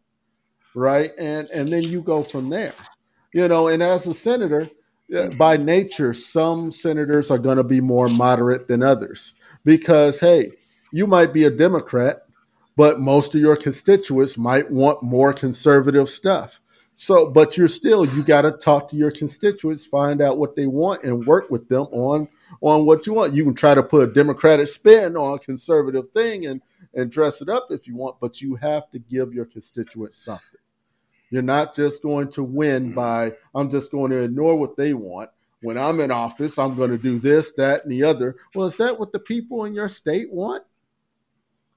Right? 0.76 1.14
And 1.18 1.50
and 1.50 1.72
then 1.72 1.84
you 1.84 2.02
go 2.02 2.22
from 2.22 2.50
there. 2.50 2.74
You 3.34 3.48
know, 3.48 3.70
and 3.70 3.82
as 3.82 4.06
a 4.08 4.14
senator, 4.14 4.70
by 5.38 5.58
nature, 5.58 6.14
some 6.14 6.72
senators 6.72 7.32
are 7.32 7.38
going 7.38 7.58
to 7.58 7.64
be 7.64 7.82
more 7.82 8.10
moderate 8.10 8.68
than 8.68 8.84
others 8.84 9.34
because, 9.66 10.20
hey, 10.20 10.52
you 10.92 11.08
might 11.08 11.34
be 11.34 11.46
a 11.46 11.50
Democrat, 11.50 12.24
but 12.76 13.00
most 13.00 13.36
of 13.36 13.42
your 13.42 13.56
constituents 13.56 14.38
might 14.38 14.70
want 14.70 15.04
more 15.04 15.34
conservative 15.34 16.10
stuff. 16.10 16.62
So, 16.96 17.30
but 17.30 17.56
you're 17.58 17.70
still, 17.70 18.06
you 18.06 18.24
got 18.26 18.42
to 18.42 18.52
talk 18.52 18.90
to 18.90 18.98
your 18.98 19.12
constituents, 19.12 19.86
find 19.86 20.22
out 20.22 20.38
what 20.38 20.56
they 20.56 20.66
want, 20.66 21.04
and 21.04 21.26
work 21.26 21.50
with 21.50 21.70
them 21.70 21.84
on 21.92 22.28
on 22.62 22.86
what 22.86 23.08
you 23.08 23.14
want. 23.14 23.34
You 23.34 23.46
can 23.46 23.54
try 23.54 23.74
to 23.74 23.84
put 23.84 24.10
a 24.10 24.12
democratic 24.12 24.68
spin 24.68 25.16
on 25.16 25.36
a 25.36 25.40
conservative 25.40 26.10
thing 26.10 26.46
and 26.46 26.62
and 26.94 27.12
dress 27.12 27.42
it 27.42 27.50
up 27.50 27.68
if 27.70 27.88
you 27.88 27.96
want, 27.96 28.20
but 28.20 28.42
you 28.42 28.56
have 28.56 28.90
to 28.92 29.00
give 29.00 29.34
your 29.34 29.46
constituents 29.46 30.18
something. 30.18 30.60
You're 31.32 31.42
not 31.42 31.76
just 31.76 32.02
going 32.02 32.30
to 32.32 32.44
win 32.44 32.88
mm-hmm. 32.88 32.96
by 32.96 33.34
I'm 33.54 33.70
just 33.70 33.92
going 33.92 34.12
to 34.12 34.24
ignore 34.24 34.56
what 34.56 34.78
they 34.78 34.94
want. 34.94 35.30
When 35.62 35.78
I'm 35.78 36.00
in 36.00 36.10
office, 36.10 36.58
I'm 36.58 36.76
going 36.76 36.92
to 36.92 36.98
do 36.98 37.20
this, 37.20 37.52
that, 37.54 37.84
and 37.84 37.92
the 37.92 38.04
other. 38.04 38.38
Well, 38.56 38.68
is 38.68 38.78
that 38.78 38.98
what 38.98 39.12
the 39.12 39.20
people 39.20 39.66
in 39.66 39.74
your 39.74 39.90
state 39.90 40.32
want? 40.32 40.64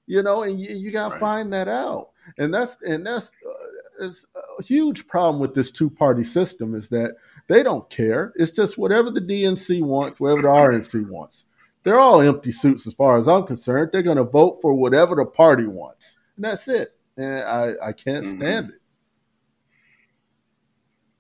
You 0.07 0.23
know, 0.23 0.45
and 0.45 0.61
you, 0.61 0.75
you 0.77 0.91
got 0.93 1.09
to 1.09 1.11
right. 1.15 1.21
find 1.21 1.53
that 1.53 1.67
out. 1.69 2.11
And 2.39 2.55
that's 2.55 2.79
and 2.83 3.05
that's 3.05 3.33
uh, 3.45 4.05
is 4.05 4.27
a 4.37 4.63
huge 4.63 5.07
problem 5.07 5.41
with 5.41 5.55
this 5.55 5.71
two 5.71 5.91
party 5.91 6.25
system 6.25 6.75
is 6.75 6.89
that 6.91 7.17
they 7.49 7.63
don't 7.63 7.89
care. 7.91 8.33
It's 8.37 8.53
just 8.53 8.79
whatever 8.79 9.11
the 9.11 9.21
DNC 9.21 9.83
wants, 9.83 10.21
whatever 10.21 10.43
the 10.43 10.49
RNC 10.49 11.09
wants. 11.09 11.47
They're 11.83 11.99
all 11.99 12.21
empty 12.21 12.53
suits 12.53 12.87
as 12.87 12.95
far 12.95 13.19
as 13.19 13.27
I'm 13.27 13.45
concerned. 13.45 13.91
They're 13.93 14.03
going 14.03 14.17
to 14.17 14.25
vote 14.25 14.59
for 14.63 14.73
whatever 14.73 15.17
the 15.17 15.25
party 15.25 15.67
wants, 15.67 16.17
and 16.37 16.45
that's 16.45 16.69
it. 16.69 16.97
And 17.17 17.43
I, 17.43 17.73
I 17.83 17.93
can't 17.93 18.25
mm-hmm. 18.25 18.39
stand 18.39 18.71
it. 18.71 18.82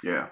Yeah, 0.02 0.28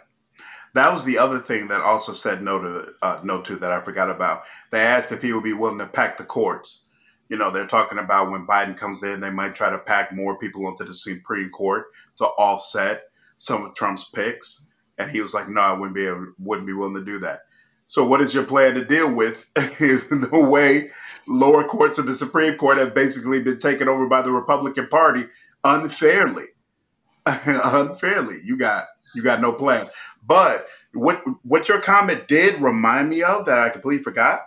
that 0.75 0.93
was 0.93 1.05
the 1.05 1.19
other 1.19 1.41
thing 1.41 1.69
that 1.69 1.81
also 1.81 2.13
said 2.13 2.43
no 2.43 2.61
to 2.61 2.95
uh, 3.03 3.21
no 3.23 3.41
to 3.43 3.57
that 3.57 3.73
I 3.73 3.81
forgot 3.81 4.11
about. 4.11 4.45
They 4.71 4.81
asked 4.81 5.13
if 5.13 5.23
he 5.23 5.33
would 5.33 5.45
be 5.45 5.53
willing 5.53 5.79
to 5.79 5.87
pack 5.87 6.17
the 6.17 6.25
courts. 6.25 6.87
You 7.29 7.37
know, 7.37 7.51
they're 7.51 7.67
talking 7.67 7.99
about 7.99 8.31
when 8.31 8.47
Biden 8.47 8.77
comes 8.77 9.03
in, 9.03 9.21
they 9.21 9.31
might 9.31 9.55
try 9.55 9.71
to 9.71 9.79
pack 9.79 10.13
more 10.13 10.37
people 10.39 10.67
onto 10.67 10.85
the 10.85 10.95
Supreme 10.95 11.51
Court 11.51 11.87
to 12.17 12.25
offset 12.25 13.05
some 13.39 13.65
of 13.65 13.75
Trump's 13.75 14.05
picks. 14.11 14.73
And 14.99 15.11
he 15.11 15.21
was 15.21 15.33
like, 15.33 15.49
"No, 15.49 15.61
I 15.61 15.73
wouldn't 15.73 15.95
be 15.95 16.07
able, 16.07 16.33
wouldn't 16.39 16.67
be 16.67 16.73
willing 16.73 16.95
to 16.95 17.05
do 17.05 17.19
that." 17.21 17.41
So, 17.87 18.07
what 18.07 18.21
is 18.21 18.35
your 18.35 18.45
plan 18.45 18.75
to 18.75 18.85
deal 18.85 19.13
with 19.13 19.49
the 19.55 20.29
way 20.33 20.91
lower 21.27 21.65
courts 21.65 21.99
of 21.99 22.07
the 22.07 22.15
Supreme 22.15 22.57
Court 22.57 22.79
have 22.79 22.95
basically 22.95 23.43
been 23.43 23.59
taken 23.59 23.89
over 23.89 24.07
by 24.07 24.23
the 24.23 24.31
Republican 24.31 24.87
Party 24.87 25.27
unfairly? 25.65 26.45
unfairly, 27.27 28.37
you 28.45 28.57
got 28.57 28.87
you 29.15 29.23
got 29.23 29.41
no 29.41 29.53
plans. 29.53 29.91
But 30.27 30.67
what 30.93 31.23
what 31.43 31.69
your 31.69 31.81
comment 31.81 32.29
did 32.29 32.61
remind 32.61 33.11
me 33.11 33.23
of 33.23 33.47
that 33.47 33.59
I 33.59 33.71
completely 33.71 34.03
forgot. 34.03 34.41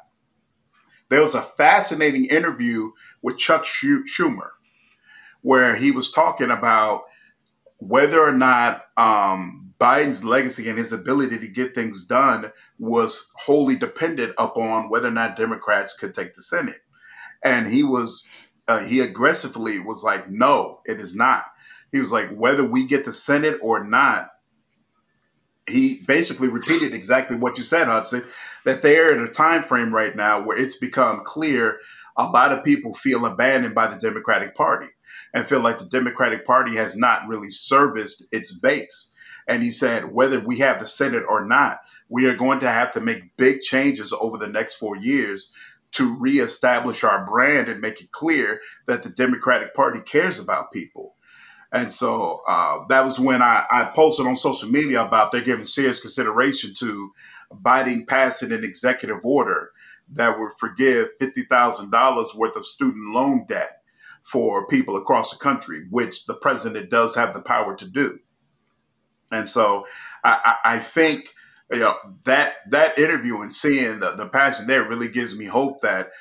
There 1.10 1.22
was 1.22 1.36
a 1.36 1.42
fascinating 1.42 2.26
interview 2.26 2.92
with 3.22 3.38
Chuck 3.38 3.66
Schumer 3.66 4.50
where 5.42 5.76
he 5.76 5.92
was 5.92 6.12
talking 6.12 6.50
about 6.50 7.04
whether 7.78 8.22
or 8.22 8.32
not 8.32 8.86
um, 8.98 9.74
Biden's 9.80 10.24
legacy 10.24 10.70
and 10.70 10.78
his 10.78 10.94
ability 10.94 11.38
to 11.38 11.48
get 11.48 11.76
things 11.76 12.06
done 12.06 12.52
was 12.80 13.30
wholly 13.36 13.76
dependent 13.76 14.34
upon 14.38 14.90
whether 14.90 15.10
or 15.10 15.12
not 15.12 15.36
Democrats 15.36 15.94
could 15.96 16.16
take 16.16 16.34
the 16.34 16.42
Senate. 16.42 16.80
And 17.44 17.68
he 17.68 17.84
was, 17.84 18.26
uh, 18.70 18.80
he 18.80 19.02
aggressively 19.02 19.80
was 19.80 20.04
like, 20.04 20.30
no, 20.30 20.80
it 20.86 21.02
is 21.02 21.16
not. 21.16 21.46
He 21.92 22.00
was 22.00 22.12
like, 22.12 22.34
whether 22.34 22.64
we 22.64 22.88
get 22.88 23.04
the 23.04 23.14
Senate 23.14 23.60
or 23.62 23.84
not, 23.84 24.32
he 25.70 26.04
basically 26.08 26.50
repeated 26.50 26.94
exactly 26.94 27.38
what 27.38 27.58
you 27.58 27.64
said, 27.64 27.88
Hudson, 27.88 28.24
that 28.66 28.82
they're 28.82 29.14
in 29.14 29.24
a 29.24 29.32
time 29.32 29.64
frame 29.64 29.94
right 29.94 30.16
now 30.16 30.42
where 30.42 30.58
it's 30.58 30.78
become 30.78 31.24
clear 31.24 31.80
a 32.18 32.26
lot 32.26 32.52
of 32.52 32.64
people 32.64 32.94
feel 32.94 33.26
abandoned 33.26 33.74
by 33.74 33.88
the 33.88 34.00
Democratic 34.00 34.56
Party 34.56 34.88
and 35.34 35.48
feel 35.48 35.62
like 35.62 35.80
the 35.80 35.86
Democratic 35.86 36.46
Party 36.46 36.76
has 36.76 36.96
not 36.96 37.28
really 37.28 37.50
serviced 37.50 38.26
its 38.32 38.54
base 38.54 39.14
and 39.48 39.64
he 39.64 39.72
said, 39.72 40.14
whether 40.14 40.40
we 40.40 40.60
have 40.60 40.80
the 40.80 40.88
Senate 40.88 41.24
or 41.28 41.46
not, 41.46 41.80
we 42.10 42.26
are 42.26 42.36
going 42.36 42.60
to 42.62 42.70
have 42.70 42.92
to 42.94 43.02
make 43.02 43.36
big 43.38 43.62
changes 43.62 44.14
over 44.14 44.38
the 44.38 44.48
next 44.48 44.76
four 44.76 44.96
years 44.96 45.52
to 45.92 46.18
reestablish 46.18 47.04
our 47.04 47.26
brand 47.26 47.68
and 47.68 47.82
make 47.82 48.02
it 48.02 48.12
clear 48.12 48.62
that 48.88 49.04
the 49.04 49.10
Democratic 49.10 49.74
Party 49.76 50.00
cares 50.00 50.40
about 50.40 50.72
people. 50.72 51.13
And 51.74 51.92
so 51.92 52.42
uh, 52.48 52.86
that 52.90 53.04
was 53.04 53.20
when 53.20 53.42
I, 53.42 53.66
I, 53.72 53.86
posted 53.86 54.28
on 54.28 54.36
social 54.36 54.70
media 54.70 55.04
about 55.04 55.32
they're 55.32 55.42
giving 55.42 55.66
serious 55.66 56.00
consideration 56.00 56.72
to 56.76 57.12
Biden 57.52 58.08
passing 58.08 58.52
an 58.52 58.64
executive 58.64 59.26
order 59.26 59.72
that 60.12 60.40
would 60.40 60.52
forgive 60.60 61.10
$50,000 61.20 62.36
worth 62.36 62.56
of 62.56 62.68
student 62.68 63.12
loan 63.12 63.46
debt 63.48 63.82
for 64.22 64.68
people 64.68 64.96
across 64.96 65.32
the 65.32 65.38
country, 65.38 65.88
which 65.90 66.28
the 66.28 66.36
president 66.36 66.92
does 66.92 67.16
have 67.16 67.34
the 67.34 67.42
power 67.42 67.76
to 67.76 67.88
do. 67.88 68.20
And 69.32 69.50
so 69.50 69.88
I, 70.24 70.58
I, 70.64 70.80
think 70.80 71.34
you 71.72 71.80
know 71.80 71.96
that 72.26 72.58
that 72.70 73.00
interview 73.00 73.42
and 73.42 73.52
seeing 73.52 74.00
the, 74.00 74.12
the 74.12 74.28
passion 74.28 74.68
there 74.68 74.88
really 74.88 75.08
gives 75.08 75.36
me 75.36 75.46
hope 75.46 75.82
that 75.82 76.12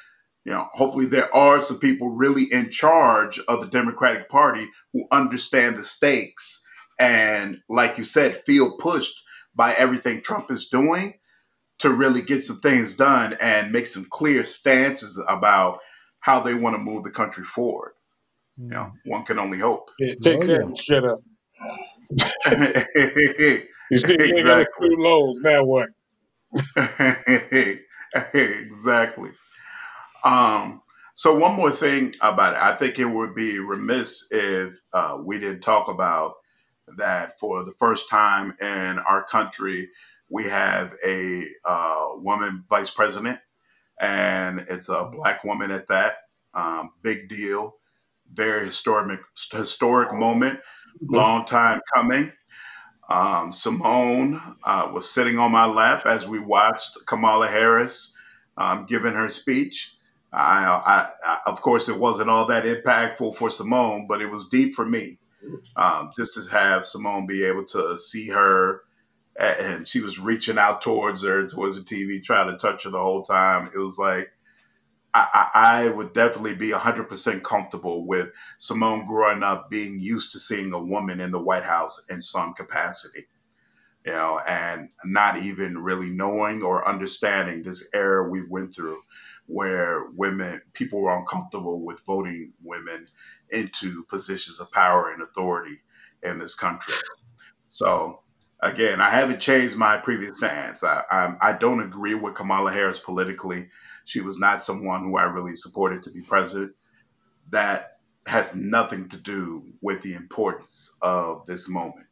you 0.44 0.52
know 0.52 0.68
hopefully 0.72 1.06
there 1.06 1.34
are 1.34 1.60
some 1.60 1.78
people 1.78 2.10
really 2.10 2.44
in 2.44 2.70
charge 2.70 3.38
of 3.48 3.60
the 3.60 3.68
Democratic 3.68 4.28
Party 4.28 4.68
who 4.92 5.06
understand 5.10 5.76
the 5.76 5.84
stakes 5.84 6.62
and 6.98 7.58
like 7.68 7.98
you 7.98 8.04
said 8.04 8.36
feel 8.44 8.76
pushed 8.76 9.22
by 9.54 9.72
everything 9.74 10.20
Trump 10.20 10.50
is 10.50 10.68
doing 10.68 11.14
to 11.78 11.92
really 11.92 12.22
get 12.22 12.42
some 12.42 12.58
things 12.58 12.94
done 12.94 13.36
and 13.40 13.72
make 13.72 13.86
some 13.86 14.06
clear 14.08 14.44
stances 14.44 15.20
about 15.28 15.80
how 16.20 16.40
they 16.40 16.54
want 16.54 16.74
to 16.76 16.78
move 16.78 17.02
the 17.02 17.10
country 17.10 17.44
forward. 17.44 17.92
You 18.56 18.68
know, 18.68 18.92
hmm. 19.04 19.10
one 19.10 19.24
can 19.24 19.38
only 19.40 19.58
hope. 19.58 19.90
Yeah, 19.98 20.14
take 20.22 20.40
that 20.40 20.68
yeah. 20.68 20.74
shut 20.74 21.04
up. 21.04 21.20
you 23.90 23.98
still 23.98 24.20
exactly. 24.20 24.42
got 24.42 24.66
two 24.80 24.96
lows. 24.98 25.40
Now 25.40 25.64
what? 25.64 25.88
exactly. 28.34 29.30
Um, 30.24 30.80
So 31.14 31.36
one 31.36 31.54
more 31.54 31.70
thing 31.70 32.14
about 32.22 32.54
it, 32.54 32.62
I 32.62 32.74
think 32.74 32.98
it 32.98 33.04
would 33.04 33.34
be 33.34 33.58
remiss 33.58 34.28
if 34.32 34.74
uh, 34.94 35.18
we 35.22 35.38
didn't 35.38 35.60
talk 35.60 35.88
about 35.88 36.34
that 36.96 37.38
for 37.38 37.62
the 37.64 37.72
first 37.78 38.08
time 38.08 38.54
in 38.60 38.98
our 39.00 39.22
country, 39.24 39.90
we 40.30 40.44
have 40.44 40.94
a 41.06 41.46
uh, 41.66 42.06
woman 42.16 42.64
vice 42.68 42.90
president, 42.90 43.38
and 44.00 44.60
it's 44.70 44.88
a 44.88 45.04
black 45.06 45.44
woman 45.44 45.70
at 45.70 45.88
that. 45.88 46.16
Um, 46.54 46.92
big 47.02 47.28
deal, 47.28 47.76
very 48.32 48.66
historic 48.66 49.20
historic 49.52 50.14
moment, 50.14 50.60
long 51.02 51.44
time 51.44 51.80
coming. 51.94 52.32
Um, 53.08 53.52
Simone 53.52 54.40
uh, 54.64 54.90
was 54.92 55.10
sitting 55.10 55.38
on 55.38 55.52
my 55.52 55.66
lap 55.66 56.06
as 56.06 56.26
we 56.28 56.38
watched 56.38 56.96
Kamala 57.06 57.48
Harris 57.48 58.16
um, 58.56 58.86
giving 58.86 59.12
her 59.14 59.28
speech. 59.28 59.96
I, 60.32 60.64
I, 60.64 61.08
I, 61.24 61.38
of 61.46 61.60
course, 61.60 61.88
it 61.88 61.98
wasn't 61.98 62.30
all 62.30 62.46
that 62.46 62.64
impactful 62.64 63.36
for 63.36 63.50
Simone, 63.50 64.06
but 64.06 64.22
it 64.22 64.30
was 64.30 64.48
deep 64.48 64.74
for 64.74 64.86
me. 64.86 65.18
Um, 65.76 66.10
just 66.16 66.34
to 66.34 66.56
have 66.56 66.86
Simone 66.86 67.26
be 67.26 67.44
able 67.44 67.64
to 67.66 67.98
see 67.98 68.28
her, 68.28 68.82
and 69.38 69.86
she 69.86 70.00
was 70.00 70.20
reaching 70.20 70.56
out 70.56 70.80
towards 70.80 71.24
her, 71.24 71.46
towards 71.46 71.76
the 71.76 71.82
TV, 71.82 72.22
trying 72.22 72.50
to 72.50 72.56
touch 72.56 72.84
her 72.84 72.90
the 72.90 72.98
whole 72.98 73.22
time. 73.22 73.68
It 73.74 73.78
was 73.78 73.98
like, 73.98 74.30
I, 75.14 75.48
I, 75.54 75.88
would 75.88 76.14
definitely 76.14 76.54
be 76.54 76.70
100% 76.70 77.42
comfortable 77.42 78.06
with 78.06 78.30
Simone 78.56 79.04
growing 79.04 79.42
up 79.42 79.68
being 79.68 80.00
used 80.00 80.32
to 80.32 80.40
seeing 80.40 80.72
a 80.72 80.78
woman 80.78 81.20
in 81.20 81.32
the 81.32 81.38
White 81.38 81.64
House 81.64 82.06
in 82.08 82.22
some 82.22 82.54
capacity, 82.54 83.26
you 84.06 84.12
know, 84.12 84.40
and 84.46 84.88
not 85.04 85.36
even 85.36 85.82
really 85.82 86.08
knowing 86.08 86.62
or 86.62 86.88
understanding 86.88 87.62
this 87.62 87.90
era 87.92 88.26
we 88.26 88.46
went 88.48 88.74
through 88.74 89.02
where 89.46 90.06
women, 90.16 90.62
people 90.72 91.00
were 91.00 91.16
uncomfortable 91.16 91.80
with 91.80 92.00
voting 92.00 92.52
women 92.62 93.04
into 93.50 94.04
positions 94.04 94.60
of 94.60 94.70
power 94.72 95.10
and 95.10 95.22
authority 95.22 95.80
in 96.22 96.38
this 96.38 96.54
country. 96.54 96.94
So, 97.68 98.20
again, 98.60 99.00
I 99.00 99.10
haven't 99.10 99.40
changed 99.40 99.76
my 99.76 99.96
previous 99.96 100.38
stance. 100.38 100.84
I, 100.84 101.02
I, 101.10 101.34
I 101.40 101.52
don't 101.52 101.80
agree 101.80 102.14
with 102.14 102.34
Kamala 102.34 102.72
Harris 102.72 102.98
politically. 102.98 103.68
She 104.04 104.20
was 104.20 104.38
not 104.38 104.62
someone 104.62 105.02
who 105.02 105.16
I 105.16 105.24
really 105.24 105.56
supported 105.56 106.02
to 106.04 106.10
be 106.10 106.22
president. 106.22 106.72
That 107.50 107.98
has 108.26 108.54
nothing 108.54 109.08
to 109.08 109.16
do 109.16 109.64
with 109.80 110.00
the 110.02 110.14
importance 110.14 110.96
of 111.02 111.44
this 111.46 111.68
moment. 111.68 112.06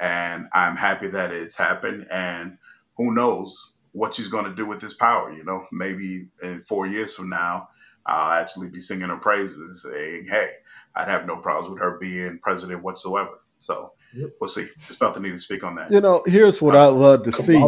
And 0.00 0.48
I'm 0.52 0.76
happy 0.76 1.08
that 1.08 1.32
it's 1.32 1.56
happened. 1.56 2.06
And 2.10 2.58
who 2.96 3.14
knows 3.14 3.67
what 3.92 4.14
she's 4.14 4.28
going 4.28 4.44
to 4.44 4.54
do 4.54 4.66
with 4.66 4.80
this 4.80 4.94
power? 4.94 5.32
You 5.32 5.44
know, 5.44 5.64
maybe 5.72 6.28
in 6.42 6.62
four 6.62 6.86
years 6.86 7.14
from 7.14 7.28
now, 7.28 7.68
I'll 8.06 8.40
actually 8.40 8.68
be 8.68 8.80
singing 8.80 9.08
her 9.08 9.16
praises, 9.16 9.82
saying, 9.82 10.26
"Hey, 10.26 10.50
I'd 10.94 11.08
have 11.08 11.26
no 11.26 11.36
problems 11.36 11.68
with 11.70 11.80
her 11.80 11.98
being 11.98 12.38
president 12.38 12.82
whatsoever." 12.82 13.40
So 13.58 13.92
yep. 14.14 14.30
we'll 14.40 14.48
see. 14.48 14.66
Just 14.86 14.98
felt 14.98 15.14
the 15.14 15.20
need 15.20 15.32
to 15.32 15.38
speak 15.38 15.64
on 15.64 15.74
that. 15.76 15.90
You 15.90 16.00
know, 16.00 16.22
here's 16.26 16.62
what 16.62 16.76
I'd 16.76 16.88
love 16.88 17.24
to 17.24 17.32
see. 17.32 17.58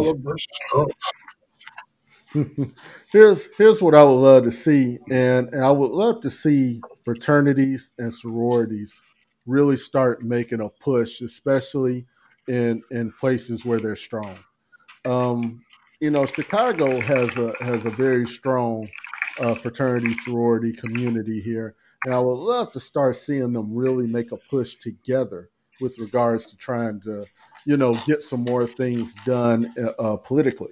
here's 3.11 3.49
here's 3.57 3.81
what 3.81 3.93
I 3.93 4.03
would 4.03 4.11
love 4.11 4.43
to 4.43 4.51
see, 4.51 4.99
and, 5.09 5.49
and 5.49 5.63
I 5.63 5.71
would 5.71 5.91
love 5.91 6.21
to 6.21 6.29
see 6.29 6.81
fraternities 7.03 7.91
and 7.97 8.13
sororities 8.13 9.03
really 9.45 9.75
start 9.75 10.23
making 10.23 10.61
a 10.61 10.69
push, 10.69 11.21
especially 11.21 12.05
in 12.47 12.83
in 12.91 13.11
places 13.11 13.65
where 13.65 13.79
they're 13.79 13.95
strong. 13.95 14.39
Um, 15.05 15.61
you 16.01 16.09
know, 16.09 16.25
Chicago 16.25 16.99
has 16.99 17.29
a 17.37 17.53
has 17.63 17.85
a 17.85 17.91
very 17.91 18.25
strong 18.25 18.89
uh, 19.39 19.53
fraternity 19.53 20.15
sorority 20.23 20.73
community 20.73 21.39
here, 21.39 21.75
and 22.03 22.13
I 22.13 22.19
would 22.19 22.39
love 22.39 22.73
to 22.73 22.79
start 22.79 23.17
seeing 23.17 23.53
them 23.53 23.75
really 23.75 24.07
make 24.07 24.31
a 24.31 24.37
push 24.37 24.75
together 24.75 25.49
with 25.79 25.99
regards 25.99 26.47
to 26.47 26.57
trying 26.57 27.01
to, 27.01 27.25
you 27.65 27.77
know, 27.77 27.93
get 28.05 28.23
some 28.23 28.43
more 28.43 28.65
things 28.65 29.13
done 29.25 29.73
uh, 29.99 30.17
politically. 30.17 30.71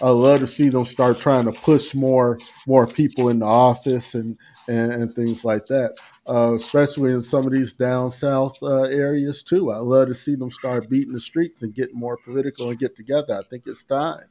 I 0.00 0.10
love 0.10 0.40
to 0.40 0.46
see 0.46 0.68
them 0.68 0.84
start 0.84 1.18
trying 1.18 1.46
to 1.46 1.52
push 1.52 1.92
more 1.92 2.38
more 2.64 2.86
people 2.86 3.30
in 3.30 3.40
the 3.40 3.46
office 3.46 4.14
and 4.14 4.38
and, 4.68 4.92
and 4.92 5.14
things 5.14 5.44
like 5.44 5.66
that. 5.66 5.96
Uh, 6.28 6.54
especially 6.54 7.10
in 7.10 7.22
some 7.22 7.46
of 7.46 7.52
these 7.52 7.72
down 7.72 8.10
south 8.10 8.62
uh, 8.62 8.82
areas 8.82 9.42
too. 9.42 9.72
I 9.72 9.78
love 9.78 10.08
to 10.08 10.14
see 10.14 10.36
them 10.36 10.50
start 10.50 10.88
beating 10.88 11.14
the 11.14 11.20
streets 11.20 11.62
and 11.62 11.74
get 11.74 11.94
more 11.94 12.18
political 12.18 12.68
and 12.68 12.78
get 12.78 12.94
together. 12.94 13.34
I 13.34 13.40
think 13.40 13.64
it's 13.66 13.82
time, 13.82 14.26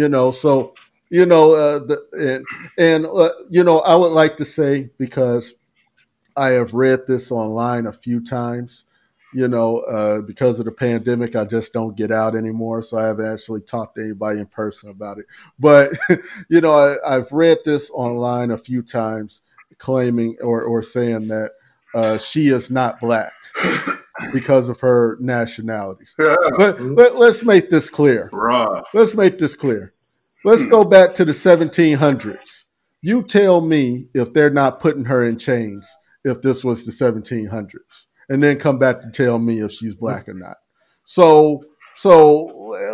you 0.00 0.08
know. 0.08 0.30
So 0.30 0.74
you 1.10 1.26
know, 1.26 1.52
uh, 1.52 1.78
the, 1.80 1.98
and, 2.12 2.46
and 2.78 3.06
uh, 3.06 3.32
you 3.50 3.64
know, 3.64 3.80
I 3.80 3.94
would 3.94 4.12
like 4.12 4.36
to 4.38 4.44
say 4.44 4.90
because 4.96 5.54
I 6.36 6.50
have 6.50 6.72
read 6.72 7.00
this 7.06 7.30
online 7.30 7.86
a 7.86 7.92
few 7.92 8.24
times 8.24 8.86
you 9.32 9.46
know, 9.46 9.78
uh, 9.80 10.20
because 10.22 10.58
of 10.58 10.64
the 10.64 10.72
pandemic, 10.72 11.36
I 11.36 11.44
just 11.44 11.72
don't 11.72 11.96
get 11.96 12.10
out 12.10 12.34
anymore. 12.34 12.82
So 12.82 12.98
I 12.98 13.06
haven't 13.06 13.32
actually 13.32 13.60
talked 13.60 13.94
to 13.94 14.02
anybody 14.02 14.40
in 14.40 14.46
person 14.46 14.90
about 14.90 15.18
it. 15.18 15.26
But, 15.58 15.92
you 16.48 16.60
know, 16.60 16.98
I, 17.06 17.14
have 17.14 17.30
read 17.30 17.58
this 17.64 17.90
online 17.94 18.50
a 18.50 18.58
few 18.58 18.82
times 18.82 19.42
claiming 19.78 20.36
or, 20.40 20.62
or 20.62 20.82
saying 20.82 21.28
that 21.28 21.52
uh, 21.94 22.18
she 22.18 22.48
is 22.48 22.70
not 22.70 23.00
black 23.00 23.32
because 24.32 24.68
of 24.68 24.80
her 24.80 25.16
nationalities. 25.20 26.14
But, 26.16 26.94
but 26.94 27.16
let's 27.16 27.44
make 27.44 27.70
this 27.70 27.88
clear. 27.88 28.30
Let's 28.94 29.14
make 29.14 29.38
this 29.38 29.54
clear. 29.54 29.90
Let's 30.44 30.62
hmm. 30.62 30.70
go 30.70 30.84
back 30.84 31.14
to 31.16 31.24
the 31.24 31.32
1700s. 31.32 32.64
You 33.02 33.22
tell 33.22 33.60
me 33.60 34.08
if 34.14 34.32
they're 34.32 34.50
not 34.50 34.80
putting 34.80 35.06
her 35.06 35.24
in 35.24 35.38
chains 35.38 35.94
if 36.24 36.42
this 36.42 36.64
was 36.64 36.84
the 36.84 36.92
1700s 36.92 38.06
and 38.28 38.42
then 38.42 38.58
come 38.58 38.78
back 38.78 39.00
to 39.00 39.10
tell 39.10 39.38
me 39.38 39.60
if 39.60 39.72
she's 39.72 39.94
black 39.94 40.28
or 40.28 40.34
not. 40.34 40.56
So 41.04 41.64
so 41.96 42.44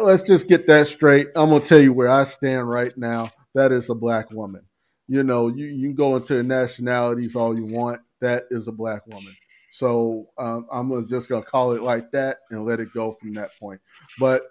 let's 0.02 0.22
just 0.22 0.48
get 0.48 0.66
that 0.66 0.88
straight. 0.88 1.28
I'm 1.36 1.50
gonna 1.50 1.64
tell 1.64 1.80
you 1.80 1.92
where 1.92 2.08
I 2.08 2.24
stand 2.24 2.68
right 2.68 2.96
now. 2.96 3.30
That 3.54 3.70
is 3.70 3.90
a 3.90 3.94
black 3.94 4.30
woman. 4.30 4.62
You 5.06 5.22
know, 5.22 5.48
you, 5.48 5.66
you 5.66 5.88
can 5.88 5.94
go 5.94 6.16
into 6.16 6.42
nationalities 6.42 7.36
all 7.36 7.56
you 7.56 7.66
want. 7.66 8.00
That 8.20 8.44
is 8.50 8.66
a 8.66 8.72
black 8.72 9.06
woman. 9.06 9.36
So 9.76 10.28
um, 10.38 10.66
I'm 10.72 11.06
just 11.06 11.28
gonna 11.28 11.42
call 11.42 11.72
it 11.72 11.82
like 11.82 12.10
that 12.12 12.38
and 12.50 12.64
let 12.64 12.80
it 12.80 12.94
go 12.94 13.12
from 13.12 13.34
that 13.34 13.50
point. 13.60 13.80
But 14.18 14.42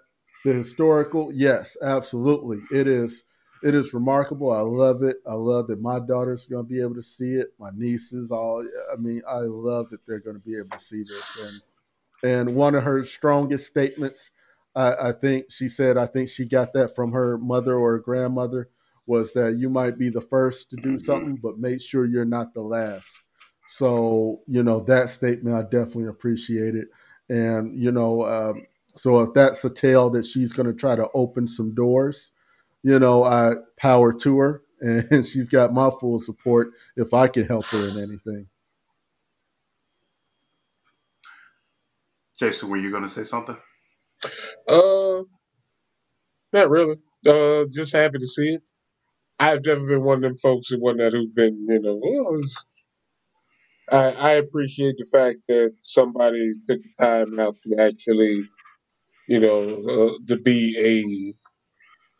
the 0.44 0.52
historical, 0.52 1.32
yes, 1.34 1.76
absolutely, 1.82 2.60
it 2.70 2.86
is 2.86 3.24
it 3.62 3.74
is 3.74 3.92
remarkable. 3.92 4.52
I 4.52 4.60
love 4.60 5.02
it. 5.02 5.16
I 5.26 5.34
love 5.34 5.66
that 5.68 5.80
my 5.80 5.98
daughter's 5.98 6.46
going 6.46 6.64
to 6.64 6.72
be 6.72 6.80
able 6.80 6.94
to 6.94 7.02
see 7.02 7.32
it. 7.32 7.48
My 7.58 7.70
nieces, 7.74 8.30
all. 8.30 8.64
I 8.92 8.96
mean, 8.96 9.22
I 9.28 9.38
love 9.38 9.90
that 9.90 10.06
they're 10.06 10.20
going 10.20 10.36
to 10.36 10.42
be 10.42 10.56
able 10.56 10.76
to 10.76 10.78
see 10.78 10.98
this. 10.98 11.62
And 12.22 12.48
and 12.48 12.56
one 12.56 12.76
of 12.76 12.84
her 12.84 13.04
strongest 13.04 13.66
statements, 13.66 14.30
I, 14.76 15.08
I 15.08 15.12
think 15.12 15.46
she 15.50 15.66
said, 15.68 15.96
I 15.96 16.06
think 16.06 16.28
she 16.28 16.44
got 16.44 16.72
that 16.74 16.94
from 16.94 17.12
her 17.12 17.36
mother 17.38 17.74
or 17.74 17.92
her 17.92 17.98
grandmother, 17.98 18.68
was 19.06 19.32
that 19.32 19.56
you 19.58 19.68
might 19.68 19.98
be 19.98 20.10
the 20.10 20.20
first 20.20 20.70
to 20.70 20.76
do 20.76 20.98
something, 21.00 21.36
but 21.36 21.58
make 21.58 21.80
sure 21.80 22.06
you're 22.06 22.24
not 22.24 22.54
the 22.54 22.62
last. 22.62 23.20
So 23.68 24.40
you 24.48 24.62
know 24.62 24.80
that 24.84 25.10
statement, 25.10 25.56
I 25.56 25.62
definitely 25.62 26.08
appreciate 26.08 26.74
it. 26.76 26.88
And 27.28 27.78
you 27.80 27.92
know, 27.92 28.24
um, 28.26 28.66
so 28.96 29.20
if 29.22 29.34
that's 29.34 29.64
a 29.64 29.70
tale 29.70 30.10
that 30.10 30.26
she's 30.26 30.52
going 30.52 30.66
to 30.68 30.74
try 30.74 30.96
to 30.96 31.08
open 31.14 31.48
some 31.48 31.74
doors 31.74 32.30
you 32.86 33.00
know, 33.00 33.24
I 33.24 33.54
power 33.78 34.12
to 34.12 34.38
her, 34.38 34.62
and 34.80 35.26
she's 35.26 35.48
got 35.48 35.74
my 35.74 35.90
full 36.00 36.20
support 36.20 36.68
if 36.96 37.12
I 37.14 37.28
can 37.28 37.46
help 37.46 37.66
her 37.66 37.88
in 37.90 37.98
anything. 37.98 38.46
Jason, 42.38 42.70
were 42.70 42.78
you 42.78 42.90
going 42.90 43.02
to 43.02 43.08
say 43.08 43.24
something? 43.24 43.56
Uh, 44.68 45.22
not 46.52 46.70
really. 46.70 46.96
Uh, 47.26 47.64
just 47.72 47.92
happy 47.92 48.18
to 48.18 48.26
see 48.26 48.54
it. 48.54 48.62
I've 49.40 49.64
never 49.66 49.86
been 49.86 50.04
one 50.04 50.18
of 50.18 50.22
them 50.22 50.36
folks 50.38 50.68
who 50.68 50.80
one 50.80 50.98
that 50.98 51.12
who've 51.12 51.34
been, 51.34 51.66
you 51.68 51.80
know, 51.80 52.00
oh, 52.04 52.42
I, 53.90 54.12
I 54.12 54.32
appreciate 54.34 54.96
the 54.98 55.06
fact 55.12 55.40
that 55.48 55.74
somebody 55.82 56.52
took 56.68 56.82
the 56.82 56.90
time 57.00 57.40
out 57.40 57.56
to 57.64 57.82
actually, 57.82 58.42
you 59.28 59.40
know, 59.40 59.62
uh, 59.88 60.12
to 60.28 60.36
be 60.38 61.34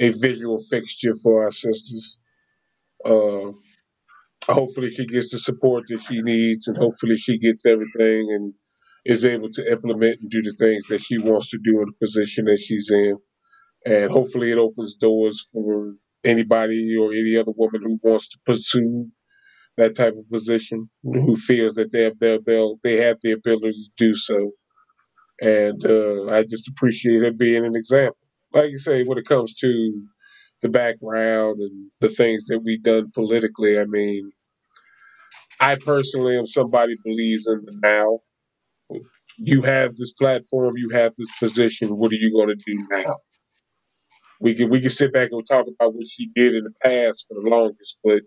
a 0.01 0.09
a 0.09 0.12
visual 0.20 0.59
fixture 0.70 1.14
for 1.22 1.44
our 1.44 1.52
sisters. 1.52 2.18
Uh, 3.05 3.52
hopefully, 4.48 4.90
she 4.90 5.06
gets 5.06 5.32
the 5.32 5.38
support 5.38 5.84
that 5.88 6.01
she 6.02 6.22
needs, 6.22 6.68
and 6.68 6.76
hopefully, 6.78 7.16
she 7.16 7.38
gets 7.38 7.66
everything 7.66 8.28
and 8.32 8.55
is 9.06 9.24
able 9.24 9.51
to 9.51 9.72
implement 9.72 10.20
and 10.22 10.30
do 10.30 10.43
the 10.43 10.52
things 10.59 10.86
that 10.88 11.02
she 11.02 11.18
wants 11.18 11.51
to 11.51 11.59
do 11.64 11.80
in 11.80 11.86
the 11.86 12.06
position 12.06 12.47
that 12.47 12.59
she's 12.60 12.90
in. 12.90 13.16
And 13.86 14.10
hopefully, 14.10 14.52
it 14.52 14.59
opens 14.59 14.97
doors 14.97 15.51
for 15.52 15.94
anybody 16.24 16.97
or 16.97 17.12
any 17.12 17.36
other 17.36 17.52
woman 17.56 17.82
who 17.82 18.01
wants 18.02 18.28
to 18.30 18.38
pursue 18.47 19.09
that 19.77 19.94
type 19.94 20.15
of 20.16 20.28
position, 20.31 20.89
who 21.03 21.36
feels 21.36 21.74
that 21.74 21.93
they 21.93 22.05
have 22.05 22.19
they 22.19 22.39
they'll 22.44 22.77
they 22.82 22.97
have 22.97 23.19
the 23.23 23.32
ability 23.32 23.73
to 23.73 23.90
do 23.97 24.15
so. 24.15 24.53
And 25.40 25.85
uh, 25.85 26.24
I 26.31 26.44
just 26.44 26.69
appreciate 26.69 27.23
it 27.23 27.39
being 27.39 27.65
an 27.66 27.77
example 27.77 28.16
like 28.53 28.70
you 28.70 28.78
say, 28.78 29.05
when 29.05 29.19
it 29.19 29.27
comes 29.27 29.55
to 29.57 30.03
the 30.62 30.69
background 30.69 31.61
and 31.61 31.90
the 32.01 32.09
things 32.09 32.47
that 32.47 32.61
we've 32.61 32.82
done 32.82 33.11
politically, 33.15 33.78
I 33.78 33.85
mean, 33.85 34.32
I 35.61 35.77
personally 35.77 36.39
am 36.39 36.47
somebody 36.47 36.97
who 36.97 37.11
believes 37.11 37.47
in 37.47 37.65
the 37.65 37.78
now. 37.82 38.20
You 39.39 39.62
have 39.62 39.97
this 39.97 40.12
platform, 40.12 40.74
you 40.77 40.90
have 40.90 41.15
this 41.15 41.31
position. 41.39 41.97
What 41.97 42.12
are 42.12 42.16
you 42.16 42.32
going 42.32 42.48
to 42.48 42.57
do 42.66 42.86
now? 42.90 43.16
We 44.40 44.55
can 44.55 44.70
we 44.70 44.81
can 44.81 44.90
sit 44.90 45.12
back 45.12 45.31
and 45.32 45.47
talk 45.47 45.66
about 45.66 45.94
what 45.94 46.07
she 46.07 46.31
did 46.35 46.55
in 46.55 46.65
the 46.65 46.73
past 46.82 47.27
for 47.28 47.40
the 47.40 47.48
longest, 47.48 47.97
but 48.05 48.23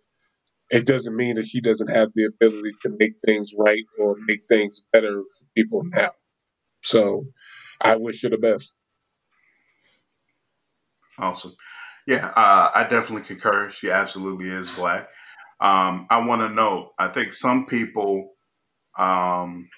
it 0.72 0.86
doesn't 0.86 1.16
mean 1.16 1.36
that 1.36 1.48
she 1.48 1.62
doesn't 1.62 1.90
have 1.90 2.10
the 2.14 2.26
ability 2.26 2.76
to 2.84 2.90
make 3.00 3.14
things 3.26 3.52
right 3.58 3.84
or 4.00 4.16
make 4.28 4.40
things 4.48 4.82
better 4.94 5.22
for 5.22 5.46
people 5.56 5.82
now. 5.86 6.12
So 6.84 7.26
I 7.82 7.96
wish 7.96 8.22
her 8.24 8.30
the 8.30 8.38
best. 8.38 8.76
Awesome. 11.18 11.54
Yeah, 12.08 12.32
uh, 12.36 12.72
I 12.74 12.84
definitely 12.90 13.24
concur. 13.24 13.70
She 13.70 13.92
absolutely 13.92 14.50
is 14.50 14.72
black. 14.76 15.10
Um, 15.60 16.08
I 16.10 16.26
want 16.26 16.42
to 16.42 16.50
know. 16.50 16.92
I 16.98 17.10
think 17.10 17.34
some 17.34 17.66
people 17.66 18.34
um, 18.98 19.70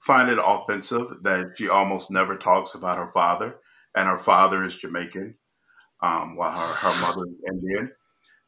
find 0.00 0.30
it 0.30 0.38
offensive 0.42 1.22
that 1.22 1.54
she 1.56 1.68
almost 1.68 2.10
never 2.10 2.36
talks 2.36 2.74
about 2.74 2.98
her 2.98 3.10
father, 3.12 3.56
and 3.94 4.08
her 4.08 4.18
father 4.18 4.62
is 4.64 4.76
Jamaican, 4.76 5.34
um, 6.00 6.36
while 6.36 6.52
her, 6.52 6.88
her 6.88 7.00
mother 7.06 7.26
is 7.26 7.52
Indian. 7.52 7.90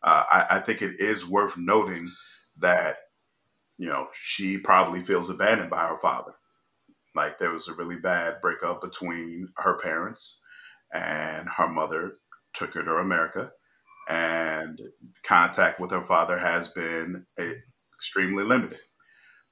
Uh, 0.03 0.25
I, 0.31 0.47
I 0.57 0.61
think 0.61 0.83
it 0.83 1.01
is 1.01 1.27
worth 1.29 1.57
noting 1.57 2.09
that 2.61 2.99
you 3.79 3.89
know 3.89 4.09
she 4.15 4.59
probably 4.59 5.05
feels 5.05 5.31
abandoned 5.31 5.71
by 5.71 5.87
her 5.89 5.99
father. 6.01 6.33
Like 7.15 7.39
there 7.39 7.53
was 7.53 7.69
a 7.69 7.75
really 7.75 7.97
bad 7.97 8.41
breakup 8.43 8.83
between 8.83 9.49
her 9.59 9.79
parents, 9.79 10.45
and 10.95 11.49
her 11.57 11.69
mother 11.69 12.15
took 12.55 12.75
her 12.75 12.85
to 12.85 12.97
America, 12.97 13.51
and 14.09 14.81
contact 15.25 15.81
with 15.81 15.91
her 15.93 16.05
father 16.05 16.39
has 16.39 16.69
been 16.69 17.27
extremely 17.99 18.45
limited. 18.45 18.81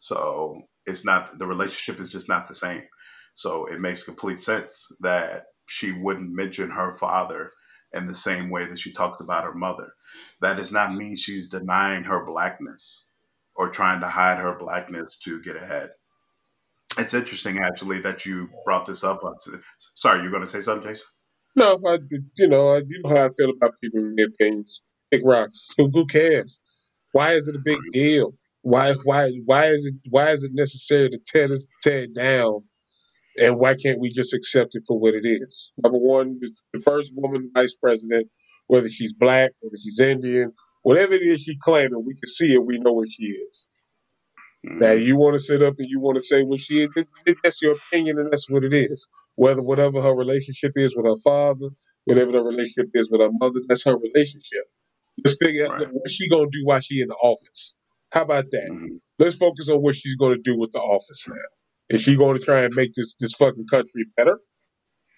So 0.00 0.62
it's 0.86 1.04
not 1.04 1.38
the 1.38 1.46
relationship 1.46 2.00
is 2.00 2.10
just 2.10 2.28
not 2.28 2.48
the 2.48 2.54
same. 2.54 2.82
So 3.34 3.66
it 3.66 3.80
makes 3.80 4.02
complete 4.04 4.40
sense 4.40 4.86
that 5.00 5.46
she 5.66 5.92
wouldn't 5.92 6.32
mention 6.34 6.70
her 6.70 6.96
father 6.96 7.52
in 7.94 8.06
the 8.06 8.14
same 8.14 8.50
way 8.50 8.66
that 8.66 8.78
she 8.78 8.92
talks 8.92 9.20
about 9.20 9.44
her 9.44 9.54
mother. 9.54 9.92
That 10.40 10.56
does 10.56 10.72
not 10.72 10.94
mean 10.94 11.16
she's 11.16 11.48
denying 11.48 12.04
her 12.04 12.24
blackness 12.24 13.08
or 13.54 13.70
trying 13.70 14.00
to 14.00 14.08
hide 14.08 14.38
her 14.38 14.56
blackness 14.58 15.18
to 15.20 15.40
get 15.42 15.56
ahead. 15.56 15.90
It's 16.98 17.14
interesting, 17.14 17.58
actually, 17.58 18.00
that 18.00 18.24
you 18.24 18.48
brought 18.64 18.86
this 18.86 19.04
up. 19.04 19.22
Uh, 19.24 19.32
sorry, 19.94 20.22
you're 20.22 20.30
going 20.30 20.42
to 20.42 20.46
say 20.46 20.60
something, 20.60 20.88
Jason? 20.88 21.06
No, 21.54 21.80
I, 21.86 21.98
you 22.36 22.48
know, 22.48 22.68
I, 22.68 22.78
you 22.86 23.00
know 23.02 23.10
how 23.10 23.26
I 23.26 23.30
feel 23.36 23.50
about 23.50 23.74
people 23.82 24.00
in 24.00 24.14
their 24.16 24.26
opinions. 24.26 24.82
Pick 25.10 25.22
rocks. 25.24 25.68
Who, 25.76 25.90
who 25.92 26.06
cares? 26.06 26.60
Why 27.12 27.32
is 27.32 27.48
it 27.48 27.56
a 27.56 27.62
big 27.64 27.78
deal? 27.92 28.34
Why, 28.62 28.94
why, 29.04 29.30
why 29.44 29.68
is 29.68 29.86
it, 29.86 29.94
why 30.10 30.32
is 30.32 30.42
it 30.42 30.52
necessary 30.54 31.08
to 31.10 31.18
tear 31.26 31.52
it, 31.52 31.62
tear 31.82 32.04
it 32.04 32.14
down? 32.14 32.64
And 33.38 33.58
why 33.58 33.74
can't 33.74 34.00
we 34.00 34.08
just 34.08 34.34
accept 34.34 34.70
it 34.72 34.84
for 34.86 34.98
what 34.98 35.14
it 35.14 35.26
is? 35.26 35.70
Number 35.82 35.98
one, 35.98 36.40
the 36.72 36.80
first 36.80 37.12
woman 37.14 37.50
vice 37.54 37.76
president, 37.76 38.28
whether 38.66 38.88
she's 38.88 39.12
black, 39.12 39.52
whether 39.60 39.76
she's 39.82 40.00
Indian, 40.00 40.52
whatever 40.82 41.14
it 41.14 41.22
is 41.22 41.42
she 41.42 41.56
claiming, 41.58 42.04
we 42.04 42.14
can 42.14 42.28
see 42.28 42.54
it. 42.54 42.64
We 42.64 42.78
know 42.78 42.92
what 42.92 43.10
she 43.10 43.24
is. 43.24 43.66
Mm-hmm. 44.66 44.78
Now, 44.78 44.92
you 44.92 45.16
want 45.16 45.34
to 45.34 45.40
sit 45.40 45.62
up 45.62 45.74
and 45.78 45.88
you 45.88 46.00
want 46.00 46.16
to 46.16 46.22
say 46.22 46.42
what 46.42 46.60
she 46.60 46.82
is, 46.82 46.88
that's 47.42 47.62
your 47.62 47.76
opinion, 47.76 48.18
and 48.18 48.32
that's 48.32 48.48
what 48.50 48.64
it 48.64 48.74
is 48.74 49.08
whether 49.36 49.62
whatever 49.62 50.02
her 50.02 50.14
relationship 50.14 50.72
is 50.76 50.96
with 50.96 51.06
her 51.06 51.16
father, 51.22 51.68
whatever 52.04 52.32
the 52.32 52.42
relationship 52.42 52.90
is 52.94 53.10
with 53.10 53.20
her 53.20 53.30
mother, 53.32 53.60
that's 53.68 53.84
her 53.84 53.96
relationship. 53.96 54.64
Let's 55.24 55.38
figure 55.40 55.66
out 55.66 55.80
what 55.92 56.10
she 56.10 56.28
gonna 56.28 56.50
do 56.50 56.64
while 56.64 56.80
she 56.80 57.00
in 57.00 57.08
the 57.08 57.14
office. 57.14 57.74
How 58.12 58.22
about 58.22 58.50
that? 58.50 58.68
Mm-hmm. 58.70 58.96
Let's 59.18 59.36
focus 59.36 59.68
on 59.68 59.80
what 59.82 59.96
she's 59.96 60.16
gonna 60.16 60.38
do 60.38 60.58
with 60.58 60.72
the 60.72 60.80
office 60.80 61.26
now. 61.28 61.34
Is 61.88 62.02
she 62.02 62.16
gonna 62.16 62.38
try 62.38 62.62
and 62.62 62.74
make 62.74 62.92
this 62.94 63.14
this 63.20 63.34
fucking 63.34 63.66
country 63.70 64.06
better 64.16 64.38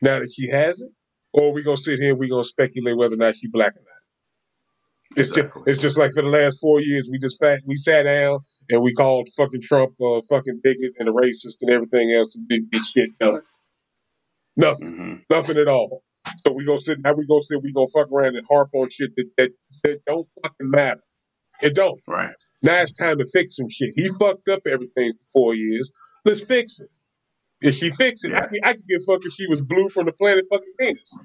now 0.02 0.18
that 0.18 0.32
she 0.32 0.48
has 0.48 0.80
it, 0.80 0.90
or 1.38 1.52
we 1.52 1.62
gonna 1.62 1.76
sit 1.76 2.00
here 2.00 2.10
and 2.10 2.18
we 2.18 2.28
gonna 2.28 2.44
speculate 2.44 2.96
whether 2.96 3.14
or 3.14 3.18
not 3.18 3.36
she 3.36 3.48
black 3.48 3.74
or 3.74 3.80
not? 3.80 5.16
It's 5.16 5.28
exactly. 5.28 5.62
just 5.62 5.68
it's 5.68 5.82
just 5.82 5.98
like 5.98 6.12
for 6.12 6.22
the 6.22 6.28
last 6.28 6.60
four 6.60 6.80
years 6.80 7.08
we 7.10 7.18
just 7.18 7.40
fat, 7.40 7.60
we 7.64 7.76
sat 7.76 8.02
down 8.02 8.40
and 8.68 8.82
we 8.82 8.92
called 8.92 9.28
fucking 9.36 9.62
Trump 9.62 9.94
a 10.02 10.20
fucking 10.22 10.60
bigot 10.62 10.92
and 10.98 11.08
a 11.08 11.12
racist 11.12 11.58
and 11.62 11.70
everything 11.70 12.12
else 12.12 12.34
and 12.36 12.48
didn't 12.48 12.70
get 12.70 12.82
shit 12.82 13.18
done. 13.18 13.42
Nothing. 14.56 14.92
Mm-hmm. 14.92 15.14
Nothing 15.30 15.58
at 15.58 15.68
all. 15.68 16.02
So 16.44 16.52
we 16.52 16.64
gonna 16.64 16.80
sit 16.80 16.98
now 17.02 17.14
we 17.14 17.26
gonna 17.26 17.42
sit, 17.42 17.62
we 17.62 17.72
gonna 17.72 17.86
fuck 17.94 18.10
around 18.10 18.36
and 18.36 18.44
harp 18.48 18.70
on 18.74 18.90
shit 18.90 19.14
that, 19.16 19.30
that, 19.38 19.52
that 19.84 20.04
don't 20.06 20.28
fucking 20.42 20.70
matter. 20.70 21.02
It 21.62 21.74
don't. 21.74 22.00
Right. 22.06 22.34
Now 22.62 22.82
it's 22.82 22.94
time 22.94 23.18
to 23.18 23.26
fix 23.32 23.56
some 23.56 23.68
shit. 23.70 23.90
He 23.94 24.08
fucked 24.20 24.48
up 24.48 24.66
everything 24.66 25.12
for 25.12 25.24
four 25.32 25.54
years. 25.54 25.92
Let's 26.24 26.40
fix 26.40 26.80
it. 26.80 26.90
If 27.60 27.74
she 27.74 27.90
fix 27.90 28.24
it. 28.24 28.34
I, 28.34 28.48
I 28.64 28.72
could 28.74 28.86
get 28.86 29.00
fucked 29.06 29.26
if 29.26 29.32
she 29.32 29.46
was 29.48 29.60
blue 29.60 29.88
from 29.88 30.06
the 30.06 30.12
planet 30.12 30.44
fucking 30.50 30.74
Venus. 30.78 31.20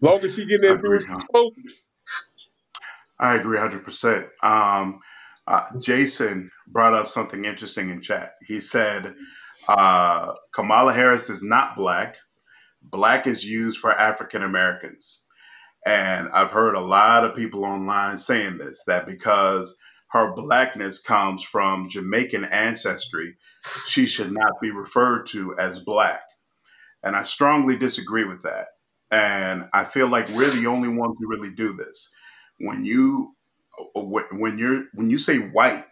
Long 0.00 0.20
as 0.24 0.34
she 0.34 0.46
getting 0.46 0.68
that 0.68 0.82
blue 0.82 1.00
supposed 1.00 1.54
I 3.18 3.36
agree 3.36 3.58
100%. 3.58 4.28
Um, 4.42 5.00
uh, 5.46 5.64
Jason 5.80 6.50
brought 6.66 6.94
up 6.94 7.06
something 7.06 7.44
interesting 7.44 7.90
in 7.90 8.00
chat. 8.02 8.32
He 8.46 8.60
said, 8.60 9.14
uh, 9.68 10.34
Kamala 10.52 10.92
Harris 10.92 11.30
is 11.30 11.42
not 11.42 11.76
black. 11.76 12.16
Black 12.82 13.26
is 13.28 13.48
used 13.48 13.78
for 13.78 13.92
African 13.92 14.42
Americans. 14.42 15.24
And 15.86 16.28
I've 16.30 16.50
heard 16.50 16.74
a 16.74 16.80
lot 16.80 17.24
of 17.24 17.36
people 17.36 17.64
online 17.64 18.18
saying 18.18 18.58
this 18.58 18.84
that 18.86 19.06
because 19.06 19.78
her 20.12 20.32
blackness 20.32 21.00
comes 21.02 21.42
from 21.42 21.88
Jamaican 21.88 22.44
ancestry, 22.44 23.36
she 23.86 24.06
should 24.06 24.30
not 24.30 24.60
be 24.60 24.70
referred 24.70 25.26
to 25.28 25.56
as 25.56 25.80
black. 25.80 26.22
And 27.02 27.16
I 27.16 27.22
strongly 27.22 27.76
disagree 27.76 28.24
with 28.24 28.42
that. 28.42 28.68
And 29.10 29.68
I 29.72 29.84
feel 29.84 30.08
like 30.08 30.28
we're 30.28 30.50
the 30.50 30.66
only 30.66 30.88
ones 30.88 31.16
who 31.18 31.28
really 31.28 31.50
do 31.50 31.72
this. 31.72 32.14
When 32.58 32.84
you 32.84 33.34
when 33.94 34.58
you're 34.58 34.84
when 34.94 35.08
you 35.10 35.18
say 35.18 35.38
white 35.38 35.86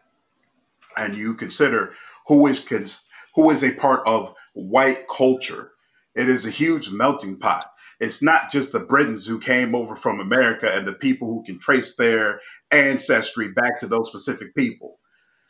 and 0.97 1.16
you 1.16 1.34
consider 1.34 1.94
who 2.26 2.47
is 2.47 3.09
who 3.34 3.51
is 3.51 3.64
a 3.64 3.74
part 3.74 4.06
of 4.06 4.34
white 4.52 5.09
culture. 5.09 5.72
It 6.14 6.28
is 6.28 6.44
a 6.44 6.51
huge 6.51 6.90
melting 6.90 7.38
pot. 7.38 7.72
It's 8.01 8.22
not 8.22 8.51
just 8.51 8.72
the 8.72 8.81
Britons 8.81 9.27
who 9.27 9.39
came 9.39 9.74
over 9.74 9.94
from 9.94 10.20
America 10.20 10.70
and 10.72 10.86
the 10.86 10.94
people 10.94 11.28
who 11.28 11.44
can 11.44 11.59
trace 11.59 11.97
their 11.97 12.40
ancestry 12.70 13.48
back 13.48 13.78
to 13.81 13.86
those 13.86 14.09
specific 14.09 14.55
people. 14.55 14.98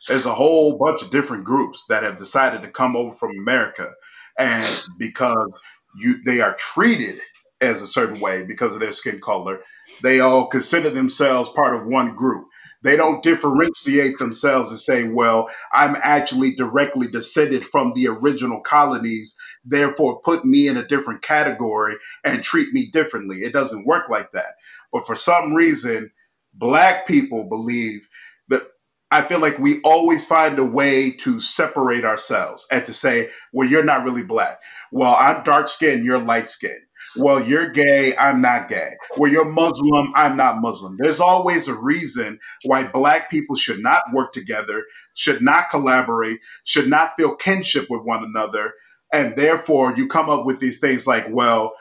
There's 0.07 0.25
a 0.25 0.33
whole 0.33 0.77
bunch 0.77 1.01
of 1.01 1.11
different 1.11 1.45
groups 1.45 1.85
that 1.87 2.03
have 2.03 2.17
decided 2.17 2.61
to 2.61 2.67
come 2.67 2.95
over 2.95 3.13
from 3.13 3.31
America. 3.37 3.93
And 4.37 4.85
because 4.97 5.61
you 5.95 6.21
they 6.23 6.41
are 6.41 6.55
treated 6.55 7.21
as 7.61 7.81
a 7.81 7.87
certain 7.87 8.19
way 8.19 8.43
because 8.43 8.73
of 8.73 8.79
their 8.79 8.91
skin 8.91 9.19
color, 9.19 9.61
they 10.01 10.19
all 10.19 10.47
consider 10.47 10.89
themselves 10.89 11.49
part 11.49 11.75
of 11.75 11.85
one 11.85 12.15
group. 12.15 12.47
They 12.83 12.95
don't 12.95 13.23
differentiate 13.23 14.17
themselves 14.17 14.69
and 14.69 14.79
say, 14.79 15.07
well, 15.07 15.49
I'm 15.71 15.95
actually 16.01 16.55
directly 16.55 17.07
descended 17.07 17.63
from 17.63 17.93
the 17.93 18.07
original 18.07 18.59
colonies, 18.61 19.37
therefore 19.63 20.21
put 20.21 20.45
me 20.45 20.67
in 20.67 20.77
a 20.77 20.87
different 20.87 21.21
category 21.21 21.97
and 22.23 22.43
treat 22.43 22.73
me 22.73 22.87
differently. 22.87 23.43
It 23.43 23.53
doesn't 23.53 23.85
work 23.85 24.09
like 24.09 24.31
that. 24.31 24.53
But 24.91 25.05
for 25.05 25.15
some 25.15 25.53
reason, 25.53 26.11
black 26.53 27.07
people 27.07 27.43
believe 27.43 28.07
that 28.49 28.63
I 29.11 29.21
feel 29.21 29.39
like 29.39 29.59
we 29.59 29.81
always 29.83 30.25
find 30.25 30.57
a 30.57 30.65
way 30.65 31.11
to 31.11 31.39
separate 31.39 32.03
ourselves 32.03 32.65
and 32.71 32.83
to 32.85 32.93
say, 32.93 33.29
well, 33.53 33.67
you're 33.67 33.83
not 33.83 34.03
really 34.03 34.23
black. 34.23 34.59
Well, 34.91 35.15
I'm 35.15 35.43
dark 35.43 35.67
skinned, 35.67 36.03
you're 36.03 36.19
light 36.19 36.49
skinned 36.49 36.81
well, 37.17 37.43
you're 37.43 37.69
gay, 37.69 38.15
I'm 38.17 38.41
not 38.41 38.69
gay. 38.69 38.95
Well, 39.17 39.31
you're 39.31 39.49
Muslim, 39.49 40.13
I'm 40.15 40.37
not 40.37 40.61
Muslim. 40.61 40.97
There's 40.97 41.19
always 41.19 41.67
a 41.67 41.75
reason 41.75 42.39
why 42.65 42.83
black 42.83 43.29
people 43.29 43.55
should 43.55 43.79
not 43.79 44.03
work 44.13 44.33
together, 44.33 44.85
should 45.13 45.41
not 45.41 45.69
collaborate, 45.69 46.39
should 46.63 46.87
not 46.89 47.13
feel 47.17 47.35
kinship 47.35 47.87
with 47.89 48.03
one 48.03 48.23
another. 48.23 48.73
And 49.13 49.35
therefore, 49.35 49.93
you 49.95 50.07
come 50.07 50.29
up 50.29 50.45
with 50.45 50.59
these 50.59 50.79
things 50.79 51.05
like, 51.05 51.25
well, 51.29 51.73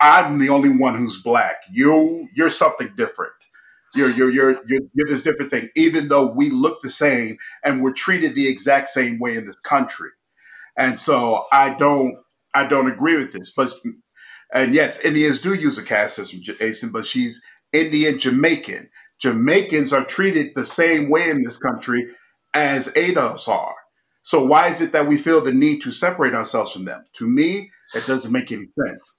I'm 0.00 0.38
the 0.38 0.48
only 0.48 0.76
one 0.76 0.94
who's 0.94 1.22
black. 1.22 1.62
You, 1.70 2.28
you're 2.34 2.50
something 2.50 2.92
different. 2.96 3.32
You're, 3.94 4.10
you're, 4.10 4.30
you're, 4.30 4.52
you're, 4.66 4.80
you're 4.94 5.08
this 5.08 5.22
different 5.22 5.50
thing, 5.50 5.68
even 5.76 6.08
though 6.08 6.26
we 6.26 6.50
look 6.50 6.80
the 6.80 6.90
same 6.90 7.36
and 7.64 7.82
we're 7.82 7.92
treated 7.92 8.34
the 8.34 8.48
exact 8.48 8.88
same 8.88 9.18
way 9.18 9.36
in 9.36 9.46
this 9.46 9.58
country. 9.58 10.10
And 10.76 10.98
so 10.98 11.46
I 11.52 11.74
don't, 11.74 12.16
I 12.54 12.66
don't 12.66 12.90
agree 12.90 13.16
with 13.16 13.32
this. 13.32 13.52
But 13.54 13.72
and 14.52 14.74
yes, 14.74 15.04
Indians 15.04 15.38
do 15.38 15.54
use 15.54 15.78
a 15.78 15.82
caste 15.82 16.16
system, 16.16 16.40
Jason, 16.42 16.90
but 16.90 17.06
she's 17.06 17.42
Indian 17.72 18.18
Jamaican. 18.18 18.90
Jamaicans 19.18 19.92
are 19.92 20.04
treated 20.04 20.52
the 20.54 20.64
same 20.64 21.08
way 21.08 21.30
in 21.30 21.42
this 21.42 21.58
country 21.58 22.06
as 22.54 22.92
ADOS 22.94 23.48
are. 23.48 23.74
So 24.22 24.44
why 24.44 24.68
is 24.68 24.80
it 24.80 24.92
that 24.92 25.06
we 25.06 25.16
feel 25.16 25.40
the 25.40 25.52
need 25.52 25.80
to 25.82 25.92
separate 25.92 26.34
ourselves 26.34 26.72
from 26.72 26.84
them? 26.84 27.04
To 27.14 27.26
me, 27.26 27.70
it 27.94 28.06
doesn't 28.06 28.32
make 28.32 28.52
any 28.52 28.66
sense. 28.86 29.16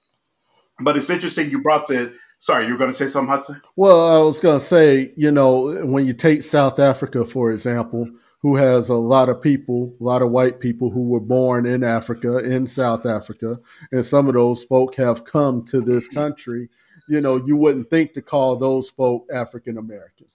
But 0.80 0.96
it's 0.96 1.10
interesting 1.10 1.50
you 1.50 1.62
brought 1.62 1.88
the 1.88 2.14
Sorry, 2.44 2.66
you 2.66 2.72
were 2.72 2.78
going 2.78 2.90
to 2.90 2.96
say 2.96 3.06
something, 3.06 3.30
Hudson? 3.30 3.62
Well, 3.74 4.06
I 4.06 4.18
was 4.22 4.38
going 4.38 4.60
to 4.60 4.64
say, 4.64 5.12
you 5.16 5.30
know, 5.30 5.82
when 5.86 6.06
you 6.06 6.12
take 6.12 6.42
South 6.42 6.78
Africa, 6.78 7.24
for 7.24 7.50
example, 7.50 8.06
who 8.44 8.56
has 8.56 8.90
a 8.90 8.94
lot 8.94 9.30
of 9.30 9.40
people, 9.40 9.96
a 9.98 10.04
lot 10.04 10.20
of 10.20 10.30
white 10.30 10.60
people 10.60 10.90
who 10.90 11.08
were 11.08 11.18
born 11.18 11.64
in 11.64 11.82
Africa, 11.82 12.36
in 12.40 12.66
South 12.66 13.06
Africa, 13.06 13.58
and 13.90 14.04
some 14.04 14.28
of 14.28 14.34
those 14.34 14.62
folk 14.62 14.94
have 14.96 15.24
come 15.24 15.64
to 15.64 15.80
this 15.80 16.06
country. 16.08 16.68
You 17.08 17.22
know, 17.22 17.36
you 17.36 17.56
wouldn't 17.56 17.88
think 17.88 18.12
to 18.12 18.20
call 18.20 18.56
those 18.56 18.90
folk 18.90 19.26
African 19.32 19.78
American. 19.78 20.26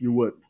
You 0.00 0.12
wouldn't 0.12 0.42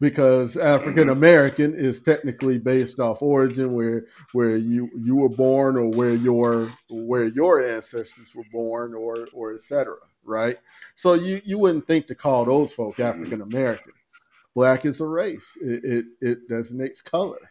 because 0.00 0.58
African 0.58 1.08
American 1.08 1.74
is 1.74 2.02
technically 2.02 2.58
based 2.58 3.00
off 3.00 3.22
origin 3.22 3.72
where 3.72 4.04
where 4.32 4.58
you 4.58 4.90
you 5.02 5.16
were 5.16 5.30
born 5.30 5.78
or 5.78 5.88
where 5.88 6.14
your 6.14 6.68
where 6.90 7.28
your 7.28 7.66
ancestors 7.66 8.34
were 8.34 8.44
born 8.52 8.92
or 8.92 9.28
or 9.32 9.54
etc. 9.54 9.94
Right? 10.26 10.58
So 10.94 11.14
you 11.14 11.40
you 11.42 11.56
wouldn't 11.56 11.86
think 11.86 12.06
to 12.08 12.14
call 12.14 12.44
those 12.44 12.74
folk 12.74 13.00
African 13.00 13.40
American 13.40 13.92
black 14.54 14.84
is 14.84 15.00
a 15.00 15.06
race. 15.06 15.56
It, 15.60 15.84
it, 15.84 16.04
it 16.20 16.48
designates 16.48 17.02
color. 17.02 17.50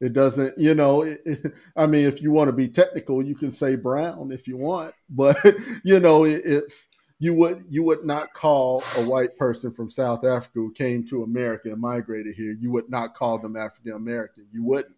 It 0.00 0.12
doesn't, 0.12 0.56
you 0.56 0.74
know. 0.74 1.02
It, 1.02 1.20
it, 1.24 1.52
I 1.76 1.86
mean, 1.86 2.04
if 2.06 2.22
you 2.22 2.30
want 2.30 2.48
to 2.48 2.52
be 2.52 2.68
technical, 2.68 3.22
you 3.24 3.34
can 3.34 3.50
say 3.50 3.74
brown 3.74 4.30
if 4.32 4.46
you 4.46 4.56
want, 4.56 4.94
but 5.10 5.36
you 5.82 6.00
know, 6.00 6.24
it's 6.24 6.88
you 7.18 7.34
would 7.34 7.64
you 7.68 7.82
would 7.82 8.04
not 8.04 8.32
call 8.32 8.82
a 8.96 9.02
white 9.02 9.30
person 9.38 9.72
from 9.72 9.90
South 9.90 10.24
Africa 10.24 10.52
who 10.54 10.72
came 10.72 11.04
to 11.08 11.24
America 11.24 11.70
and 11.70 11.80
migrated 11.80 12.34
here. 12.36 12.52
You 12.52 12.72
would 12.72 12.88
not 12.88 13.14
call 13.14 13.38
them 13.38 13.56
African 13.56 13.92
American. 13.92 14.46
You 14.52 14.62
wouldn't. 14.64 14.94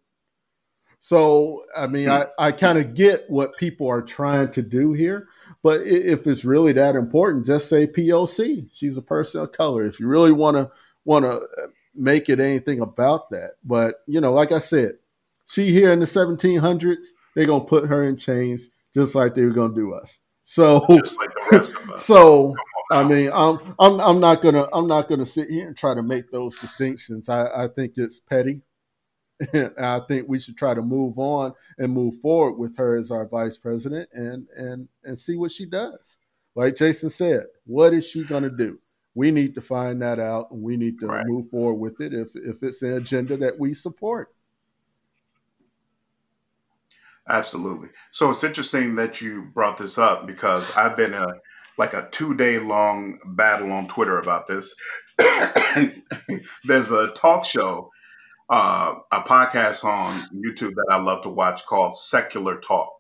So, 1.03 1.65
I 1.75 1.87
mean, 1.87 2.11
I, 2.11 2.27
I 2.39 2.53
kind 2.53 2.77
of 2.77 2.93
get 2.93 3.25
what 3.31 3.57
people 3.57 3.89
are 3.89 4.03
trying 4.03 4.51
to 4.51 4.61
do 4.61 4.93
here, 4.93 5.29
but 5.63 5.81
if 5.81 6.27
it's 6.27 6.45
really 6.45 6.75
that 6.75 6.95
important, 6.95 7.47
just 7.47 7.71
say 7.71 7.87
POC. 7.87 8.69
She's 8.71 8.99
a 8.99 9.03
person 9.03 9.41
of 9.41 9.53
color. 9.53 9.87
If 9.87 9.99
you 9.99 10.09
really 10.09 10.33
want 10.33 10.59
to 10.59 10.71
want 11.05 11.25
to 11.25 11.33
uh, 11.33 11.67
make 11.95 12.29
it 12.29 12.41
anything 12.41 12.81
about 12.81 13.31
that. 13.31 13.53
But 13.65 13.97
you 14.07 14.21
know, 14.21 14.33
like 14.33 14.53
I 14.53 14.59
said, 14.59 14.95
she 15.47 15.73
here 15.73 15.93
in 15.93 16.01
the 16.01 16.07
1700s, 16.07 17.07
they're 17.35 17.47
gonna 17.47 17.65
put 17.65 17.89
her 17.89 18.05
in 18.05 18.17
chains 18.17 18.71
just 18.95 19.15
like 19.15 19.35
they 19.35 19.43
were 19.43 19.51
gonna 19.51 19.75
do 19.75 19.95
us. 19.95 20.19
So, 20.45 20.85
like 21.51 21.65
so 21.99 22.55
I 22.91 23.05
mean, 23.05 23.31
I'm 23.33 23.59
I'm 23.79 24.01
I'm 24.01 24.21
not 24.21 24.43
gonna 24.43 24.69
I'm 24.73 24.89
not 24.89 25.09
gonna 25.09 25.27
sit 25.27 25.49
here 25.49 25.67
and 25.67 25.77
try 25.77 25.95
to 25.95 26.03
make 26.03 26.31
those 26.31 26.59
distinctions. 26.59 27.29
I, 27.29 27.65
I 27.65 27.69
think 27.69 27.93
it's 27.97 28.21
petty. 28.21 28.63
And 29.55 29.73
I 29.79 30.01
think 30.01 30.29
we 30.29 30.39
should 30.39 30.59
try 30.59 30.75
to 30.75 30.83
move 30.83 31.19
on 31.19 31.55
and 31.79 31.95
move 31.95 32.21
forward 32.21 32.59
with 32.59 32.77
her 32.77 32.99
as 32.99 33.11
our 33.11 33.27
vice 33.27 33.57
president 33.57 34.11
and 34.13 34.47
and 34.55 34.87
and 35.03 35.19
see 35.19 35.35
what 35.35 35.51
she 35.51 35.65
does. 35.65 36.19
Like 36.55 36.77
Jason 36.77 37.09
said, 37.09 37.47
what 37.65 37.95
is 37.95 38.07
she 38.07 38.25
gonna 38.25 38.51
do? 38.51 38.77
We 39.21 39.31
need 39.31 39.55
to 39.55 39.61
find 39.61 40.01
that 40.01 40.19
out 40.19 40.51
and 40.51 40.63
we 40.63 40.79
need 40.79 40.99
to 40.99 41.07
right. 41.07 41.27
move 41.27 41.51
forward 41.51 41.75
with 41.75 42.01
it 42.01 42.15
if, 42.15 42.31
if 42.35 42.63
it's 42.63 42.81
an 42.81 42.95
agenda 42.95 43.37
that 43.37 43.59
we 43.59 43.75
support. 43.75 44.35
Absolutely. 47.29 47.91
So 48.13 48.31
it's 48.31 48.43
interesting 48.43 48.95
that 48.95 49.21
you 49.21 49.51
brought 49.53 49.77
this 49.77 49.99
up 49.99 50.27
because 50.27 50.75
I've 50.75 50.97
been 50.97 51.13
a 51.13 51.27
like 51.77 51.93
a 51.93 52.09
two 52.11 52.35
day 52.35 52.59
long 52.59 53.19
battle 53.37 53.71
on 53.73 53.89
Twitter 53.89 54.19
about 54.19 54.47
this. 54.47 54.75
There's 56.65 56.91
a 56.91 57.09
talk 57.09 57.45
show, 57.45 57.91
uh, 58.49 58.95
a 59.13 59.21
podcast 59.21 59.85
on 59.85 60.15
YouTube 60.35 60.73
that 60.77 60.87
I 60.91 60.97
love 60.97 61.25
to 61.25 61.29
watch 61.29 61.67
called 61.67 61.95
Secular 61.95 62.59
Talk. 62.59 62.95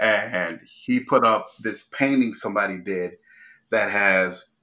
And 0.00 0.58
he 0.64 0.98
put 0.98 1.24
up 1.24 1.50
this 1.60 1.84
painting 1.84 2.34
somebody 2.34 2.78
did 2.78 3.12
that 3.70 3.88
has 3.90 4.57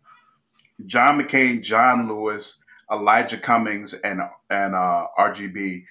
John 0.86 1.22
McCain, 1.22 1.64
John 1.64 2.08
Lewis, 2.08 2.64
Elijah 2.92 3.38
Cummings, 3.38 3.94
and 3.94 4.22
and 4.50 4.76
uh, 4.76 5.08
RGB 5.18 5.86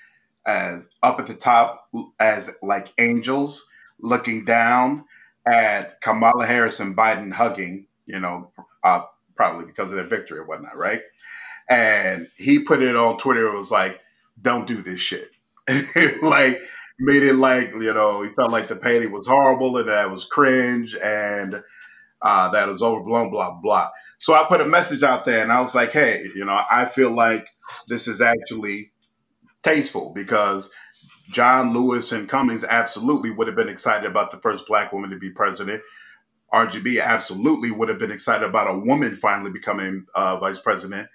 as 0.46 0.90
up 1.02 1.18
at 1.18 1.26
the 1.26 1.34
top 1.34 1.88
as 2.20 2.56
like 2.62 2.92
angels 2.98 3.70
looking 3.98 4.44
down 4.44 5.04
at 5.46 6.00
Kamala 6.00 6.46
Harris 6.46 6.80
and 6.80 6.96
Biden 6.96 7.32
hugging, 7.32 7.86
you 8.06 8.20
know, 8.20 8.50
uh, 8.82 9.02
probably 9.34 9.66
because 9.66 9.90
of 9.90 9.96
their 9.96 10.06
victory 10.06 10.38
or 10.38 10.44
whatnot, 10.44 10.76
right? 10.76 11.02
And 11.68 12.28
he 12.36 12.58
put 12.58 12.82
it 12.82 12.96
on 12.96 13.16
Twitter. 13.16 13.48
It 13.48 13.56
was 13.56 13.70
like, 13.70 14.00
"Don't 14.40 14.66
do 14.66 14.82
this 14.82 15.00
shit." 15.00 15.30
like 16.22 16.60
made 16.98 17.22
it 17.22 17.34
like 17.34 17.72
you 17.72 17.92
know 17.92 18.22
he 18.22 18.30
felt 18.30 18.52
like 18.52 18.68
the 18.68 18.76
painting 18.76 19.10
was 19.10 19.26
horrible 19.26 19.76
and 19.78 19.88
that 19.88 20.10
was 20.10 20.24
cringe 20.24 20.94
and 21.02 21.62
uh, 22.24 22.48
that 22.48 22.70
is 22.70 22.82
overblown, 22.82 23.30
blah, 23.30 23.50
blah. 23.50 23.60
Blah. 23.60 23.90
So 24.18 24.34
I 24.34 24.44
put 24.44 24.62
a 24.62 24.66
message 24.66 25.02
out 25.02 25.26
there 25.26 25.42
and 25.42 25.52
I 25.52 25.60
was 25.60 25.74
like, 25.74 25.92
hey, 25.92 26.26
you 26.34 26.44
know, 26.44 26.60
I 26.70 26.86
feel 26.86 27.10
like 27.10 27.46
this 27.88 28.08
is 28.08 28.22
actually 28.22 28.92
tasteful 29.62 30.12
because 30.14 30.72
John 31.30 31.74
Lewis 31.74 32.12
and 32.12 32.28
Cummings 32.28 32.64
absolutely 32.64 33.30
would 33.30 33.46
have 33.46 33.56
been 33.56 33.68
excited 33.68 34.10
about 34.10 34.30
the 34.30 34.38
first 34.38 34.66
black 34.66 34.92
woman 34.92 35.10
to 35.10 35.18
be 35.18 35.30
president. 35.30 35.82
RGB 36.52 37.02
absolutely 37.02 37.70
would 37.70 37.88
have 37.88 37.98
been 37.98 38.12
excited 38.12 38.48
about 38.48 38.74
a 38.74 38.78
woman 38.78 39.16
finally 39.16 39.50
becoming 39.50 40.06
uh, 40.14 40.38
vice 40.38 40.60
president. 40.60 41.08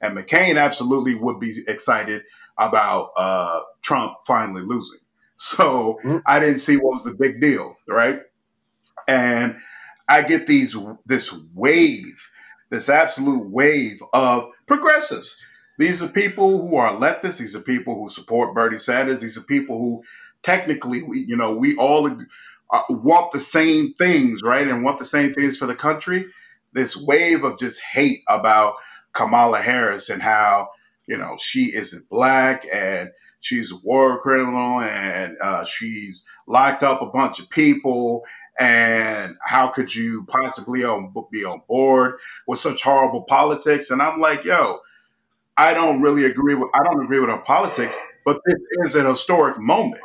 And 0.00 0.16
McCain 0.16 0.60
absolutely 0.60 1.14
would 1.14 1.38
be 1.38 1.54
excited 1.68 2.22
about 2.58 3.10
uh, 3.16 3.60
Trump 3.82 4.14
finally 4.26 4.62
losing. 4.62 5.00
So 5.38 5.98
mm-hmm. 6.02 6.16
I 6.24 6.40
didn't 6.40 6.60
see 6.60 6.78
what 6.78 6.94
was 6.94 7.04
the 7.04 7.14
big 7.14 7.42
deal, 7.42 7.76
right? 7.86 8.20
And 9.06 9.58
I 10.08 10.22
get 10.22 10.46
these 10.46 10.76
this 11.06 11.34
wave, 11.54 12.30
this 12.70 12.88
absolute 12.88 13.48
wave 13.48 14.02
of 14.12 14.50
progressives. 14.66 15.44
These 15.78 16.02
are 16.02 16.08
people 16.08 16.66
who 16.68 16.76
are 16.76 16.92
leftists. 16.96 17.38
These 17.38 17.54
are 17.54 17.60
people 17.60 17.96
who 17.96 18.08
support 18.08 18.54
Bernie 18.54 18.78
Sanders. 18.78 19.20
These 19.20 19.36
are 19.36 19.42
people 19.42 19.78
who 19.78 20.02
technically, 20.42 21.02
we, 21.02 21.20
you 21.20 21.36
know, 21.36 21.54
we 21.54 21.76
all 21.76 22.06
uh, 22.70 22.82
want 22.88 23.32
the 23.32 23.40
same 23.40 23.92
things, 23.94 24.42
right? 24.42 24.66
And 24.66 24.84
want 24.84 24.98
the 24.98 25.04
same 25.04 25.34
things 25.34 25.58
for 25.58 25.66
the 25.66 25.74
country. 25.74 26.26
This 26.72 26.96
wave 26.96 27.44
of 27.44 27.58
just 27.58 27.80
hate 27.82 28.20
about 28.28 28.74
Kamala 29.12 29.60
Harris 29.60 30.08
and 30.08 30.22
how, 30.22 30.70
you 31.06 31.16
know, 31.16 31.36
she 31.38 31.74
isn't 31.74 32.08
black 32.08 32.66
and 32.72 33.10
she's 33.40 33.72
a 33.72 33.76
war 33.82 34.20
criminal 34.20 34.80
and 34.80 35.36
uh, 35.40 35.64
she's 35.64 36.24
locked 36.46 36.82
up 36.82 37.02
a 37.02 37.06
bunch 37.06 37.38
of 37.38 37.50
people 37.50 38.24
and 38.58 39.36
how 39.42 39.68
could 39.68 39.94
you 39.94 40.26
possibly 40.28 40.80
be 41.30 41.44
on 41.44 41.62
board 41.68 42.14
with 42.46 42.58
such 42.58 42.82
horrible 42.82 43.22
politics? 43.22 43.90
And 43.90 44.00
I'm 44.00 44.20
like, 44.20 44.44
yo, 44.44 44.80
I 45.56 45.74
don't 45.74 46.00
really 46.00 46.24
agree 46.24 46.54
with 46.54 46.70
I 46.74 46.82
don't 46.84 47.02
agree 47.02 47.20
with 47.20 47.30
our 47.30 47.42
politics, 47.42 47.96
but 48.24 48.40
this 48.46 48.60
is 48.84 48.94
an 48.94 49.06
historic 49.06 49.58
moment, 49.58 50.02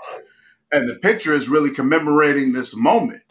and 0.72 0.88
the 0.88 0.96
picture 0.96 1.34
is 1.34 1.50
really 1.50 1.72
commemorating 1.72 2.54
this 2.54 2.76
moment. 2.76 3.24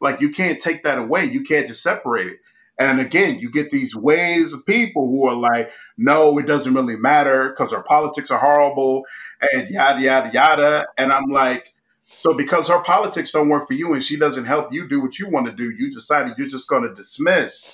Like 0.00 0.20
you 0.20 0.30
can't 0.30 0.60
take 0.60 0.82
that 0.82 0.98
away. 0.98 1.24
You 1.24 1.42
can't 1.42 1.66
just 1.66 1.82
separate 1.82 2.26
it. 2.28 2.38
And 2.78 2.98
again, 2.98 3.38
you 3.38 3.50
get 3.50 3.70
these 3.70 3.94
waves 3.94 4.54
of 4.54 4.64
people 4.64 5.06
who 5.06 5.28
are 5.28 5.34
like, 5.34 5.70
no, 5.98 6.38
it 6.38 6.46
doesn't 6.46 6.72
really 6.72 6.96
matter 6.96 7.50
because 7.50 7.74
our 7.74 7.82
politics 7.82 8.30
are 8.30 8.38
horrible 8.38 9.04
and 9.52 9.68
yada, 9.68 10.00
yada, 10.00 10.30
yada. 10.32 10.86
And 10.96 11.12
I'm 11.12 11.28
like, 11.28 11.74
so 12.12 12.34
because 12.34 12.68
her 12.68 12.82
politics 12.82 13.30
don't 13.30 13.48
work 13.48 13.66
for 13.66 13.74
you 13.74 13.94
and 13.94 14.02
she 14.02 14.18
doesn't 14.18 14.44
help 14.44 14.72
you 14.72 14.88
do 14.88 15.00
what 15.00 15.18
you 15.18 15.28
want 15.28 15.46
to 15.46 15.52
do, 15.52 15.70
you 15.70 15.90
decided 15.90 16.36
you're 16.36 16.48
just 16.48 16.68
going 16.68 16.82
to 16.82 16.94
dismiss 16.94 17.72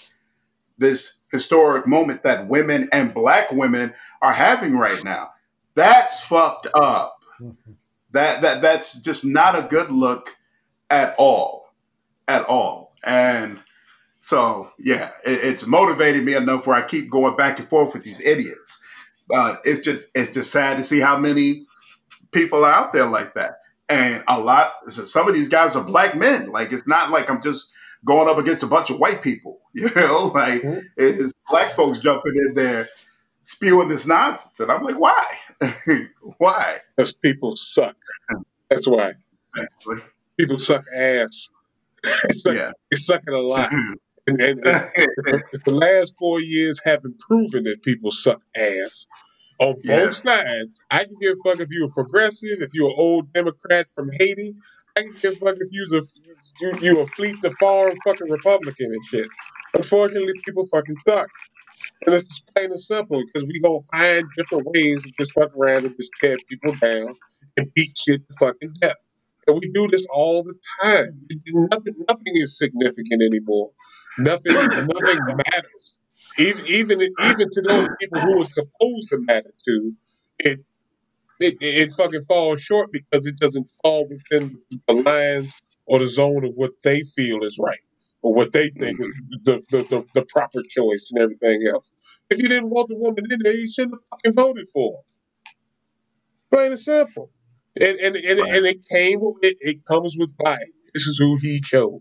this 0.79 1.23
historic 1.33 1.87
moment 1.87 2.23
that 2.23 2.47
women 2.47 2.89
and 2.93 3.15
black 3.15 3.51
women 3.51 3.95
are 4.21 4.35
having 4.35 4.77
right 4.77 5.03
now. 5.03 5.31
That's 5.75 6.21
fucked 6.21 6.69
up. 6.75 7.19
Mm-hmm. 7.41 7.73
That 8.13 8.43
that 8.43 8.63
that's 8.63 9.01
just 9.01 9.25
not 9.25 9.59
a 9.59 9.63
good 9.63 9.91
look 9.91 10.37
at 10.91 11.15
all. 11.19 11.73
At 12.29 12.45
all. 12.45 12.95
And 13.03 13.61
so 14.19 14.71
yeah, 14.79 15.11
it, 15.25 15.41
it's 15.43 15.67
motivated 15.67 16.25
me 16.25 16.35
enough 16.35 16.67
where 16.67 16.77
I 16.77 16.83
keep 16.87 17.11
going 17.11 17.37
back 17.37 17.59
and 17.59 17.69
forth 17.69 17.95
with 17.95 18.05
these 18.05 18.21
idiots. 18.21 18.81
But 19.27 19.63
it's 19.65 19.81
just 19.81 20.11
it's 20.15 20.33
just 20.33 20.53
sad 20.53 20.77
to 20.77 20.83
see 20.83 21.01
how 21.01 21.19
many 21.19 21.67
people 22.33 22.65
are 22.65 22.73
out 22.73 22.93
there 22.93 23.07
like 23.07 23.35
that 23.35 23.61
and 23.89 24.23
a 24.29 24.41
lot 24.41 24.73
some 24.89 25.29
of 25.29 25.35
these 25.35 25.49
guys 25.49 25.77
are 25.77 25.85
black 25.85 26.15
men. 26.17 26.51
Like 26.51 26.73
it's 26.73 26.87
not 26.87 27.11
like 27.11 27.31
i'm 27.31 27.43
just 27.43 27.75
going 28.05 28.29
up 28.29 28.39
against 28.39 28.63
a 28.63 28.67
bunch 28.67 28.91
of 28.91 28.99
white 28.99 29.23
people 29.23 29.61
you 29.75 29.91
know? 29.95 30.31
Like 30.35 30.63
mm-hmm. 30.63 30.81
it's 30.97 31.33
black 31.49 31.73
folks 31.73 31.99
jumping 31.99 32.35
in 32.49 32.55
there 32.55 32.89
spewing 33.43 33.89
this 33.89 34.07
nonsense. 34.07 34.59
And 34.61 34.71
i'm 34.71 34.83
like 34.83 34.99
why? 34.99 35.25
Why? 36.39 36.79
Because 36.97 37.13
people 37.15 37.57
suck. 37.57 37.97
That's 38.69 38.87
why. 38.87 39.15
People 40.39 40.59
suck 40.59 40.85
ass. 40.95 41.51
It's 42.25 42.47
like, 42.47 42.59
yeah. 42.59 42.73
they 42.91 42.97
suck 42.99 43.23
it 43.27 43.33
a 43.33 43.41
lot. 43.41 43.73
And, 43.73 44.41
and, 44.41 44.65
and 44.65 45.43
the 45.65 45.73
last 45.73 46.15
four 46.19 46.41
years 46.41 46.81
haven't 46.85 47.19
proven 47.19 47.65
that 47.65 47.83
people 47.83 48.13
suck 48.13 48.43
ass 48.55 49.09
on 49.59 49.75
both 49.75 49.85
yeah. 49.85 50.11
sides. 50.11 50.83
I 50.91 51.05
can 51.05 51.17
give 51.21 51.33
a 51.33 51.49
fuck 51.49 51.61
if 51.61 51.69
you're 51.71 51.87
a 51.87 51.91
progressive, 51.91 52.61
if 52.61 52.71
you're 52.75 52.89
an 52.89 52.97
old 52.97 53.33
Democrat 53.33 53.87
from 53.95 54.11
Haiti. 54.13 54.55
I 54.97 55.03
can 55.03 55.15
give 55.21 55.35
a 55.35 55.37
fuck 55.37 55.57
if 55.59 55.69
you're 55.71 55.89
the 55.89 56.07
you, 56.61 56.79
you 56.81 57.01
a 57.01 57.07
fleet 57.07 57.41
the 57.43 57.51
farm 57.53 57.93
fucking 58.05 58.31
Republican 58.31 58.93
and 58.93 59.05
shit. 59.05 59.29
Unfortunately, 59.75 60.33
people 60.45 60.67
fucking 60.73 60.97
suck. 61.07 61.29
And 62.07 62.15
it's 62.15 62.25
just 62.25 62.47
plain 62.55 62.71
and 62.71 62.81
simple 62.81 63.23
because 63.27 63.47
we 63.47 63.61
gonna 63.61 63.81
find 63.93 64.25
different 64.37 64.67
ways 64.67 65.03
to 65.03 65.13
just 65.19 65.33
fuck 65.33 65.55
around 65.57 65.85
and 65.85 65.95
just 65.97 66.13
tear 66.21 66.37
people 66.49 66.75
down 66.81 67.15
and 67.57 67.73
beat 67.75 67.97
shit 67.97 68.27
to 68.29 68.37
fucking 68.39 68.75
death. 68.81 68.97
And 69.47 69.61
we 69.61 69.71
do 69.73 69.87
this 69.89 70.07
all 70.11 70.43
the 70.43 70.55
time. 70.83 71.21
Nothing, 71.55 71.95
nothing 72.09 72.37
is 72.37 72.59
significant 72.59 73.23
anymore. 73.23 73.71
Nothing, 74.19 74.55
nothing 74.55 75.19
matters. 75.37 76.01
Even, 76.39 76.67
even, 76.67 77.01
even 77.01 77.51
to 77.51 77.63
those 77.63 77.89
people 78.01 78.21
who 78.21 78.43
are 78.43 78.45
supposed 78.45 79.09
to 79.11 79.19
matter 79.21 79.53
to, 79.65 79.93
it, 80.39 80.61
it, 81.41 81.57
it 81.61 81.93
fucking 81.93 82.23
falls 82.23 82.61
short 82.61 82.91
because 82.93 83.27
it 83.27 83.39
doesn't 83.39 83.71
fall 83.83 84.09
within 84.09 84.59
the 84.87 84.95
lines 84.95 85.55
or 85.87 85.99
the 85.99 86.09
zone 86.09 86.45
of 86.45 86.53
what 86.55 86.73
they 86.85 87.03
feel 87.15 87.43
is 87.43 87.59
right 87.59 87.81
or 88.23 88.35
what 88.35 88.53
they 88.53 88.71
think 88.71 89.01
is 89.01 89.09
mm-hmm. 89.09 89.45
the, 89.45 89.63
the, 89.71 89.85
the, 89.85 90.05
the 90.15 90.27
proper 90.29 90.61
choice 90.69 91.11
and 91.13 91.23
everything 91.23 91.67
else. 91.67 91.91
If 92.29 92.39
you 92.43 92.49
didn't 92.49 92.71
want 92.71 92.89
the 92.89 92.97
woman 92.97 93.25
in 93.31 93.39
there, 93.43 93.55
you 93.55 93.71
shouldn't 93.71 93.95
have 93.95 94.05
fucking 94.11 94.35
voted 94.35 94.69
for 94.73 94.99
her. 94.99 95.03
Plain 96.51 96.73
and 96.73 96.81
simple. 96.81 97.31
And 97.79 97.99
and 97.99 98.17
and, 98.17 98.41
and 98.41 98.67
it 98.67 98.85
came 98.91 99.21
it, 99.43 99.59
it 99.61 99.85
comes 99.85 100.17
with 100.19 100.35
Biden. 100.39 100.73
This 100.95 101.07
is 101.07 101.19
who 101.19 101.37
he 101.37 101.61
chose. 101.61 102.01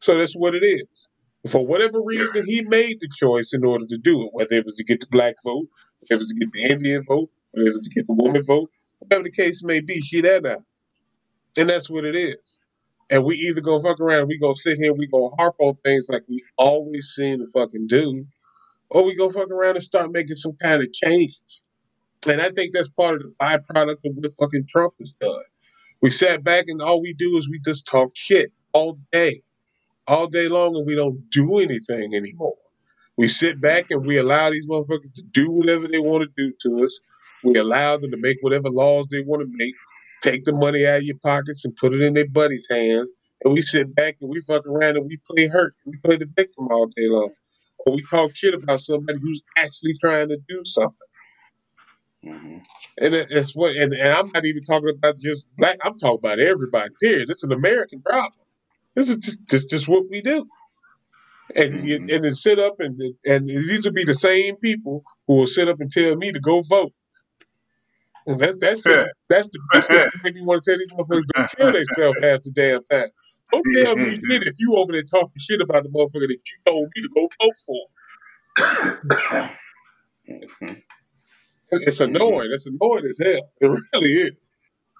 So 0.00 0.18
that's 0.18 0.34
what 0.34 0.54
it 0.56 0.64
is. 0.64 1.10
For 1.48 1.66
whatever 1.66 2.00
reason, 2.02 2.44
he 2.46 2.62
made 2.64 3.00
the 3.00 3.08
choice 3.12 3.52
in 3.52 3.64
order 3.64 3.84
to 3.86 3.98
do 3.98 4.26
it, 4.26 4.30
whether 4.32 4.54
it 4.54 4.64
was 4.64 4.76
to 4.76 4.84
get 4.84 5.00
the 5.00 5.08
black 5.10 5.34
vote, 5.44 5.68
whether 6.00 6.16
it 6.16 6.18
was 6.18 6.28
to 6.28 6.38
get 6.38 6.52
the 6.52 6.62
Indian 6.64 7.04
vote, 7.04 7.30
whether 7.50 7.68
it 7.68 7.72
was 7.72 7.88
to 7.88 7.94
get 7.94 8.06
the 8.06 8.14
woman 8.14 8.42
vote, 8.42 8.70
whatever 8.98 9.24
the 9.24 9.30
case 9.30 9.62
may 9.64 9.80
be, 9.80 10.00
she 10.00 10.20
there 10.20 10.40
now. 10.40 10.58
And 11.56 11.68
that's 11.68 11.90
what 11.90 12.04
it 12.04 12.16
is. 12.16 12.62
And 13.10 13.24
we 13.24 13.36
either 13.36 13.60
gonna 13.60 13.82
fuck 13.82 14.00
around, 14.00 14.28
we 14.28 14.38
gonna 14.38 14.56
sit 14.56 14.78
here, 14.78 14.92
we 14.94 15.08
gonna 15.08 15.34
harp 15.36 15.56
on 15.58 15.74
things 15.74 16.08
like 16.08 16.22
we 16.28 16.42
always 16.56 17.08
seem 17.08 17.40
to 17.40 17.46
fucking 17.48 17.88
do, 17.88 18.24
or 18.88 19.04
we 19.04 19.16
gonna 19.16 19.32
fuck 19.32 19.50
around 19.50 19.74
and 19.74 19.82
start 19.82 20.12
making 20.12 20.36
some 20.36 20.56
kind 20.62 20.80
of 20.80 20.92
changes. 20.92 21.64
And 22.26 22.40
I 22.40 22.50
think 22.50 22.72
that's 22.72 22.88
part 22.88 23.16
of 23.16 23.22
the 23.22 23.34
byproduct 23.40 24.04
of 24.04 24.14
what 24.14 24.34
fucking 24.38 24.66
Trump 24.68 24.94
has 25.00 25.16
done. 25.20 25.42
We 26.00 26.10
sat 26.10 26.44
back 26.44 26.66
and 26.68 26.80
all 26.80 27.02
we 27.02 27.14
do 27.14 27.36
is 27.36 27.48
we 27.48 27.60
just 27.64 27.86
talk 27.86 28.12
shit 28.14 28.52
all 28.72 28.98
day, 29.10 29.42
all 30.06 30.26
day 30.26 30.48
long, 30.48 30.76
and 30.76 30.86
we 30.86 30.94
don't 30.94 31.30
do 31.30 31.58
anything 31.58 32.14
anymore. 32.14 32.56
We 33.16 33.28
sit 33.28 33.60
back 33.60 33.90
and 33.90 34.06
we 34.06 34.16
allow 34.16 34.50
these 34.50 34.66
motherfuckers 34.66 35.12
to 35.14 35.22
do 35.32 35.50
whatever 35.50 35.86
they 35.86 35.98
want 35.98 36.24
to 36.24 36.30
do 36.36 36.52
to 36.62 36.84
us. 36.84 37.00
We 37.44 37.56
allow 37.56 37.96
them 37.96 38.10
to 38.12 38.16
make 38.16 38.38
whatever 38.40 38.70
laws 38.70 39.08
they 39.08 39.20
want 39.20 39.42
to 39.42 39.48
make, 39.50 39.74
take 40.22 40.44
the 40.44 40.54
money 40.54 40.86
out 40.86 40.98
of 40.98 41.02
your 41.02 41.18
pockets 41.22 41.64
and 41.64 41.76
put 41.76 41.92
it 41.92 42.00
in 42.00 42.14
their 42.14 42.28
buddies' 42.28 42.68
hands. 42.70 43.12
And 43.44 43.52
we 43.52 43.60
sit 43.60 43.94
back 43.94 44.16
and 44.20 44.30
we 44.30 44.40
fuck 44.40 44.66
around 44.66 44.96
and 44.96 45.06
we 45.06 45.18
play 45.28 45.48
hurt. 45.48 45.74
We 45.84 45.98
play 46.04 46.16
the 46.16 46.30
victim 46.36 46.68
all 46.70 46.86
day 46.86 47.08
long. 47.08 47.30
Or 47.84 47.94
we 47.94 48.02
talk 48.08 48.34
shit 48.34 48.54
about 48.54 48.80
somebody 48.80 49.18
who's 49.20 49.42
actually 49.56 49.94
trying 50.00 50.28
to 50.28 50.38
do 50.48 50.64
something. 50.64 50.96
Mm-hmm. 52.24 52.58
And 52.98 53.14
it's 53.14 53.54
what, 53.54 53.74
and, 53.74 53.92
and 53.92 54.12
I'm 54.12 54.30
not 54.32 54.44
even 54.46 54.62
talking 54.62 54.90
about 54.90 55.18
just 55.18 55.44
black. 55.56 55.78
I'm 55.82 55.98
talking 55.98 56.20
about 56.20 56.38
everybody. 56.38 56.90
Period. 57.00 57.28
It's 57.30 57.42
an 57.42 57.52
American 57.52 58.00
problem. 58.00 58.41
This 58.94 59.10
is 59.10 59.16
just 59.18 59.38
just, 59.48 59.70
just 59.70 59.88
what 59.88 60.04
we 60.10 60.20
do. 60.20 60.46
And 61.54 61.74
mm-hmm. 61.74 62.10
and 62.10 62.24
then 62.24 62.32
sit 62.32 62.58
up 62.58 62.76
and 62.78 62.98
and 63.26 63.48
these 63.48 63.84
will 63.84 63.92
be 63.92 64.04
the 64.04 64.14
same 64.14 64.56
people 64.56 65.02
who 65.26 65.36
will 65.36 65.46
sit 65.46 65.68
up 65.68 65.80
and 65.80 65.90
tell 65.90 66.16
me 66.16 66.32
to 66.32 66.40
go 66.40 66.62
vote. 66.62 66.92
And 68.26 68.40
that's 68.40 68.56
that's 68.60 68.86
yeah. 68.86 69.06
that's 69.28 69.48
the 69.48 69.58
that's 69.72 69.88
what 69.88 70.08
make 70.24 70.34
me 70.34 70.42
want 70.42 70.62
to 70.62 70.70
tell 70.70 70.78
these 70.78 70.92
motherfuckers 70.92 71.50
to 71.50 71.56
kill 71.56 71.72
themselves 71.72 72.18
half 72.22 72.42
the 72.42 72.50
damn 72.52 72.84
time. 72.84 73.08
Don't 73.50 73.64
tell 73.72 73.96
me 73.96 74.10
shit 74.10 74.42
if 74.44 74.54
you 74.58 74.76
over 74.76 74.92
there 74.92 75.02
talking 75.02 75.32
shit 75.38 75.60
about 75.60 75.82
the 75.82 75.90
motherfucker 75.90 76.28
that 76.28 76.38
you 76.46 76.58
told 76.64 76.88
me 76.96 77.02
to 77.02 77.08
go 77.14 77.28
vote 77.40 77.54
for. 77.66 77.88
Mm-hmm. 80.28 80.72
It's 81.72 82.00
annoying. 82.00 82.50
It's 82.52 82.66
annoying 82.66 83.04
as 83.06 83.18
hell. 83.18 83.50
It 83.60 83.80
really 83.94 84.12
is. 84.12 84.36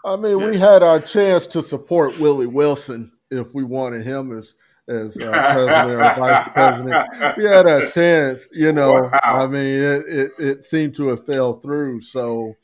I 0.04 0.16
mean, 0.16 0.38
yeah. 0.38 0.50
we 0.50 0.58
had 0.58 0.82
our 0.82 1.00
chance 1.00 1.46
to 1.48 1.62
support 1.62 2.18
Willie 2.18 2.46
Wilson 2.46 3.12
if 3.32 3.54
we 3.54 3.64
wanted 3.64 4.04
him 4.04 4.36
as 4.36 4.54
as 4.88 5.16
uh, 5.16 5.30
president 5.52 5.90
or 5.90 5.98
vice 5.98 6.48
president. 6.52 7.36
We 7.36 7.44
had 7.44 7.66
a 7.66 7.90
chance, 7.90 8.48
you 8.52 8.72
know. 8.72 9.02
Wow. 9.04 9.20
I 9.24 9.46
mean, 9.46 9.64
it, 9.64 10.04
it, 10.08 10.32
it 10.38 10.64
seemed 10.64 10.96
to 10.96 11.08
have 11.08 11.24
fell 11.24 11.60
through. 11.60 12.00
So, 12.02 12.54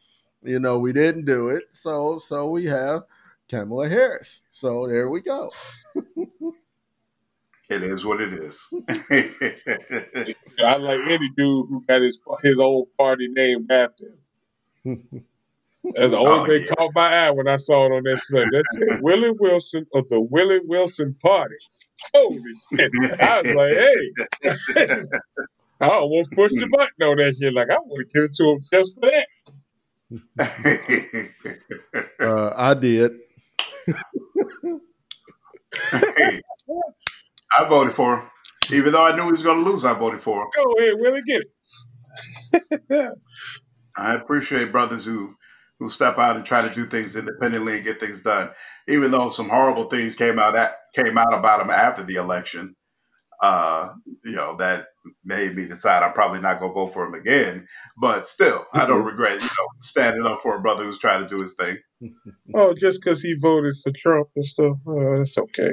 you 0.42 0.58
know, 0.58 0.78
we 0.78 0.92
didn't 0.92 1.24
do 1.24 1.48
it. 1.48 1.64
So 1.72 2.18
so 2.18 2.50
we 2.50 2.66
have 2.66 3.02
Kamala 3.48 3.88
Harris. 3.88 4.42
So 4.50 4.86
there 4.86 5.08
we 5.08 5.20
go. 5.20 5.50
It 7.70 7.82
is 7.82 8.02
what 8.02 8.22
it 8.22 8.32
is. 8.32 8.66
I 10.64 10.76
like 10.76 11.00
any 11.06 11.28
dude 11.36 11.68
who 11.68 11.84
got 11.86 12.00
his 12.00 12.18
his 12.42 12.58
own 12.58 12.86
party 12.96 13.28
named 13.28 13.70
after 13.70 14.04
him. 14.84 15.26
That's 15.94 16.10
the 16.10 16.18
only 16.18 16.40
oh, 16.40 16.46
thing 16.46 16.62
yeah. 16.62 16.74
caught 16.74 16.94
my 16.94 17.26
eye 17.26 17.30
when 17.30 17.48
I 17.48 17.56
saw 17.56 17.86
it 17.86 17.92
on 17.92 18.02
that 18.04 18.18
slip. 18.18 18.48
That 18.50 18.64
said 18.72 19.02
Willie 19.02 19.34
Wilson 19.38 19.86
of 19.94 20.08
the 20.08 20.20
Willie 20.20 20.60
Wilson 20.64 21.14
Party. 21.22 21.54
Holy 22.14 22.40
shit. 22.72 22.92
I 23.20 23.42
was 23.42 23.54
like, 23.54 23.74
hey. 23.74 24.10
I 25.80 25.88
almost 25.88 26.32
pushed 26.32 26.56
the 26.56 26.66
button 26.66 27.08
on 27.08 27.18
that 27.18 27.36
shit. 27.36 27.52
Like, 27.52 27.70
I 27.70 27.78
want 27.78 28.08
to 28.08 28.12
give 28.12 28.24
it 28.24 28.34
to 28.34 28.50
him 28.50 28.58
just 28.72 28.94
for 28.94 29.02
that. 29.10 29.28
uh, 32.20 32.52
I 32.56 32.74
did. 32.74 33.12
hey, 33.86 33.94
I 37.58 37.64
voted 37.68 37.94
for 37.94 38.18
him. 38.18 38.28
Even 38.72 38.92
though 38.92 39.06
I 39.06 39.16
knew 39.16 39.24
he 39.24 39.30
was 39.30 39.42
going 39.42 39.64
to 39.64 39.70
lose, 39.70 39.84
I 39.84 39.94
voted 39.94 40.20
for 40.20 40.42
him. 40.42 40.48
Go 40.54 40.72
ahead, 40.78 40.94
Willie, 40.98 41.22
get 41.22 41.42
it. 42.52 43.18
I 43.96 44.14
appreciate 44.14 44.72
brothers 44.72 45.04
who 45.04 45.36
who 45.78 45.88
step 45.88 46.18
out 46.18 46.36
and 46.36 46.44
try 46.44 46.66
to 46.66 46.74
do 46.74 46.86
things 46.86 47.16
independently 47.16 47.76
and 47.76 47.84
get 47.84 48.00
things 48.00 48.20
done. 48.20 48.50
Even 48.88 49.10
though 49.10 49.28
some 49.28 49.48
horrible 49.48 49.84
things 49.84 50.16
came 50.16 50.38
out 50.38 50.56
at, 50.56 50.76
came 50.94 51.18
out 51.18 51.32
about 51.32 51.60
him 51.60 51.70
after 51.70 52.02
the 52.02 52.16
election, 52.16 52.74
uh, 53.42 53.90
you 54.24 54.32
know 54.32 54.56
that 54.56 54.86
made 55.24 55.54
me 55.54 55.66
decide 55.66 56.02
I'm 56.02 56.12
probably 56.12 56.40
not 56.40 56.58
going 56.58 56.72
to 56.72 56.74
vote 56.74 56.92
for 56.92 57.06
him 57.06 57.14
again. 57.14 57.66
But 57.96 58.26
still, 58.26 58.58
mm-hmm. 58.58 58.80
I 58.80 58.86
don't 58.86 58.98
mm-hmm. 58.98 59.08
regret 59.08 59.40
you 59.40 59.46
know 59.46 59.68
standing 59.80 60.26
up 60.26 60.42
for 60.42 60.56
a 60.56 60.60
brother 60.60 60.84
who's 60.84 60.98
trying 60.98 61.22
to 61.22 61.28
do 61.28 61.40
his 61.40 61.54
thing. 61.54 61.78
Oh, 62.54 62.72
just 62.72 63.02
because 63.02 63.20
he 63.20 63.34
voted 63.38 63.74
for 63.82 63.92
Trump 63.92 64.28
and 64.34 64.44
stuff, 64.44 64.78
uh, 64.88 65.18
that's 65.18 65.36
okay. 65.36 65.72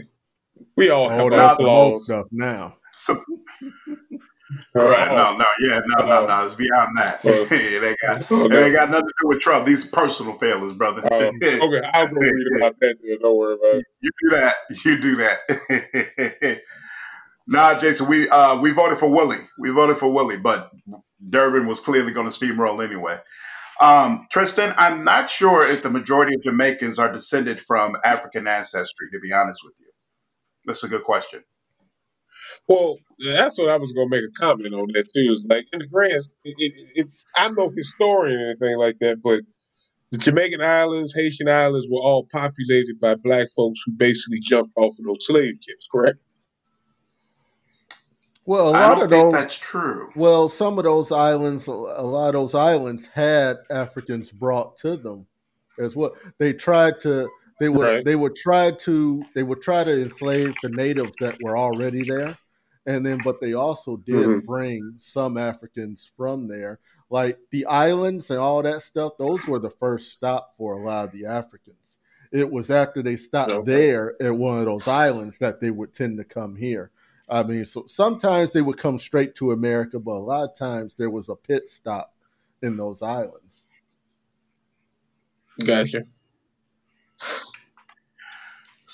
We 0.75 0.89
all 0.89 1.07
have 1.07 1.31
our 1.31 1.55
flaws. 1.55 2.05
Stuff 2.05 2.25
now. 2.31 2.75
So, 2.93 3.23
right? 4.73 5.07
No, 5.09 5.37
no, 5.37 5.45
yeah, 5.59 5.81
no, 5.85 6.05
no, 6.05 6.25
no. 6.25 6.45
It's 6.45 6.53
beyond 6.53 6.97
that. 6.97 7.25
Uh, 7.25 7.29
it 7.51 7.83
ain't 7.83 7.97
got 8.05 8.31
okay. 8.31 8.55
it 8.55 8.65
ain't 8.65 8.75
got 8.75 8.89
nothing 8.89 9.07
to 9.07 9.13
do 9.21 9.27
with 9.27 9.39
Trump. 9.39 9.65
These 9.65 9.85
personal 9.85 10.33
failures, 10.33 10.73
brother. 10.73 11.01
Uh, 11.11 11.31
okay, 11.43 11.81
I'll 11.93 12.07
go 12.07 12.19
read 12.19 12.57
about 12.57 12.79
that. 12.79 12.97
Then. 13.01 13.17
Don't 13.21 13.37
worry 13.37 13.55
about 13.55 13.75
it. 13.75 13.85
You 14.01 14.11
do 14.23 14.29
that. 14.35 14.55
You 14.85 14.99
do 14.99 15.15
that. 15.15 16.61
nah, 17.47 17.77
Jason, 17.77 18.07
we 18.07 18.29
uh 18.29 18.59
we 18.59 18.71
voted 18.71 18.99
for 18.99 19.09
Willie. 19.09 19.41
We 19.59 19.71
voted 19.71 19.97
for 19.97 20.11
Willie, 20.11 20.37
but 20.37 20.71
Durbin 21.27 21.67
was 21.67 21.79
clearly 21.79 22.11
going 22.11 22.29
to 22.29 22.33
steamroll 22.33 22.85
anyway. 22.85 23.19
Um, 23.81 24.25
Tristan, 24.31 24.73
I'm 24.77 25.03
not 25.03 25.29
sure 25.29 25.69
if 25.69 25.83
the 25.83 25.89
majority 25.89 26.35
of 26.35 26.43
Jamaicans 26.43 26.97
are 26.97 27.11
descended 27.11 27.59
from 27.59 27.97
African 28.05 28.47
ancestry. 28.47 29.07
To 29.11 29.19
be 29.19 29.33
honest 29.33 29.61
with 29.63 29.73
you. 29.79 29.87
That's 30.65 30.83
a 30.83 30.87
good 30.87 31.03
question. 31.03 31.43
Well, 32.67 32.97
that's 33.19 33.57
what 33.57 33.69
I 33.69 33.77
was 33.77 33.91
going 33.91 34.09
to 34.09 34.15
make 34.15 34.27
a 34.27 34.39
comment 34.39 34.73
on 34.73 34.87
that 34.93 35.07
too. 35.13 35.33
Is 35.33 35.47
like 35.49 35.65
in 35.71 35.79
the 35.79 35.87
grand, 35.87 36.13
it, 36.13 36.29
it, 36.43 36.73
it, 36.95 37.07
I'm 37.35 37.53
no 37.55 37.69
historian 37.69 38.39
or 38.39 38.45
anything 38.47 38.77
like 38.77 38.97
that, 38.99 39.21
but 39.21 39.41
the 40.11 40.17
Jamaican 40.17 40.61
islands, 40.61 41.13
Haitian 41.13 41.49
islands 41.49 41.87
were 41.89 41.99
all 41.99 42.27
populated 42.31 42.99
by 42.99 43.15
black 43.15 43.47
folks 43.55 43.81
who 43.85 43.91
basically 43.91 44.39
jumped 44.39 44.71
off 44.77 44.97
of 44.97 45.05
those 45.05 45.25
slave 45.25 45.55
ships. 45.61 45.87
Correct? 45.91 46.17
Well, 48.45 48.69
a 48.69 48.71
lot 48.71 49.01
of 49.01 49.09
those 49.09 49.33
that's 49.33 49.57
true. 49.57 50.11
Well, 50.15 50.49
some 50.49 50.77
of 50.77 50.83
those 50.83 51.11
islands, 51.11 51.65
a 51.65 51.71
lot 51.71 52.27
of 52.27 52.33
those 52.33 52.53
islands 52.53 53.07
had 53.07 53.57
Africans 53.71 54.31
brought 54.31 54.77
to 54.77 54.97
them 54.97 55.25
as 55.79 55.95
well. 55.95 56.15
They 56.37 56.53
tried 56.53 56.99
to 57.01 57.27
they 57.59 57.69
would 57.69 57.83
right. 57.83 58.05
they 58.05 58.15
would 58.15 58.35
try 58.35 58.71
to 58.71 59.25
they 59.33 59.41
would 59.41 59.61
try 59.61 59.83
to 59.83 60.01
enslave 60.01 60.53
the 60.61 60.69
natives 60.69 61.13
that 61.21 61.37
were 61.41 61.57
already 61.57 62.03
there, 62.03 62.37
and 62.85 63.05
then 63.05 63.19
but 63.23 63.39
they 63.41 63.53
also 63.53 63.97
did 63.97 64.15
mm-hmm. 64.15 64.45
bring 64.45 64.95
some 64.97 65.37
Africans 65.37 66.11
from 66.15 66.47
there, 66.47 66.79
like 67.09 67.37
the 67.51 67.65
islands 67.65 68.29
and 68.29 68.39
all 68.39 68.61
that 68.63 68.81
stuff. 68.81 69.13
Those 69.17 69.45
were 69.47 69.59
the 69.59 69.69
first 69.69 70.11
stop 70.11 70.53
for 70.57 70.73
a 70.73 70.85
lot 70.85 71.05
of 71.05 71.11
the 71.11 71.25
Africans. 71.25 71.99
It 72.31 72.51
was 72.51 72.69
after 72.69 73.01
they 73.01 73.15
stopped 73.15 73.51
okay. 73.51 73.71
there 73.71 74.15
at 74.21 74.35
one 74.35 74.59
of 74.59 74.65
those 74.65 74.87
islands 74.87 75.37
that 75.39 75.61
they 75.61 75.71
would 75.71 75.93
tend 75.93 76.17
to 76.17 76.23
come 76.23 76.55
here. 76.55 76.91
I 77.27 77.43
mean, 77.43 77.65
so 77.65 77.85
sometimes 77.87 78.51
they 78.51 78.61
would 78.61 78.77
come 78.77 78.99
straight 78.99 79.35
to 79.35 79.51
America, 79.51 79.99
but 79.99 80.11
a 80.11 80.19
lot 80.19 80.49
of 80.49 80.55
times 80.55 80.93
there 80.95 81.09
was 81.09 81.29
a 81.29 81.35
pit 81.35 81.69
stop 81.69 82.13
in 82.61 82.77
those 82.77 83.01
islands. 83.01 83.67
Gotcha. 85.63 86.03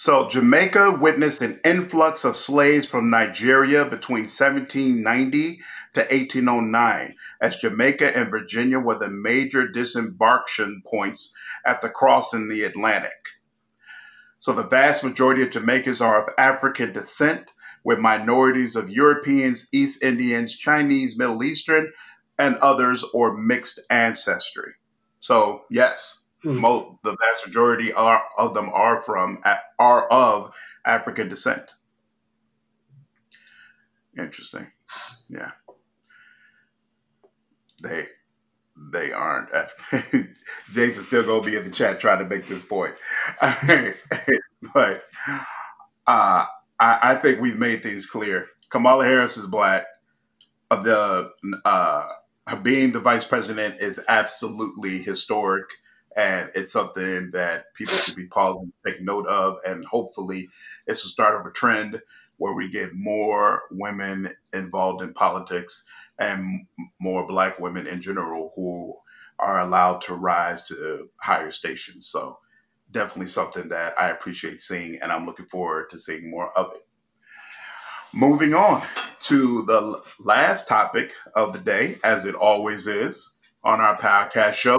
So, 0.03 0.27
Jamaica 0.27 0.97
witnessed 0.99 1.43
an 1.43 1.59
influx 1.63 2.25
of 2.25 2.35
slaves 2.35 2.87
from 2.87 3.11
Nigeria 3.11 3.85
between 3.85 4.23
1790 4.23 5.61
to 5.93 5.99
1809, 5.99 7.15
as 7.39 7.57
Jamaica 7.57 8.17
and 8.17 8.31
Virginia 8.31 8.79
were 8.79 8.97
the 8.97 9.11
major 9.11 9.67
disembarkation 9.67 10.81
points 10.87 11.31
at 11.67 11.81
the 11.81 11.89
crossing 11.89 12.49
the 12.49 12.63
Atlantic. 12.63 13.27
So, 14.39 14.53
the 14.53 14.63
vast 14.63 15.03
majority 15.03 15.43
of 15.43 15.51
Jamaicans 15.51 16.01
are 16.01 16.23
of 16.23 16.33
African 16.35 16.93
descent, 16.93 17.53
with 17.85 17.99
minorities 17.99 18.75
of 18.75 18.89
Europeans, 18.89 19.69
East 19.71 20.01
Indians, 20.01 20.55
Chinese, 20.55 21.15
Middle 21.15 21.43
Eastern, 21.43 21.91
and 22.39 22.55
others 22.55 23.05
or 23.13 23.37
mixed 23.37 23.79
ancestry. 23.91 24.73
So, 25.19 25.65
yes, 25.69 26.20
Mm. 26.43 26.97
The 27.03 27.15
vast 27.17 27.45
majority 27.45 27.93
are, 27.93 28.23
of 28.37 28.53
them 28.53 28.69
are 28.73 29.01
from 29.01 29.43
are 29.77 30.07
of 30.07 30.51
African 30.85 31.29
descent. 31.29 31.75
Interesting. 34.17 34.67
Yeah. 35.29 35.51
They 37.81 38.05
they 38.91 39.11
aren't. 39.11 39.49
Jason 40.71 41.03
still 41.03 41.23
gonna 41.23 41.43
be 41.43 41.55
in 41.55 41.63
the 41.63 41.69
chat 41.69 41.99
trying 41.99 42.19
to 42.19 42.25
make 42.25 42.47
this 42.47 42.63
point, 42.63 42.95
but 43.41 45.03
uh, 46.07 46.45
I, 46.79 46.99
I, 47.03 47.15
think 47.15 47.39
we've 47.39 47.59
made 47.59 47.83
things 47.83 48.05
clear. 48.05 48.47
Kamala 48.69 49.05
Harris 49.05 49.37
is 49.37 49.47
black. 49.47 49.85
Of 50.69 50.83
the 50.83 51.31
uh, 51.65 52.07
being 52.61 52.91
the 52.91 52.99
vice 52.99 53.25
president 53.25 53.81
is 53.81 54.03
absolutely 54.07 54.99
historic 54.99 55.65
and 56.15 56.49
it's 56.55 56.71
something 56.71 57.31
that 57.31 57.73
people 57.73 57.95
should 57.95 58.15
be 58.15 58.27
pausing, 58.27 58.71
to 58.85 58.91
take 58.91 59.01
note 59.01 59.27
of, 59.27 59.57
and 59.65 59.85
hopefully, 59.85 60.49
it's 60.87 61.03
the 61.03 61.09
start 61.09 61.39
of 61.39 61.45
a 61.45 61.51
trend 61.51 62.01
where 62.37 62.53
we 62.53 62.69
get 62.69 62.93
more 62.93 63.63
women 63.71 64.33
involved 64.53 65.01
in 65.01 65.13
politics 65.13 65.85
and 66.19 66.65
more 66.99 67.27
Black 67.27 67.59
women 67.59 67.87
in 67.87 68.01
general 68.01 68.51
who 68.55 68.95
are 69.39 69.61
allowed 69.61 70.01
to 70.01 70.13
rise 70.15 70.63
to 70.67 71.09
higher 71.21 71.51
stations. 71.51 72.07
So, 72.07 72.39
definitely 72.91 73.27
something 73.27 73.69
that 73.69 73.99
I 73.99 74.09
appreciate 74.09 74.61
seeing, 74.61 75.01
and 75.01 75.11
I'm 75.11 75.25
looking 75.25 75.47
forward 75.47 75.89
to 75.91 75.99
seeing 75.99 76.29
more 76.29 76.51
of 76.57 76.73
it. 76.73 76.85
Moving 78.13 78.53
on 78.53 78.83
to 79.19 79.61
the 79.61 80.01
last 80.19 80.67
topic 80.67 81.13
of 81.33 81.53
the 81.53 81.59
day, 81.59 81.97
as 82.03 82.25
it 82.25 82.35
always 82.35 82.85
is 82.85 83.39
on 83.63 83.79
our 83.79 83.97
podcast 83.97 84.53
show, 84.53 84.77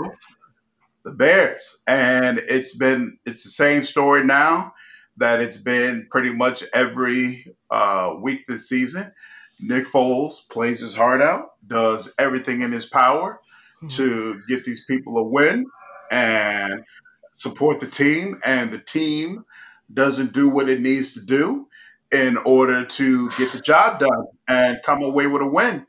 the 1.05 1.13
Bears. 1.13 1.83
And 1.87 2.39
it's 2.39 2.77
been 2.77 3.19
it's 3.25 3.45
the 3.45 3.51
same 3.51 3.85
story 3.85 4.25
now 4.25 4.75
that 5.17 5.41
it's 5.41 5.59
been 5.59 6.07
pretty 6.11 6.33
much 6.33 6.65
every 6.75 7.47
uh, 7.71 8.15
week 8.21 8.47
this 8.47 8.69
season. 8.69 9.13
Nick 9.61 9.87
Foles 9.87 10.49
plays 10.51 10.81
his 10.81 10.97
heart 10.97 11.23
out, 11.23 11.53
does 11.67 12.13
everything 12.19 12.63
in 12.63 12.73
his 12.73 12.87
power 12.87 13.41
mm-hmm. 13.77 13.89
to 13.89 14.41
get 14.49 14.65
these 14.65 14.85
people 14.85 15.19
a 15.19 15.23
win 15.23 15.67
and 16.11 16.85
support 17.33 17.81
the 17.81 17.87
team. 17.87 18.41
And 18.45 18.71
the 18.71 18.79
team 18.79 19.45
doesn't 19.93 20.33
do 20.33 20.49
what 20.49 20.69
it 20.69 20.81
needs 20.81 21.15
to 21.15 21.25
do 21.25 21.69
in 22.11 22.37
order 22.39 22.85
to 22.85 23.31
get 23.31 23.53
the 23.53 23.61
job 23.61 24.01
done 24.01 24.27
and 24.49 24.83
come 24.85 25.03
away 25.03 25.27
with 25.27 25.43
a 25.43 25.47
win. 25.47 25.87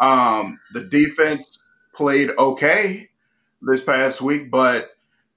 Um, 0.00 0.58
the 0.72 0.84
defense 0.90 1.58
played 1.94 2.30
okay 2.38 3.08
this 3.66 3.82
past 3.82 4.20
week, 4.22 4.50
but 4.50 4.90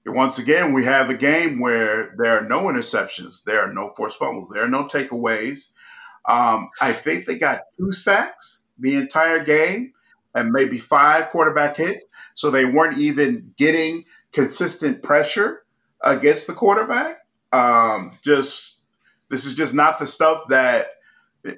once 0.06 0.38
again, 0.38 0.72
we 0.72 0.84
have 0.84 1.10
a 1.10 1.14
game 1.14 1.60
where 1.60 2.14
there 2.18 2.38
are 2.38 2.48
no 2.48 2.62
interceptions, 2.62 3.44
there 3.44 3.60
are 3.60 3.72
no 3.72 3.90
forced 3.90 4.18
fumbles, 4.18 4.48
there 4.48 4.64
are 4.64 4.68
no 4.68 4.84
takeaways. 4.84 5.72
Um, 6.28 6.70
I 6.80 6.92
think 6.92 7.26
they 7.26 7.38
got 7.38 7.62
two 7.78 7.92
sacks 7.92 8.66
the 8.78 8.94
entire 8.96 9.44
game 9.44 9.92
and 10.34 10.52
maybe 10.52 10.78
five 10.78 11.28
quarterback 11.30 11.76
hits. 11.76 12.04
So 12.34 12.50
they 12.50 12.64
weren't 12.64 12.98
even 12.98 13.52
getting 13.56 14.04
consistent 14.32 15.02
pressure 15.02 15.64
against 16.02 16.46
the 16.46 16.52
quarterback. 16.52 17.18
Um, 17.52 18.12
just 18.22 18.80
this 19.28 19.44
is 19.44 19.54
just 19.54 19.74
not 19.74 19.98
the 19.98 20.06
stuff 20.06 20.48
that 20.48 20.86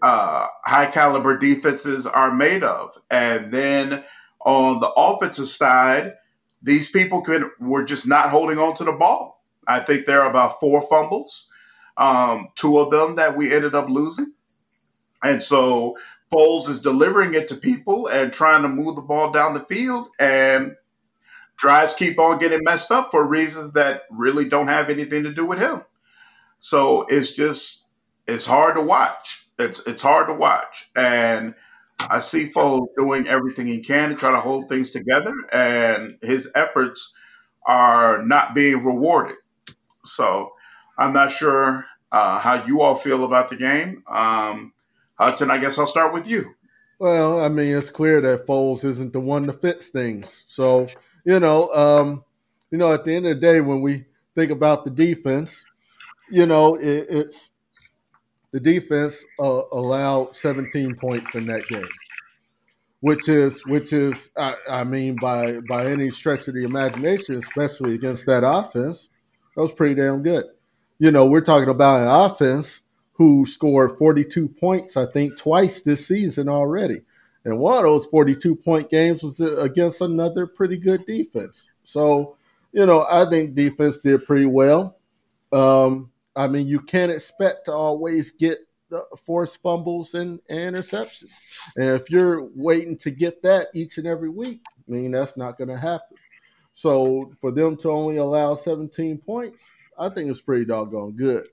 uh, 0.01 0.47
high 0.65 0.87
caliber 0.87 1.39
defenses 1.39 2.07
are 2.07 2.33
made 2.33 2.63
of. 2.63 2.97
And 3.11 3.53
then 3.53 4.05
on 4.45 4.81
the 4.81 4.91
offensive 4.91 5.49
side, 5.49 6.15
these 6.63 6.91
people 6.91 7.21
could 7.23 7.51
were 7.61 7.85
just 7.85 8.07
not 8.07 8.31
holding 8.31 8.59
on 8.59 8.75
to 8.77 8.85
the 8.85 8.93
ball. 8.93 9.43
I 9.67 9.81
think 9.81 10.07
there 10.07 10.23
are 10.23 10.31
about 10.31 10.61
four 10.61 10.83
fumbles, 10.83 11.53
um, 11.97 12.49
two 12.57 12.79
of 12.79 12.91
them 12.91 13.17
that 13.17 13.37
we 13.37 13.53
ended 13.53 13.75
up 13.75 13.89
losing, 13.89 14.33
and 15.23 15.43
so 15.43 15.97
Foles 16.33 16.69
is 16.69 16.81
delivering 16.81 17.35
it 17.35 17.49
to 17.49 17.57
people 17.57 18.07
and 18.09 18.33
trying 18.33 18.63
to 18.63 18.69
move 18.69 18.97
the 18.97 19.03
ball 19.03 19.31
down 19.31 19.55
the 19.55 19.61
field, 19.61 20.09
and 20.19 20.77
drives 21.57 21.95
keep 21.95 22.19
on 22.19 22.39
getting 22.39 22.65
messed 22.65 22.91
up 22.91 23.11
for 23.11 23.25
reasons 23.25 23.73
that 23.75 24.03
really 24.11 24.49
don't 24.49 24.69
have 24.69 24.91
anything 24.91 25.23
to 25.23 25.33
do 25.33 25.45
with 25.45 25.59
him. 25.59 25.83
So 26.61 27.07
it's 27.09 27.33
just 27.33 27.87
it's 28.27 28.47
hard 28.47 28.77
to 28.77 28.81
watch. 28.81 29.47
It's 29.59 29.87
it's 29.87 30.03
hard 30.03 30.29
to 30.29 30.35
watch, 30.35 30.91
and 30.97 31.55
I 32.11 32.21
see 32.21 32.51
Foles 32.51 32.89
doing 32.97 33.27
everything 33.27 33.67
he 33.67 33.81
can 33.81 34.11
to 34.11 34.15
try 34.15 34.31
to 34.31 34.41
hold 34.41 34.69
things 34.69 34.91
together, 34.91 35.35
and 35.53 36.19
his 36.23 36.51
efforts 36.55 37.15
are 37.67 38.23
not 38.23 38.55
being 38.55 38.85
rewarded. 38.85 39.37
So 40.05 40.53
I'm 40.99 41.13
not 41.13 41.31
sure 41.31 41.87
uh, 42.11 42.39
how 42.39 42.65
you 42.67 42.83
all 42.83 42.95
feel 42.95 43.25
about 43.25 43.49
the 43.49 43.57
game. 43.57 44.03
Um, 44.09 44.73
Hudson, 45.15 45.51
I 45.51 45.59
guess 45.59 45.79
I'll 45.79 45.87
start 45.87 46.13
with 46.13 46.27
you. 46.27 46.55
Well, 46.99 47.41
I 47.41 47.49
mean, 47.49 47.77
it's 47.77 47.91
clear 47.91 48.21
that 48.21 48.47
Foles 48.47 48.85
isn't 48.85 49.13
the 49.13 49.21
one 49.21 49.47
to 49.47 49.53
fix 49.53 49.89
things. 49.89 50.45
So, 50.49 50.89
you 51.25 51.41
know, 51.41 51.69
um, 51.71 52.25
you 52.71 52.79
know, 52.79 52.93
at 52.93 53.05
the 53.05 53.15
end 53.15 53.27
of 53.27 53.37
the 53.37 53.41
day, 53.41 53.61
when 53.61 53.81
we 53.81 54.05
think 54.35 54.51
about 54.51 54.85
the 54.85 54.91
defense, 54.91 55.65
you 56.31 56.47
know, 56.47 56.77
it, 56.77 57.07
it's 57.09 57.51
the 58.53 58.61
defense 58.61 59.25
uh, 59.41 59.63
allowed 59.73 60.37
17 60.37 60.95
points 60.97 61.35
in 61.35 61.47
that 61.47 61.67
game, 61.69 61.89
which 63.01 63.29
is 63.29 63.65
which 63.67 63.93
is 63.93 64.31
I, 64.37 64.55
I, 64.71 64.85
mean 64.85 65.17
by 65.21 65.59
by 65.69 65.87
any 65.87 66.11
stretch 66.11 66.49
of 66.49 66.55
the 66.55 66.65
imagination, 66.65 67.37
especially 67.37 67.95
against 67.95 68.27
that 68.27 68.47
offense, 68.47 69.09
that 69.57 69.63
was 69.63 69.73
pretty 69.73 69.95
damn 69.95 70.23
good. 70.23 70.45
You 70.99 71.11
know, 71.11 71.27
we're 71.27 71.41
talking 71.41 71.71
about 71.71 72.03
an 72.03 72.09
offense 72.09 72.83
who 73.15 73.45
scored 73.47 73.99
42 73.99 74.49
points, 74.49 74.97
I 74.97 75.07
think, 75.07 75.37
twice 75.37 75.83
this 75.83 76.07
season 76.07 76.49
already. 76.49 77.03
And 77.45 77.59
one 77.59 77.79
of 77.79 77.83
those 77.83 78.07
42 78.07 78.55
point 78.57 78.89
games 78.89 79.23
was 79.23 79.41
against 79.41 80.01
another 80.01 80.47
pretty 80.47 80.77
good 80.77 81.05
defense. 81.07 81.71
So, 81.85 82.37
you 82.73 82.87
know, 82.87 83.05
I 83.11 83.29
think 83.29 83.55
defense 83.55 83.99
did 83.99 84.25
pretty 84.27 84.47
well. 84.47 84.97
Um, 85.53 86.12
I 86.35 86.47
mean, 86.47 86.67
you 86.67 86.81
can't 86.81 87.13
expect 87.13 87.67
to 87.67 87.73
always 87.73 88.31
get 88.31 88.59
the 88.89 89.05
forced 89.25 89.63
fumbles 89.63 90.15
and, 90.15 90.41
and 90.49 90.77
interceptions. 90.77 91.45
And 91.77 91.91
if 91.91 92.11
you're 92.11 92.49
waiting 92.55 92.97
to 92.99 93.11
get 93.11 93.43
that 93.43 93.69
each 93.75 93.99
and 93.99 94.07
every 94.07 94.29
week, 94.29 94.61
I 94.67 94.91
mean, 94.91 95.13
that's 95.13 95.37
not 95.37 95.59
going 95.59 95.69
to 95.69 95.79
happen. 95.79 96.19
So 96.75 97.33
for 97.41 97.51
them 97.51 97.77
to 97.79 97.91
only 97.91 98.17
allow 98.17 98.55
17 98.55 99.19
points, 99.19 99.71
I 99.99 100.09
think 100.09 100.31
it's 100.31 100.41
pretty 100.41 100.65
doggone 100.65 101.13
good. 101.13 101.47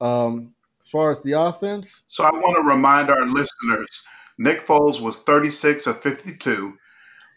Um, 0.00 0.54
as 0.82 0.90
far 0.90 1.10
as 1.10 1.22
the 1.22 1.32
offense. 1.32 2.02
So 2.08 2.24
I 2.24 2.30
want 2.30 2.56
to 2.56 2.62
remind 2.62 3.10
our 3.10 3.26
listeners 3.26 4.06
Nick 4.38 4.66
Foles 4.66 5.00
was 5.00 5.22
36 5.22 5.86
of 5.86 6.00
52 6.00 6.74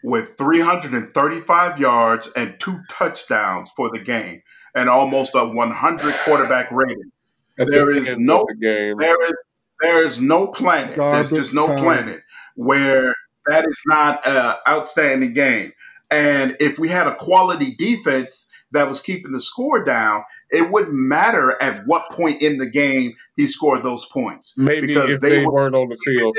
with 0.02 0.36
335 0.36 1.78
yards 1.78 2.28
and 2.36 2.58
two 2.58 2.78
touchdowns 2.90 3.70
for 3.70 3.90
the 3.90 3.98
game 3.98 4.42
and 4.76 4.88
almost 4.88 5.34
a 5.34 5.44
100 5.44 6.14
quarterback 6.24 6.70
rating. 6.70 7.10
There 7.56 7.90
is 7.90 8.16
no 8.18 8.46
there 8.60 9.24
is 9.24 9.34
there 9.80 10.04
is 10.04 10.20
no 10.20 10.46
planet. 10.48 10.94
Garbage 10.94 11.30
There's 11.30 11.44
just 11.44 11.54
no 11.54 11.66
time. 11.66 11.78
planet 11.78 12.22
where 12.54 13.14
that 13.46 13.66
is 13.66 13.82
not 13.86 14.26
an 14.26 14.54
outstanding 14.68 15.32
game. 15.32 15.72
And 16.10 16.56
if 16.60 16.78
we 16.78 16.88
had 16.88 17.06
a 17.06 17.16
quality 17.16 17.74
defense 17.76 18.50
that 18.72 18.88
was 18.88 19.00
keeping 19.00 19.32
the 19.32 19.40
score 19.40 19.84
down, 19.84 20.24
it 20.50 20.70
wouldn't 20.70 20.94
matter 20.94 21.60
at 21.62 21.82
what 21.86 22.10
point 22.10 22.42
in 22.42 22.58
the 22.58 22.68
game 22.68 23.14
he 23.36 23.46
scored 23.46 23.82
those 23.82 24.06
points. 24.06 24.56
Maybe 24.58 24.88
because 24.88 25.10
if 25.10 25.20
they, 25.20 25.40
they 25.40 25.46
weren't 25.46 25.74
on 25.74 25.88
the 25.88 25.96
field 25.96 26.36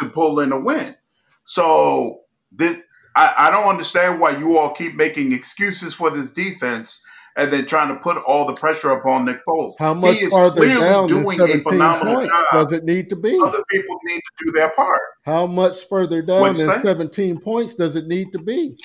to 0.00 0.08
pull 0.08 0.40
in 0.40 0.52
a 0.52 0.60
win. 0.60 0.96
So 1.44 2.22
this 2.52 2.80
I, 3.16 3.34
I 3.38 3.50
don't 3.50 3.68
understand 3.68 4.20
why 4.20 4.36
you 4.36 4.58
all 4.58 4.70
keep 4.72 4.94
making 4.94 5.32
excuses 5.32 5.94
for 5.94 6.10
this 6.10 6.30
defense 6.30 7.02
and 7.36 7.52
then 7.52 7.66
trying 7.66 7.88
to 7.88 7.96
put 7.96 8.16
all 8.18 8.46
the 8.46 8.52
pressure 8.52 8.90
upon 8.90 9.24
Nick 9.24 9.44
Foles. 9.46 9.72
How 9.78 9.94
much 9.94 10.16
he 10.16 10.26
is 10.26 10.32
farther 10.32 10.66
down 10.66 11.08
doing 11.08 11.40
a 11.40 11.60
phenomenal 11.60 12.16
points 12.16 12.28
job. 12.28 12.44
Does 12.52 12.72
it 12.72 12.84
need 12.84 13.08
to 13.10 13.16
be? 13.16 13.38
Other 13.42 13.62
people 13.70 13.98
need 14.04 14.20
to 14.20 14.44
do 14.46 14.52
their 14.52 14.70
part. 14.70 15.00
How 15.24 15.46
much 15.46 15.88
further 15.88 16.22
down 16.22 16.52
than 16.52 16.82
17 16.82 17.40
points 17.40 17.74
does 17.74 17.96
it 17.96 18.06
need 18.06 18.32
to 18.32 18.38
be? 18.38 18.76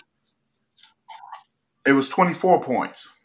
It 1.85 1.93
was 1.93 2.09
24 2.09 2.63
points. 2.63 3.19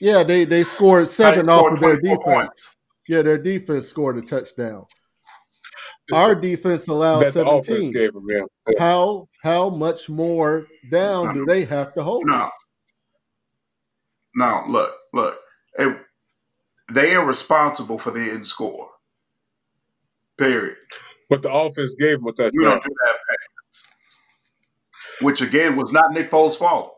Yeah, 0.00 0.22
they 0.22 0.44
they 0.44 0.62
scored 0.64 1.08
seven 1.08 1.48
off 1.48 1.72
of 1.72 1.80
their 1.80 2.00
defense. 2.00 2.22
Points. 2.22 2.76
Yeah, 3.08 3.22
their 3.22 3.38
defense 3.38 3.88
scored 3.88 4.18
a 4.18 4.22
touchdown. 4.22 4.86
Our 6.12 6.34
defense 6.34 6.88
allowed 6.88 7.20
That's 7.20 7.34
17. 7.34 7.90
Gave 7.92 8.14
them, 8.14 8.26
yeah. 8.28 8.42
How 8.78 9.28
how 9.42 9.68
much 9.68 10.08
more 10.08 10.66
down 10.90 11.34
do 11.34 11.44
they 11.44 11.64
have 11.64 11.92
to 11.94 12.02
hold? 12.02 12.24
No. 12.26 12.50
No, 14.34 14.64
look, 14.68 14.94
look. 15.12 15.38
It, 15.78 16.00
they 16.92 17.14
are 17.14 17.24
responsible 17.24 17.98
for 17.98 18.10
the 18.10 18.20
end 18.20 18.46
score. 18.46 18.88
Period. 20.38 20.76
But 21.28 21.42
the 21.42 21.52
offense 21.52 21.94
gave 21.96 22.18
them 22.18 22.28
a 22.28 22.32
touchdown. 22.32 22.52
You 22.54 22.62
don't 22.62 22.82
do 22.82 22.94
that, 23.04 23.16
which 25.20 25.42
again 25.42 25.76
was 25.76 25.92
not 25.92 26.12
Nick 26.12 26.30
Foles' 26.30 26.56
fault. 26.56 26.94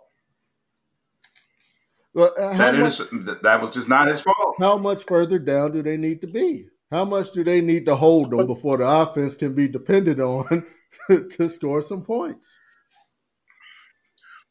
Well, 2.12 2.34
uh, 2.38 2.56
that, 2.56 2.76
much, 2.76 2.98
that 3.42 3.62
was 3.62 3.70
just 3.70 3.88
not 3.88 4.08
his 4.08 4.20
fault. 4.20 4.56
How 4.58 4.76
much 4.76 5.04
further 5.04 5.38
down 5.38 5.72
do 5.72 5.82
they 5.82 5.96
need 5.96 6.20
to 6.20 6.26
be? 6.26 6.66
How 6.90 7.04
much 7.04 7.30
do 7.30 7.44
they 7.44 7.60
need 7.60 7.86
to 7.86 7.94
hold 7.94 8.30
them 8.30 8.46
before 8.46 8.78
the 8.78 8.84
offense 8.86 9.36
can 9.36 9.54
be 9.54 9.68
depended 9.68 10.18
on 10.20 10.66
to 11.08 11.48
score 11.48 11.82
some 11.82 12.02
points? 12.02 12.56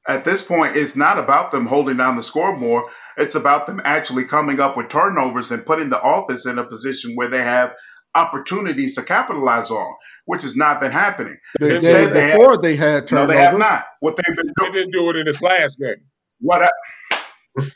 At 0.07 0.23
this 0.23 0.41
point, 0.41 0.75
it's 0.75 0.95
not 0.95 1.19
about 1.19 1.51
them 1.51 1.67
holding 1.67 1.97
down 1.97 2.15
the 2.15 2.23
score 2.23 2.55
more. 2.55 2.89
It's 3.17 3.35
about 3.35 3.67
them 3.67 3.81
actually 3.83 4.23
coming 4.23 4.59
up 4.59 4.77
with 4.77 4.89
turnovers 4.89 5.51
and 5.51 5.65
putting 5.65 5.89
the 5.89 6.01
offense 6.01 6.45
in 6.45 6.57
a 6.57 6.63
position 6.63 7.13
where 7.15 7.27
they 7.27 7.43
have 7.43 7.75
opportunities 8.15 8.95
to 8.95 9.03
capitalize 9.03 9.69
on, 9.69 9.93
which 10.25 10.41
has 10.43 10.55
not 10.55 10.79
been 10.79 10.91
happening. 10.91 11.37
They, 11.59 11.75
Instead, 11.75 12.13
they 12.13 12.31
before 12.31 12.53
had, 12.53 12.61
they 12.61 12.75
had 12.77 13.07
turnovers. 13.07 13.27
No, 13.27 13.33
they 13.35 13.41
have 13.41 13.59
not. 13.59 13.85
What 13.99 14.15
they've 14.15 14.35
been 14.35 14.51
doing. 14.57 14.71
They 14.71 14.79
didn't 14.79 14.93
do 14.93 15.09
it 15.09 15.17
in 15.17 15.25
this 15.25 15.41
last 15.41 15.77
game. 15.79 16.01
What? 16.39 16.63
I, 16.63 17.61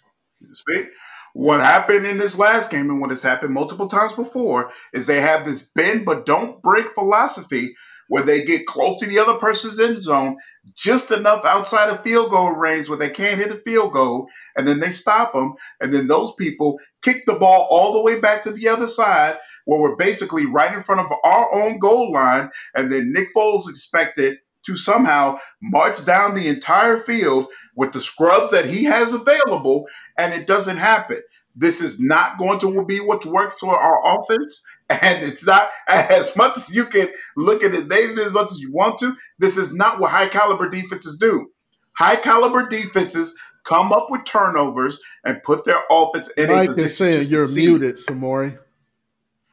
speak. 0.54 0.88
What 1.34 1.62
happened 1.62 2.06
in 2.06 2.20
this 2.20 2.38
last 2.38 2.70
game 2.70 2.90
and 2.90 3.02
what 3.02 3.10
has 3.10 3.24
happened 3.24 3.54
multiple 3.54 3.88
times 3.88 4.14
before 4.14 4.72
is 4.94 5.08
they 5.08 5.20
have 5.20 5.46
this 5.46 5.64
bend 5.64 6.06
but 6.06 6.26
don't 6.26 6.62
break 6.62 6.94
philosophy 6.94 7.76
where 8.08 8.24
they 8.24 8.44
get 8.46 8.68
close 8.68 9.00
to 9.00 9.08
the 9.08 9.18
other 9.18 9.40
person's 9.40 9.80
end 9.80 10.02
zone 10.02 10.38
just 10.76 11.10
enough 11.10 11.44
outside 11.46 11.90
of 11.90 12.04
field 12.04 12.30
goal 12.30 12.52
range 12.52 12.88
where 12.88 12.98
they 12.98 13.10
can't 13.10 13.40
hit 13.40 13.52
a 13.52 13.62
field 13.62 13.94
goal 13.94 14.28
and 14.56 14.68
then 14.68 14.80
they 14.80 14.92
stop 14.92 15.34
them 15.34 15.54
and 15.82 15.92
then 15.92 16.06
those 16.08 16.34
people 16.36 16.78
kick 17.02 17.26
the 17.26 17.34
ball 17.34 17.68
all 17.70 17.94
the 17.94 18.02
way 18.02 18.20
back 18.20 18.44
to 18.44 18.52
the 18.52 18.68
other 18.68 18.88
side 18.88 19.38
where 19.66 19.80
we're 19.80 19.96
basically 19.96 20.46
right 20.46 20.74
in 20.74 20.84
front 20.84 21.02
of 21.02 21.12
our 21.24 21.54
own 21.56 21.80
goal 21.80 22.12
line 22.12 22.50
and 22.76 22.92
then 22.92 23.12
Nick 23.12 23.28
Foles 23.36 23.70
expected 23.70 24.38
to 24.66 24.76
somehow 24.76 25.38
march 25.62 26.06
down 26.06 26.36
the 26.36 26.48
entire 26.48 27.00
field 27.00 27.48
with 27.76 27.92
the 27.92 28.02
scrubs 28.02 28.52
that 28.52 28.66
he 28.66 28.84
has 28.86 29.14
available, 29.14 29.86
and 30.18 30.34
it 30.34 30.48
doesn't 30.48 30.78
happen. 30.78 31.22
This 31.56 31.82
is 31.82 32.00
not 32.00 32.38
going 32.38 32.60
to 32.60 32.86
be 32.86 33.00
what's 33.00 33.26
worked 33.26 33.60
for 33.60 33.78
our 33.78 34.20
offense. 34.20 34.64
And 34.90 35.24
it's 35.24 35.46
not 35.46 35.70
as 35.88 36.36
much 36.36 36.58
as 36.58 36.76
you 36.76 36.86
can 36.86 37.10
look 37.36 37.64
at 37.64 37.74
it 37.74 37.88
basement 37.88 38.28
as 38.28 38.34
much 38.34 38.52
as 38.52 38.60
you 38.60 38.72
want 38.72 39.00
to. 39.00 39.16
This 39.40 39.58
is 39.58 39.74
not 39.74 40.00
what 40.00 40.12
high 40.12 40.28
caliber 40.28 40.70
defenses 40.70 41.18
do. 41.18 41.50
High 41.94 42.18
caliber 42.18 42.68
defenses 42.68 43.36
come 43.64 43.92
up 43.92 44.12
with 44.12 44.26
turnovers 44.26 45.00
and 45.24 45.42
put 45.44 45.66
their 45.66 45.82
offense 45.90 46.30
in 46.32 46.50
Mike 46.50 46.70
a 46.70 46.74
position 46.74 47.08
is 47.08 47.30
saying 47.30 47.32
you're 47.32 47.56
muted, 47.56 47.98
Samori. 47.98 48.60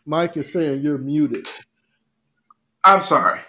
Mike 0.05 0.37
is 0.37 0.53
saying 0.53 0.82
you're 0.82 0.99
muted. 0.99 1.47
I'm 2.85 3.01
sorry. 3.01 3.41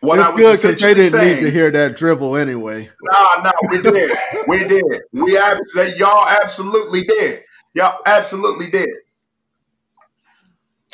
What 0.00 0.18
it's 0.18 0.30
good 0.30 0.56
because 0.56 0.80
they 0.80 0.94
didn't 0.94 1.10
saying, 1.10 1.36
need 1.36 1.42
to 1.42 1.50
hear 1.50 1.70
that 1.70 1.96
drivel 1.96 2.36
anyway. 2.36 2.88
No, 3.02 3.42
no, 3.44 3.52
we 3.70 3.82
did. 3.82 4.18
we 4.46 4.64
did. 4.64 5.02
We 5.12 5.36
absolutely, 5.36 5.98
y'all 5.98 6.26
absolutely 6.26 7.02
did. 7.02 7.42
Y'all 7.74 8.00
absolutely 8.06 8.70
did. 8.70 8.88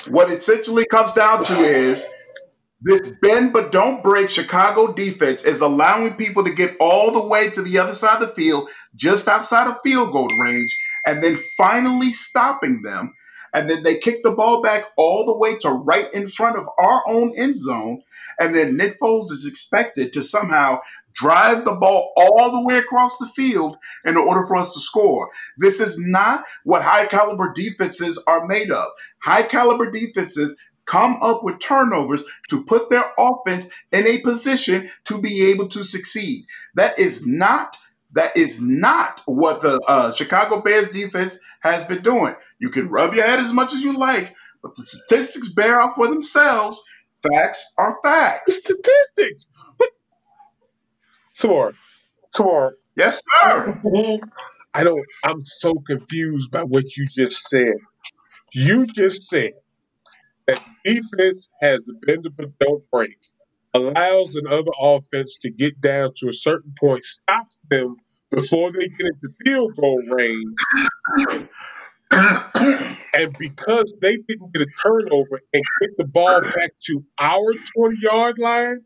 What 0.09 0.31
essentially 0.31 0.87
comes 0.87 1.13
down 1.13 1.45
to 1.45 1.55
is 1.55 2.13
this 2.81 3.17
bend 3.23 3.53
but 3.53 3.73
don't 3.73 4.03
break 4.03 4.29
Chicago 4.29 4.93
defense 4.93 5.45
is 5.45 5.61
allowing 5.61 6.15
people 6.15 6.45
to 6.45 6.53
get 6.53 6.77
all 6.79 7.13
the 7.13 7.27
way 7.27 7.49
to 7.51 7.63
the 7.63 7.79
other 7.79 7.95
side 7.95 8.21
of 8.23 8.29
the 8.29 8.35
field, 8.35 8.69
just 8.97 9.29
outside 9.29 9.69
of 9.69 9.81
field 9.83 10.13
goal 10.13 10.29
range, 10.41 10.77
and 11.07 11.23
then 11.23 11.39
finally 11.57 12.11
stopping 12.11 12.83
them. 12.83 13.15
And 13.55 13.71
then 13.71 13.83
they 13.85 13.99
kick 13.99 14.23
the 14.23 14.33
ball 14.33 14.63
back 14.63 14.85
all 14.97 15.25
the 15.25 15.39
way 15.39 15.57
to 15.61 15.71
right 15.71 16.13
in 16.13 16.29
front 16.29 16.57
of 16.57 16.69
our 16.77 17.03
own 17.07 17.33
end 17.37 17.57
zone 17.57 18.03
and 18.41 18.55
then 18.55 18.77
Nick 18.77 18.99
Foles 19.01 19.31
is 19.31 19.47
expected 19.47 20.13
to 20.13 20.23
somehow 20.23 20.81
drive 21.15 21.65
the 21.65 21.73
ball 21.73 22.13
all 22.17 22.53
the 22.53 22.63
way 22.63 22.77
across 22.77 23.17
the 23.19 23.29
field 23.29 23.77
in 24.05 24.17
order 24.17 24.47
for 24.47 24.57
us 24.57 24.75
to 24.75 24.81
score. 24.81 25.31
This 25.57 25.81
is 25.81 25.99
not 25.99 26.45
what 26.65 26.83
high 26.83 27.07
caliber 27.07 27.53
defenses 27.55 28.23
are 28.27 28.47
made 28.47 28.71
of. 28.71 28.87
High 29.23 29.43
caliber 29.43 29.91
defenses 29.91 30.57
come 30.85 31.19
up 31.21 31.43
with 31.43 31.59
turnovers 31.59 32.23
to 32.49 32.65
put 32.65 32.91
their 32.91 33.05
offense 33.19 33.69
in 33.93 34.07
a 34.07 34.21
position 34.21 34.91
to 35.05 35.21
be 35.21 35.47
able 35.47 35.69
to 35.69 35.83
succeed. 35.83 36.47
That 36.75 36.99
is 36.99 37.27
not 37.27 37.77
that 38.13 38.35
is 38.37 38.63
not 38.63 39.21
what 39.27 39.61
the 39.61 39.79
uh, 39.87 40.11
Chicago 40.13 40.63
Bears 40.63 40.89
defense 40.89 41.39
has 41.61 41.85
been 41.85 42.03
doing. 42.03 42.35
You 42.59 42.71
can 42.71 42.89
rub 42.89 43.15
your 43.15 43.27
head 43.27 43.41
as 43.41 43.53
much 43.53 43.75
as 43.75 43.83
you 43.83 43.99
like, 43.99 44.35
but 44.63 44.75
the 44.77 44.87
statistics 44.87 45.53
bear 45.53 45.83
out 45.83 45.97
for 45.97 46.07
themselves 46.07 46.83
Facts 47.35 47.67
are 47.79 47.99
facts. 48.05 48.63
Statistics. 48.63 49.49
Samar, 51.33 51.73
Samar. 52.35 52.77
Yes, 52.97 53.23
sir. 53.43 53.81
I 54.75 54.85
don't. 54.85 55.05
I'm 55.25 55.43
so 55.45 55.75
confused 55.87 56.51
by 56.51 56.63
what 56.63 56.97
you 56.97 57.07
just 57.07 57.49
said. 57.49 57.75
You 58.53 58.87
just 58.87 59.29
said 59.29 59.53
that 60.47 60.63
defense 60.85 61.49
has 61.61 61.83
the 61.85 61.95
bend 62.07 62.27
but 62.37 62.59
don't 62.59 62.83
break, 62.91 63.17
allows 63.75 64.37
another 64.37 64.71
offense 64.81 65.39
to 65.43 65.51
get 65.51 65.81
down 65.81 66.13
to 66.19 66.29
a 66.29 66.33
certain 66.33 66.75
point, 66.79 67.05
stops 67.05 67.59
them 67.71 67.97
before 68.31 68.71
they 68.73 68.89
get 68.89 69.07
into 69.07 69.29
field 69.45 69.77
goal 69.77 70.03
range, 70.11 70.57
and 73.15 73.37
because 73.39 73.95
they 74.01 74.17
didn't 74.17 74.53
get 74.53 74.63
a 74.63 74.69
turnover 74.85 75.41
and 75.53 75.63
get 75.81 75.97
the 75.97 76.05
ball 76.05 76.41
back 76.55 76.73
to 76.83 77.05
our 77.19 77.53
20 77.77 78.01
yard 78.01 78.39
line, 78.39 78.85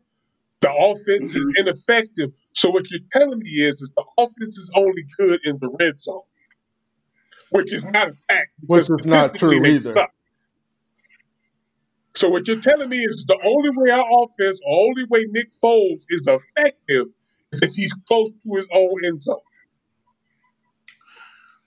the 0.60 0.72
offense 0.72 1.34
is 1.34 1.44
mm-hmm. 1.44 1.68
ineffective. 1.68 2.30
So 2.54 2.70
what 2.70 2.90
you're 2.90 3.00
telling 3.12 3.38
me 3.38 3.50
is, 3.50 3.80
is 3.80 3.92
the 3.96 4.04
offense 4.18 4.58
is 4.58 4.70
only 4.74 5.04
good 5.18 5.40
in 5.44 5.56
the 5.60 5.70
red 5.80 6.00
zone, 6.00 6.22
which 7.50 7.72
is 7.72 7.86
not 7.86 8.08
a 8.08 8.12
fact. 8.28 8.50
Which 8.66 8.82
is 8.82 9.04
not 9.04 9.34
true 9.34 9.64
either. 9.64 9.92
Suck. 9.92 10.10
So 12.14 12.28
what 12.28 12.46
you're 12.48 12.60
telling 12.60 12.88
me 12.88 12.98
is 12.98 13.24
the 13.26 13.38
only 13.44 13.70
way 13.70 13.90
our 13.90 14.04
offense, 14.04 14.58
the 14.58 14.66
only 14.68 15.04
way 15.04 15.26
Nick 15.30 15.52
Foles 15.52 16.04
is 16.08 16.26
effective 16.26 17.06
is 17.52 17.62
if 17.62 17.72
he's 17.74 17.94
close 17.94 18.30
to 18.30 18.54
his 18.54 18.68
own 18.72 19.04
end 19.04 19.22
zone. 19.22 19.38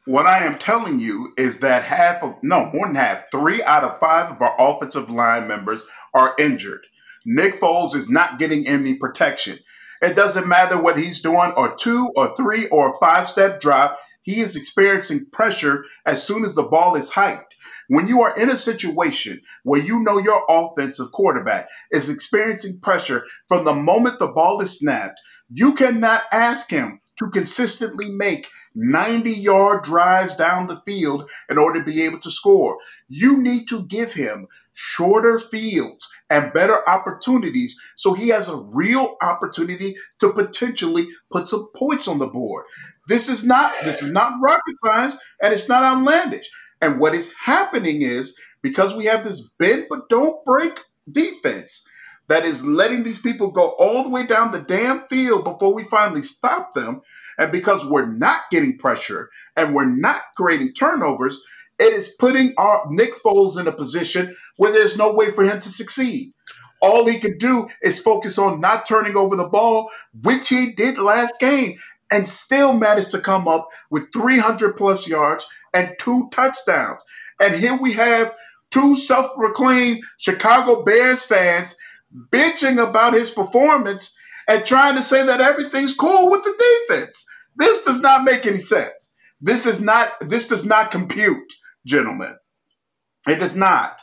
What 0.06 0.26
I 0.26 0.46
am 0.46 0.58
telling 0.58 1.00
you 1.00 1.34
is 1.38 1.60
that 1.60 1.84
half 1.84 2.22
of, 2.24 2.36
no, 2.44 2.70
more 2.74 2.88
than 2.88 2.96
half, 2.96 3.24
three 3.32 3.64
out 3.64 3.86
of 3.86 4.00
five 4.00 4.32
of 4.32 4.42
our 4.42 4.56
offensive 4.60 5.10
line 5.10 5.48
members 5.48 5.86
are 6.14 6.36
injured. 6.38 6.86
Nick 7.26 7.60
Foles 7.62 7.96
is 7.96 8.10
not 8.10 8.38
getting 8.38 8.68
any 8.68 8.96
protection. 8.96 9.60
It 10.02 10.14
doesn't 10.14 10.48
matter 10.48 10.78
whether 10.78 11.00
he's 11.00 11.22
doing 11.22 11.54
a 11.56 11.70
two 11.78 12.10
or 12.18 12.36
three 12.36 12.68
or 12.68 12.98
five 13.00 13.30
step 13.30 13.62
drop, 13.62 13.98
he 14.24 14.42
is 14.42 14.58
experiencing 14.58 15.28
pressure 15.32 15.86
as 16.06 16.26
soon 16.26 16.44
as 16.44 16.56
the 16.56 16.64
ball 16.64 16.96
is 16.96 17.12
hiked. 17.12 17.56
When 17.88 18.10
you 18.10 18.22
are 18.22 18.36
in 18.38 18.50
a 18.50 18.58
situation 18.58 19.42
where 19.64 19.82
you 19.82 20.02
know 20.02 20.18
your 20.18 20.44
offensive 20.50 21.14
quarterback 21.14 21.70
is 21.92 22.10
experiencing 22.10 22.80
pressure 22.82 23.24
from 23.48 23.64
the 23.64 23.74
moment 23.74 24.20
the 24.20 24.28
ball 24.28 24.60
is 24.60 24.80
snapped, 24.80 25.20
you 25.50 25.74
cannot 25.74 26.24
ask 26.34 26.70
him 26.70 27.00
to 27.20 27.30
consistently 27.30 28.10
make 28.10 28.48
90 28.76 29.32
yard 29.32 29.84
drives 29.84 30.36
down 30.36 30.68
the 30.68 30.82
field 30.86 31.30
in 31.50 31.58
order 31.58 31.80
to 31.80 31.86
be 31.86 32.02
able 32.04 32.20
to 32.20 32.32
score. 32.32 32.78
You 33.08 33.38
need 33.38 33.68
to 33.70 33.86
give 33.88 34.14
him 34.14 34.48
shorter 34.74 35.40
fields 35.40 36.12
and 36.30 36.52
better 36.52 36.88
opportunities 36.90 37.80
so 37.96 38.14
he 38.14 38.30
has 38.30 38.50
a 38.50 38.58
real 38.58 39.18
opportunity 39.22 39.96
to 40.20 40.34
potentially 40.34 41.08
put 41.32 41.48
some 41.48 41.68
points 41.76 42.08
on 42.08 42.18
the 42.20 42.28
board. 42.28 42.66
This 43.08 43.30
is 43.30 43.46
not 43.46 43.74
this 43.84 44.02
is 44.02 44.12
not 44.12 44.40
rocket 44.42 44.76
science 44.84 45.20
and 45.42 45.54
it's 45.54 45.70
not 45.70 45.84
outlandish. 45.84 46.50
And 46.82 47.00
what 47.00 47.14
is 47.14 47.34
happening 47.34 48.02
is 48.02 48.38
because 48.62 48.96
we 48.96 49.06
have 49.06 49.24
this 49.24 49.42
bend 49.60 49.88
but 49.90 50.10
don't 50.10 50.44
break 50.46 50.80
defense 51.12 51.88
that 52.30 52.46
is 52.46 52.66
letting 52.66 53.04
these 53.04 53.20
people 53.20 53.52
go 53.52 53.72
all 53.72 54.04
the 54.04 54.10
way 54.10 54.26
down 54.26 54.52
the 54.52 54.60
damn 54.62 55.02
field 55.08 55.44
before 55.44 55.74
we 55.74 55.84
finally 55.86 56.24
stop 56.24 56.74
them 56.74 57.02
and 57.40 57.52
because 57.52 57.86
we're 57.90 58.08
not 58.08 58.42
getting 58.52 58.78
pressure 58.78 59.30
and 59.58 59.76
we're 59.76 59.86
not 59.86 60.22
creating 60.38 60.74
turnovers, 60.74 61.44
it 61.80 61.94
is 61.94 62.16
putting 62.20 62.54
our 62.58 62.86
Nick 62.90 63.14
Foles 63.24 63.60
in 63.60 63.68
a 63.68 63.72
position 63.74 64.36
where 64.58 64.72
there's 64.72 64.98
no 64.98 65.14
way 65.14 65.32
for 65.32 65.44
him 65.44 65.60
to 65.62 65.70
succeed. 65.70 66.34
All 66.82 67.08
he 67.08 67.20
could 67.20 67.40
do 67.40 67.70
is 67.84 68.00
focus 68.02 68.38
on 68.38 68.62
not 68.62 68.86
turning 68.86 69.16
over 69.18 69.36
the 69.36 69.48
ball, 69.50 69.92
which 70.24 70.50
he 70.50 70.74
did 70.74 70.98
last 71.00 71.40
game. 71.40 71.78
and 72.12 72.28
still 72.30 72.74
managed 72.74 73.12
to 73.12 73.20
come 73.20 73.48
up 73.48 73.70
with 73.90 74.12
300 74.14 74.78
plus 74.78 75.08
yards 75.08 75.46
and 75.74 75.94
two 76.00 76.30
touchdowns. 76.32 77.04
And 77.42 77.56
here 77.56 77.76
we 77.78 77.94
have 77.94 78.34
two 78.72 78.96
self 78.96 79.36
proclaimed 79.36 80.04
Chicago 80.18 80.84
Bears 80.84 81.24
fans 81.26 81.78
bitching 82.32 82.82
about 82.82 83.14
his 83.14 83.32
performance 83.32 84.18
and 84.48 84.66
trying 84.66 84.96
to 84.96 85.02
say 85.02 85.26
that 85.26 85.42
everything's 85.42 85.96
cool 85.96 86.30
with 86.30 86.44
the 86.44 86.86
defense. 86.90 87.26
This 87.56 87.84
does 87.84 88.02
not 88.02 88.24
make 88.24 88.46
any 88.46 88.60
sense. 88.60 89.12
This 89.42 89.66
is 89.66 89.82
not 89.82 90.10
this 90.22 90.48
does 90.48 90.66
not 90.66 90.92
compute, 90.92 91.54
gentlemen. 91.86 92.36
It 93.28 93.36
does 93.40 93.56
not. 93.56 94.00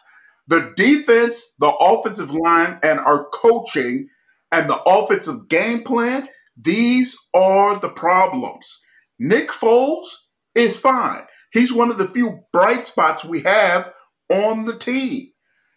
The 0.48 0.72
defense, 0.76 1.54
the 1.58 1.68
offensive 1.70 2.32
line, 2.32 2.78
and 2.82 2.98
our 3.00 3.26
coaching 3.32 4.08
and 4.52 4.68
the 4.68 4.80
offensive 4.82 5.48
game 5.48 5.82
plan, 5.82 6.28
these 6.60 7.16
are 7.34 7.78
the 7.78 7.88
problems. 7.88 8.80
Nick 9.18 9.50
Foles 9.50 10.08
is 10.54 10.78
fine. 10.78 11.22
He's 11.52 11.72
one 11.72 11.90
of 11.90 11.98
the 11.98 12.08
few 12.08 12.40
bright 12.52 12.86
spots 12.86 13.24
we 13.24 13.42
have 13.42 13.92
on 14.32 14.66
the 14.66 14.78
team. 14.78 15.30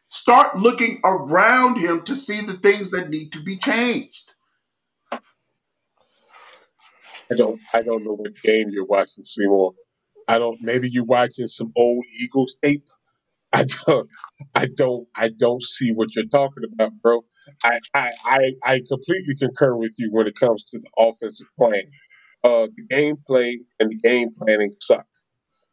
Start 0.10 0.58
looking 0.58 1.02
around 1.04 1.78
him 1.80 2.04
to 2.04 2.16
see 2.16 2.42
the 2.42 2.54
things 2.54 2.92
that 2.92 3.10
need 3.10 3.32
to 3.34 3.44
be 3.44 3.58
changed. 3.58 4.33
I 7.34 7.38
don't 7.38 7.62
I 7.74 7.82
don't 7.82 8.04
know 8.06 8.16
what 8.16 8.36
game 8.44 8.70
you're 8.72 8.86
watching, 8.86 9.24
Seymour. 9.24 9.74
I 10.28 10.40
don't 10.40 10.60
maybe 10.62 10.90
you're 10.90 11.06
watching 11.06 11.48
some 11.48 11.72
old 11.76 12.06
Eagles 12.20 12.56
tape. 12.64 12.86
I 13.54 13.66
don't 13.88 14.10
I 14.56 14.68
don't 14.76 15.08
I 15.16 15.30
don't 15.30 15.64
see 15.64 15.92
what 15.92 16.16
you're 16.16 16.26
talking 16.28 16.64
about, 16.74 16.94
bro. 17.02 17.26
I 17.64 17.80
I 17.94 18.12
I, 18.26 18.54
I 18.64 18.82
completely 18.88 19.36
concur 19.40 19.76
with 19.76 19.94
you 19.98 20.10
when 20.12 20.28
it 20.28 20.40
comes 20.40 20.66
to 20.72 20.80
the 20.80 20.90
offensive 20.98 21.48
plan. 21.60 21.84
Uh 22.44 22.68
the 22.76 22.84
gameplay 22.92 23.58
and 23.80 23.92
the 23.92 23.98
game 23.98 24.30
planning 24.40 24.72
suck. 24.82 25.06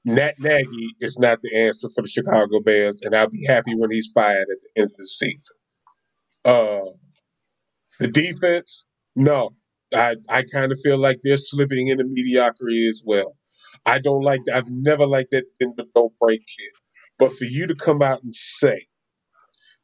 Matt 0.05 0.41
Nagy 0.41 0.97
is 1.01 1.19
not 1.19 1.43
the 1.43 1.57
answer 1.57 1.89
for 1.95 2.03
the 2.03 2.09
Chicago 2.09 2.61
Bears, 2.61 3.03
and 3.03 3.15
I'll 3.17 3.29
be 3.31 3.47
happy 3.47 3.75
when 3.77 3.91
he's 3.91 4.11
fired 4.15 4.49
at 4.51 4.59
the 4.63 4.83
end 4.83 4.93
of 4.93 4.99
the 4.99 5.07
season. 5.07 5.57
Uh 6.45 6.81
the 8.01 8.09
defense, 8.09 8.87
no. 9.17 9.51
I, 9.95 10.17
I 10.29 10.45
kind 10.45 10.73
of 10.73 10.81
feel 10.83 10.99
like 10.99 11.21
they're 11.23 11.37
slipping 11.39 11.89
into 11.89 12.05
mediocrity 12.05 12.89
as 12.89 13.03
well. 13.05 13.37
I 13.87 13.99
don't 13.99 14.23
like 14.23 14.41
that. 14.47 14.57
I've 14.57 14.71
never 14.71 15.07
liked 15.07 15.33
that 15.33 15.45
in 15.61 15.75
the 15.77 15.87
don't 15.95 16.13
break 16.21 16.43
shit. 16.47 16.73
But 17.19 17.33
for 17.35 17.45
you 17.45 17.67
to 17.69 17.75
come 17.75 18.03
out 18.03 18.23
and 18.23 18.35
say 18.35 18.87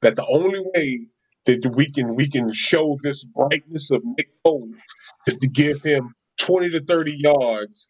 that 0.03 0.17
the 0.17 0.27
only 0.27 0.61
way 0.61 1.09
that 1.47 1.75
we 1.77 1.91
can 1.91 2.15
we 2.17 2.29
can 2.29 2.53
show 2.53 2.99
this 3.03 3.25
brightness 3.25 3.91
of 3.91 4.03
Nick 4.05 4.29
Foles 4.45 4.75
is 5.27 5.37
to 5.37 5.49
give 5.49 5.83
him 5.83 6.15
20 6.39 6.71
to 6.71 6.81
30 6.81 7.17
yards 7.19 7.89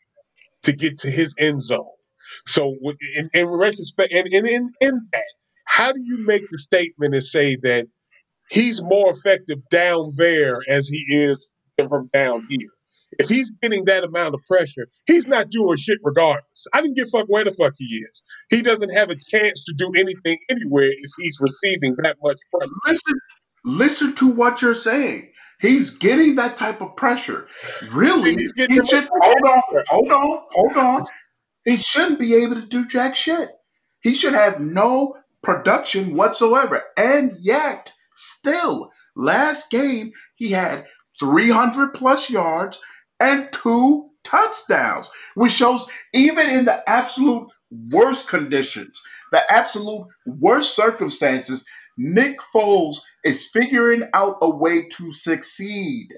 to 0.65 0.73
get 0.73 0.99
to 1.01 1.11
his 1.11 1.35
end 1.39 1.63
zone. 1.63 1.87
So 2.47 2.77
in, 3.17 3.31
in 3.35 3.47
retrospect 3.47 4.13
and, 4.13 4.29
and 4.33 4.47
in, 4.47 4.73
in 4.81 5.09
that, 5.13 5.25
how 5.67 5.93
do 5.93 6.01
you 6.05 6.25
make 6.27 6.45
the 6.51 6.59
statement 6.59 7.15
and 7.15 7.25
say 7.25 7.57
that 7.63 7.87
he's 8.51 8.83
more 8.83 9.13
effective 9.13 9.59
down 9.71 10.15
there 10.17 10.61
as 10.69 10.89
he 10.89 11.05
is 11.09 11.49
from 11.85 12.09
down 12.12 12.47
here. 12.48 12.70
If 13.19 13.28
he's 13.28 13.53
getting 13.62 13.85
that 13.85 14.05
amount 14.05 14.35
of 14.35 14.40
pressure, 14.44 14.89
he's 15.07 15.27
not 15.27 15.51
doing 15.51 15.77
shit 15.77 15.98
regardless. 16.03 16.66
I 16.74 16.81
didn't 16.81 16.97
give 16.97 17.09
fuck 17.11 17.27
where 17.28 17.44
the 17.44 17.53
fuck 17.53 17.74
he 17.77 17.85
is. 18.11 18.24
He 18.51 18.62
doesn't 18.62 18.90
have 18.90 19.11
a 19.11 19.16
chance 19.16 19.65
to 19.65 19.74
do 19.77 19.93
anything 19.97 20.39
anywhere 20.51 20.90
if 20.90 21.11
he's 21.19 21.39
receiving 21.40 21.94
that 22.03 22.16
much 22.23 22.39
pressure. 22.53 22.73
Listen, 22.86 23.20
listen 23.65 24.15
to 24.16 24.31
what 24.31 24.61
you're 24.61 24.74
saying. 24.74 25.31
He's 25.61 25.97
getting 25.97 26.35
that 26.36 26.57
type 26.57 26.82
of 26.82 26.97
pressure. 26.97 27.47
Really, 27.93 28.35
he's 28.35 28.53
he 28.57 28.74
should 28.85 29.09
hold 29.11 29.43
on, 29.48 29.85
hold 29.89 30.12
on, 30.12 30.43
hold 30.51 30.77
on. 30.77 31.07
He 31.65 31.77
shouldn't 31.78 32.20
be 32.20 32.35
able 32.35 32.57
to 32.57 32.66
do 32.66 32.86
jack 32.86 33.16
shit. 33.16 33.51
He 34.01 34.15
should 34.15 34.35
have 34.35 34.61
no 34.61 35.16
production 35.43 36.15
whatsoever. 36.15 36.82
And 36.98 37.32
yet, 37.40 37.93
still, 38.15 38.93
last 39.16 39.70
game 39.70 40.12
he 40.35 40.51
had 40.51 40.86
300 41.21 41.95
plus 41.95 42.31
yards, 42.31 42.81
and 43.21 43.51
two 43.53 44.11
touchdowns, 44.25 45.11
which 45.35 45.53
shows 45.53 45.89
even 46.13 46.49
in 46.49 46.65
the 46.65 46.89
absolute 46.89 47.49
worst 47.91 48.29
conditions, 48.29 49.01
the 49.33 49.41
absolute 49.51 50.07
worst 50.27 50.75
circumstances, 50.77 51.67
Nick 51.97 52.39
Foles 52.55 52.99
is 53.25 53.47
figuring 53.47 54.05
out 54.13 54.37
a 54.43 54.51
way 54.51 54.87
to 54.89 55.13
succeed. 55.13 56.09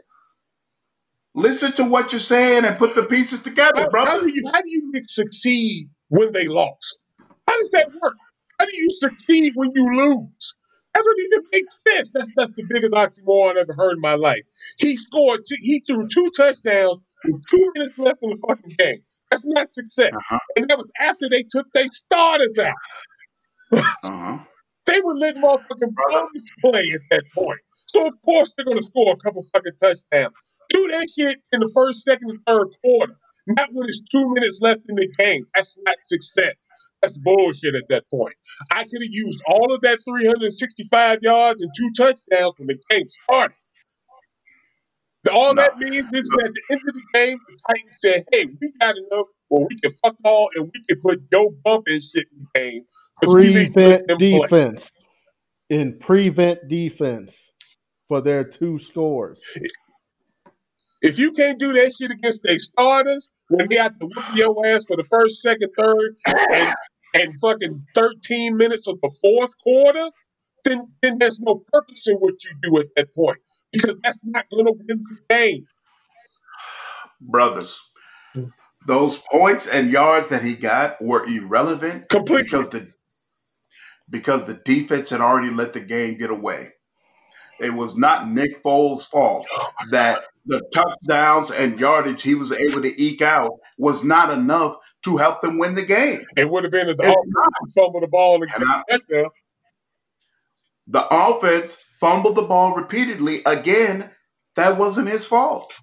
Listen 1.34 1.72
to 1.72 1.84
what 1.84 2.12
you're 2.12 2.20
saying 2.20 2.64
and 2.64 2.76
put 2.78 2.96
the 2.96 3.04
pieces 3.04 3.42
together, 3.42 3.82
how, 3.82 3.90
brother. 3.90 4.10
How 4.10 4.20
do 4.20 4.32
you 4.32 4.50
how 4.52 4.60
do 4.60 4.70
you 4.70 4.90
succeed 5.06 5.88
when 6.08 6.32
they 6.32 6.48
lost? 6.48 7.04
How 7.46 7.56
does 7.58 7.70
that 7.70 7.90
work? 8.02 8.16
How 8.58 8.66
do 8.66 8.76
you 8.76 8.90
succeed 8.90 9.52
when 9.54 9.70
you 9.74 9.86
lose? 9.86 10.54
That 10.94 11.04
don't 11.04 11.20
even 11.20 11.48
make 11.52 11.66
sense. 11.86 12.10
That's 12.12 12.30
that's 12.36 12.50
the 12.50 12.64
biggest 12.68 12.92
oxymoron 12.92 13.52
I've 13.52 13.58
ever 13.58 13.74
heard 13.74 13.94
in 13.94 14.00
my 14.00 14.14
life. 14.14 14.42
He 14.78 14.96
scored. 14.96 15.40
Two, 15.48 15.56
he 15.60 15.82
threw 15.86 16.08
two 16.08 16.30
touchdowns 16.36 17.00
with 17.24 17.42
two 17.50 17.72
minutes 17.74 17.98
left 17.98 18.22
in 18.22 18.30
the 18.30 18.36
fucking 18.48 18.74
game. 18.78 19.02
That's 19.30 19.46
not 19.46 19.72
success. 19.72 20.12
Uh-huh. 20.14 20.38
And 20.56 20.68
that 20.68 20.78
was 20.78 20.90
after 20.98 21.28
they 21.28 21.42
took 21.42 21.70
their 21.72 21.88
starters 21.88 22.58
out. 22.58 22.74
uh-huh. 23.72 24.38
They 24.86 25.00
were 25.02 25.14
letting 25.14 25.42
motherfucking 25.42 25.94
bums 26.10 26.44
play 26.62 26.90
at 26.94 27.00
that 27.10 27.24
point. 27.34 27.60
So 27.88 28.06
of 28.06 28.14
course 28.24 28.52
they're 28.56 28.64
gonna 28.64 28.82
score 28.82 29.12
a 29.12 29.16
couple 29.16 29.44
fucking 29.52 29.72
touchdowns. 29.80 30.34
Do 30.70 30.88
that 30.88 31.08
shit 31.16 31.40
in 31.52 31.60
the 31.60 31.70
first, 31.74 32.02
second, 32.02 32.30
and 32.30 32.40
third 32.46 32.68
quarter. 32.82 33.14
Not 33.46 33.70
when 33.72 33.88
it's 33.88 34.00
two 34.00 34.28
minutes 34.32 34.60
left 34.60 34.80
in 34.88 34.96
the 34.96 35.08
game. 35.18 35.46
That's 35.54 35.78
not 35.82 35.96
success. 36.02 36.66
That's 37.02 37.18
bullshit 37.18 37.74
at 37.74 37.88
that 37.88 38.04
point. 38.10 38.34
I 38.70 38.82
could 38.82 39.02
have 39.02 39.10
used 39.10 39.40
all 39.46 39.72
of 39.72 39.80
that 39.82 39.98
365 40.08 41.18
yards 41.22 41.62
and 41.62 41.70
two 41.76 41.90
touchdowns 41.96 42.54
when 42.58 42.68
the 42.68 42.78
game 42.90 43.06
started. 43.06 43.56
All 45.30 45.54
no. 45.54 45.62
that 45.62 45.78
means 45.78 46.06
is 46.12 46.28
that 46.30 46.44
at 46.46 46.52
the 46.54 46.62
end 46.70 46.80
of 46.88 46.94
the 46.94 47.02
game, 47.14 47.38
the 47.48 47.58
Titans 47.68 47.96
said, 47.98 48.24
hey, 48.32 48.46
we 48.46 48.72
got 48.80 48.96
enough 48.96 49.26
where 49.48 49.66
we 49.68 49.76
can 49.80 49.92
fuck 50.02 50.16
all 50.24 50.48
and 50.54 50.70
we 50.72 50.84
can 50.88 51.00
put 51.00 51.30
Joe 51.30 51.54
Bump 51.64 51.84
and 51.86 52.02
shit 52.02 52.26
in 52.32 52.46
the 52.54 52.60
game. 52.60 52.84
Prevent 53.22 54.18
defense. 54.18 54.90
Play. 54.90 55.04
In 55.70 55.98
prevent 55.98 56.66
defense 56.68 57.52
for 58.08 58.20
their 58.22 58.42
two 58.42 58.78
scores. 58.78 59.42
If 61.02 61.18
you 61.18 61.32
can't 61.32 61.58
do 61.58 61.74
that 61.74 61.92
shit 61.98 62.10
against 62.10 62.42
their 62.42 62.58
starters, 62.58 63.28
when 63.48 63.68
they 63.68 63.76
have 63.76 63.98
to 63.98 64.06
whip 64.06 64.24
your 64.34 64.66
ass 64.66 64.84
for 64.86 64.96
the 64.96 65.04
first, 65.04 65.40
second, 65.40 65.70
third, 65.76 66.16
and, 66.54 66.74
and 67.14 67.40
fucking 67.40 67.84
13 67.94 68.56
minutes 68.56 68.86
of 68.86 69.00
the 69.00 69.10
fourth 69.22 69.50
quarter, 69.62 70.10
then, 70.64 70.88
then 71.02 71.18
there's 71.18 71.40
no 71.40 71.62
purpose 71.72 72.06
in 72.06 72.16
what 72.16 72.34
you 72.44 72.50
do 72.62 72.78
at 72.78 72.86
that 72.96 73.14
point 73.14 73.38
because 73.72 73.96
that's 74.02 74.24
not 74.24 74.44
going 74.50 74.66
to 74.66 74.72
win 74.72 74.86
the 75.10 75.16
game. 75.30 75.66
Brothers, 77.20 77.80
those 78.86 79.22
points 79.30 79.66
and 79.66 79.90
yards 79.90 80.28
that 80.28 80.42
he 80.42 80.54
got 80.54 81.02
were 81.02 81.26
irrelevant 81.26 82.08
completely 82.08 82.44
because 82.44 82.68
the 82.70 82.88
because 84.10 84.46
the 84.46 84.54
defense 84.54 85.10
had 85.10 85.20
already 85.20 85.50
let 85.50 85.72
the 85.72 85.80
game 85.80 86.16
get 86.16 86.30
away. 86.30 86.72
It 87.60 87.74
was 87.74 87.98
not 87.98 88.28
Nick 88.28 88.62
Foles' 88.62 89.06
fault 89.06 89.46
oh 89.50 89.70
that 89.90 90.24
the 90.48 90.62
touchdowns 90.72 91.50
and 91.50 91.78
yardage 91.78 92.22
he 92.22 92.34
was 92.34 92.52
able 92.52 92.82
to 92.82 93.02
eke 93.02 93.22
out 93.22 93.52
was 93.76 94.04
not 94.04 94.30
enough 94.30 94.76
to 95.04 95.16
help 95.16 95.42
them 95.42 95.58
win 95.58 95.74
the 95.74 95.82
game. 95.82 96.24
It 96.36 96.50
would 96.50 96.64
have 96.64 96.72
been 96.72 96.88
if 96.88 96.96
the 96.96 97.04
offense 97.04 97.74
fumbled 97.74 98.02
the 98.02 98.08
ball 98.08 98.42
and 98.42 98.50
touchdown. 98.50 99.30
The 100.88 101.06
offense 101.10 101.84
fumbled 102.00 102.36
the 102.36 102.42
ball 102.42 102.74
repeatedly. 102.74 103.42
Again, 103.44 104.10
that 104.56 104.78
wasn't 104.78 105.08
his 105.08 105.26
fault. 105.26 105.74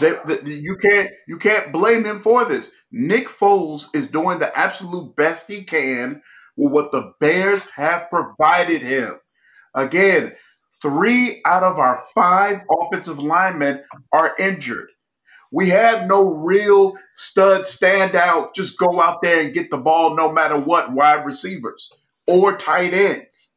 That, 0.00 0.24
that, 0.26 0.46
you 0.46 0.76
can't 0.76 1.10
you 1.28 1.36
can't 1.38 1.72
blame 1.72 2.04
him 2.04 2.18
for 2.18 2.44
this. 2.44 2.74
Nick 2.90 3.28
Foles 3.28 3.94
is 3.94 4.10
doing 4.10 4.38
the 4.38 4.56
absolute 4.56 5.14
best 5.16 5.48
he 5.48 5.64
can 5.64 6.22
with 6.56 6.72
what 6.72 6.92
the 6.92 7.12
Bears 7.20 7.70
have 7.70 8.08
provided 8.08 8.82
him. 8.82 9.18
Again, 9.74 10.34
Three 10.86 11.42
out 11.44 11.64
of 11.64 11.80
our 11.80 12.00
five 12.14 12.60
offensive 12.70 13.18
linemen 13.18 13.82
are 14.12 14.36
injured. 14.38 14.90
We 15.50 15.70
have 15.70 16.06
no 16.06 16.32
real 16.32 16.94
stud 17.16 17.62
standout, 17.62 18.54
just 18.54 18.78
go 18.78 19.00
out 19.00 19.20
there 19.20 19.40
and 19.40 19.52
get 19.52 19.68
the 19.72 19.78
ball 19.78 20.14
no 20.14 20.30
matter 20.30 20.56
what, 20.56 20.92
wide 20.92 21.26
receivers 21.26 21.92
or 22.28 22.56
tight 22.56 22.94
ends. 22.94 23.52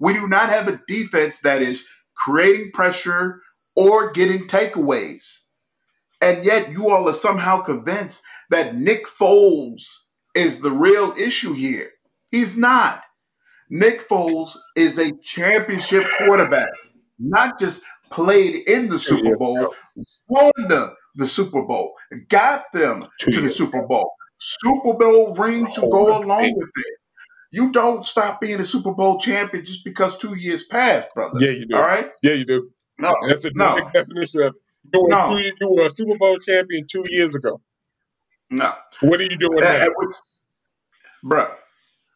We 0.00 0.14
do 0.14 0.26
not 0.26 0.48
have 0.48 0.66
a 0.66 0.82
defense 0.88 1.42
that 1.42 1.62
is 1.62 1.88
creating 2.16 2.72
pressure 2.72 3.40
or 3.76 4.10
getting 4.10 4.48
takeaways. 4.48 5.42
And 6.20 6.44
yet 6.44 6.72
you 6.72 6.90
all 6.90 7.08
are 7.08 7.12
somehow 7.12 7.60
convinced 7.60 8.24
that 8.50 8.74
Nick 8.74 9.06
Foles 9.06 9.84
is 10.34 10.60
the 10.60 10.72
real 10.72 11.14
issue 11.16 11.52
here. 11.52 11.90
He's 12.32 12.58
not. 12.58 13.04
Nick 13.70 14.08
Foles 14.08 14.56
is 14.76 14.98
a 14.98 15.12
championship 15.22 16.04
quarterback, 16.18 16.70
not 17.18 17.58
just 17.58 17.82
played 18.10 18.66
in 18.68 18.88
the 18.88 18.98
Super 18.98 19.36
Bowl, 19.36 19.74
won 20.28 20.50
the 20.56 20.94
the 21.16 21.26
Super 21.26 21.62
Bowl, 21.62 21.94
got 22.28 22.64
them 22.72 23.04
to 23.20 23.40
the 23.40 23.50
Super 23.50 23.82
Bowl. 23.86 24.12
Super 24.38 24.94
Bowl 24.94 25.34
ring 25.34 25.66
to 25.72 25.80
go 25.80 26.16
along 26.22 26.54
with 26.56 26.70
it. 26.76 26.94
You 27.50 27.72
don't 27.72 28.06
stop 28.06 28.40
being 28.40 28.60
a 28.60 28.66
Super 28.66 28.92
Bowl 28.92 29.18
champion 29.18 29.64
just 29.64 29.84
because 29.84 30.16
two 30.16 30.36
years 30.36 30.64
passed, 30.64 31.14
brother. 31.14 31.38
Yeah, 31.40 31.50
you 31.50 31.66
do. 31.66 31.74
All 31.76 31.82
right? 31.82 32.10
Yeah, 32.22 32.34
you 32.34 32.44
do. 32.44 32.70
No, 32.98 33.14
That's 33.26 33.42
the 33.42 33.52
no, 33.54 33.78
definition 33.92 34.42
of 34.42 34.54
you 34.94 35.02
were, 35.02 35.08
No. 35.08 35.30
two, 35.30 35.38
you 35.60 35.74
were 35.74 35.86
a 35.86 35.90
Super 35.90 36.16
Bowl 36.18 36.38
champion 36.38 36.86
two 36.90 37.04
years 37.08 37.34
ago. 37.34 37.60
no. 38.50 38.74
What 39.00 39.20
are 39.20 39.24
you 39.24 39.36
doing 39.36 39.58
And- 39.58 39.62
now? 39.62 39.84
and 39.86 39.94
we- 39.98 41.28
bruh, 41.28 41.54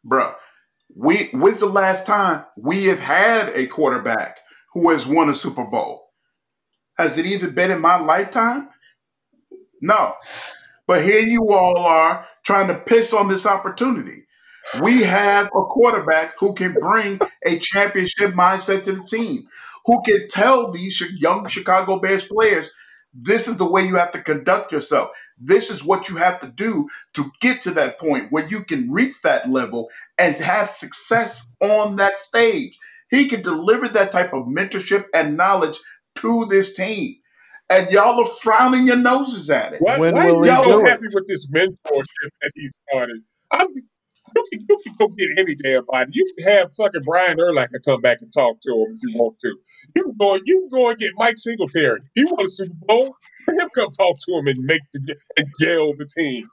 bruh. 0.07 0.35
We 0.95 1.29
when's 1.33 1.61
the 1.61 1.67
last 1.67 2.07
time 2.07 2.45
we 2.57 2.87
have 2.87 3.01
had 3.01 3.49
a 3.51 3.67
quarterback 3.67 4.39
who 4.75 4.91
has 4.91 5.07
won 5.07 5.29
a 5.29 5.35
Super 5.35 5.65
Bowl? 5.65 6.11
Has 6.99 7.19
it 7.19 7.27
even 7.27 7.55
been 7.55 7.71
in 7.71 7.81
my 7.81 7.99
lifetime? 7.99 8.69
No. 9.81 10.15
But 10.87 11.03
here 11.03 11.21
you 11.21 11.49
all 11.51 11.79
are 11.79 12.27
trying 12.45 12.69
to 12.69 12.75
piss 12.75 13.13
on 13.13 13.29
this 13.29 13.47
opportunity. 13.47 14.25
We 14.83 15.03
have 15.03 15.47
a 15.47 15.65
quarterback 15.65 16.35
who 16.39 16.55
can 16.55 16.75
bring 16.75 17.21
a 17.45 17.59
championship 17.59 18.33
mindset 18.33 18.85
to 18.85 18.93
the 18.93 19.03
team, 19.03 19.45
who 19.87 20.01
can 20.03 20.29
tell 20.29 20.71
these 20.71 21.03
young 21.17 21.49
Chicago 21.49 21.99
Bears 21.99 22.27
players, 22.27 22.73
this 23.15 23.49
is 23.49 23.59
the 23.59 23.71
way 23.71 23.83
you 23.85 23.97
have 23.97 24.13
to 24.13 24.23
conduct 24.23 24.73
yourself. 24.73 25.11
This 25.43 25.71
is 25.71 25.85
what 25.85 26.09
you 26.09 26.17
have 26.17 26.41
to 26.43 26.49
do 26.49 26.89
to 27.15 27.25
get 27.41 27.63
to 27.63 27.73
that 27.73 27.99
point 28.01 28.33
where 28.33 28.47
you 28.47 28.65
can 28.65 28.91
reach 28.91 29.23
that 29.23 29.51
level 29.51 29.91
and 30.19 30.35
have 30.37 30.69
success 30.69 31.57
on 31.63 31.97
that 31.97 32.21
stage. 32.21 32.79
He 33.11 33.29
can 33.29 33.43
deliver 33.43 33.89
that 33.89 34.13
type 34.13 34.35
of 34.35 34.47
mentorship 34.47 35.07
and 35.15 35.37
knowledge 35.37 35.79
to 36.17 36.47
this 36.47 36.75
team. 36.77 37.17
And 37.71 37.91
y'all 37.93 38.21
are 38.23 38.27
frowning 38.27 38.87
your 38.87 38.97
noses 38.97 39.51
at 39.51 39.75
it. 39.75 39.85
Why, 39.85 39.99
When 39.99 40.15
why 40.15 40.23
will 40.23 40.43
are 40.43 40.47
he 40.47 40.51
you 40.51 40.63
do 40.63 40.71
so 40.71 40.83
it? 40.87 40.87
happy 40.87 41.07
with 41.13 41.27
this 41.29 41.47
mentorship 41.49 42.31
that 42.43 42.53
he 42.57 42.69
started? 42.91 43.23
I'm, 43.51 43.69
you, 43.75 44.45
can, 44.53 44.67
you 44.69 44.81
can 44.87 44.95
go 44.99 45.09
get 45.09 45.29
any 45.39 45.55
damn 45.57 45.85
body. 45.87 46.13
You 46.15 46.33
can 46.39 46.49
have 46.53 46.71
fucking 46.77 47.03
Brian 47.05 47.39
Urlacher 47.39 47.85
come 47.85 48.01
back 48.01 48.19
and 48.23 48.33
talk 48.33 48.61
to 48.63 48.73
him 48.73 48.95
if 48.95 49.01
you 49.03 49.19
want 49.19 49.39
to. 49.41 49.57
You 49.97 50.05
can 50.05 50.15
go. 50.19 50.39
You 50.45 50.61
can 50.61 50.69
go 50.71 50.91
and 50.91 50.99
get 50.99 51.13
Mike 51.17 51.39
Singletary. 51.39 52.01
He 52.15 52.25
won 52.25 52.47
a 52.47 52.51
Super 52.51 52.75
Bowl. 52.87 53.17
Let 53.49 53.61
him 53.63 53.69
come 53.75 53.91
talk 53.91 54.17
to 54.27 54.39
him 54.39 54.47
and 54.47 54.59
make 54.65 54.83
the 54.93 55.17
and 55.37 55.47
gel 55.61 55.95
the 55.97 56.07
team. 56.07 56.49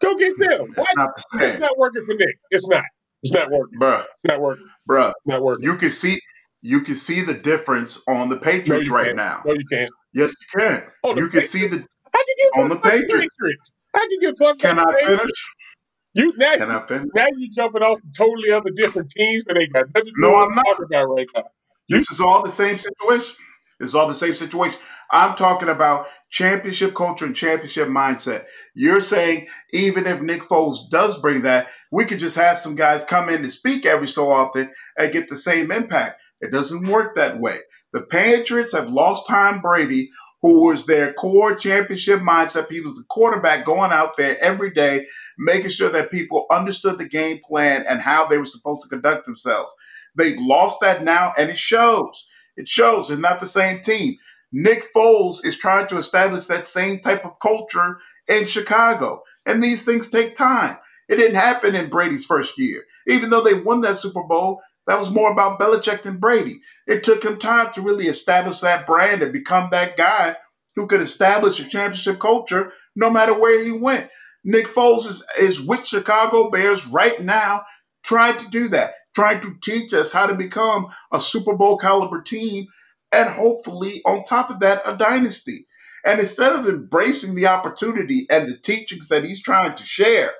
Go 0.00 0.16
get 0.16 0.38
them. 0.38 0.72
Why? 0.74 0.84
It's 0.84 0.94
not 0.96 1.10
the 1.32 1.46
It's 1.46 1.60
not 1.60 1.78
working 1.78 2.04
for 2.06 2.14
Nick. 2.14 2.36
It's 2.50 2.68
not. 2.68 2.82
It's 3.22 3.32
not 3.32 3.50
working. 3.50 3.78
Bruh, 3.78 4.02
It's 4.02 4.24
not 4.24 4.40
working. 4.40 4.66
bruh. 4.88 5.10
It's 5.10 5.26
not 5.26 5.42
working. 5.42 5.64
You 5.64 5.76
can 5.76 5.90
see 5.90 6.20
you 6.62 6.80
can 6.80 6.94
see 6.94 7.20
the 7.22 7.34
difference 7.34 8.02
on 8.08 8.28
the 8.28 8.36
Patriots 8.36 8.88
you 8.88 8.94
right 8.94 9.06
can't. 9.06 9.16
now. 9.16 9.42
No, 9.46 9.52
you 9.54 9.64
can't. 9.70 9.92
Yes, 10.12 10.34
you 10.40 10.60
can. 10.60 10.82
Oh, 11.02 11.14
You 11.16 11.28
can 11.28 11.40
Patriots. 11.42 11.50
see 11.50 11.66
the 11.68 11.76
I 12.14 12.24
can 12.26 12.34
get 12.38 12.62
on 12.62 12.68
the 12.68 12.76
Patriots. 12.76 13.26
Patriots. 13.38 13.72
I 13.94 14.08
can 14.10 14.18
get 14.20 14.38
fucked 14.38 14.60
Can 14.60 14.78
I 14.78 14.84
Patriots. 14.84 15.20
finish? 15.22 15.54
You 16.14 16.32
now, 16.36 16.56
Can 16.56 16.70
I 16.70 16.86
finish? 16.86 17.08
now 17.14 17.26
you 17.36 17.50
jumping 17.50 17.82
off 17.82 18.00
to 18.00 18.08
totally 18.16 18.50
other 18.52 18.70
different 18.74 19.10
teams 19.10 19.44
that 19.46 19.58
ain't 19.60 19.72
got 19.72 19.86
nothing 19.94 20.04
to 20.06 20.10
do 20.10 20.12
No, 20.18 20.36
I'm 20.36 20.48
I'm 20.50 20.54
not. 20.54 20.66
talking 20.66 20.84
about 20.86 21.04
right 21.06 21.26
now. 21.34 21.44
You 21.88 21.98
This 21.98 22.10
is 22.10 22.20
all 22.20 22.42
the 22.42 22.50
same 22.50 22.78
situation. 22.78 23.36
It's 23.80 23.94
all 23.94 24.06
the 24.08 24.14
same 24.14 24.34
situation. 24.34 24.78
I'm 25.10 25.34
talking 25.36 25.68
about 25.68 26.06
championship 26.34 26.94
culture 26.94 27.24
and 27.24 27.36
championship 27.36 27.86
mindset. 27.86 28.44
You're 28.74 29.00
saying 29.00 29.46
even 29.72 30.04
if 30.04 30.20
Nick 30.20 30.42
Foles 30.42 30.90
does 30.90 31.20
bring 31.20 31.42
that, 31.42 31.68
we 31.92 32.04
could 32.04 32.18
just 32.18 32.34
have 32.36 32.58
some 32.58 32.74
guys 32.74 33.04
come 33.04 33.28
in 33.28 33.42
to 33.42 33.50
speak 33.50 33.86
every 33.86 34.08
so 34.08 34.32
often 34.32 34.72
and 34.98 35.12
get 35.12 35.28
the 35.28 35.36
same 35.36 35.70
impact. 35.70 36.20
It 36.40 36.50
doesn't 36.50 36.88
work 36.88 37.14
that 37.14 37.38
way. 37.38 37.60
The 37.92 38.02
Patriots 38.02 38.72
have 38.72 38.88
lost 38.88 39.28
Tom 39.28 39.60
Brady, 39.60 40.10
who 40.42 40.66
was 40.66 40.86
their 40.86 41.12
core 41.12 41.54
championship 41.54 42.18
mindset. 42.18 42.68
He 42.68 42.80
was 42.80 42.96
the 42.96 43.04
quarterback 43.08 43.64
going 43.64 43.92
out 43.92 44.16
there 44.18 44.36
every 44.42 44.72
day, 44.72 45.06
making 45.38 45.70
sure 45.70 45.90
that 45.90 46.10
people 46.10 46.46
understood 46.50 46.98
the 46.98 47.08
game 47.08 47.38
plan 47.48 47.84
and 47.88 48.00
how 48.00 48.26
they 48.26 48.38
were 48.38 48.44
supposed 48.44 48.82
to 48.82 48.88
conduct 48.88 49.24
themselves. 49.24 49.72
They've 50.16 50.38
lost 50.38 50.80
that 50.80 51.04
now, 51.04 51.32
and 51.38 51.48
it 51.48 51.58
shows. 51.58 52.28
It 52.56 52.68
shows. 52.68 53.08
It's 53.12 53.20
not 53.20 53.38
the 53.38 53.46
same 53.46 53.80
team. 53.82 54.16
Nick 54.56 54.92
Foles 54.94 55.44
is 55.44 55.58
trying 55.58 55.88
to 55.88 55.96
establish 55.96 56.46
that 56.46 56.68
same 56.68 57.00
type 57.00 57.24
of 57.24 57.40
culture 57.40 57.98
in 58.28 58.46
Chicago, 58.46 59.24
and 59.44 59.60
these 59.60 59.84
things 59.84 60.08
take 60.08 60.36
time. 60.36 60.78
It 61.08 61.16
didn't 61.16 61.34
happen 61.34 61.74
in 61.74 61.90
Brady's 61.90 62.24
first 62.24 62.56
year. 62.56 62.84
Even 63.08 63.30
though 63.30 63.42
they 63.42 63.54
won 63.54 63.80
that 63.80 63.98
Super 63.98 64.22
Bowl, 64.22 64.62
that 64.86 64.96
was 64.96 65.10
more 65.10 65.32
about 65.32 65.58
Belichick 65.58 66.02
than 66.02 66.18
Brady. 66.18 66.60
It 66.86 67.02
took 67.02 67.24
him 67.24 67.40
time 67.40 67.72
to 67.72 67.82
really 67.82 68.06
establish 68.06 68.60
that 68.60 68.86
brand 68.86 69.22
and 69.22 69.32
become 69.32 69.70
that 69.72 69.96
guy 69.96 70.36
who 70.76 70.86
could 70.86 71.00
establish 71.00 71.58
a 71.58 71.68
championship 71.68 72.20
culture 72.20 72.72
no 72.94 73.10
matter 73.10 73.36
where 73.36 73.62
he 73.62 73.72
went. 73.72 74.08
Nick 74.44 74.66
Foles 74.66 75.08
is, 75.08 75.26
is 75.40 75.60
with 75.60 75.84
Chicago 75.84 76.48
Bears 76.48 76.86
right 76.86 77.20
now, 77.20 77.64
trying 78.04 78.38
to 78.38 78.48
do 78.50 78.68
that, 78.68 78.94
trying 79.16 79.40
to 79.40 79.56
teach 79.64 79.92
us 79.92 80.12
how 80.12 80.26
to 80.26 80.34
become 80.34 80.86
a 81.12 81.20
Super 81.20 81.56
Bowl 81.56 81.76
caliber 81.76 82.22
team, 82.22 82.68
and 83.14 83.30
hopefully, 83.30 84.02
on 84.04 84.24
top 84.24 84.50
of 84.50 84.60
that, 84.60 84.82
a 84.84 84.96
dynasty. 84.96 85.66
And 86.04 86.20
instead 86.20 86.52
of 86.52 86.68
embracing 86.68 87.34
the 87.34 87.46
opportunity 87.46 88.26
and 88.28 88.48
the 88.48 88.58
teachings 88.58 89.08
that 89.08 89.24
he's 89.24 89.42
trying 89.42 89.74
to 89.74 89.84
share 89.84 90.32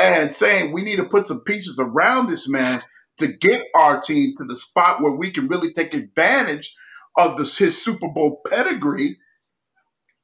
and 0.00 0.32
saying 0.32 0.72
we 0.72 0.82
need 0.82 0.96
to 0.96 1.04
put 1.04 1.26
some 1.26 1.42
pieces 1.44 1.78
around 1.78 2.28
this 2.28 2.48
man 2.48 2.80
to 3.18 3.26
get 3.26 3.62
our 3.74 4.00
team 4.00 4.34
to 4.38 4.44
the 4.44 4.56
spot 4.56 5.02
where 5.02 5.12
we 5.12 5.30
can 5.30 5.48
really 5.48 5.72
take 5.72 5.92
advantage 5.92 6.74
of 7.18 7.36
this, 7.36 7.58
his 7.58 7.82
Super 7.82 8.08
Bowl 8.08 8.40
pedigree, 8.48 9.18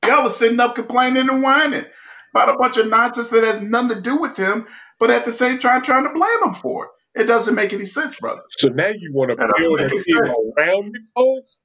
y'all 0.06 0.26
are 0.26 0.30
sitting 0.30 0.60
up 0.60 0.74
complaining 0.74 1.28
and 1.28 1.42
whining 1.42 1.84
about 2.32 2.54
a 2.54 2.56
bunch 2.56 2.78
of 2.78 2.88
nonsense 2.88 3.28
that 3.28 3.44
has 3.44 3.60
nothing 3.60 3.96
to 3.96 4.00
do 4.00 4.16
with 4.16 4.36
him, 4.36 4.66
but 4.98 5.10
at 5.10 5.24
the 5.24 5.32
same 5.32 5.58
time 5.58 5.82
trying 5.82 6.04
to 6.04 6.12
blame 6.12 6.42
him 6.44 6.54
for 6.54 6.86
it. 6.86 6.90
It 7.22 7.24
doesn't 7.24 7.54
make 7.54 7.72
any 7.72 7.84
sense, 7.84 8.16
brothers. 8.16 8.46
So 8.50 8.68
now 8.68 8.88
you 8.88 9.12
want 9.12 9.30
to 9.30 9.36
build 9.36 9.80
a 9.80 9.88
team 9.88 10.16
around 10.56 10.92
Nick 10.92 11.02
Foles? 11.16 11.56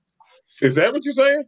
Is 0.61 0.75
that 0.75 0.93
what 0.93 1.03
you're 1.05 1.13
saying? 1.13 1.43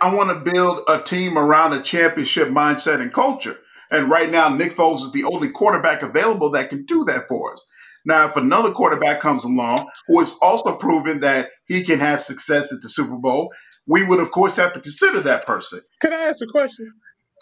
I 0.00 0.14
want 0.14 0.30
to 0.30 0.52
build 0.52 0.82
a 0.88 1.00
team 1.00 1.38
around 1.38 1.72
a 1.72 1.80
championship 1.80 2.48
mindset 2.48 3.00
and 3.00 3.12
culture. 3.12 3.58
And 3.90 4.10
right 4.10 4.30
now, 4.30 4.48
Nick 4.48 4.72
Foles 4.72 5.02
is 5.02 5.12
the 5.12 5.24
only 5.24 5.48
quarterback 5.48 6.02
available 6.02 6.50
that 6.50 6.70
can 6.70 6.84
do 6.84 7.04
that 7.04 7.28
for 7.28 7.52
us. 7.52 7.70
Now, 8.04 8.28
if 8.28 8.36
another 8.36 8.72
quarterback 8.72 9.20
comes 9.20 9.44
along 9.44 9.86
who 10.06 10.18
has 10.18 10.36
also 10.42 10.76
proven 10.76 11.20
that 11.20 11.50
he 11.66 11.82
can 11.82 11.98
have 11.98 12.20
success 12.20 12.72
at 12.72 12.80
the 12.82 12.88
Super 12.88 13.16
Bowl, 13.16 13.52
we 13.86 14.04
would, 14.04 14.20
of 14.20 14.30
course, 14.30 14.56
have 14.56 14.72
to 14.74 14.80
consider 14.80 15.20
that 15.22 15.46
person. 15.46 15.80
Can 16.00 16.12
I 16.12 16.22
ask 16.22 16.42
a 16.42 16.46
question? 16.46 16.92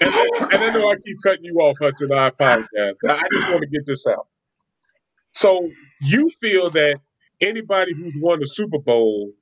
And, 0.01 0.13
and 0.13 0.63
I 0.63 0.71
know 0.71 0.91
I 0.91 0.97
keep 0.97 1.17
cutting 1.23 1.45
you 1.45 1.55
off, 1.57 1.77
Hudson. 1.81 2.13
I 2.13 2.29
apologize. 2.29 2.69
I 3.09 3.23
just 3.33 3.51
want 3.51 3.63
to 3.63 3.69
get 3.69 3.87
this 3.87 4.07
out. 4.07 4.27
So 5.33 5.71
you 6.01 6.31
feel 6.41 6.71
that 6.71 7.01
anybody 7.41 7.95
who's 7.95 8.15
won 8.21 8.43
a 8.43 8.47
Super 8.47 8.79
Bowl 8.79 9.33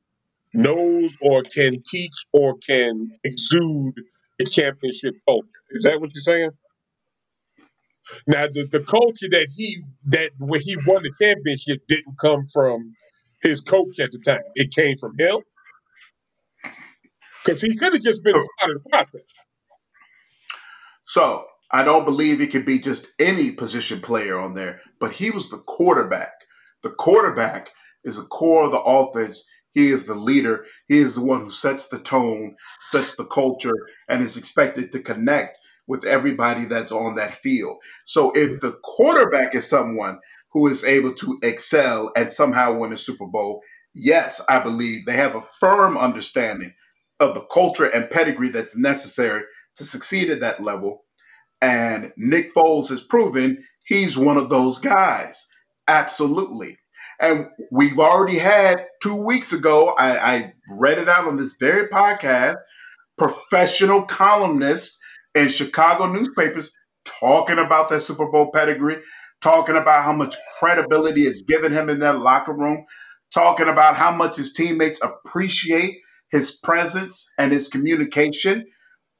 knows 0.54 1.12
or 1.20 1.42
can 1.42 1.82
teach 1.86 2.26
or 2.32 2.56
can 2.58 3.10
exude 3.24 3.94
a 4.40 4.44
championship 4.44 5.14
culture. 5.26 5.48
Is 5.70 5.84
that 5.84 6.00
what 6.00 6.10
you're 6.14 6.22
saying? 6.22 6.50
Now 8.26 8.46
the, 8.46 8.66
the 8.66 8.80
culture 8.80 9.28
that 9.30 9.48
he 9.56 9.82
that 10.06 10.32
when 10.38 10.60
he 10.60 10.76
won 10.86 11.02
the 11.02 11.12
championship 11.20 11.82
didn't 11.88 12.18
come 12.20 12.46
from 12.52 12.94
his 13.42 13.60
coach 13.60 13.98
at 14.00 14.12
the 14.12 14.18
time. 14.18 14.42
It 14.54 14.72
came 14.72 14.96
from 14.98 15.12
him. 15.18 15.38
Because 17.44 17.60
he 17.60 17.76
could 17.76 17.92
have 17.92 18.02
just 18.02 18.22
been 18.22 18.36
a 18.36 18.44
part 18.58 18.76
of 18.76 18.82
the 18.82 18.90
process. 18.90 19.22
So 21.06 21.44
I 21.72 21.82
don't 21.82 22.04
believe 22.04 22.40
it 22.40 22.52
could 22.52 22.64
be 22.64 22.78
just 22.78 23.08
any 23.18 23.50
position 23.50 24.00
player 24.00 24.38
on 24.38 24.54
there, 24.54 24.80
but 25.00 25.12
he 25.12 25.30
was 25.30 25.50
the 25.50 25.58
quarterback. 25.58 26.32
The 26.82 26.90
quarterback 26.90 27.70
is 28.04 28.16
the 28.16 28.22
core 28.24 28.64
of 28.64 28.70
the 28.72 28.80
offense. 28.80 29.48
He 29.72 29.88
is 29.90 30.04
the 30.04 30.14
leader. 30.14 30.64
He 30.88 30.98
is 30.98 31.14
the 31.14 31.24
one 31.24 31.40
who 31.40 31.50
sets 31.50 31.88
the 31.88 31.98
tone, 31.98 32.54
sets 32.88 33.16
the 33.16 33.24
culture, 33.24 33.76
and 34.08 34.22
is 34.22 34.36
expected 34.36 34.92
to 34.92 35.00
connect 35.00 35.58
with 35.86 36.04
everybody 36.04 36.64
that's 36.64 36.92
on 36.92 37.14
that 37.16 37.34
field. 37.34 37.78
So 38.06 38.32
if 38.32 38.60
the 38.60 38.78
quarterback 38.84 39.54
is 39.54 39.68
someone 39.68 40.18
who 40.52 40.68
is 40.68 40.84
able 40.84 41.14
to 41.14 41.38
excel 41.42 42.12
and 42.16 42.30
somehow 42.30 42.74
win 42.74 42.92
a 42.92 42.96
Super 42.96 43.26
Bowl, 43.26 43.62
yes, 43.94 44.40
I 44.48 44.60
believe 44.60 45.06
they 45.06 45.16
have 45.16 45.34
a 45.34 45.42
firm 45.58 45.96
understanding 45.96 46.74
of 47.20 47.34
the 47.34 47.42
culture 47.42 47.86
and 47.86 48.10
pedigree 48.10 48.50
that's 48.50 48.76
necessary 48.76 49.42
to 49.76 49.84
succeed 49.84 50.30
at 50.30 50.40
that 50.40 50.62
level. 50.62 51.04
And 51.60 52.12
Nick 52.16 52.54
Foles 52.54 52.88
has 52.90 53.02
proven 53.02 53.64
he's 53.84 54.18
one 54.18 54.36
of 54.36 54.50
those 54.50 54.78
guys. 54.78 55.46
Absolutely. 55.88 56.78
And 57.22 57.46
we've 57.70 58.00
already 58.00 58.38
had 58.38 58.84
two 59.00 59.14
weeks 59.14 59.52
ago, 59.52 59.94
I, 59.96 60.18
I 60.18 60.52
read 60.68 60.98
it 60.98 61.08
out 61.08 61.28
on 61.28 61.36
this 61.36 61.54
very 61.58 61.86
podcast, 61.86 62.56
professional 63.16 64.02
columnists 64.02 64.98
in 65.34 65.46
Chicago 65.46 66.06
newspapers 66.06 66.72
talking 67.04 67.58
about 67.58 67.88
that 67.90 68.02
Super 68.02 68.28
Bowl 68.28 68.50
pedigree, 68.52 69.00
talking 69.40 69.76
about 69.76 70.04
how 70.04 70.12
much 70.12 70.34
credibility 70.58 71.22
it's 71.22 71.42
given 71.42 71.72
him 71.72 71.88
in 71.88 72.00
that 72.00 72.18
locker 72.18 72.52
room, 72.52 72.84
talking 73.32 73.68
about 73.68 73.94
how 73.94 74.10
much 74.10 74.36
his 74.36 74.52
teammates 74.52 75.00
appreciate 75.00 75.98
his 76.32 76.58
presence 76.58 77.32
and 77.38 77.52
his 77.52 77.68
communication. 77.68 78.66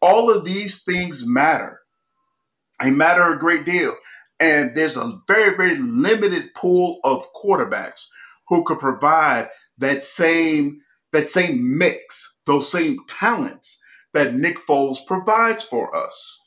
All 0.01 0.29
of 0.29 0.45
these 0.45 0.83
things 0.83 1.25
matter. 1.25 1.79
They 2.81 2.91
matter 2.91 3.33
a 3.33 3.39
great 3.39 3.65
deal. 3.65 3.95
And 4.43 4.75
there's 4.75 4.97
a 4.97 5.21
very, 5.29 5.57
very 5.57 5.77
limited 5.77 6.53
pool 6.55 6.99
of 7.05 7.33
quarterbacks 7.33 8.07
who 8.49 8.65
could 8.65 8.81
provide 8.81 9.51
that 9.79 10.03
same 10.03 10.81
that 11.13 11.29
same 11.29 11.79
mix, 11.79 12.39
those 12.45 12.73
same 12.73 12.97
talents 13.09 13.81
that 14.15 14.35
Nick 14.35 14.59
Foles 14.67 15.07
provides 15.07 15.63
for 15.63 15.95
us. 15.95 16.41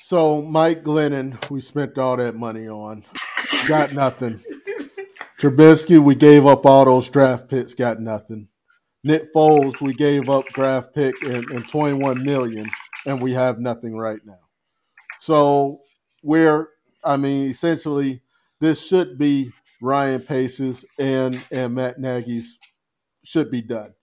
So 0.00 0.40
Mike 0.40 0.84
Glennon, 0.84 1.50
we 1.50 1.60
spent 1.60 1.98
all 1.98 2.16
that 2.18 2.36
money 2.36 2.68
on, 2.68 3.04
got 3.66 3.92
nothing. 3.92 4.40
Trubisky, 5.40 6.02
we 6.02 6.14
gave 6.14 6.46
up 6.46 6.64
all 6.64 6.84
those 6.84 7.08
draft 7.08 7.48
picks, 7.48 7.74
got 7.74 8.00
nothing. 8.00 8.48
Nick 9.02 9.32
Foles, 9.34 9.80
we 9.80 9.94
gave 9.94 10.28
up 10.28 10.46
draft 10.48 10.94
pick 10.94 11.14
and, 11.22 11.44
and 11.50 11.68
21 11.68 12.22
million, 12.22 12.70
and 13.06 13.22
we 13.22 13.32
have 13.34 13.58
nothing 13.58 13.96
right 13.96 14.20
now. 14.24 14.40
So 15.20 15.80
we're, 16.22 16.68
I 17.04 17.16
mean, 17.16 17.50
essentially, 17.50 18.22
this 18.60 18.86
should 18.86 19.18
be 19.18 19.52
Ryan 19.80 20.20
Pace's 20.22 20.84
and 20.98 21.42
and 21.50 21.74
Matt 21.74 22.00
Nagy's 22.00 22.58
should 23.24 23.50
be 23.50 23.62
done. 23.62 23.94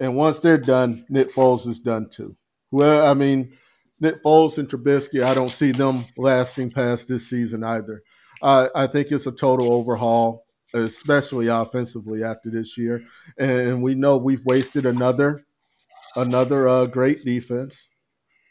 And 0.00 0.16
once 0.16 0.40
they're 0.40 0.58
done, 0.58 1.06
Nick 1.08 1.32
Foles 1.32 1.66
is 1.66 1.78
done 1.78 2.10
too. 2.10 2.36
Well, 2.70 3.08
I 3.08 3.14
mean, 3.14 3.56
Nick 4.00 4.22
Foles 4.22 4.58
and 4.58 4.68
Trubisky, 4.68 5.22
I 5.22 5.34
don't 5.34 5.50
see 5.50 5.70
them 5.70 6.06
lasting 6.16 6.72
past 6.72 7.08
this 7.08 7.28
season 7.28 7.62
either. 7.62 8.02
Uh, 8.42 8.68
I 8.74 8.88
think 8.88 9.12
it's 9.12 9.28
a 9.28 9.32
total 9.32 9.72
overhaul, 9.72 10.44
especially 10.74 11.46
offensively 11.46 12.24
after 12.24 12.50
this 12.50 12.76
year. 12.76 13.04
And 13.38 13.82
we 13.82 13.94
know 13.94 14.16
we've 14.16 14.44
wasted 14.44 14.86
another 14.86 15.44
another 16.16 16.68
uh, 16.68 16.86
great 16.86 17.24
defense. 17.24 17.88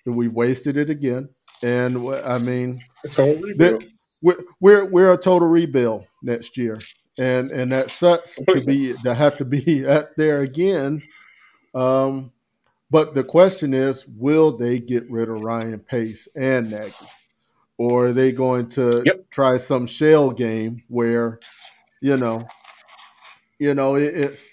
We've 0.06 0.34
wasted 0.34 0.78
it 0.78 0.90
again. 0.90 1.30
And 1.64 2.10
I 2.26 2.38
mean, 2.40 2.84
we're, 4.22 4.38
we're 4.60 4.86
we're 4.86 5.14
a 5.14 5.18
total 5.18 5.48
rebuild 5.48 6.06
next 6.24 6.58
year, 6.58 6.80
and 7.20 7.52
and 7.52 7.72
that 7.72 7.92
sucks 7.92 8.36
to 8.50 8.64
be 8.64 8.94
to 9.04 9.14
have 9.14 9.38
to 9.38 9.46
be 9.46 9.86
at 9.88 10.06
there 10.18 10.42
again. 10.42 11.02
Um, 11.76 12.32
but 12.90 13.16
the 13.16 13.24
question 13.24 13.74
is, 13.74 14.06
will 14.08 14.58
they 14.58 14.80
get 14.80 15.10
rid 15.10 15.30
of 15.30 15.42
Ryan 15.42 15.80
Pace 15.80 16.28
and 16.36 16.72
Nagy, 16.72 16.94
or 17.78 18.08
are 18.08 18.14
they 18.14 18.32
going 18.32 18.68
to 18.70 19.02
yep. 19.06 19.30
try 19.30 19.58
some 19.58 19.88
shell 19.88 20.32
game 20.32 20.84
where, 20.90 21.40
you 22.02 22.18
know, 22.18 22.46
you 23.60 23.74
know 23.74 23.96
it, 23.96 24.14
it's. 24.16 24.48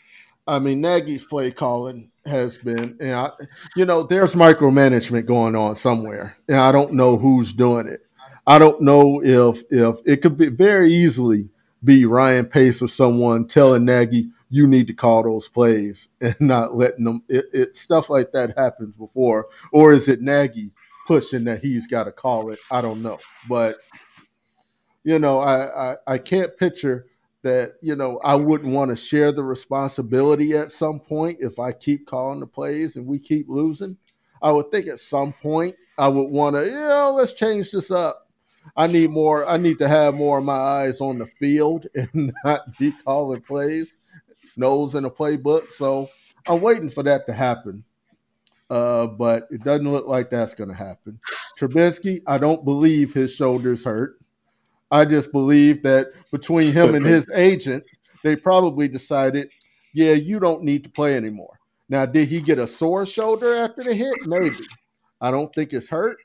I 0.47 0.59
mean, 0.59 0.81
Nagy's 0.81 1.25
play 1.25 1.51
calling 1.51 2.11
has 2.29 2.59
been, 2.59 2.97
and 3.01 3.15
I, 3.15 3.31
you 3.77 3.85
know, 3.85 4.05
there's 4.05 4.35
micromanagement 4.35 5.27
going 5.27 5.57
on 5.57 5.75
somewhere, 5.75 6.37
and 6.49 6.59
I 6.59 6.73
don't 6.73 6.93
know 6.93 7.17
who's 7.17 7.53
doing 7.53 7.89
it. 7.89 8.01
I 8.47 8.59
don't 8.59 8.81
know 8.81 9.23
if 9.23 9.63
if 9.71 9.99
it 10.07 10.23
could 10.23 10.39
be 10.39 10.49
very 10.49 10.93
easily 10.93 11.51
be 11.85 12.05
Ryan 12.05 12.47
Pace 12.47 12.83
or 12.83 12.89
someone 12.89 13.47
telling 13.47 13.85
Nagy 13.85 14.31
you 14.51 14.67
need 14.67 14.87
to 14.87 14.95
call 14.95 15.23
those 15.23 15.49
plays 15.49 16.09
and 16.21 16.35
not 16.41 16.75
letting 16.75 17.05
them. 17.05 17.23
It, 17.29 17.45
it 17.53 17.77
stuff 17.77 18.11
like 18.11 18.33
that 18.33 18.57
happens 18.57 18.95
before, 18.95 19.47
or 19.73 19.93
is 19.93 20.09
it 20.09 20.23
Nagy 20.23 20.71
pushing 21.07 21.45
that 21.45 21.63
he's 21.63 21.87
got 21.87 22.05
to 22.05 22.13
call 22.13 22.51
it? 22.51 22.59
I 22.71 22.81
don't 22.81 23.03
know, 23.03 23.19
but 23.49 23.77
you 25.05 25.19
know, 25.19 25.39
I, 25.39 25.93
I 25.93 25.97
I 26.07 26.19
can't 26.19 26.57
picture 26.57 27.07
that. 27.49 27.75
You 27.83 27.97
know, 27.97 28.19
I 28.25 28.35
wouldn't 28.35 28.73
want 28.73 28.91
to 28.91 28.97
share 28.97 29.33
the 29.33 29.45
responsibility 29.45 30.57
at 30.57 30.71
some 30.71 31.01
point 31.01 31.39
if 31.41 31.59
I 31.59 31.73
keep 31.73 32.07
calling 32.07 32.41
the 32.41 32.47
plays 32.47 32.97
and 32.97 33.07
we 33.07 33.19
keep 33.19 33.49
losing. 33.49 33.97
I 34.41 34.53
would 34.53 34.71
think 34.71 34.87
at 34.87 35.01
some 35.01 35.33
point 35.33 35.75
I 35.99 36.09
would 36.09 36.31
want 36.31 36.57
to, 36.57 36.65
you 36.65 36.71
know, 36.71 37.13
let's 37.17 37.33
change 37.33 37.73
this 37.73 37.91
up 37.91 38.29
I 38.77 38.87
need 38.87 39.11
more. 39.11 39.49
I 39.49 39.57
need 39.57 39.79
to 39.79 39.89
have 39.89 40.15
more 40.15 40.39
of 40.39 40.45
my 40.45 40.53
eyes 40.53 41.01
on 41.01 41.19
the 41.19 41.27
field 41.27 41.87
and 41.95 42.33
not 42.45 42.77
be 42.79 42.93
calling 43.05 43.41
plays, 43.43 43.99
nose 44.57 44.95
in 44.95 45.05
a 45.05 45.11
playbook. 45.11 45.71
So 45.73 46.11
I'm 46.47 46.61
waiting 46.61 46.91
for 46.91 47.03
that 47.05 47.27
to 47.27 47.33
happen. 47.33 47.85
Uh, 48.71 49.07
but 49.07 49.49
it 49.51 49.65
doesn't 49.65 49.91
look 49.91 50.07
like 50.07 50.29
that's 50.29 50.55
going 50.55 50.69
to 50.69 50.75
happen. 50.75 51.19
Trubisky, 51.59 52.23
I 52.27 52.37
don't 52.37 52.65
believe 52.67 53.15
his 53.15 53.35
shoulders 53.35 53.83
hurt. 53.83 54.18
I 54.91 55.05
just 55.05 55.33
believe 55.33 55.83
that 55.83 56.09
between 56.31 56.73
him 56.73 56.95
and 56.95 57.05
his 57.05 57.27
agent, 57.35 57.85
they 58.25 58.37
probably 58.37 58.89
decided, 58.89 59.51
yeah, 59.93 60.13
you 60.13 60.41
don't 60.41 60.63
need 60.63 60.85
to 60.85 60.91
play 60.91 61.17
anymore. 61.17 61.59
Now, 61.89 62.07
did 62.07 62.29
he 62.29 62.41
get 62.41 62.59
a 62.59 62.67
sore 62.67 63.07
shoulder 63.07 63.55
after 63.55 63.83
the 63.83 63.95
hit? 63.95 64.27
Maybe. 64.27 64.67
I 65.21 65.31
don't 65.31 65.55
think 65.55 65.73
it's 65.73 65.89
hurt. 65.89 66.19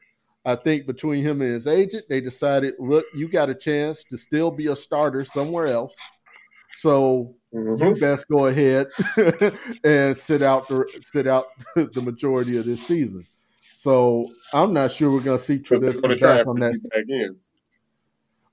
I 0.46 0.56
think 0.56 0.86
between 0.86 1.24
him 1.24 1.42
and 1.42 1.54
his 1.54 1.68
agent, 1.68 2.06
they 2.10 2.20
decided, 2.20 2.74
look, 2.78 3.06
you 3.16 3.30
got 3.30 3.50
a 3.50 3.56
chance 3.56 4.04
to 4.06 4.18
still 4.18 4.52
be 4.52 4.68
a 4.68 4.76
starter 4.76 5.24
somewhere 5.24 5.68
else. 5.68 5.96
So 6.80 7.34
mm-hmm. 7.54 7.82
you 7.82 7.96
best 7.96 8.28
go 8.28 8.48
ahead 8.48 8.88
and 9.86 10.18
sit 10.18 10.42
out 10.42 10.68
the 10.68 10.86
sit 11.02 11.28
out 11.28 11.46
the 11.76 12.02
majority 12.02 12.58
of 12.58 12.66
this 12.66 12.86
season. 12.86 13.26
So 13.74 14.26
I'm 14.54 14.74
not 14.74 14.92
sure 14.92 15.12
we're 15.12 15.22
going 15.22 15.38
to 15.38 15.44
see 15.44 15.60
Trubisky 15.60 16.20
back 16.20 16.46
on 16.46 16.60
that. 16.60 16.78
Again. 16.94 17.38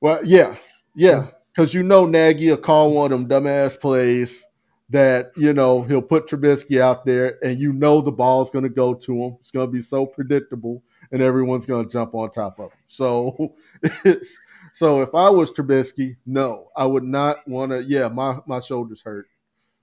Well, 0.01 0.25
yeah, 0.25 0.55
yeah, 0.95 1.29
because 1.53 1.75
you 1.75 1.83
know 1.83 2.07
Nagy 2.07 2.51
will 2.51 2.57
call 2.57 2.93
one 2.93 3.13
of 3.13 3.29
them 3.29 3.29
dumbass 3.29 3.79
plays 3.79 4.47
that 4.89 5.33
you 5.37 5.53
know 5.53 5.83
he'll 5.83 6.03
put 6.03 6.27
Trubisky 6.27 6.81
out 6.81 7.05
there, 7.05 7.39
and 7.45 7.61
you 7.61 7.73
know 7.73 8.01
the 8.01 8.13
ball's 8.13 8.51
going 8.51 8.65
to 8.65 8.69
go 8.71 8.95
to 8.95 9.25
him. 9.25 9.37
It's 9.41 9.51
going 9.51 9.69
to 9.69 9.73
be 9.73 9.83
so 9.83 10.07
predictable 10.07 10.83
and 11.13 11.23
everyone's 11.23 11.67
going 11.67 11.85
to 11.87 11.93
jump 11.93 12.15
on 12.15 12.31
top 12.31 12.59
of 12.59 12.73
him. 12.73 12.79
So 12.87 13.55
it's 14.05 14.39
so 14.73 15.03
if 15.03 15.15
I 15.15 15.31
was 15.31 15.51
Trubisky, 15.51 16.17
no, 16.27 16.69
I 16.77 16.87
would 16.87 17.05
not 17.05 17.47
want 17.49 17.73
to. 17.73 17.83
Yeah, 17.83 18.09
my 18.09 18.39
my 18.47 18.61
shoulders 18.61 19.03
hurt. 19.03 19.27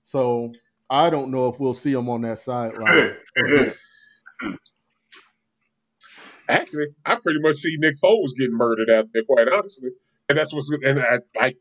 So 0.03 0.53
I 0.89 1.09
don't 1.09 1.31
know 1.31 1.49
if 1.49 1.59
we'll 1.59 1.73
see 1.73 1.91
him 1.91 2.09
on 2.09 2.21
that 2.21 2.39
sideline. 2.39 3.15
Actually, 6.49 6.87
I 7.05 7.15
pretty 7.15 7.41
much 7.41 7.55
see 7.55 7.75
Nick 7.77 7.97
Foles 8.01 8.33
getting 8.37 8.55
murdered 8.55 8.89
out 8.89 9.07
there, 9.13 9.23
quite 9.23 9.49
honestly. 9.49 9.89
And 10.29 10.37
that's 10.37 10.53
what's 10.53 10.69
and 10.83 10.99
I, 10.99 11.19
I 11.39 11.53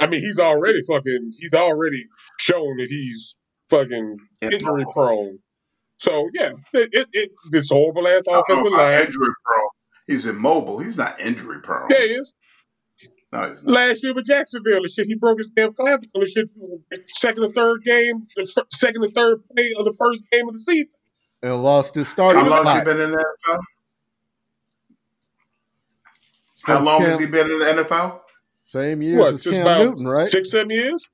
I 0.00 0.06
mean, 0.06 0.20
he's 0.20 0.38
already 0.38 0.82
fucking. 0.88 1.32
He's 1.38 1.54
already 1.54 2.06
shown 2.40 2.76
that 2.78 2.88
he's 2.88 3.36
fucking 3.70 4.16
injury 4.40 4.84
prone. 4.92 5.38
So 5.98 6.28
yeah, 6.32 6.52
it, 6.72 6.88
it, 6.92 7.08
it 7.12 7.30
this 7.50 7.68
horrible 7.70 8.08
ass 8.08 8.22
offensive 8.28 8.72
line. 8.72 9.06
Injury 9.06 9.28
prone. 9.44 9.68
He's 10.06 10.26
immobile. 10.26 10.78
He's 10.78 10.98
not 10.98 11.20
injury 11.20 11.60
prone. 11.60 11.88
Yeah, 11.90 12.00
he 12.00 12.04
is. 12.04 12.34
No, 13.32 13.48
he's 13.48 13.62
not. 13.62 13.72
Last 13.72 14.02
year 14.02 14.14
with 14.14 14.26
Jacksonville 14.26 14.82
and 14.82 14.90
shit, 14.90 15.06
he 15.06 15.14
broke 15.14 15.38
his 15.38 15.50
damn 15.50 15.74
clavicle 15.74 16.20
and 16.20 16.28
shit. 16.28 16.50
Second 17.08 17.44
or 17.44 17.52
third 17.52 17.84
game, 17.84 18.26
the 18.36 18.64
second 18.70 19.04
or 19.04 19.10
third 19.10 19.42
play 19.54 19.72
of 19.78 19.84
the 19.84 19.94
first 19.98 20.24
game 20.32 20.48
of 20.48 20.54
the 20.54 20.58
season, 20.58 20.90
and 21.42 21.62
lost 21.62 21.94
his 21.94 22.08
starting. 22.08 22.42
How 22.42 22.48
long 22.48 22.66
has 22.66 22.78
he 22.78 22.84
been 22.84 23.00
in 23.00 23.12
the 23.12 23.24
NFL? 23.48 23.60
How 26.64 26.80
long 26.80 27.00
Cam, 27.00 27.10
has 27.10 27.18
he 27.18 27.26
been 27.26 27.50
in 27.50 27.58
the 27.58 27.64
NFL? 27.64 28.20
Same 28.66 29.02
years 29.02 29.18
what, 29.18 29.34
as 29.34 29.42
Cam 29.42 29.86
Newton, 29.86 30.06
right? 30.06 30.26
Six, 30.26 30.50
seven 30.50 30.70
years. 30.70 31.08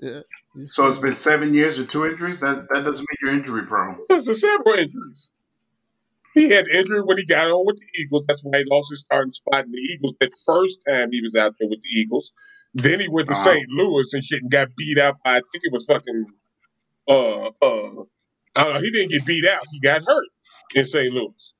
Yeah. 0.00 0.20
So 0.66 0.86
it's 0.86 0.98
been 0.98 1.14
seven 1.14 1.54
years 1.54 1.78
and 1.78 1.90
two 1.90 2.06
injuries. 2.06 2.40
That 2.40 2.68
that 2.72 2.84
doesn't 2.84 3.06
mean 3.08 3.16
you're 3.22 3.34
injury 3.34 3.66
prone. 3.66 3.98
There's 4.08 4.40
several 4.40 4.74
injuries. 4.74 5.30
He 6.34 6.50
had 6.50 6.66
injury 6.68 7.02
when 7.02 7.18
he 7.18 7.26
got 7.26 7.48
on 7.48 7.66
with 7.66 7.76
the 7.76 8.00
Eagles. 8.00 8.24
That's 8.26 8.42
why 8.42 8.58
he 8.58 8.64
lost 8.64 8.90
his 8.90 9.00
starting 9.00 9.30
spot 9.30 9.64
in 9.64 9.72
the 9.72 9.78
Eagles. 9.78 10.14
That 10.20 10.32
first 10.46 10.80
time 10.88 11.10
he 11.12 11.20
was 11.22 11.36
out 11.36 11.54
there 11.58 11.68
with 11.68 11.80
the 11.82 11.88
Eagles. 11.88 12.32
Then 12.74 13.00
he 13.00 13.08
went 13.08 13.28
to 13.28 13.34
uh-huh. 13.34 13.44
St. 13.44 13.68
Louis 13.68 14.12
and 14.14 14.24
shit 14.24 14.42
and 14.42 14.50
got 14.50 14.74
beat 14.76 14.98
out 14.98 15.16
by 15.24 15.36
I 15.36 15.40
think 15.40 15.62
it 15.62 15.72
was 15.72 15.86
fucking 15.86 16.26
uh 17.08 17.50
uh 17.62 18.04
I 18.54 18.64
don't 18.64 18.74
know, 18.74 18.80
he 18.80 18.90
didn't 18.90 19.10
get 19.10 19.26
beat 19.26 19.46
out. 19.46 19.62
He 19.70 19.80
got 19.80 20.02
hurt 20.06 20.28
in 20.74 20.84
St. 20.84 21.12
Louis. 21.12 21.54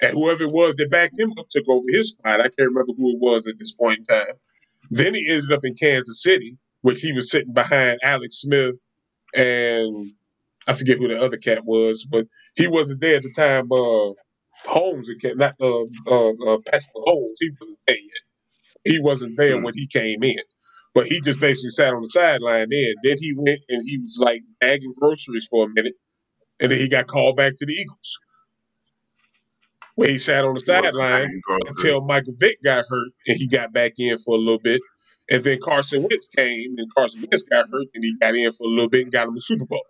And 0.00 0.12
whoever 0.12 0.44
it 0.44 0.52
was 0.52 0.76
that 0.76 0.90
backed 0.90 1.18
him 1.18 1.32
up 1.38 1.48
took 1.50 1.68
over 1.68 1.86
his 1.88 2.10
spot. 2.10 2.40
I 2.40 2.44
can't 2.44 2.70
remember 2.70 2.92
who 2.96 3.12
it 3.12 3.20
was 3.20 3.46
at 3.46 3.58
this 3.58 3.72
point 3.72 3.98
in 3.98 4.04
time. 4.04 4.34
Then 4.90 5.14
he 5.14 5.28
ended 5.28 5.52
up 5.52 5.64
in 5.64 5.74
Kansas 5.74 6.22
City 6.22 6.56
which 6.82 7.00
he 7.00 7.12
was 7.12 7.30
sitting 7.30 7.52
behind 7.52 7.98
Alex 8.02 8.40
Smith 8.40 8.82
and 9.34 10.12
I 10.66 10.74
forget 10.74 10.98
who 10.98 11.08
the 11.08 11.20
other 11.20 11.36
cat 11.36 11.64
was, 11.64 12.06
but 12.10 12.26
he 12.56 12.66
wasn't 12.66 13.00
there 13.00 13.16
at 13.16 13.22
the 13.22 13.30
time. 13.30 13.70
Uh, 13.72 14.12
Mahomes, 14.66 15.06
not 15.36 15.54
uh, 15.60 15.84
uh, 16.06 16.30
uh, 16.30 16.58
Patrick 16.66 16.94
Mahomes, 16.96 17.36
he 17.38 17.50
wasn't 17.60 17.78
there 17.86 17.96
yet. 17.96 18.84
He 18.84 19.00
wasn't 19.00 19.36
there 19.36 19.54
mm-hmm. 19.54 19.64
when 19.64 19.74
he 19.74 19.86
came 19.86 20.22
in, 20.22 20.40
but 20.94 21.06
he 21.06 21.20
just 21.20 21.40
basically 21.40 21.70
sat 21.70 21.92
on 21.92 22.02
the 22.02 22.10
sideline. 22.10 22.68
Then, 22.70 22.94
then 23.02 23.16
he 23.18 23.34
went 23.36 23.60
and 23.68 23.82
he 23.84 23.98
was 23.98 24.18
like 24.20 24.42
bagging 24.60 24.94
groceries 24.98 25.46
for 25.50 25.66
a 25.66 25.68
minute, 25.68 25.94
and 26.60 26.72
then 26.72 26.78
he 26.78 26.88
got 26.88 27.06
called 27.06 27.36
back 27.36 27.54
to 27.56 27.66
the 27.66 27.72
Eagles, 27.72 28.18
where 29.98 30.10
he 30.10 30.18
sat 30.18 30.44
on 30.44 30.54
the 30.54 30.60
sideline 30.60 31.40
until 31.66 32.02
Michael 32.02 32.34
Vick 32.38 32.62
got 32.62 32.84
hurt, 32.88 33.08
and 33.26 33.36
he 33.36 33.48
got 33.48 33.72
back 33.72 33.94
in 33.98 34.16
for 34.18 34.36
a 34.36 34.38
little 34.38 34.60
bit, 34.60 34.80
and 35.28 35.42
then 35.42 35.58
Carson 35.60 36.02
Wentz 36.02 36.28
came, 36.28 36.76
and 36.78 36.86
Carson 36.96 37.20
Wentz 37.22 37.42
got 37.42 37.68
hurt, 37.68 37.86
and 37.92 38.04
he 38.04 38.16
got 38.20 38.36
in 38.36 38.52
for 38.52 38.62
a 38.64 38.70
little 38.70 38.88
bit 38.88 39.02
and 39.02 39.10
got 39.10 39.26
him 39.26 39.34
the 39.34 39.40
Super 39.40 39.66
Bowl. 39.66 39.82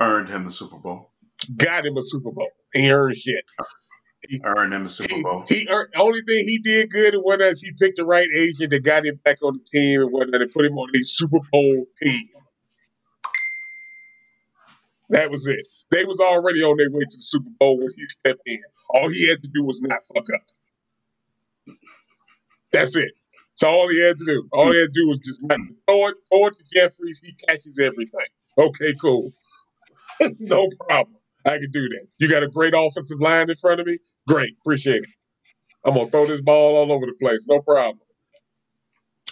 Earned 0.00 0.30
him 0.30 0.46
a 0.46 0.50
Super 0.50 0.78
Bowl. 0.78 1.10
Got 1.58 1.84
him 1.84 1.98
a 1.98 2.02
Super 2.02 2.30
Bowl. 2.30 2.48
He 2.72 2.90
earned 2.90 3.16
shit. 3.16 3.44
He 4.30 4.40
earned 4.42 4.72
him 4.72 4.86
a 4.86 4.88
Super 4.88 5.20
Bowl. 5.22 5.44
He, 5.46 5.60
he 5.60 5.68
earned, 5.68 5.92
only 5.96 6.22
thing 6.22 6.42
he 6.48 6.60
did 6.60 6.90
good 6.90 7.14
was 7.18 7.42
as 7.42 7.60
he 7.60 7.70
picked 7.78 7.98
the 7.98 8.06
right 8.06 8.28
agent 8.34 8.70
that 8.70 8.82
got 8.82 9.04
him 9.04 9.20
back 9.22 9.42
on 9.42 9.58
the 9.58 9.64
team 9.70 10.00
and 10.00 10.10
whatnot 10.10 10.40
and 10.40 10.50
put 10.50 10.64
him 10.64 10.78
on 10.78 10.88
a 10.96 11.00
Super 11.02 11.40
Bowl 11.52 11.84
team. 12.02 12.28
That 15.14 15.30
was 15.30 15.46
it. 15.46 15.66
They 15.92 16.04
was 16.04 16.20
already 16.20 16.60
on 16.62 16.76
their 16.76 16.90
way 16.90 17.00
to 17.00 17.16
the 17.16 17.22
Super 17.22 17.50
Bowl 17.60 17.78
when 17.78 17.90
he 17.94 18.02
stepped 18.04 18.42
in. 18.46 18.58
All 18.90 19.08
he 19.08 19.28
had 19.28 19.42
to 19.44 19.50
do 19.54 19.64
was 19.64 19.80
not 19.80 20.00
fuck 20.12 20.26
up. 20.34 20.42
That's 22.72 22.96
it. 22.96 23.12
That's 23.52 23.62
all 23.62 23.88
he 23.88 24.02
had 24.02 24.18
to 24.18 24.24
do. 24.24 24.48
All 24.52 24.72
he 24.72 24.80
had 24.80 24.88
to 24.88 25.00
do 25.00 25.08
was 25.08 25.18
just 25.18 25.40
throw 25.40 26.08
it, 26.08 26.16
throw 26.32 26.46
it 26.48 26.54
to 26.58 26.64
Jeffries. 26.74 27.22
He 27.24 27.32
catches 27.48 27.78
everything. 27.80 28.26
Okay, 28.58 28.94
cool. 29.00 29.32
no 30.40 30.68
problem. 30.88 31.16
I 31.46 31.58
can 31.58 31.70
do 31.70 31.88
that. 31.90 32.06
You 32.18 32.28
got 32.28 32.42
a 32.42 32.48
great 32.48 32.74
offensive 32.76 33.20
line 33.20 33.50
in 33.50 33.56
front 33.56 33.80
of 33.80 33.86
me? 33.86 33.98
Great. 34.28 34.56
Appreciate 34.64 35.04
it. 35.04 35.10
I'm 35.84 35.94
gonna 35.94 36.10
throw 36.10 36.26
this 36.26 36.40
ball 36.40 36.76
all 36.76 36.92
over 36.92 37.06
the 37.06 37.14
place. 37.20 37.46
No 37.48 37.60
problem. 37.60 38.00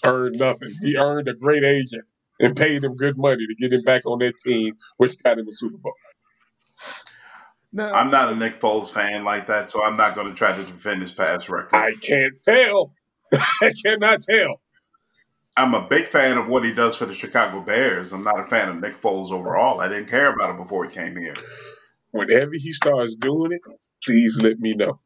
Earned 0.04 0.38
nothing. 0.38 0.74
He 0.82 0.96
earned 0.96 1.28
a 1.28 1.34
great 1.34 1.64
agent 1.64 2.04
and 2.42 2.56
paid 2.56 2.84
him 2.84 2.96
good 2.96 3.16
money 3.16 3.46
to 3.46 3.54
get 3.54 3.72
him 3.72 3.82
back 3.82 4.04
on 4.04 4.18
that 4.18 4.36
team, 4.38 4.74
which 4.98 5.22
got 5.22 5.38
him 5.38 5.48
a 5.48 5.52
Super 5.52 5.78
Bowl. 5.78 5.94
No. 7.72 7.90
I'm 7.90 8.10
not 8.10 8.30
a 8.30 8.36
Nick 8.36 8.60
Foles 8.60 8.90
fan 8.90 9.24
like 9.24 9.46
that, 9.46 9.70
so 9.70 9.82
I'm 9.82 9.96
not 9.96 10.14
going 10.14 10.26
to 10.26 10.34
try 10.34 10.54
to 10.54 10.62
defend 10.62 11.00
his 11.00 11.12
past 11.12 11.48
record. 11.48 11.74
I 11.74 11.94
can't 12.00 12.34
tell. 12.44 12.92
I 13.32 13.72
cannot 13.84 14.22
tell. 14.22 14.60
I'm 15.56 15.74
a 15.74 15.86
big 15.86 16.06
fan 16.06 16.36
of 16.36 16.48
what 16.48 16.64
he 16.64 16.72
does 16.72 16.96
for 16.96 17.06
the 17.06 17.14
Chicago 17.14 17.60
Bears. 17.60 18.12
I'm 18.12 18.24
not 18.24 18.40
a 18.40 18.46
fan 18.46 18.68
of 18.68 18.80
Nick 18.80 19.00
Foles 19.00 19.30
overall. 19.30 19.80
I 19.80 19.88
didn't 19.88 20.08
care 20.08 20.32
about 20.32 20.50
him 20.50 20.56
before 20.56 20.84
he 20.84 20.90
came 20.90 21.16
here. 21.16 21.34
Whenever 22.10 22.52
he 22.52 22.72
starts 22.72 23.14
doing 23.14 23.52
it, 23.52 23.60
please 24.02 24.42
let 24.42 24.58
me 24.58 24.74
know. 24.74 25.00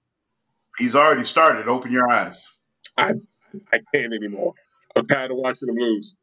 He's 0.79 0.97
already 0.97 1.23
started. 1.23 1.69
Open 1.69 1.93
your 1.93 2.11
eyes. 2.11 2.53
I 2.97 3.13
I 3.73 3.81
can't 3.95 4.13
anymore. 4.13 4.55
I'm 4.97 5.05
tired 5.05 5.31
of 5.31 5.39
watching 5.39 5.69
him 5.69 5.77
lose. 5.77 6.17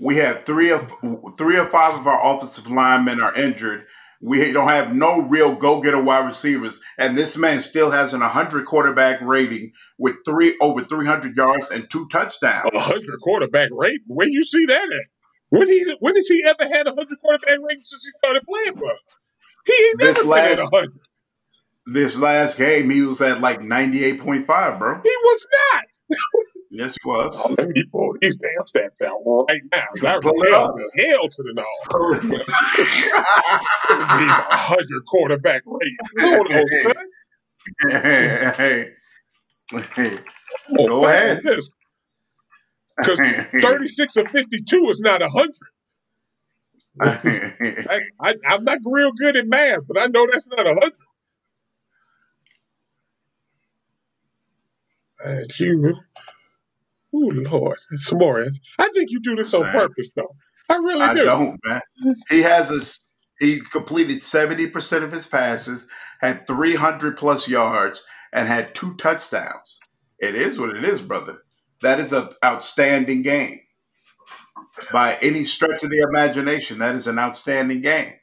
We 0.00 0.16
have 0.16 0.44
three 0.44 0.70
of 0.70 0.92
three 1.36 1.58
or 1.58 1.66
five 1.66 2.00
of 2.00 2.06
our 2.06 2.34
offensive 2.34 2.70
linemen 2.70 3.20
are 3.20 3.34
injured. 3.34 3.86
We 4.22 4.52
don't 4.52 4.68
have 4.68 4.94
no 4.94 5.22
real 5.22 5.54
go 5.54 5.80
getter 5.80 6.02
wide 6.02 6.26
receivers, 6.26 6.80
and 6.98 7.16
this 7.16 7.36
man 7.36 7.60
still 7.60 7.90
has 7.90 8.12
an 8.12 8.20
100 8.20 8.66
quarterback 8.66 9.20
rating 9.20 9.72
with 9.98 10.16
three 10.26 10.56
over 10.60 10.84
300 10.84 11.36
yards 11.36 11.70
and 11.70 11.88
two 11.88 12.08
touchdowns. 12.08 12.70
100 12.72 13.20
quarterback 13.22 13.68
rating? 13.72 14.04
Where 14.08 14.28
you 14.28 14.44
see 14.44 14.66
that 14.66 14.82
at? 14.82 15.06
When 15.50 15.68
he 15.68 15.94
when 16.00 16.16
has 16.16 16.28
he 16.28 16.44
ever 16.46 16.64
had 16.64 16.86
a 16.86 16.94
100 16.94 17.18
quarterback 17.20 17.58
rating 17.62 17.82
since 17.82 18.04
he 18.04 18.10
started 18.18 18.42
playing 18.48 18.74
for 18.74 18.90
us? 18.90 19.16
He 19.66 19.72
ain't 19.72 19.98
never 20.00 20.12
this 20.12 20.24
last, 20.24 20.56
been 20.56 20.66
at 20.66 20.72
100. 20.72 20.98
This 21.86 22.16
last 22.18 22.58
game, 22.58 22.90
he 22.90 23.02
was 23.02 23.20
at 23.22 23.40
like 23.40 23.60
98.5, 23.60 24.78
bro. 24.78 25.00
He 25.02 25.08
was 25.08 25.46
not. 25.72 26.18
yes, 26.70 26.96
he 27.02 27.08
was. 27.08 27.40
Oh, 27.44 27.54
let 27.56 27.68
me 27.68 27.82
pull 27.90 28.14
these 28.20 28.36
damn 28.36 28.64
stats 28.64 29.00
out 29.02 29.20
right 29.48 29.62
now. 29.72 29.86
Pull 30.20 30.44
hell, 30.44 30.76
to 30.76 31.04
hell 31.04 31.28
to 31.28 31.42
the 31.42 31.52
no. 31.54 31.64
He's 33.88 33.96
a 33.96 34.44
100 34.46 35.06
quarterback 35.06 35.62
rate. 35.64 35.98
On, 36.22 36.46
Hey, 37.80 38.92
oh, 39.72 39.78
hey, 39.78 39.92
hey. 39.94 40.18
Oh, 40.78 40.86
Go 40.86 41.04
ahead. 41.06 41.42
Because 41.42 41.72
36 43.62 44.16
or 44.18 44.28
52 44.28 44.76
is 44.90 45.00
not 45.00 45.20
100. 45.22 45.50
I, 47.88 48.00
I, 48.20 48.34
I'm 48.46 48.64
not 48.64 48.78
real 48.84 49.12
good 49.12 49.36
at 49.36 49.46
math, 49.46 49.86
but 49.88 49.96
I 49.98 50.06
know 50.06 50.26
that's 50.30 50.48
not 50.48 50.66
100. 50.66 50.92
And 55.24 55.58
you, 55.58 55.96
oh 57.14 57.18
Lord, 57.32 57.78
it's 57.90 58.12
more. 58.12 58.44
I 58.78 58.88
think 58.88 59.10
you 59.10 59.20
do 59.20 59.36
this 59.36 59.52
on 59.54 59.70
purpose, 59.70 60.12
though. 60.12 60.34
I 60.68 60.76
really 60.76 61.02
I 61.02 61.14
do. 61.14 61.22
I 61.22 61.24
don't, 61.24 61.60
man. 61.64 61.80
He 62.28 62.42
has 62.42 62.70
a 62.70 63.44
he 63.44 63.60
completed 63.60 64.22
seventy 64.22 64.66
percent 64.66 65.04
of 65.04 65.12
his 65.12 65.26
passes, 65.26 65.88
had 66.20 66.46
three 66.46 66.76
hundred 66.76 67.16
plus 67.16 67.48
yards, 67.48 68.06
and 68.32 68.48
had 68.48 68.74
two 68.74 68.94
touchdowns. 68.96 69.80
It 70.18 70.34
is 70.34 70.58
what 70.58 70.76
it 70.76 70.84
is, 70.84 71.02
brother. 71.02 71.38
That 71.82 71.98
is 71.98 72.12
an 72.12 72.28
outstanding 72.44 73.22
game. 73.22 73.60
By 74.92 75.16
any 75.20 75.44
stretch 75.44 75.82
of 75.82 75.90
the 75.90 76.06
imagination, 76.08 76.78
that 76.78 76.94
is 76.94 77.06
an 77.06 77.18
outstanding 77.18 77.80
game. 77.80 78.14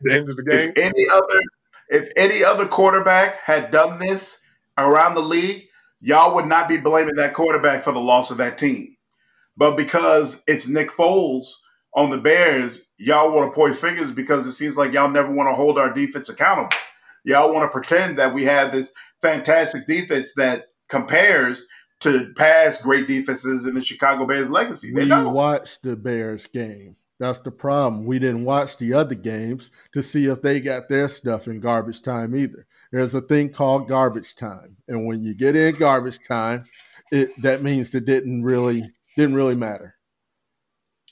the 0.00 0.14
end 0.14 0.28
of 0.28 0.36
the 0.36 0.42
game. 0.42 0.72
If 0.74 0.78
any 0.78 1.06
other, 1.10 1.42
if 1.88 2.08
any 2.16 2.42
other 2.42 2.66
quarterback 2.66 3.36
had 3.44 3.70
done 3.70 3.98
this 3.98 4.41
around 4.78 5.14
the 5.14 5.20
league, 5.20 5.66
y'all 6.00 6.34
would 6.34 6.46
not 6.46 6.68
be 6.68 6.76
blaming 6.76 7.16
that 7.16 7.34
quarterback 7.34 7.82
for 7.82 7.92
the 7.92 8.00
loss 8.00 8.30
of 8.30 8.38
that 8.38 8.58
team. 8.58 8.96
But 9.56 9.76
because 9.76 10.42
it's 10.46 10.68
Nick 10.68 10.90
Foles 10.90 11.46
on 11.94 12.10
the 12.10 12.18
Bears, 12.18 12.90
y'all 12.98 13.32
want 13.32 13.50
to 13.50 13.54
point 13.54 13.76
fingers 13.76 14.10
because 14.10 14.46
it 14.46 14.52
seems 14.52 14.76
like 14.76 14.92
y'all 14.92 15.10
never 15.10 15.32
want 15.32 15.48
to 15.48 15.54
hold 15.54 15.78
our 15.78 15.92
defense 15.92 16.28
accountable. 16.28 16.76
Y'all 17.24 17.52
want 17.52 17.64
to 17.64 17.72
pretend 17.72 18.18
that 18.18 18.34
we 18.34 18.44
have 18.44 18.72
this 18.72 18.92
fantastic 19.20 19.86
defense 19.86 20.32
that 20.36 20.66
compares 20.88 21.66
to 22.00 22.32
past 22.36 22.82
great 22.82 23.06
defenses 23.06 23.64
in 23.64 23.74
the 23.74 23.82
Chicago 23.82 24.26
Bears 24.26 24.50
legacy. 24.50 24.92
They 24.92 25.02
we 25.02 25.08
don't. 25.08 25.32
watched 25.32 25.82
the 25.82 25.94
Bears 25.94 26.46
game. 26.46 26.96
That's 27.20 27.40
the 27.40 27.52
problem. 27.52 28.04
We 28.04 28.18
didn't 28.18 28.44
watch 28.44 28.78
the 28.78 28.94
other 28.94 29.14
games 29.14 29.70
to 29.92 30.02
see 30.02 30.26
if 30.26 30.42
they 30.42 30.58
got 30.58 30.88
their 30.88 31.06
stuff 31.06 31.46
in 31.46 31.60
garbage 31.60 32.02
time 32.02 32.34
either 32.34 32.66
there's 32.92 33.14
a 33.14 33.22
thing 33.22 33.50
called 33.50 33.88
garbage 33.88 34.34
time, 34.36 34.76
and 34.86 35.06
when 35.06 35.22
you 35.22 35.34
get 35.34 35.56
in 35.56 35.74
garbage 35.74 36.18
time, 36.26 36.64
it 37.10 37.30
that 37.42 37.62
means 37.62 37.94
it 37.94 38.04
didn't 38.04 38.42
really 38.44 38.84
didn't 39.16 39.34
really 39.34 39.56
matter. 39.56 39.96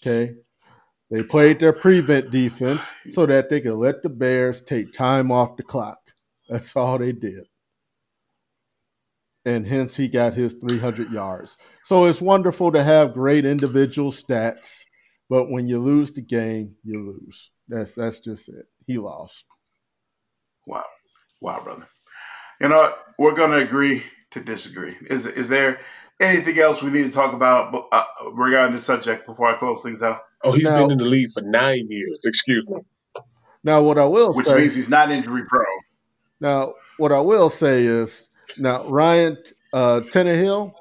Okay, 0.01 0.35
they 1.11 1.23
played 1.23 1.59
their 1.59 1.73
prevent 1.73 2.31
defense 2.31 2.93
so 3.11 3.27
that 3.27 3.51
they 3.51 3.61
could 3.61 3.74
let 3.74 4.02
the 4.02 4.09
Bears 4.09 4.62
take 4.62 4.93
time 4.93 5.32
off 5.32 5.57
the 5.57 5.62
clock. 5.62 5.98
That's 6.48 6.77
all 6.77 6.98
they 6.98 7.12
did. 7.12 7.47
And 9.44 9.66
hence 9.66 9.97
he 9.97 10.07
got 10.09 10.35
his 10.35 10.55
300 10.55 11.11
yards. 11.11 11.57
So 11.85 12.05
it's 12.05 12.20
wonderful 12.20 12.73
to 12.73 12.85
have 12.85 13.15
great 13.15 13.47
individual 13.47 14.12
stats, 14.12 14.85
but 15.31 15.51
when 15.51 15.66
you 15.66 15.81
lose 15.81 16.12
the 16.12 16.20
game, 16.20 16.77
you 16.85 17.01
lose. 17.01 17.51
That's 17.69 17.94
that's 17.94 18.20
just 18.20 18.48
it. 18.48 18.66
He 18.86 18.98
lost. 18.98 19.44
Wow. 20.66 20.85
Wow, 21.41 21.62
brother. 21.62 21.87
You 22.61 22.69
know, 22.69 22.95
we're 23.19 23.35
going 23.35 23.51
to 23.51 23.59
agree 23.59 24.03
to 24.33 24.41
disagree. 24.41 24.97
Is 25.09 25.27
is 25.27 25.49
there 25.49 25.81
anything 26.21 26.59
else 26.59 26.83
we 26.83 26.91
need 26.91 27.05
to 27.05 27.11
talk 27.11 27.33
about 27.33 27.89
uh, 27.93 28.05
regarding 28.33 28.75
this 28.75 28.85
subject 28.85 29.27
before 29.27 29.49
I 29.49 29.59
close 29.59 29.83
things 29.83 30.03
out? 30.03 30.21
Oh, 30.45 30.53
he's 30.53 30.65
now, 30.65 30.83
been 30.83 30.93
in 30.93 30.99
the 30.99 31.05
league 31.05 31.31
for 31.33 31.43
nine 31.43 31.87
years. 31.91 32.21
Excuse 32.25 32.67
me. 32.69 32.81
Now, 33.65 33.83
what 33.83 33.99
I 33.99 34.05
will 34.05 34.35
which 34.35 34.47
say, 34.47 34.59
means 34.59 34.75
he's 34.75 34.89
not 34.89 35.11
injury 35.11 35.45
prone. 35.47 35.67
Now, 36.41 36.75
what 36.97 37.12
I 37.12 37.21
will 37.21 37.51
say 37.51 37.85
is, 37.85 38.29
now 38.59 38.87
Ryan 38.89 39.37
uh, 39.73 40.01
Tannehill, 40.01 40.73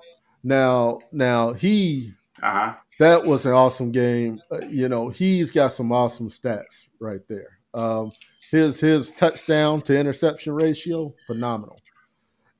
now 0.43 0.99
now 1.11 1.53
he 1.53 2.13
uh-huh. 2.41 2.75
that 2.99 3.25
was 3.25 3.45
an 3.45 3.51
awesome 3.53 3.91
game. 3.91 4.41
Uh, 4.51 4.65
you 4.67 4.87
know, 4.87 5.09
he's 5.09 5.51
got 5.51 5.73
some 5.73 5.91
awesome 5.91 6.29
stats 6.29 6.87
right 6.99 7.21
there. 7.27 7.59
Um, 7.73 8.11
his 8.51 8.79
his 8.79 9.11
touchdown 9.11 9.81
to 9.83 9.97
interception 9.97 10.53
ratio 10.53 11.13
phenomenal. 11.27 11.77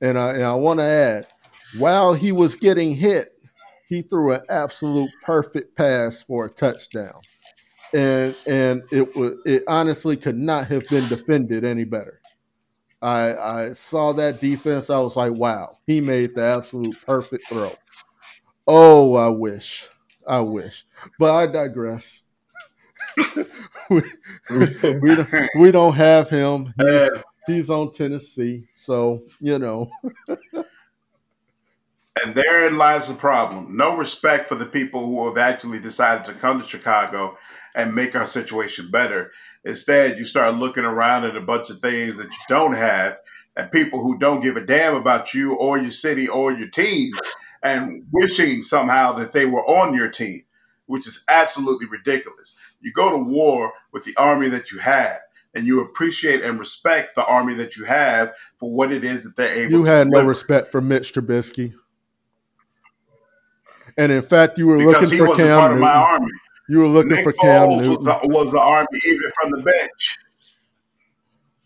And 0.00 0.18
I, 0.18 0.32
and 0.32 0.44
I 0.44 0.54
want 0.54 0.80
to 0.80 0.84
add, 0.84 1.26
while 1.78 2.14
he 2.14 2.32
was 2.32 2.54
getting 2.54 2.94
hit, 2.94 3.32
he 3.88 4.02
threw 4.02 4.32
an 4.32 4.42
absolute 4.48 5.10
perfect 5.24 5.76
pass 5.76 6.22
for 6.22 6.46
a 6.46 6.50
touchdown, 6.50 7.20
and 7.92 8.34
and 8.46 8.82
it 8.92 9.14
was 9.16 9.34
it 9.44 9.64
honestly 9.66 10.16
could 10.16 10.38
not 10.38 10.68
have 10.68 10.88
been 10.88 11.08
defended 11.08 11.64
any 11.64 11.84
better. 11.84 12.20
I 13.02 13.34
I 13.34 13.72
saw 13.72 14.12
that 14.12 14.40
defense. 14.40 14.90
I 14.90 15.00
was 15.00 15.16
like, 15.16 15.32
wow, 15.32 15.78
he 15.86 16.00
made 16.00 16.34
the 16.34 16.44
absolute 16.44 16.96
perfect 17.04 17.48
throw. 17.48 17.74
Oh, 18.66 19.16
I 19.16 19.28
wish, 19.28 19.88
I 20.26 20.40
wish, 20.40 20.86
but 21.18 21.34
I 21.34 21.46
digress. 21.46 22.22
we, 23.90 24.02
we, 24.50 25.14
don't, 25.14 25.48
we 25.56 25.72
don't 25.72 25.94
have 25.94 26.28
him. 26.28 26.72
He's, 26.78 27.10
he's 27.46 27.70
on 27.70 27.92
Tennessee, 27.92 28.68
so 28.74 29.22
you 29.40 29.58
know. 29.58 29.90
and 32.22 32.34
therein 32.34 32.76
lies 32.78 33.08
the 33.08 33.14
problem. 33.14 33.76
No 33.76 33.96
respect 33.96 34.48
for 34.48 34.54
the 34.54 34.66
people 34.66 35.06
who 35.06 35.26
have 35.26 35.38
actually 35.38 35.80
decided 35.80 36.24
to 36.26 36.34
come 36.34 36.60
to 36.60 36.66
Chicago 36.66 37.36
and 37.74 37.94
make 37.94 38.14
our 38.16 38.26
situation 38.26 38.90
better. 38.90 39.32
Instead, 39.64 40.18
you 40.18 40.24
start 40.24 40.54
looking 40.54 40.84
around 40.84 41.24
at 41.24 41.36
a 41.36 41.40
bunch 41.40 41.70
of 41.70 41.80
things 41.80 42.16
that 42.18 42.30
you 42.30 42.38
don't 42.48 42.74
have, 42.74 43.18
and 43.56 43.70
people 43.72 44.02
who 44.02 44.18
don't 44.18 44.40
give 44.40 44.56
a 44.56 44.64
damn 44.64 44.94
about 44.94 45.34
you 45.34 45.54
or 45.54 45.78
your 45.78 45.90
city 45.90 46.28
or 46.28 46.52
your 46.52 46.68
team, 46.68 47.12
and 47.62 48.06
wishing 48.10 48.62
somehow 48.62 49.12
that 49.12 49.32
they 49.32 49.46
were 49.46 49.64
on 49.66 49.94
your 49.94 50.08
team 50.08 50.44
which 50.90 51.06
is 51.06 51.24
absolutely 51.28 51.86
ridiculous. 51.86 52.58
You 52.80 52.92
go 52.92 53.10
to 53.10 53.18
war 53.18 53.72
with 53.92 54.04
the 54.04 54.14
army 54.16 54.48
that 54.48 54.70
you 54.72 54.78
have, 54.78 55.18
and 55.54 55.66
you 55.66 55.80
appreciate 55.82 56.42
and 56.42 56.58
respect 56.58 57.14
the 57.14 57.24
army 57.26 57.54
that 57.54 57.76
you 57.76 57.84
have 57.84 58.32
for 58.58 58.70
what 58.70 58.90
it 58.92 59.04
is 59.04 59.24
that 59.24 59.36
they're 59.36 59.52
able 59.52 59.62
to 59.62 59.68
do. 59.70 59.78
You 59.78 59.84
had 59.84 60.08
no 60.08 60.22
respect 60.24 60.68
for 60.68 60.80
Mitch 60.80 61.12
Trubisky. 61.12 61.74
And 63.96 64.12
in 64.12 64.22
fact, 64.22 64.56
you 64.56 64.66
were 64.66 64.78
because 64.78 64.94
looking 64.94 65.10
he 65.12 65.18
for 65.18 65.28
wasn't 65.28 65.48
Cam 65.48 65.58
part 65.60 65.72
of 65.72 65.78
my 65.78 65.86
Newton. 65.94 66.12
army. 66.14 66.32
You 66.68 66.78
were 66.78 66.86
looking 66.86 67.10
Nick 67.12 67.24
for 67.24 67.32
Cam 67.32 67.68
Foles 67.68 67.88
was 67.88 68.04
the, 68.04 68.20
was 68.28 68.52
the 68.52 68.60
army 68.60 68.86
even 69.04 69.30
from 69.40 69.50
the 69.50 69.62
bench. 69.62 70.18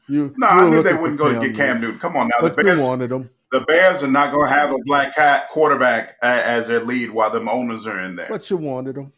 You, 0.09 0.35
No, 0.36 0.49
you 0.51 0.53
I 0.66 0.70
knew 0.70 0.82
they 0.82 0.95
wouldn't 0.95 1.19
go 1.19 1.32
to 1.32 1.39
get 1.47 1.55
Cam 1.57 1.81
Newton. 1.81 1.99
Come 1.99 2.16
on 2.16 2.28
now, 2.28 2.47
the 2.49 2.55
But 2.55 2.59
you 2.59 2.65
Bears, 2.74 2.81
wanted 2.81 3.12
him. 3.12 3.31
the 3.53 3.61
Bears 3.61 4.03
are 4.03 4.09
not 4.09 4.32
going 4.32 4.47
to 4.47 4.53
have 4.53 4.73
a 4.73 4.78
black 4.85 5.15
cat 5.15 5.49
quarterback 5.51 6.16
as 6.23 6.69
their 6.69 6.81
lead 6.81 7.11
while 7.11 7.31
them 7.31 7.49
owners 7.49 7.86
are 7.86 8.01
in 8.01 8.16
there. 8.16 8.27
But 8.28 8.49
you 8.51 8.57
wanted 8.57 8.97
him. 8.97 9.12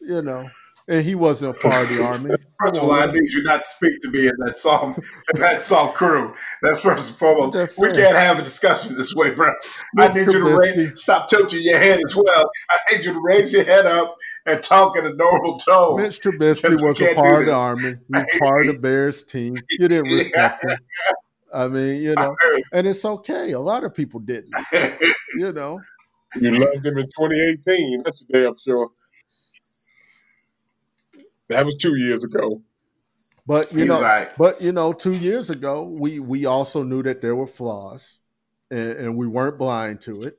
You 0.00 0.22
know. 0.22 0.48
And 0.86 1.02
he 1.02 1.14
wasn't 1.14 1.56
a 1.56 1.60
part 1.60 1.82
of 1.82 1.96
the 1.96 2.04
army. 2.04 2.30
First 2.60 2.76
of 2.76 2.84
all, 2.84 2.92
I 2.92 3.06
need 3.06 3.32
you 3.32 3.42
not 3.42 3.62
to 3.62 3.68
speak 3.68 4.00
to 4.02 4.10
me 4.10 4.26
in 4.26 4.34
that 4.44 4.58
soft, 4.58 4.98
in 5.34 5.40
that 5.40 5.62
soft 5.62 5.94
crew. 5.94 6.34
That's 6.60 6.82
first 6.82 7.10
and 7.10 7.18
foremost. 7.18 7.54
That's 7.54 7.78
we 7.78 7.88
it. 7.88 7.96
can't 7.96 8.16
have 8.16 8.38
a 8.38 8.42
discussion 8.42 8.94
this 8.94 9.14
way, 9.14 9.30
bro. 9.34 9.50
I 9.98 10.08
need 10.08 10.26
you 10.26 10.44
to 10.44 10.56
raise, 10.58 11.00
stop 11.00 11.28
tilting 11.30 11.62
your 11.62 11.78
head 11.78 12.00
as 12.04 12.14
well. 12.14 12.50
I 12.70 12.94
need 12.94 13.04
you 13.06 13.14
to 13.14 13.20
raise 13.20 13.52
your 13.52 13.64
head 13.64 13.86
up 13.86 14.14
and 14.44 14.62
talk 14.62 14.98
in 14.98 15.06
a 15.06 15.14
normal 15.14 15.56
tone. 15.56 16.02
Mitch 16.02 16.20
Trubisky 16.20 16.62
Because 16.62 16.82
was 16.82 17.00
a 17.00 17.14
part 17.14 17.40
of 17.40 17.46
the 17.46 17.54
army. 17.54 17.96
He 18.06 18.18
was 18.18 18.26
part 18.38 18.66
of 18.66 18.74
the 18.74 18.78
Bears 18.78 19.24
team. 19.24 19.56
You 19.70 19.88
didn't 19.88 20.12
respect 20.12 20.64
him. 20.64 20.78
I 21.52 21.68
mean, 21.68 22.02
you 22.02 22.14
know, 22.14 22.36
and 22.72 22.86
it's 22.86 23.04
okay. 23.04 23.52
A 23.52 23.60
lot 23.60 23.84
of 23.84 23.94
people 23.94 24.20
didn't. 24.20 24.54
You 25.36 25.52
know, 25.52 25.80
You 26.36 26.52
loved 26.52 26.86
him 26.86 26.96
in 26.96 27.06
2018. 27.06 28.02
That's 28.04 28.22
a 28.22 28.26
damn 28.26 28.54
sure. 28.56 28.88
That 31.48 31.64
was 31.66 31.76
two 31.76 31.96
years 31.96 32.24
ago. 32.24 32.62
but 33.46 33.72
you 33.72 33.80
He's 33.80 33.88
know, 33.88 34.02
right. 34.02 34.28
but 34.38 34.60
you 34.60 34.72
know, 34.72 34.92
two 34.92 35.12
years 35.12 35.50
ago, 35.50 35.82
we 35.84 36.20
we 36.20 36.46
also 36.46 36.82
knew 36.82 37.02
that 37.02 37.20
there 37.20 37.36
were 37.36 37.46
flaws, 37.46 38.20
and, 38.70 38.92
and 38.92 39.16
we 39.16 39.26
weren't 39.26 39.58
blind 39.58 40.00
to 40.02 40.22
it. 40.22 40.38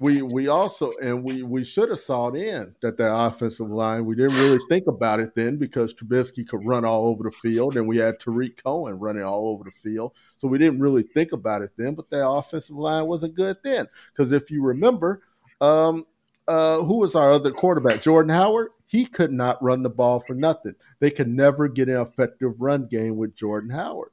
We 0.00 0.22
we 0.22 0.48
also 0.48 0.92
and 1.00 1.22
we 1.24 1.42
we 1.42 1.64
should 1.64 1.90
have 1.90 2.00
saw 2.00 2.28
it 2.28 2.36
in 2.36 2.74
that 2.82 2.96
that 2.98 3.14
offensive 3.14 3.68
line. 3.70 4.04
We 4.04 4.16
didn't 4.16 4.36
really 4.36 4.60
think 4.68 4.86
about 4.88 5.20
it 5.20 5.34
then 5.36 5.58
because 5.58 5.94
Trubisky 5.94 6.46
could 6.46 6.64
run 6.64 6.84
all 6.84 7.06
over 7.06 7.22
the 7.24 7.30
field, 7.30 7.76
and 7.76 7.86
we 7.86 7.98
had 7.98 8.18
Tarik 8.18 8.62
Cohen 8.62 8.98
running 8.98 9.22
all 9.22 9.48
over 9.48 9.64
the 9.64 9.70
field. 9.70 10.12
So 10.38 10.48
we 10.48 10.58
didn't 10.58 10.80
really 10.80 11.04
think 11.04 11.32
about 11.32 11.62
it 11.62 11.70
then. 11.76 11.94
But 11.94 12.10
that 12.10 12.28
offensive 12.28 12.76
line 12.76 13.06
wasn't 13.06 13.36
good 13.36 13.58
then 13.62 13.86
because 14.12 14.32
if 14.32 14.50
you 14.50 14.62
remember, 14.64 15.22
um, 15.60 16.06
uh, 16.48 16.82
who 16.82 16.98
was 16.98 17.14
our 17.14 17.32
other 17.32 17.52
quarterback? 17.52 18.02
Jordan 18.02 18.30
Howard. 18.30 18.70
He 18.92 19.06
could 19.06 19.32
not 19.32 19.62
run 19.62 19.82
the 19.82 19.88
ball 19.88 20.20
for 20.20 20.34
nothing. 20.34 20.74
They 21.00 21.10
could 21.10 21.26
never 21.26 21.66
get 21.66 21.88
an 21.88 21.96
effective 21.98 22.60
run 22.60 22.88
game 22.88 23.16
with 23.16 23.34
Jordan 23.34 23.70
Howard. 23.70 24.10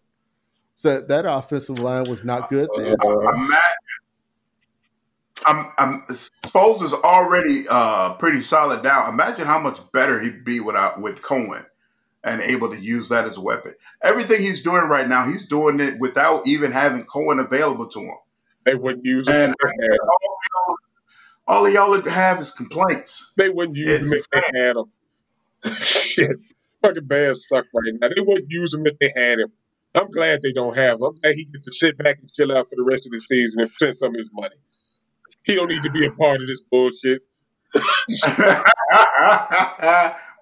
So 0.77 1.01
that 1.01 1.25
offensive 1.25 1.79
line 1.79 2.09
was 2.09 2.23
not 2.23 2.49
good 2.49 2.69
then. 2.77 2.95
Uh, 3.03 3.19
Imagine. 3.33 3.59
I'm, 5.45 5.71
I'm, 5.77 6.01
Foles 6.45 6.81
is 6.81 6.93
already 6.93 7.65
uh, 7.69 8.13
pretty 8.13 8.41
solid 8.41 8.81
now. 8.81 9.09
Imagine 9.09 9.45
how 9.47 9.59
much 9.59 9.79
better 9.91 10.21
he'd 10.21 10.45
be 10.45 10.61
without 10.61 11.01
with 11.01 11.21
Cohen 11.21 11.65
and 12.23 12.41
able 12.41 12.69
to 12.69 12.79
use 12.79 13.09
that 13.09 13.25
as 13.25 13.35
a 13.35 13.41
weapon. 13.41 13.73
Everything 14.01 14.41
he's 14.41 14.63
doing 14.63 14.83
right 14.83 15.09
now, 15.09 15.25
he's 15.25 15.45
doing 15.45 15.81
it 15.81 15.99
without 15.99 16.47
even 16.47 16.71
having 16.71 17.03
Cohen 17.03 17.39
available 17.39 17.87
to 17.87 17.99
him. 17.99 18.15
they 18.63 18.75
wouldn't 18.75 19.03
use 19.03 19.27
him. 19.27 19.35
And 19.35 19.55
if 19.59 19.71
they 19.77 19.83
had 19.85 19.91
him. 19.91 19.99
all, 20.09 20.37
y'all- 20.69 20.75
all 21.49 21.65
of 21.65 21.73
y'all 21.73 21.99
have 22.09 22.39
is 22.39 22.51
complaints. 22.51 23.33
They 23.35 23.49
wouldn't 23.49 23.75
use 23.75 23.99
him 23.99 24.03
It's 24.13 24.27
if 24.33 24.43
they 24.53 24.59
had 24.59 24.75
him. 24.77 24.85
Shit. 25.79 26.31
Fucking 26.83 27.05
Bears 27.07 27.47
suck 27.49 27.65
right 27.73 27.93
now. 27.99 28.07
They 28.07 28.21
wouldn't 28.21 28.51
use 28.51 28.73
him 28.73 28.85
if 28.85 28.97
they 28.99 29.11
had 29.15 29.39
him. 29.39 29.51
I'm 29.95 30.11
glad 30.11 30.43
they 30.43 30.53
don't 30.53 30.77
have 30.77 30.97
him. 30.97 31.03
I'm 31.05 31.15
glad 31.15 31.33
he 31.35 31.45
gets 31.45 31.65
to 31.65 31.73
sit 31.73 31.97
back 31.97 32.19
and 32.19 32.31
chill 32.31 32.55
out 32.55 32.69
for 32.69 32.75
the 32.75 32.83
rest 32.83 33.07
of 33.07 33.11
the 33.11 33.19
season 33.19 33.61
and 33.61 33.71
spend 33.71 33.95
some 33.95 34.09
of 34.09 34.15
his 34.15 34.29
money. 34.31 34.55
He 35.43 35.55
don't 35.55 35.69
need 35.69 35.81
to 35.81 35.89
be 35.91 36.05
a 36.05 36.11
part 36.11 36.39
of 36.39 36.47
this 36.47 36.61
bullshit. 36.61 37.23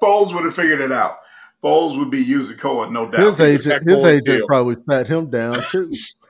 Foles 0.01 0.33
would 0.33 0.43
have 0.43 0.55
figured 0.55 0.81
it 0.81 0.91
out. 0.91 1.19
Foles 1.63 1.97
would 1.97 2.11
be 2.11 2.21
using 2.21 2.57
Cohen, 2.57 2.91
no 2.91 3.09
doubt. 3.09 3.21
His 3.21 3.39
agent, 3.39 3.89
his 3.89 4.03
agent 4.03 4.25
deal. 4.25 4.47
probably 4.47 4.75
sat 4.89 5.07
him 5.07 5.29
down 5.29 5.55
too. 5.71 5.89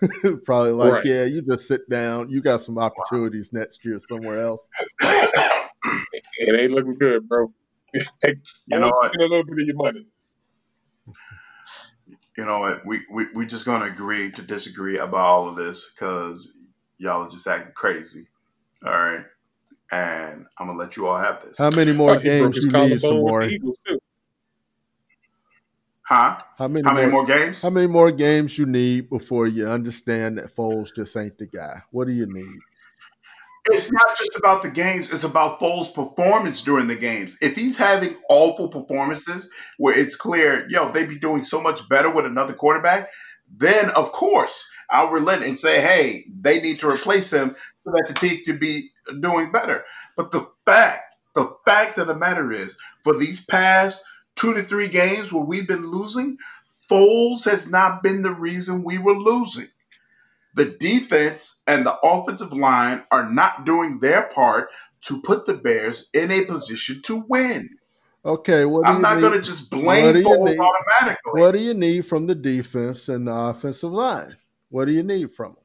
probably 0.44 0.72
like, 0.72 0.92
Right. 0.92 1.04
yeah, 1.04 1.24
you 1.24 1.42
just 1.42 1.68
sit 1.68 1.88
down. 1.90 2.30
You 2.30 2.40
got 2.42 2.60
some 2.60 2.78
opportunities 2.78 3.50
next 3.52 3.84
year 3.84 3.98
somewhere 4.08 4.40
else. 4.40 4.68
It 6.38 6.58
ain't 6.58 6.72
looking 6.72 6.98
good, 6.98 7.28
bro. 7.28 7.46
Take, 8.24 8.36
You 8.66 8.78
know 8.78 8.88
what? 8.88 9.12
spend 9.12 9.22
a 9.22 9.28
little 9.28 9.44
bit 9.44 9.60
of 9.62 9.66
your 9.66 9.76
money. 9.76 10.06
you 12.36 12.44
know 12.44 12.60
what? 12.60 12.84
We 12.86 13.00
we 13.10 13.26
we 13.34 13.46
just 13.46 13.66
gonna 13.66 13.86
agree 13.86 14.30
to 14.32 14.42
disagree 14.42 14.98
about 14.98 15.20
all 15.20 15.48
of 15.48 15.56
this 15.56 15.90
because 15.94 16.56
y'all 16.98 17.26
are 17.26 17.30
just 17.30 17.46
acting 17.46 17.72
crazy. 17.74 18.26
All 18.84 18.92
right, 18.92 19.24
and 19.92 20.46
I'm 20.58 20.66
gonna 20.66 20.78
let 20.78 20.96
you 20.96 21.06
all 21.08 21.18
have 21.18 21.42
this. 21.42 21.58
How 21.58 21.70
many 21.70 21.92
more 21.92 22.16
Oh, 22.16 22.20
games 22.20 22.56
his 22.56 22.64
you 22.64 22.70
need, 22.70 23.00
collarbone 23.00 23.24
with 23.24 23.50
the 23.50 23.58
Samori? 23.58 23.60
Huh? 26.10 26.38
How 26.58 26.66
many, 26.66 26.84
How 26.84 26.92
many 26.92 27.06
more, 27.06 27.22
more 27.22 27.24
games? 27.24 27.62
How 27.62 27.70
many 27.70 27.86
more 27.86 28.10
games 28.10 28.58
you 28.58 28.66
need 28.66 29.08
before 29.08 29.46
you 29.46 29.68
understand 29.68 30.38
that 30.38 30.52
Foles 30.52 30.92
just 30.92 31.16
ain't 31.16 31.38
the 31.38 31.46
guy? 31.46 31.82
What 31.92 32.08
do 32.08 32.12
you 32.12 32.26
need? 32.26 32.58
It's 33.66 33.92
not 33.92 34.18
just 34.18 34.34
about 34.34 34.64
the 34.64 34.70
games; 34.70 35.12
it's 35.12 35.22
about 35.22 35.60
Foles' 35.60 35.94
performance 35.94 36.62
during 36.62 36.88
the 36.88 36.96
games. 36.96 37.36
If 37.40 37.54
he's 37.54 37.78
having 37.78 38.16
awful 38.28 38.68
performances 38.68 39.48
where 39.78 39.96
it's 39.96 40.16
clear, 40.16 40.66
yo, 40.68 40.90
they'd 40.90 41.08
be 41.08 41.16
doing 41.16 41.44
so 41.44 41.60
much 41.60 41.88
better 41.88 42.10
with 42.10 42.26
another 42.26 42.54
quarterback, 42.54 43.08
then 43.48 43.90
of 43.90 44.10
course 44.10 44.68
I'll 44.90 45.10
relent 45.10 45.44
and 45.44 45.56
say, 45.56 45.80
hey, 45.80 46.24
they 46.40 46.60
need 46.60 46.80
to 46.80 46.90
replace 46.90 47.32
him 47.32 47.54
so 47.84 47.92
that 47.92 48.06
the 48.08 48.14
team 48.14 48.42
can 48.44 48.58
be 48.58 48.90
doing 49.20 49.52
better. 49.52 49.84
But 50.16 50.32
the 50.32 50.48
fact, 50.66 51.02
the 51.36 51.54
fact 51.64 51.98
of 51.98 52.08
the 52.08 52.16
matter 52.16 52.50
is, 52.50 52.76
for 53.04 53.16
these 53.16 53.44
past 53.44 54.02
two 54.36 54.54
to 54.54 54.62
three 54.62 54.88
games 54.88 55.32
where 55.32 55.44
we've 55.44 55.68
been 55.68 55.90
losing, 55.90 56.38
Foles 56.90 57.44
has 57.44 57.70
not 57.70 58.02
been 58.02 58.22
the 58.22 58.32
reason 58.32 58.84
we 58.84 58.98
were 58.98 59.16
losing. 59.16 59.68
The 60.54 60.64
defense 60.64 61.62
and 61.66 61.86
the 61.86 61.96
offensive 62.02 62.52
line 62.52 63.04
are 63.10 63.30
not 63.30 63.64
doing 63.64 64.00
their 64.00 64.22
part 64.22 64.68
to 65.02 65.22
put 65.22 65.46
the 65.46 65.54
Bears 65.54 66.10
in 66.12 66.30
a 66.30 66.44
position 66.44 67.00
to 67.02 67.24
win. 67.28 67.70
Okay, 68.24 68.64
what 68.66 68.86
I'm 68.86 69.00
not 69.00 69.20
going 69.20 69.32
to 69.32 69.40
just 69.40 69.70
blame 69.70 70.16
Foles 70.16 70.58
automatically. 70.58 71.40
What 71.40 71.52
do 71.52 71.58
you 71.58 71.72
need 71.72 72.04
from 72.04 72.26
the 72.26 72.34
defense 72.34 73.08
and 73.08 73.26
the 73.26 73.34
offensive 73.34 73.92
line? 73.92 74.36
What 74.68 74.86
do 74.86 74.92
you 74.92 75.02
need 75.02 75.30
from 75.32 75.54
them? 75.54 75.64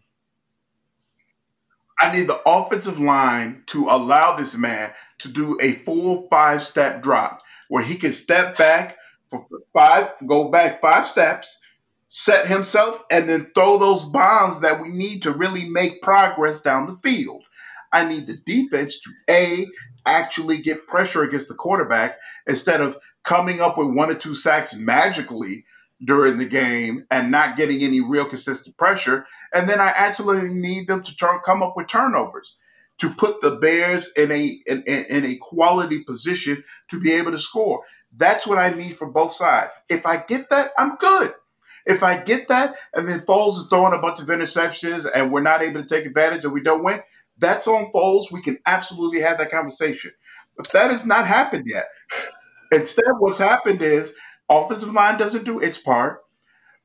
I 2.00 2.16
need 2.16 2.28
the 2.28 2.42
offensive 2.46 3.00
line 3.00 3.64
to 3.68 3.90
allow 3.90 4.36
this 4.36 4.58
man 4.58 4.92
to 5.20 5.30
do 5.30 5.58
a 5.62 5.74
full 5.74 6.28
five 6.30 6.64
step 6.64 7.02
drop 7.02 7.42
where 7.70 7.84
he 7.84 7.96
can 7.96 8.12
step 8.12 8.58
back 8.58 8.98
for 9.30 9.46
five, 9.74 10.14
go 10.26 10.50
back 10.50 10.82
five 10.82 11.08
steps, 11.08 11.62
set 12.10 12.48
himself, 12.48 13.04
and 13.12 13.28
then 13.28 13.52
throw 13.56 13.78
those 13.78 14.06
bombs 14.06 14.62
that 14.62 14.82
we 14.82 14.90
need 14.90 15.22
to 15.24 15.32
really 15.32 15.70
make 15.70 16.02
progress 16.02 16.62
down 16.62 16.88
the 16.88 16.98
field. 17.04 17.44
I 17.92 18.08
need 18.08 18.28
the 18.28 18.38
defense 18.46 19.00
to 19.02 19.10
A, 19.30 19.68
actually 20.06 20.58
get 20.58 20.88
pressure 20.88 21.24
against 21.24 21.48
the 21.48 21.56
quarterback 21.56 22.18
instead 22.48 22.82
of 22.82 22.98
coming 23.24 23.60
up 23.62 23.78
with 23.78 23.88
one 23.88 24.12
or 24.12 24.16
two 24.16 24.36
sacks 24.36 24.76
magically 24.78 25.66
during 26.04 26.38
the 26.38 26.46
game 26.46 27.06
and 27.10 27.32
not 27.32 27.58
getting 27.58 27.82
any 27.82 28.02
real 28.02 28.26
consistent 28.26 28.78
pressure. 28.78 29.26
And 29.54 29.68
then 29.68 29.80
I 29.80 29.88
actually 29.96 30.50
need 30.50 30.88
them 30.88 31.02
to 31.04 31.16
turn, 31.16 31.40
come 31.46 31.64
up 31.64 31.76
with 31.76 31.88
turnovers 31.88 32.60
to 33.00 33.10
put 33.10 33.42
the 33.42 33.58
Bears 33.58 34.12
in 34.16 34.32
a 34.32 34.58
in, 34.68 34.84
in, 34.84 35.26
a 35.26 35.36
quality 35.38 36.04
position 36.04 36.64
to 36.90 37.00
be 37.00 37.12
able 37.12 37.32
to 37.32 37.38
score. 37.38 37.82
That's 38.16 38.48
what 38.48 38.58
I 38.58 38.70
need 38.70 38.98
from 38.98 39.12
both 39.12 39.34
sides. 39.34 39.84
If 39.90 40.06
I 40.06 40.18
get 40.18 40.50
that, 40.50 40.72
I'm 40.78 40.96
good. 40.96 41.34
If 41.86 42.02
I 42.02 42.18
get 42.18 42.48
that, 42.48 42.76
and 42.94 43.08
then 43.08 43.22
Foles 43.22 43.60
is 43.60 43.68
throwing 43.70 43.94
a 43.94 44.02
bunch 44.02 44.20
of 44.20 44.28
interceptions 44.28 45.06
and 45.14 45.32
we're 45.32 45.42
not 45.42 45.62
able 45.62 45.82
to 45.82 45.88
take 45.88 46.06
advantage 46.06 46.44
and 46.44 46.54
we 46.54 46.64
don't 46.64 46.84
win, 46.84 47.02
that's 47.38 47.68
on 47.68 47.92
Foles. 47.92 48.32
We 48.32 48.42
can 48.42 48.58
absolutely 48.66 49.20
have 49.22 49.38
that 49.38 49.52
conversation. 49.52 50.12
But 50.58 50.72
that 50.72 50.90
has 50.90 51.06
not 51.06 51.28
happened 51.28 51.66
yet. 51.68 51.86
Instead, 52.72 53.06
what's 53.20 53.38
happened 53.38 53.82
is 53.82 54.16
offensive 54.50 54.94
line 54.94 55.20
doesn't 55.20 55.44
do 55.44 55.60
its 55.60 55.78
part. 55.78 56.22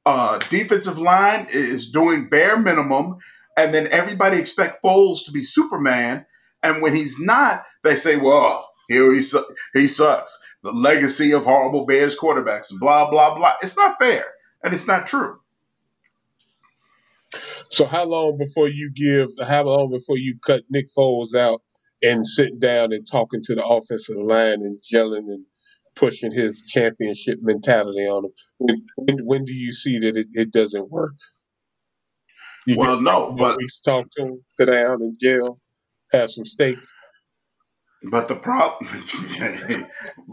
Uh, 0.05 0.39
defensive 0.51 0.99
line 0.99 1.47
is 1.53 1.91
doing 1.91 2.29
bare 2.29 2.59
minimum, 2.59 3.19
and 3.57 3.75
then 3.75 3.89
everybody 3.91 4.39
expect 4.39 4.83
Foles 4.83 5.25
to 5.25 5.33
be 5.33 5.43
Superman. 5.43 6.27
And 6.63 6.83
when 6.83 6.95
he's 6.95 7.19
not, 7.19 7.65
they 7.85 7.97
say, 7.97 8.17
"Well, 8.17 8.71
here 8.89 9.13
he 9.13 9.23
su- 9.23 9.55
he 9.75 9.87
sucks." 9.87 10.39
The 10.63 10.73
legacy 10.73 11.33
of 11.33 11.45
horrible 11.45 11.87
Bears 11.87 12.17
quarterbacks, 12.17 12.69
blah 12.79 13.11
blah 13.11 13.35
blah. 13.37 13.55
It's 13.63 13.77
not 13.77 13.99
fair, 13.99 14.25
and 14.63 14.75
it's 14.75 14.87
not 14.87 15.07
true. 15.07 15.41
So 17.69 17.87
how 17.87 18.05
long 18.05 18.37
before 18.39 18.69
you 18.69 18.91
give? 18.95 19.29
How 19.47 19.65
long 19.65 19.91
before 19.91 20.19
you 20.19 20.37
cut 20.45 20.65
Nick 20.71 20.87
Foles 20.97 21.35
out 21.35 21.63
and 22.03 22.27
sitting 22.27 22.59
down 22.59 22.93
and 22.93 23.07
talking 23.07 23.41
to 23.45 23.55
the 23.55 23.65
offensive 23.65 24.17
line 24.17 24.63
and 24.63 24.81
gelling 24.83 25.29
and 25.29 25.45
pushing 25.95 26.33
his 26.33 26.63
championship 26.63 27.39
mentality 27.43 28.07
on 28.07 28.23
them. 28.23 28.33
When 28.59 28.87
when, 28.97 29.19
when 29.25 29.45
do 29.45 29.53
you 29.53 29.73
see 29.73 29.99
that 30.01 30.17
it, 30.17 30.29
it 30.33 30.53
doesn't 30.53 30.91
work? 30.91 31.15
You 32.67 32.77
well, 32.77 33.01
no, 33.01 33.33
but 33.33 33.57
we 33.57 33.67
talk 33.85 34.11
to 34.17 34.23
him, 34.23 34.45
sit 34.57 34.67
down 34.67 35.03
in 35.03 35.17
jail, 35.21 35.59
have 36.13 36.31
some 36.31 36.45
steak. 36.45 36.79
But 38.11 38.29
the 38.29 38.37
problem, 38.37 38.91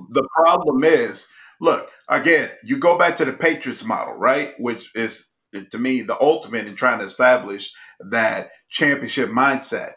the 0.09 0.27
problem 0.35 0.83
is, 0.83 1.29
look 1.59 1.89
again. 2.09 2.49
You 2.63 2.77
go 2.77 2.97
back 2.97 3.15
to 3.17 3.25
the 3.25 3.33
Patriots 3.33 3.83
model, 3.83 4.13
right? 4.13 4.53
Which 4.59 4.95
is 4.95 5.31
to 5.71 5.77
me 5.77 6.01
the 6.01 6.19
ultimate 6.21 6.67
in 6.67 6.75
trying 6.75 6.99
to 6.99 7.05
establish 7.05 7.73
that 7.99 8.51
championship 8.69 9.29
mindset. 9.29 9.93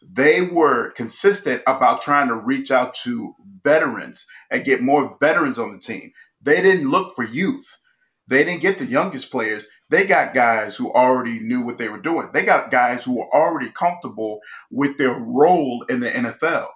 They 0.00 0.40
were 0.40 0.90
consistent 0.92 1.62
about 1.66 2.02
trying 2.02 2.28
to 2.28 2.34
reach 2.34 2.70
out 2.70 2.94
to 3.04 3.34
veterans 3.62 4.26
and 4.50 4.64
get 4.64 4.80
more 4.80 5.16
veterans 5.20 5.58
on 5.58 5.72
the 5.72 5.78
team. 5.78 6.12
They 6.40 6.60
didn't 6.60 6.90
look 6.90 7.14
for 7.14 7.24
youth. 7.24 7.78
They 8.32 8.44
didn't 8.44 8.62
get 8.62 8.78
the 8.78 8.86
youngest 8.86 9.30
players. 9.30 9.68
They 9.90 10.06
got 10.06 10.32
guys 10.32 10.74
who 10.74 10.90
already 10.90 11.38
knew 11.40 11.60
what 11.60 11.76
they 11.76 11.90
were 11.90 12.00
doing. 12.00 12.30
They 12.32 12.46
got 12.46 12.70
guys 12.70 13.04
who 13.04 13.18
were 13.18 13.28
already 13.30 13.70
comfortable 13.70 14.40
with 14.70 14.96
their 14.96 15.12
role 15.12 15.84
in 15.90 16.00
the 16.00 16.08
NFL. 16.08 16.68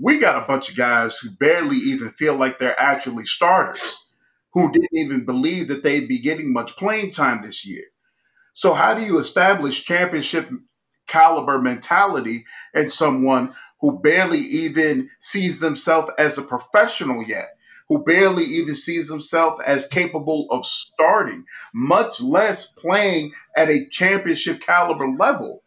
We 0.00 0.18
got 0.18 0.42
a 0.42 0.46
bunch 0.46 0.70
of 0.70 0.76
guys 0.78 1.18
who 1.18 1.28
barely 1.38 1.76
even 1.76 2.08
feel 2.12 2.36
like 2.36 2.58
they're 2.58 2.80
actually 2.80 3.26
starters, 3.26 4.14
who 4.54 4.72
didn't 4.72 4.88
even 4.96 5.26
believe 5.26 5.68
that 5.68 5.82
they'd 5.82 6.08
be 6.08 6.22
getting 6.22 6.54
much 6.54 6.74
playing 6.78 7.12
time 7.12 7.42
this 7.42 7.66
year. 7.66 7.84
So, 8.54 8.72
how 8.72 8.94
do 8.94 9.02
you 9.04 9.18
establish 9.18 9.84
championship 9.84 10.48
caliber 11.06 11.60
mentality 11.60 12.46
in 12.72 12.88
someone 12.88 13.54
who 13.82 14.00
barely 14.00 14.40
even 14.40 15.10
sees 15.20 15.60
themselves 15.60 16.10
as 16.18 16.38
a 16.38 16.42
professional 16.42 17.22
yet? 17.22 17.50
Who 17.88 18.04
barely 18.04 18.44
even 18.44 18.74
sees 18.74 19.10
himself 19.10 19.58
as 19.64 19.86
capable 19.86 20.46
of 20.50 20.66
starting, 20.66 21.44
much 21.74 22.20
less 22.20 22.72
playing 22.72 23.32
at 23.56 23.70
a 23.70 23.88
championship 23.88 24.60
caliber 24.60 25.08
level. 25.08 25.62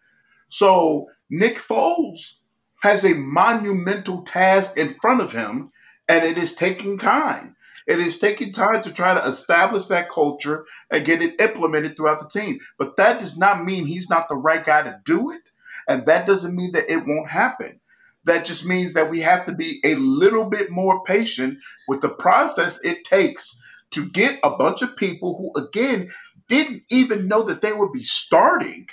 So 0.49 1.07
Nick 1.29 1.55
Foles 1.55 2.39
has 2.83 3.03
a 3.03 3.15
monumental 3.15 4.23
task 4.23 4.77
in 4.77 4.93
front 4.95 5.21
of 5.21 5.31
him, 5.31 5.71
and 6.07 6.23
it 6.23 6.37
is 6.37 6.55
taking 6.55 6.97
time. 6.97 7.55
It 7.87 7.99
is 7.99 8.19
taking 8.19 8.53
time 8.53 8.81
to 8.83 8.93
try 8.93 9.13
to 9.13 9.27
establish 9.27 9.87
that 9.87 10.09
culture 10.09 10.65
and 10.89 11.05
get 11.05 11.21
it 11.21 11.41
implemented 11.41 11.97
throughout 11.97 12.21
the 12.21 12.39
team. 12.39 12.59
But 12.77 12.95
that 12.97 13.19
does 13.19 13.37
not 13.37 13.65
mean 13.65 13.85
he's 13.85 14.09
not 14.09 14.29
the 14.29 14.35
right 14.35 14.63
guy 14.63 14.83
to 14.83 14.99
do 15.03 15.31
it. 15.31 15.49
And 15.87 16.05
that 16.05 16.27
doesn't 16.27 16.55
mean 16.55 16.73
that 16.73 16.89
it 16.89 17.05
won't 17.05 17.29
happen. 17.29 17.80
That 18.25 18.45
just 18.45 18.65
means 18.65 18.93
that 18.93 19.09
we 19.09 19.21
have 19.21 19.45
to 19.47 19.53
be 19.53 19.79
a 19.83 19.95
little 19.95 20.45
bit 20.45 20.69
more 20.69 21.03
patient 21.03 21.57
with 21.87 22.01
the 22.01 22.09
process 22.09 22.79
it 22.83 23.03
takes 23.03 23.59
to 23.91 24.07
get 24.09 24.39
a 24.43 24.51
bunch 24.51 24.81
of 24.81 24.95
people 24.95 25.37
who, 25.37 25.61
again, 25.61 26.09
didn't 26.47 26.83
even 26.89 27.27
know 27.27 27.43
that 27.43 27.61
they 27.61 27.73
would 27.73 27.91
be 27.91 28.03
starting 28.03 28.87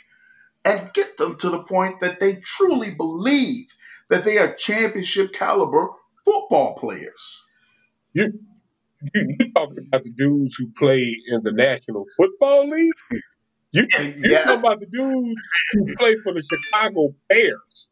and 0.64 0.92
get 0.94 1.16
them 1.18 1.36
to 1.36 1.50
the 1.50 1.62
point 1.62 2.00
that 2.00 2.20
they 2.20 2.36
truly 2.36 2.90
believe 2.90 3.66
that 4.08 4.24
they 4.24 4.38
are 4.38 4.54
championship 4.54 5.32
caliber 5.32 5.88
football 6.24 6.74
players. 6.76 7.44
You, 8.14 8.32
you, 9.14 9.36
you 9.38 9.52
talking 9.52 9.86
about 9.86 10.04
the 10.04 10.10
dudes 10.10 10.56
who 10.56 10.70
play 10.70 11.14
in 11.28 11.42
the 11.42 11.52
National 11.52 12.04
Football 12.16 12.68
League? 12.68 12.92
You, 13.72 13.86
you 13.98 14.14
yes. 14.24 14.44
talking 14.44 14.60
about 14.60 14.80
the 14.80 14.86
dudes 14.86 15.40
who 15.72 15.96
play 15.96 16.16
for 16.24 16.32
the 16.32 16.42
Chicago 16.42 17.14
Bears? 17.28 17.90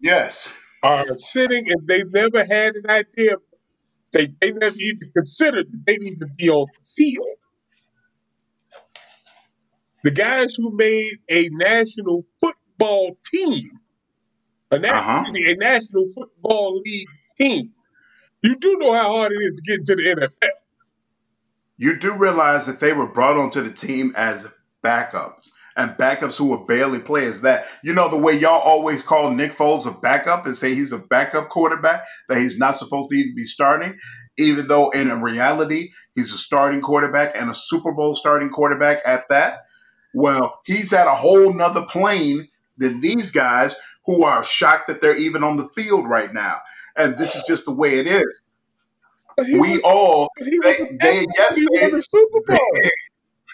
Yes 0.00 0.52
are 0.82 1.14
sitting 1.14 1.70
and 1.70 1.86
they 1.86 2.04
never 2.04 2.44
had 2.44 2.74
an 2.76 2.88
idea. 2.88 3.36
They, 4.12 4.28
they 4.40 4.52
never 4.52 4.76
even 4.78 5.10
considered 5.14 5.66
that 5.70 5.86
they 5.86 5.96
need 5.98 6.18
to 6.20 6.26
be 6.38 6.48
on 6.48 6.66
the 6.66 6.88
field. 6.96 7.26
The 10.04 10.10
guys 10.10 10.54
who 10.54 10.74
made 10.76 11.18
a 11.28 11.48
national 11.50 12.24
football 12.40 13.18
team, 13.24 13.70
a 14.70 14.78
national, 14.78 15.32
uh-huh. 15.32 15.32
a 15.34 15.54
national 15.56 16.06
football 16.14 16.80
league 16.84 17.08
team, 17.36 17.72
you 18.42 18.56
do 18.56 18.76
know 18.78 18.92
how 18.92 19.12
hard 19.12 19.32
it 19.32 19.42
is 19.42 19.60
to 19.60 19.62
get 19.62 19.80
into 19.80 19.96
the 19.96 20.02
NFL. 20.02 20.48
You 21.76 21.98
do 21.98 22.14
realize 22.14 22.66
that 22.66 22.80
they 22.80 22.92
were 22.92 23.06
brought 23.06 23.36
onto 23.36 23.62
the 23.62 23.72
team 23.72 24.12
as 24.16 24.52
backups 24.82 25.50
and 25.78 25.92
backups 25.92 26.36
who 26.36 26.46
will 26.46 26.66
barely 26.66 26.98
play 26.98 27.22
is 27.22 27.40
that 27.42 27.66
you 27.82 27.94
know 27.94 28.10
the 28.10 28.18
way 28.18 28.36
y'all 28.36 28.60
always 28.60 29.02
call 29.02 29.30
Nick 29.30 29.52
Foles 29.52 29.86
a 29.86 29.92
backup 30.00 30.44
and 30.44 30.54
say 30.56 30.74
he's 30.74 30.92
a 30.92 30.98
backup 30.98 31.48
quarterback 31.48 32.04
that 32.28 32.38
he's 32.38 32.58
not 32.58 32.76
supposed 32.76 33.10
to 33.10 33.16
even 33.16 33.34
be 33.36 33.44
starting, 33.44 33.96
even 34.36 34.66
though 34.66 34.90
in 34.90 35.08
reality 35.22 35.90
he's 36.16 36.32
a 36.32 36.36
starting 36.36 36.80
quarterback 36.80 37.34
and 37.40 37.48
a 37.48 37.54
Super 37.54 37.92
Bowl 37.92 38.14
starting 38.14 38.50
quarterback 38.50 39.00
at 39.06 39.22
that. 39.30 39.60
Well, 40.12 40.58
he's 40.66 40.92
at 40.92 41.06
a 41.06 41.14
whole 41.14 41.54
nother 41.54 41.86
plane 41.86 42.48
than 42.76 43.00
these 43.00 43.30
guys 43.30 43.76
who 44.04 44.24
are 44.24 44.42
shocked 44.42 44.88
that 44.88 45.00
they're 45.00 45.16
even 45.16 45.44
on 45.44 45.56
the 45.58 45.68
field 45.76 46.08
right 46.08 46.34
now. 46.34 46.60
And 46.96 47.16
this 47.16 47.36
is 47.36 47.44
just 47.46 47.66
the 47.66 47.74
way 47.74 48.00
it 48.00 48.08
is. 48.08 48.40
We 49.38 49.60
was, 49.60 49.80
all 49.84 50.28
they, 50.40 50.48
they 51.00 51.24
yes 51.36 51.64
they, 51.72 52.00
Super 52.00 52.40
Bowl. 52.48 52.58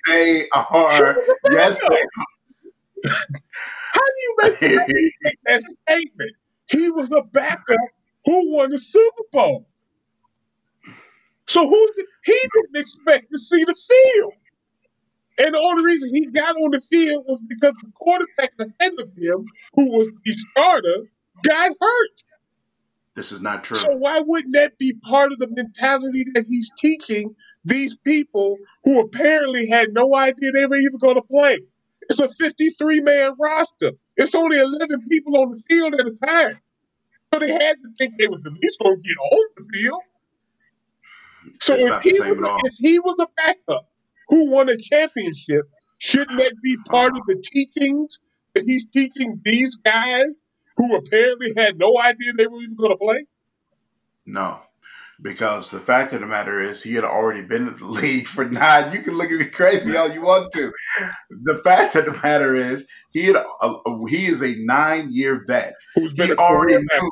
They, 0.06 0.48
are. 0.52 1.16
yes, 1.50 1.80
they 1.80 2.02
How 3.04 4.00
do 4.00 4.20
you 4.22 4.36
make 4.42 4.58
that 5.46 5.62
statement? 5.62 6.32
He 6.66 6.90
was 6.90 7.10
a 7.10 7.22
backup 7.22 7.78
who 8.24 8.52
won 8.52 8.70
the 8.70 8.78
Super 8.78 9.22
Bowl. 9.32 9.66
So 11.46 11.68
who 11.68 11.88
did, 11.94 12.06
he 12.24 12.40
didn't 12.54 12.80
expect 12.80 13.30
to 13.32 13.38
see 13.38 13.64
the 13.64 13.74
field. 13.74 14.32
And 15.38 15.54
the 15.54 15.58
only 15.58 15.84
reason 15.84 16.10
he 16.14 16.26
got 16.26 16.56
on 16.56 16.70
the 16.70 16.80
field 16.80 17.24
was 17.26 17.40
because 17.48 17.74
the 17.82 17.90
quarterback 17.94 18.52
ahead 18.58 18.92
of 18.98 19.10
him, 19.16 19.44
who 19.74 19.90
was 19.90 20.08
the 20.24 20.32
starter, 20.32 20.96
got 21.42 21.72
hurt. 21.80 22.24
This 23.16 23.32
is 23.32 23.42
not 23.42 23.64
true. 23.64 23.76
So 23.76 23.90
why 23.96 24.20
wouldn't 24.20 24.54
that 24.54 24.78
be 24.78 24.94
part 25.04 25.32
of 25.32 25.38
the 25.38 25.48
mentality 25.48 26.24
that 26.34 26.46
he's 26.48 26.72
teaching 26.78 27.34
these 27.64 27.96
people 27.96 28.58
who 28.84 29.00
apparently 29.00 29.68
had 29.68 29.92
no 29.92 30.14
idea 30.14 30.52
they 30.52 30.66
were 30.66 30.76
even 30.76 30.98
going 30.98 31.16
to 31.16 31.22
play. 31.22 31.58
It's 32.02 32.20
a 32.20 32.28
53 32.28 33.00
man 33.00 33.32
roster. 33.40 33.92
It's 34.16 34.34
only 34.34 34.58
11 34.58 35.08
people 35.08 35.38
on 35.38 35.50
the 35.50 35.62
field 35.68 35.94
at 35.94 36.06
a 36.06 36.12
time. 36.12 36.58
So 37.32 37.40
they 37.40 37.52
had 37.52 37.76
to 37.82 37.88
think 37.98 38.14
they 38.18 38.28
was 38.28 38.46
at 38.46 38.52
least 38.52 38.78
going 38.80 38.96
to 38.96 39.02
get 39.02 39.16
on 39.16 39.44
the 39.56 39.64
field. 39.72 40.02
So 41.60 41.74
if 41.74 42.02
he, 42.02 42.12
was, 42.12 42.62
if 42.64 42.74
he 42.78 42.98
was 43.00 43.18
a 43.18 43.26
backup 43.36 43.88
who 44.28 44.50
won 44.50 44.68
a 44.68 44.76
championship, 44.76 45.68
shouldn't 45.98 46.38
that 46.38 46.54
be 46.62 46.76
part 46.88 47.12
of 47.12 47.26
the 47.26 47.42
teachings 47.42 48.18
that 48.54 48.64
he's 48.64 48.86
teaching 48.86 49.40
these 49.44 49.76
guys 49.76 50.44
who 50.76 50.96
apparently 50.96 51.52
had 51.56 51.78
no 51.78 51.98
idea 52.00 52.32
they 52.32 52.46
were 52.46 52.60
even 52.60 52.76
going 52.76 52.92
to 52.92 52.96
play? 52.96 53.26
No, 54.26 54.60
because 55.22 55.70
the 55.70 55.80
fact 55.80 56.12
of 56.12 56.20
the 56.20 56.26
matter 56.26 56.60
is 56.60 56.82
he 56.82 56.94
had 56.94 57.04
already 57.04 57.42
been 57.42 57.68
in 57.68 57.76
the 57.76 57.86
league 57.86 58.26
for 58.26 58.44
nine. 58.44 58.92
You 58.92 59.02
can 59.02 59.16
look 59.16 59.30
at 59.30 59.38
me 59.38 59.46
crazy 59.46 59.96
all 59.96 60.10
you 60.10 60.22
want 60.22 60.52
to. 60.54 60.72
The 61.44 61.60
fact 61.64 61.94
of 61.96 62.06
the 62.06 62.18
matter 62.22 62.54
is 62.56 62.88
he 63.10 63.26
had 63.26 63.36
a, 63.36 63.74
he 64.08 64.26
is 64.26 64.42
a 64.42 64.54
nine 64.58 65.12
year 65.12 65.44
vet. 65.46 65.74
He 65.94 66.32
already 66.34 66.78
knew. 66.78 67.10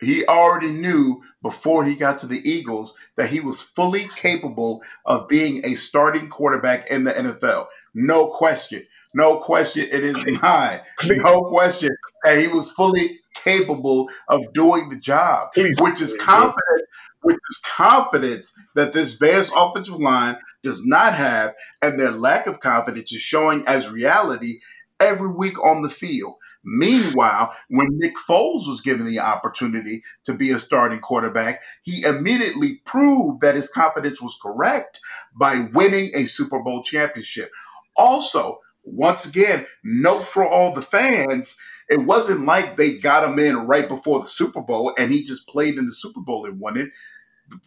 He 0.00 0.24
already 0.26 0.70
knew 0.70 1.22
before 1.42 1.84
he 1.84 1.94
got 1.94 2.18
to 2.18 2.26
the 2.26 2.40
Eagles 2.48 2.96
that 3.16 3.28
he 3.28 3.40
was 3.40 3.60
fully 3.60 4.08
capable 4.08 4.82
of 5.04 5.28
being 5.28 5.64
a 5.64 5.74
starting 5.74 6.28
quarterback 6.28 6.90
in 6.90 7.04
the 7.04 7.12
NFL. 7.12 7.66
No 7.94 8.28
question. 8.28 8.86
No 9.14 9.38
question 9.38 9.88
It 9.90 10.04
is 10.04 10.40
mind. 10.42 10.82
No 11.04 11.42
question. 11.42 11.90
And 12.24 12.40
he 12.40 12.48
was 12.48 12.70
fully 12.72 13.19
capable 13.34 14.08
of 14.28 14.52
doing 14.52 14.88
the 14.88 14.96
job, 14.96 15.52
Please. 15.54 15.76
which 15.80 16.00
is 16.00 16.16
confident, 16.20 16.82
which 17.22 17.36
is 17.50 17.62
confidence 17.64 18.52
that 18.74 18.92
this 18.92 19.16
Bears 19.16 19.50
offensive 19.54 20.00
line 20.00 20.36
does 20.62 20.84
not 20.84 21.14
have, 21.14 21.54
and 21.82 21.98
their 21.98 22.12
lack 22.12 22.46
of 22.46 22.60
confidence 22.60 23.12
is 23.12 23.20
showing 23.20 23.66
as 23.66 23.90
reality 23.90 24.60
every 24.98 25.30
week 25.30 25.62
on 25.64 25.82
the 25.82 25.90
field. 25.90 26.34
Meanwhile, 26.62 27.56
when 27.68 27.98
Nick 27.98 28.14
Foles 28.28 28.68
was 28.68 28.82
given 28.82 29.06
the 29.06 29.18
opportunity 29.18 30.02
to 30.24 30.34
be 30.34 30.50
a 30.50 30.58
starting 30.58 31.00
quarterback, 31.00 31.62
he 31.82 32.02
immediately 32.02 32.82
proved 32.84 33.40
that 33.40 33.54
his 33.54 33.70
confidence 33.70 34.20
was 34.20 34.38
correct 34.42 35.00
by 35.34 35.68
winning 35.72 36.10
a 36.14 36.26
Super 36.26 36.58
Bowl 36.62 36.82
championship. 36.82 37.50
Also, 37.96 38.60
once 38.82 39.24
again, 39.24 39.66
note 39.82 40.24
for 40.24 40.46
all 40.46 40.74
the 40.74 40.82
fans 40.82 41.56
it 41.90 41.98
wasn't 41.98 42.46
like 42.46 42.76
they 42.76 42.98
got 42.98 43.28
him 43.28 43.38
in 43.40 43.66
right 43.66 43.88
before 43.88 44.20
the 44.20 44.26
Super 44.26 44.60
Bowl 44.60 44.94
and 44.96 45.12
he 45.12 45.24
just 45.24 45.48
played 45.48 45.76
in 45.76 45.86
the 45.86 45.92
Super 45.92 46.20
Bowl 46.20 46.46
and 46.46 46.60
won 46.60 46.76
it. 46.76 46.90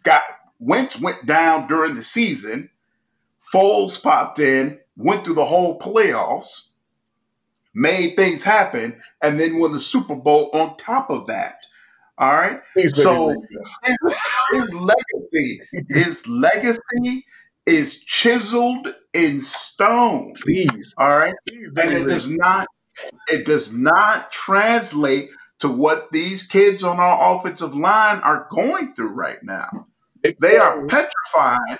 Got 0.02 0.22
Wentz 0.58 0.98
went 0.98 1.26
down 1.26 1.68
during 1.68 1.94
the 1.94 2.02
season. 2.02 2.70
Foles 3.52 4.02
popped 4.02 4.38
in, 4.38 4.80
went 4.96 5.24
through 5.24 5.34
the 5.34 5.44
whole 5.44 5.78
playoffs, 5.78 6.72
made 7.74 8.16
things 8.16 8.42
happen, 8.42 8.98
and 9.22 9.38
then 9.38 9.58
won 9.58 9.72
the 9.72 9.80
Super 9.80 10.16
Bowl 10.16 10.48
on 10.54 10.78
top 10.78 11.10
of 11.10 11.26
that. 11.26 11.58
All 12.16 12.32
right. 12.32 12.60
so 12.88 13.34
his, 13.84 14.16
his 14.52 14.74
legacy, 14.74 15.60
his 15.90 16.26
legacy 16.26 17.26
is 17.66 18.02
chiseled 18.04 18.94
in 19.12 19.42
stone. 19.42 20.34
Please. 20.40 20.94
All 20.96 21.10
right. 21.10 21.34
Please, 21.46 21.74
and 21.76 21.92
it 21.92 22.04
does 22.04 22.30
not 22.30 22.66
it 23.28 23.46
does 23.46 23.76
not 23.76 24.30
translate 24.32 25.30
to 25.60 25.68
what 25.68 26.10
these 26.12 26.46
kids 26.46 26.82
on 26.82 26.98
our 26.98 27.36
offensive 27.36 27.74
line 27.74 28.18
are 28.18 28.46
going 28.50 28.92
through 28.92 29.08
right 29.08 29.42
now. 29.42 29.86
They 30.40 30.56
are 30.56 30.86
petrified 30.86 31.78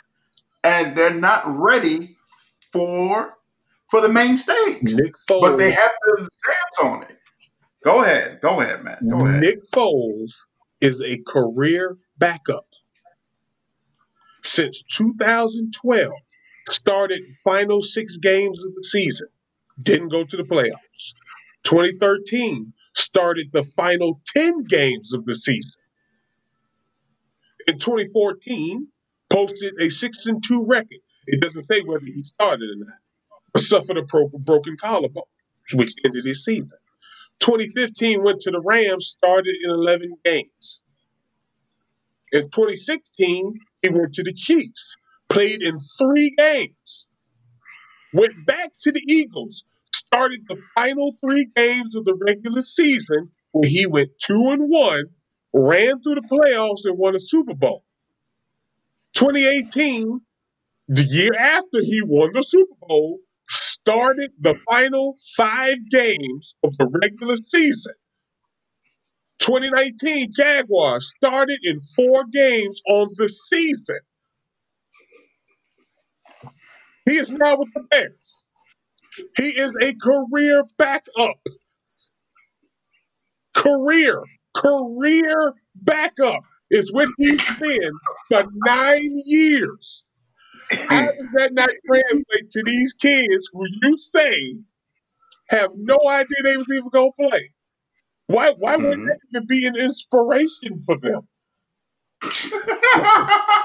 and 0.62 0.96
they're 0.96 1.14
not 1.14 1.42
ready 1.46 2.16
for 2.72 3.34
for 3.90 4.00
the 4.00 4.08
main 4.08 4.36
stage. 4.36 4.82
Nick 4.82 5.14
Foles, 5.28 5.40
but 5.40 5.56
they 5.56 5.70
have 5.70 5.90
to 5.90 6.16
dance 6.16 6.80
on 6.82 7.02
it. 7.04 7.18
Go 7.84 8.02
ahead. 8.02 8.40
Go 8.40 8.60
ahead, 8.60 8.82
man. 8.82 8.98
Go 9.08 9.26
ahead. 9.26 9.40
Nick 9.40 9.64
Foles 9.70 10.32
is 10.80 11.00
a 11.02 11.18
career 11.26 11.96
backup. 12.18 12.66
Since 14.42 14.82
2012, 14.92 16.12
started 16.70 17.22
final 17.42 17.82
six 17.82 18.18
games 18.18 18.64
of 18.64 18.74
the 18.74 18.84
season, 18.84 19.28
didn't 19.82 20.08
go 20.08 20.24
to 20.24 20.36
the 20.36 20.44
playoffs. 20.44 20.72
2013, 21.64 22.72
started 22.94 23.50
the 23.52 23.64
final 23.64 24.20
10 24.34 24.64
games 24.64 25.12
of 25.12 25.24
the 25.24 25.34
season. 25.34 25.82
In 27.66 27.78
2014, 27.78 28.88
posted 29.30 29.74
a 29.80 29.90
6 29.90 30.26
and 30.26 30.44
2 30.46 30.66
record. 30.66 30.98
It 31.26 31.40
doesn't 31.40 31.64
say 31.64 31.80
whether 31.80 32.04
he 32.04 32.22
started 32.22 32.68
or 32.70 32.84
not, 32.84 32.98
but 33.52 33.62
suffered 33.62 33.96
a 33.96 34.02
broken 34.38 34.76
collarbone, 34.76 35.24
which 35.72 35.94
ended 36.04 36.24
his 36.24 36.44
season. 36.44 36.78
2015 37.40 38.22
went 38.22 38.40
to 38.40 38.50
the 38.50 38.60
Rams, 38.60 39.08
started 39.08 39.54
in 39.64 39.70
11 39.70 40.16
games. 40.24 40.82
In 42.32 42.42
2016, 42.42 43.58
he 43.82 43.88
went 43.88 44.14
to 44.14 44.22
the 44.22 44.32
Chiefs, 44.32 44.96
played 45.28 45.62
in 45.62 45.78
three 45.98 46.34
games, 46.36 47.08
went 48.12 48.46
back 48.46 48.72
to 48.80 48.92
the 48.92 49.02
Eagles, 49.06 49.64
started 50.14 50.46
the 50.48 50.56
final 50.76 51.16
three 51.20 51.46
games 51.56 51.96
of 51.96 52.04
the 52.04 52.14
regular 52.14 52.62
season 52.62 53.30
where 53.50 53.68
he 53.68 53.84
went 53.84 54.10
two 54.18 54.50
and 54.50 54.70
one, 54.70 55.04
ran 55.52 56.00
through 56.02 56.14
the 56.14 56.28
playoffs 56.30 56.84
and 56.84 56.96
won 56.96 57.16
a 57.16 57.20
Super 57.20 57.54
Bowl. 57.54 57.84
2018, 59.14 60.20
the 60.88 61.02
year 61.02 61.34
after 61.36 61.80
he 61.80 62.00
won 62.04 62.30
the 62.32 62.42
Super 62.42 62.74
Bowl, 62.82 63.18
started 63.48 64.30
the 64.38 64.54
final 64.70 65.16
five 65.36 65.78
games 65.90 66.54
of 66.62 66.76
the 66.78 66.86
regular 67.02 67.36
season. 67.36 67.94
2019 69.40 70.28
Jaguars 70.32 71.12
started 71.16 71.58
in 71.64 71.76
four 71.96 72.24
games 72.32 72.80
on 72.88 73.08
the 73.16 73.28
season. 73.28 73.98
He 77.04 77.16
is 77.16 77.32
now 77.32 77.56
with 77.58 77.68
the 77.74 77.82
Bears. 77.90 78.43
He 79.36 79.48
is 79.48 79.72
a 79.80 79.94
career 79.94 80.64
backup. 80.78 81.38
Career, 83.54 84.22
career 84.54 85.54
backup 85.74 86.42
is 86.70 86.92
what 86.92 87.08
he's 87.18 87.58
been 87.58 87.92
for 88.28 88.44
nine 88.66 89.12
years. 89.24 90.08
How 90.70 91.06
does 91.06 91.28
that 91.34 91.52
not 91.52 91.70
translate 91.86 92.50
to 92.50 92.62
these 92.64 92.94
kids 92.94 93.48
who 93.52 93.64
you 93.82 93.98
say 93.98 94.56
have 95.50 95.70
no 95.76 95.98
idea 96.08 96.42
they 96.42 96.56
was 96.56 96.66
even 96.72 96.88
gonna 96.90 97.10
play? 97.12 97.50
Why 98.26 98.54
why 98.58 98.76
mm-hmm. 98.76 98.84
wouldn't 98.84 99.06
that 99.06 99.18
even 99.32 99.46
be 99.46 99.66
an 99.66 99.76
inspiration 99.76 100.82
for 100.84 100.96
them? 100.98 101.28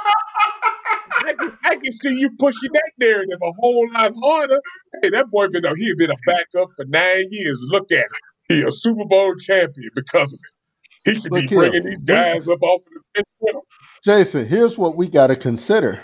I, 1.63 1.75
can, 1.75 1.91
see 1.91 2.19
you 2.19 2.29
pushing 2.31 2.71
that 2.73 2.91
narrative 2.97 3.39
a 3.41 3.51
whole 3.59 3.87
lot 3.93 4.13
harder. 4.21 4.59
Hey, 5.01 5.09
that 5.09 5.29
boy 5.29 5.47
been 5.49 5.65
a, 5.65 5.75
he 5.75 5.93
been 5.95 6.11
a 6.11 6.17
backup 6.25 6.69
for 6.75 6.85
nine 6.85 7.25
years. 7.29 7.57
Look 7.61 7.91
at 7.91 7.99
him. 8.05 8.11
He 8.47 8.61
a 8.63 8.71
Super 8.71 9.05
Bowl 9.05 9.35
champion 9.35 9.89
because 9.95 10.33
of 10.33 10.39
it. 10.39 11.11
He 11.11 11.19
should 11.19 11.31
Look 11.31 11.41
be 11.41 11.47
here. 11.47 11.59
bringing 11.59 11.85
these 11.85 11.97
guys 11.99 12.47
up 12.47 12.61
off 12.61 12.81
of 12.81 13.03
the 13.15 13.23
bench. 13.43 13.63
Jason, 14.03 14.47
here's 14.47 14.77
what 14.77 14.95
we 14.95 15.07
got 15.07 15.27
to 15.27 15.35
consider. 15.35 16.01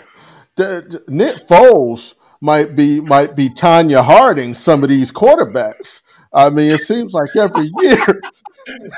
The, 0.56 1.02
the, 1.06 1.12
Nick 1.12 1.36
Foles 1.46 2.14
might 2.40 2.76
be 2.76 3.00
might 3.00 3.34
be 3.34 3.48
Tonya 3.48 4.04
Harding 4.04 4.54
some 4.54 4.82
of 4.82 4.88
these 4.88 5.12
quarterbacks. 5.12 6.02
I 6.32 6.50
mean, 6.50 6.70
it 6.70 6.80
seems 6.80 7.12
like 7.12 7.34
every 7.36 7.70
year 7.80 8.20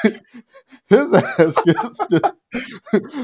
his 0.89 1.13
ass 1.15 1.57
gets 1.65 1.99
to, 1.99 2.35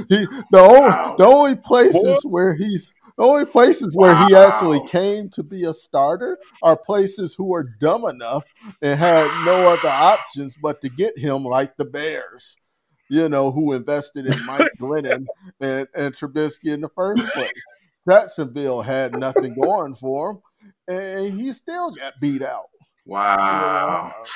he 0.09 0.27
the 0.51 0.59
only 0.59 1.17
the 1.19 1.25
only 1.25 1.57
places 1.57 2.25
where 2.25 2.55
he's 2.55 2.93
the 3.17 3.23
only 3.23 3.45
places 3.45 3.95
where 3.95 4.13
wow. 4.13 4.27
he 4.27 4.35
actually 4.35 4.87
came 4.89 5.29
to 5.31 5.43
be 5.43 5.65
a 5.65 5.75
starter 5.75 6.39
are 6.63 6.77
places 6.77 7.35
who 7.35 7.55
are 7.55 7.65
dumb 7.81 8.05
enough 8.05 8.45
and 8.83 8.99
had 8.99 9.27
no 9.45 9.69
other 9.69 9.89
options 9.89 10.57
but 10.61 10.81
to 10.83 10.89
get 10.89 11.17
him, 11.17 11.45
like 11.45 11.77
the 11.77 11.85
Bears, 11.85 12.57
you 13.09 13.29
know, 13.29 13.53
who 13.53 13.73
invested 13.73 14.27
in 14.27 14.47
Mike 14.47 14.71
Glennon 14.81 15.27
and, 15.61 15.87
and 15.95 16.15
Trubisky 16.15 16.73
in 16.73 16.81
the 16.81 16.89
first 16.89 17.23
place. 17.33 17.53
Jacksonville 18.09 18.83
had 18.83 19.17
nothing 19.19 19.55
going 19.61 19.95
for 19.95 20.33
him, 20.33 20.39
and 20.89 21.41
he 21.41 21.53
still 21.53 21.95
got 21.95 22.15
beat 22.21 22.43
out. 22.43 22.69
Wow. 23.07 23.33
You 23.37 24.19
know? 24.19 24.23
Uh, 24.23 24.27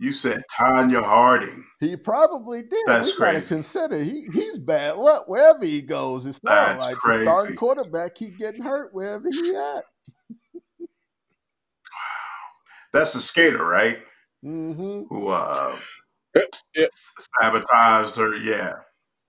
You 0.00 0.12
said 0.12 0.42
Tonya 0.56 1.02
Harding. 1.02 1.64
He 1.80 1.96
probably 1.96 2.62
did. 2.62 2.84
That's 2.86 3.08
we 3.08 3.16
crazy. 3.16 3.54
Consider 3.56 3.98
he 3.98 4.28
he's 4.32 4.58
bad 4.58 4.96
luck 4.96 5.28
wherever 5.28 5.64
he 5.64 5.82
goes. 5.82 6.24
It's 6.24 6.42
not 6.44 6.68
That's 6.68 6.86
like 6.86 6.96
crazy. 6.96 7.24
the 7.24 7.32
starting 7.32 7.56
quarterback 7.56 8.14
keep 8.14 8.38
getting 8.38 8.62
hurt 8.62 8.94
wherever 8.94 9.28
he 9.28 9.56
at. 9.56 9.84
That's 12.92 13.12
the 13.12 13.18
skater, 13.18 13.64
right? 13.64 13.98
Mm-hmm. 14.44 15.02
Who 15.08 15.28
uh, 15.28 15.76
yep. 16.74 16.90
sabotaged 17.40 18.16
her? 18.16 18.36
Yeah. 18.36 18.74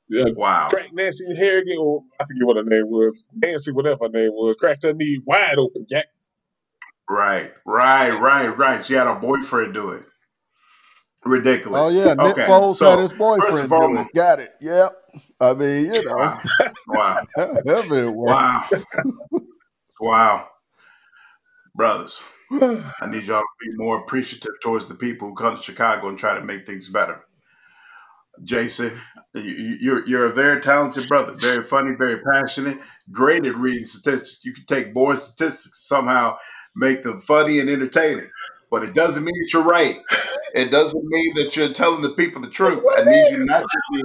Yeah. 0.08 0.26
Wow. 0.36 0.70
Crack 0.70 0.94
Nancy 0.94 1.36
Harrigan, 1.36 1.78
or 1.80 2.04
I 2.20 2.26
forget 2.26 2.46
what 2.46 2.58
her 2.58 2.64
name 2.64 2.88
was. 2.88 3.26
Nancy, 3.34 3.72
whatever 3.72 4.06
her 4.06 4.10
name 4.10 4.32
was, 4.32 4.56
cracked 4.56 4.84
her 4.84 4.94
knee 4.94 5.20
wide 5.26 5.58
open, 5.58 5.86
Jack. 5.90 6.06
Right, 7.10 7.52
right, 7.66 8.14
right, 8.20 8.56
right. 8.56 8.86
She 8.86 8.94
had 8.94 9.08
her 9.08 9.16
boyfriend 9.16 9.74
do 9.74 9.90
it. 9.90 10.04
Ridiculous. 11.26 11.82
Oh 11.84 11.90
yeah, 11.90 12.14
Nick 12.14 12.20
okay. 12.20 12.46
Foles 12.46 12.76
so, 12.76 12.92
had 12.92 13.00
his 13.00 13.14
boyfriend 13.14 13.72
all, 13.72 13.90
do 13.90 14.00
it. 14.00 14.08
Got 14.16 14.40
it. 14.40 14.54
Yep. 14.62 14.96
I 15.40 15.54
mean, 15.54 15.94
you 15.94 16.06
know. 16.06 16.16
Wow. 16.16 16.42
Wow. 16.88 17.28
wow. 18.26 18.68
wow. 20.00 20.48
Brothers, 21.76 22.24
I 22.52 23.08
need 23.08 23.26
y'all 23.26 23.42
to 23.42 23.46
be 23.70 23.76
more 23.76 24.00
appreciative 24.00 24.54
towards 24.62 24.88
the 24.88 24.96
people 24.96 25.30
who 25.30 25.36
come 25.36 25.58
to 25.58 25.64
Chicago 25.64 26.08
and 26.08 26.18
try 26.18 26.36
to 26.36 26.44
make 26.44 26.66
things 26.66 26.90
better. 26.90 27.22
Jason, 28.44 28.92
you're 29.34 30.06
you're 30.08 30.26
a 30.26 30.34
very 30.34 30.62
talented 30.62 31.08
brother, 31.10 31.34
very 31.34 31.64
funny, 31.64 31.96
very 31.98 32.20
passionate, 32.20 32.80
great 33.12 33.46
at 33.46 33.56
reading 33.56 33.84
statistics. 33.84 34.46
You 34.46 34.54
can 34.54 34.66
take 34.66 34.94
boring 34.94 35.18
statistics 35.18 35.86
somehow 35.88 36.38
make 36.76 37.04
them 37.04 37.20
funny 37.20 37.60
and 37.60 37.70
entertaining 37.70 38.30
but 38.70 38.84
it 38.84 38.94
doesn't 38.94 39.24
mean 39.24 39.34
that 39.36 39.54
you're 39.54 39.64
right. 39.64 40.00
It 40.54 40.72
doesn't 40.72 41.04
mean 41.06 41.36
that 41.36 41.56
you're 41.56 41.74
telling 41.74 42.02
the 42.02 42.10
people 42.10 42.42
the 42.42 42.50
truth. 42.50 42.84
I 42.98 43.04
need 43.04 43.32
you 43.32 43.46
not 43.46 43.64
to 43.64 43.80
be. 43.94 44.04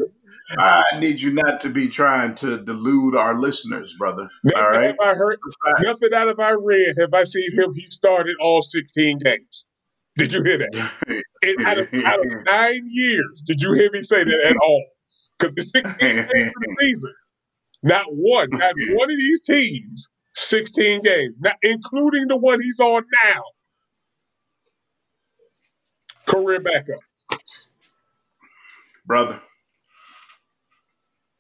I 0.58 0.84
need 0.98 1.20
you 1.20 1.32
not 1.32 1.60
to 1.62 1.70
be 1.70 1.88
trying 1.88 2.34
to 2.36 2.58
delude 2.58 3.14
our 3.14 3.38
listeners, 3.38 3.94
brother. 3.94 4.28
Nothing 4.42 4.62
all 4.62 4.70
right. 4.70 4.94
I 5.00 5.14
heard 5.14 5.38
nothing 5.80 6.12
out 6.14 6.28
of 6.28 6.38
I 6.38 6.52
read 6.52 6.94
have 6.98 7.14
I 7.14 7.24
seen 7.24 7.58
him. 7.58 7.72
He 7.74 7.82
started 7.82 8.36
all 8.40 8.62
16 8.62 9.18
games. 9.18 9.66
Did 10.16 10.32
you 10.32 10.42
hear 10.42 10.58
that? 10.58 10.92
In, 11.42 11.66
out, 11.66 11.78
of, 11.78 11.92
out, 12.04 12.24
of, 12.24 12.44
nine 12.46 12.82
years, 12.86 13.42
did 13.44 13.60
you 13.60 13.74
hear 13.74 13.90
me 13.90 14.00
say 14.02 14.24
that 14.24 14.44
at 14.46 14.56
all? 14.62 14.84
Because 15.38 15.54
the 15.56 15.62
16 15.62 15.98
games 15.98 16.28
of 16.28 16.28
the 16.34 16.76
season, 16.80 17.14
not 17.82 18.06
one, 18.08 18.48
not 18.50 18.74
one 18.92 19.10
of 19.10 19.18
these 19.18 19.42
teams, 19.42 20.08
16 20.34 21.02
games, 21.02 21.36
not 21.40 21.56
including 21.62 22.28
the 22.28 22.36
one 22.36 22.62
he's 22.62 22.80
on 22.80 23.02
now 23.24 23.42
career 26.26 26.60
backup. 26.60 27.00
Brother, 29.06 29.40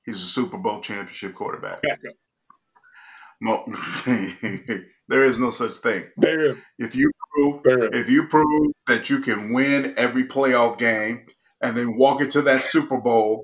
he's 0.04 0.16
a 0.16 0.26
Super 0.26 0.58
Bowl 0.58 0.80
championship 0.80 1.34
quarterback. 1.34 1.82
Backup. 1.82 2.14
No, 3.40 3.64
there 5.08 5.24
is 5.24 5.38
no 5.38 5.50
such 5.50 5.76
thing. 5.76 6.04
There 6.16 6.40
is. 6.40 6.58
If 6.78 6.94
you 6.94 7.10
prove, 7.34 7.60
if 7.64 8.08
you 8.08 8.26
prove 8.26 8.72
that 8.86 9.10
you 9.10 9.20
can 9.20 9.52
win 9.52 9.94
every 9.96 10.24
playoff 10.24 10.78
game 10.78 11.26
and 11.60 11.76
then 11.76 11.96
walk 11.96 12.20
into 12.20 12.42
that 12.42 12.60
Super 12.60 12.98
Bowl 13.00 13.42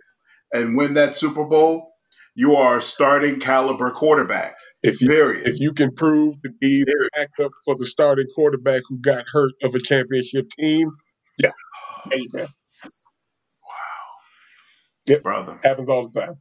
and 0.53 0.77
win 0.77 0.95
that 0.95 1.17
Super 1.17 1.45
Bowl, 1.45 1.93
you 2.35 2.57
are 2.57 2.79
a 2.79 2.83
starting 2.83 3.41
caliber 3.41 3.91
quarterback. 3.91 4.55
If 4.83 5.03
you 5.03 5.09
Period. 5.09 5.47
if 5.47 5.61
you 5.61 5.75
can 5.75 5.95
prove 5.95 6.41
to 6.43 6.51
be 6.61 6.85
the 6.85 7.11
backup 7.15 7.53
for 7.65 7.77
the 7.77 7.87
starting 7.87 8.27
quarterback 8.35 8.83
who 8.89 8.99
got 8.99 9.27
hurt 9.31 9.53
of 9.63 9.75
a 9.75 9.81
championship 9.81 10.49
team, 10.51 10.91
yeah, 11.43 11.51
anything 12.13 12.49
Brother. 15.23 15.59
happens 15.63 15.89
all 15.89 16.09
the 16.09 16.21
time. 16.21 16.37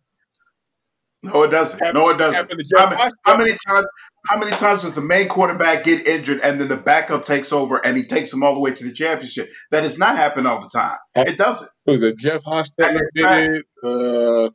No, 1.24 1.44
it 1.44 1.50
doesn't. 1.50 1.94
No, 1.94 2.10
it 2.10 2.18
doesn't. 2.18 2.50
To 2.50 2.78
How 2.78 2.90
many, 2.90 3.12
how 3.26 3.38
many 3.38 3.58
times? 3.68 3.86
How 4.30 4.38
many 4.38 4.52
times 4.52 4.84
does 4.84 4.94
the 4.94 5.02
main 5.02 5.28
quarterback 5.28 5.84
get 5.84 6.06
injured 6.06 6.40
and 6.42 6.62
then 6.62 6.68
the 6.68 6.78
backup 6.78 7.26
takes 7.26 7.52
over 7.52 7.84
and 7.84 7.98
he 7.98 8.04
takes 8.04 8.30
them 8.30 8.44
all 8.44 8.54
the 8.54 8.60
way 8.60 8.72
to 8.72 8.84
the 8.84 8.92
championship? 8.92 9.52
That 9.72 9.82
does 9.82 9.98
not 9.98 10.18
happen 10.18 10.46
all 10.46 10.62
the 10.62 10.70
time. 10.70 10.98
It 11.16 11.36
doesn't. 11.36 11.68
Who 11.88 11.94
was 11.94 12.04
it? 12.04 12.16
Jeff 12.20 12.44
Hostetler 12.44 13.02
did 13.16 13.56
it. 13.56 13.66
Uh, 13.82 14.52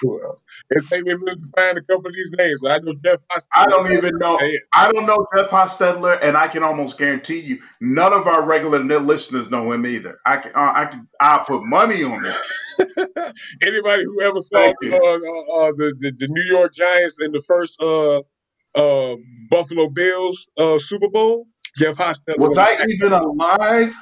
who 0.00 0.24
else? 0.24 0.42
It 0.70 0.84
made 0.90 1.04
me 1.04 1.34
to 1.34 1.46
find 1.54 1.78
a 1.78 1.82
couple 1.82 2.08
of 2.08 2.14
these 2.14 2.32
names. 2.36 2.64
I 2.66 2.78
know 2.78 2.94
Jeff 3.04 3.20
Hostetler. 3.30 3.46
I 3.54 3.66
don't 3.66 3.92
even 3.92 4.18
know. 4.18 4.40
I 4.74 4.90
don't 4.90 5.06
know 5.06 5.24
Jeff 5.36 5.50
Hostetler, 5.50 6.18
and 6.20 6.36
I 6.36 6.48
can 6.48 6.64
almost 6.64 6.98
guarantee 6.98 7.38
you, 7.38 7.60
none 7.80 8.12
of 8.12 8.26
our 8.26 8.44
regular 8.44 8.80
listeners 8.80 9.50
know 9.50 9.70
him 9.70 9.86
either. 9.86 10.18
I 10.26 10.38
can. 10.38 10.50
Uh, 10.52 10.72
I 10.74 10.86
can. 10.86 11.08
I 11.20 11.44
put 11.46 11.62
money 11.62 12.02
on 12.02 12.26
it. 12.26 12.34
Anybody 13.62 14.02
who 14.02 14.20
ever 14.22 14.40
saw 14.40 14.58
uh, 14.58 14.68
uh, 14.68 14.96
uh, 14.96 15.72
the, 15.76 15.94
the 15.98 16.12
the 16.18 16.28
New 16.28 16.44
York 16.52 16.74
Giants 16.74 17.20
in 17.20 17.30
the 17.30 17.42
first 17.42 17.80
uh, 17.80 18.22
uh, 18.74 19.16
Buffalo 19.50 19.88
Bills 19.88 20.48
uh, 20.56 20.78
Super 20.78 21.08
Bowl, 21.08 21.46
Jeff 21.76 21.96
Hostetler 21.96 22.38
Was 22.38 22.58
I 22.58 22.76
even 22.88 23.12
alive? 23.12 23.92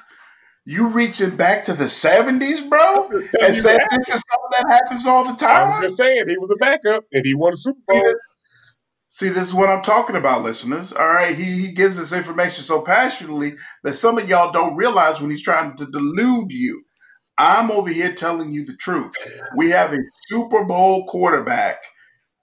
You 0.66 0.89
reaching 0.89 1.36
back 1.36 1.65
to 1.65 1.73
the 1.73 1.89
seventies, 1.89 2.60
bro, 2.60 3.08
and 3.40 3.55
saying 3.55 3.81
this 3.97 4.08
is 4.08 4.23
something 4.31 4.50
that 4.52 4.66
happens 4.68 5.07
all 5.07 5.24
the 5.24 5.34
time. 5.34 5.73
I'm 5.73 5.82
just 5.82 5.97
saying 5.97 6.28
he 6.28 6.36
was 6.39 6.50
a 6.55 6.57
backup 6.57 7.05
and 7.12 7.24
he 7.24 7.34
won 7.34 7.55
a 7.55 7.57
Super 7.57 7.81
See, 7.89 7.94
Bowl. 7.94 8.02
this, 8.05 8.15
see, 9.08 9.28
this 9.31 9.49
is 9.49 9.55
what 9.55 9.70
I'm 9.70 9.82
talking 9.82 10.16
about, 10.16 10.42
listeners. 10.42 10.92
All 10.92 11.08
right, 11.08 11.34
he 11.34 11.44
he 11.66 11.73
gives 11.73 11.97
this 11.97 12.12
information 12.12 12.62
so 12.62 12.82
passionately 12.82 13.55
that 13.84 13.94
some 13.94 14.18
of 14.18 14.28
y'all 14.28 14.52
don't 14.52 14.76
realize 14.76 15.20
when 15.20 15.31
he's 15.31 15.42
trying 15.42 15.76
to 15.78 15.86
delude 15.86 16.50
you. 16.50 16.84
I'm 17.39 17.70
over 17.70 17.89
here 17.89 18.12
telling 18.12 18.52
you 18.52 18.66
the 18.66 18.76
truth. 18.76 19.15
We 19.57 19.70
have 19.70 19.94
a 19.94 19.99
Super 20.28 20.65
Bowl 20.65 21.07
quarterback 21.07 21.78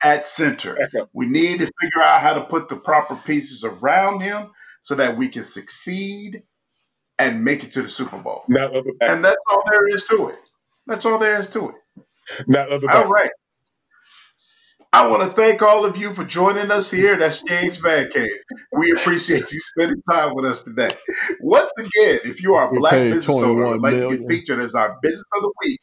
at 0.01 0.25
center. 0.25 0.77
We 1.13 1.25
need 1.25 1.59
to 1.59 1.71
figure 1.81 2.01
out 2.03 2.21
how 2.21 2.33
to 2.33 2.41
put 2.41 2.69
the 2.69 2.75
proper 2.75 3.15
pieces 3.15 3.63
around 3.63 4.21
him 4.21 4.51
so 4.81 4.95
that 4.95 5.17
we 5.17 5.27
can 5.27 5.43
succeed 5.43 6.43
and 7.19 7.43
make 7.43 7.63
it 7.63 7.71
to 7.73 7.81
the 7.81 7.89
Super 7.89 8.17
Bowl. 8.17 8.43
Not 8.47 8.73
other 8.73 8.93
back, 8.99 9.09
And 9.09 9.25
that's 9.25 9.43
all 9.49 9.63
there 9.69 9.87
is 9.87 10.03
to 10.05 10.29
it. 10.29 10.37
That's 10.85 11.05
all 11.05 11.17
there 11.17 11.39
is 11.39 11.47
to 11.49 11.69
it. 11.69 12.45
not 12.47 12.69
other 12.69 12.87
back. 12.87 13.07
right. 13.07 13.31
I 14.93 15.07
want 15.07 15.23
to 15.23 15.29
thank 15.29 15.61
all 15.61 15.83
of 15.85 15.97
you 15.97 16.13
for 16.13 16.23
joining 16.23 16.71
us 16.71 16.89
here 16.89 17.17
That's 17.17 17.43
James 17.43 17.83
Man 17.83 18.09
Cave. 18.09 18.29
We 18.71 18.91
appreciate 18.91 19.51
you 19.51 19.59
spending 19.59 20.01
time 20.09 20.33
with 20.33 20.45
us 20.45 20.63
today. 20.63 20.89
Once 21.41 21.71
again, 21.77 22.19
if 22.23 22.41
you 22.41 22.55
are 22.55 22.73
a 22.73 22.79
black 22.79 22.93
business 22.93 23.29
owner 23.29 23.47
who 23.47 23.53
21 23.55 23.71
would 23.71 23.81
like 23.81 23.93
to 23.93 24.17
get 24.17 24.29
featured 24.29 24.59
as 24.59 24.75
our 24.75 24.97
business 25.01 25.25
of 25.35 25.41
the 25.41 25.53
week, 25.63 25.79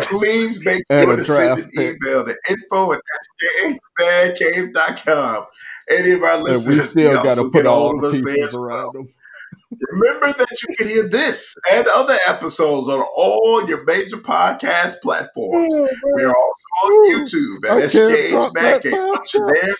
please 0.00 0.64
make 0.64 0.82
sure 0.90 1.16
to 1.16 1.24
send 1.24 1.60
an 1.60 1.70
email 1.74 2.24
to 2.24 2.36
info 2.48 2.92
at 2.92 3.00
sjhmancave.com. 4.00 5.46
Any 5.90 6.10
of 6.12 6.22
our 6.22 6.34
And 6.34 6.44
we 6.44 6.50
listeners 6.50 6.90
still 6.90 7.22
got 7.22 7.36
to 7.36 7.50
put 7.50 7.66
all 7.66 7.98
the 8.00 8.08
of 8.08 8.14
us 8.14 8.22
there 8.22 8.48
well. 8.52 8.64
around 8.64 8.94
them. 8.94 9.08
Remember 9.90 10.32
that 10.32 10.62
you 10.62 10.76
can 10.76 10.88
hear 10.88 11.08
this 11.08 11.54
and 11.70 11.86
other 11.88 12.18
episodes 12.28 12.88
on 12.88 13.00
all 13.16 13.66
your 13.66 13.84
major 13.84 14.18
podcast 14.18 15.00
platforms. 15.02 15.74
We 16.14 16.24
are 16.24 16.34
also 16.34 16.66
on 16.84 17.10
YouTube 17.10 17.64
at 17.64 17.70
I 17.70 17.80
can't 17.80 17.92
SJH 17.92 18.30
drop 18.30 18.54
Man 18.54 18.64
that 18.64 18.82
Cave. 18.82 18.92
Once 18.92 19.34
you're 19.34 19.48
there, 19.60 19.74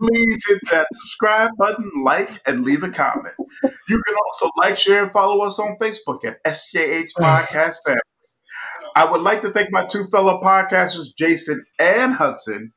please 0.00 0.46
hit 0.46 0.60
that 0.70 0.86
subscribe 0.92 1.50
button, 1.58 1.90
like, 2.04 2.42
and 2.46 2.64
leave 2.64 2.82
a 2.82 2.90
comment. 2.90 3.34
You 3.62 4.02
can 4.06 4.14
also 4.26 4.50
like, 4.56 4.76
share, 4.76 5.04
and 5.04 5.12
follow 5.12 5.44
us 5.44 5.58
on 5.58 5.76
Facebook 5.80 6.24
at 6.24 6.42
SJH 6.44 7.12
Podcast 7.18 7.76
Family. 7.84 8.00
I 8.94 9.10
would 9.10 9.22
like 9.22 9.40
to 9.42 9.50
thank 9.50 9.70
my 9.72 9.84
two 9.86 10.06
fellow 10.06 10.40
podcasters, 10.40 11.14
Jason 11.16 11.64
and 11.78 12.14
Hudson, 12.14 12.72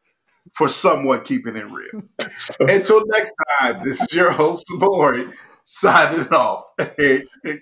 for 0.53 0.69
somewhat 0.69 1.25
keeping 1.25 1.55
it 1.55 1.65
real. 1.65 2.03
Until 2.59 3.03
next 3.07 3.33
time, 3.59 3.83
this 3.83 4.01
is 4.01 4.13
your 4.13 4.31
host, 4.31 4.65
Sabori, 4.71 5.31
signing 5.63 6.27
off. 6.29 6.65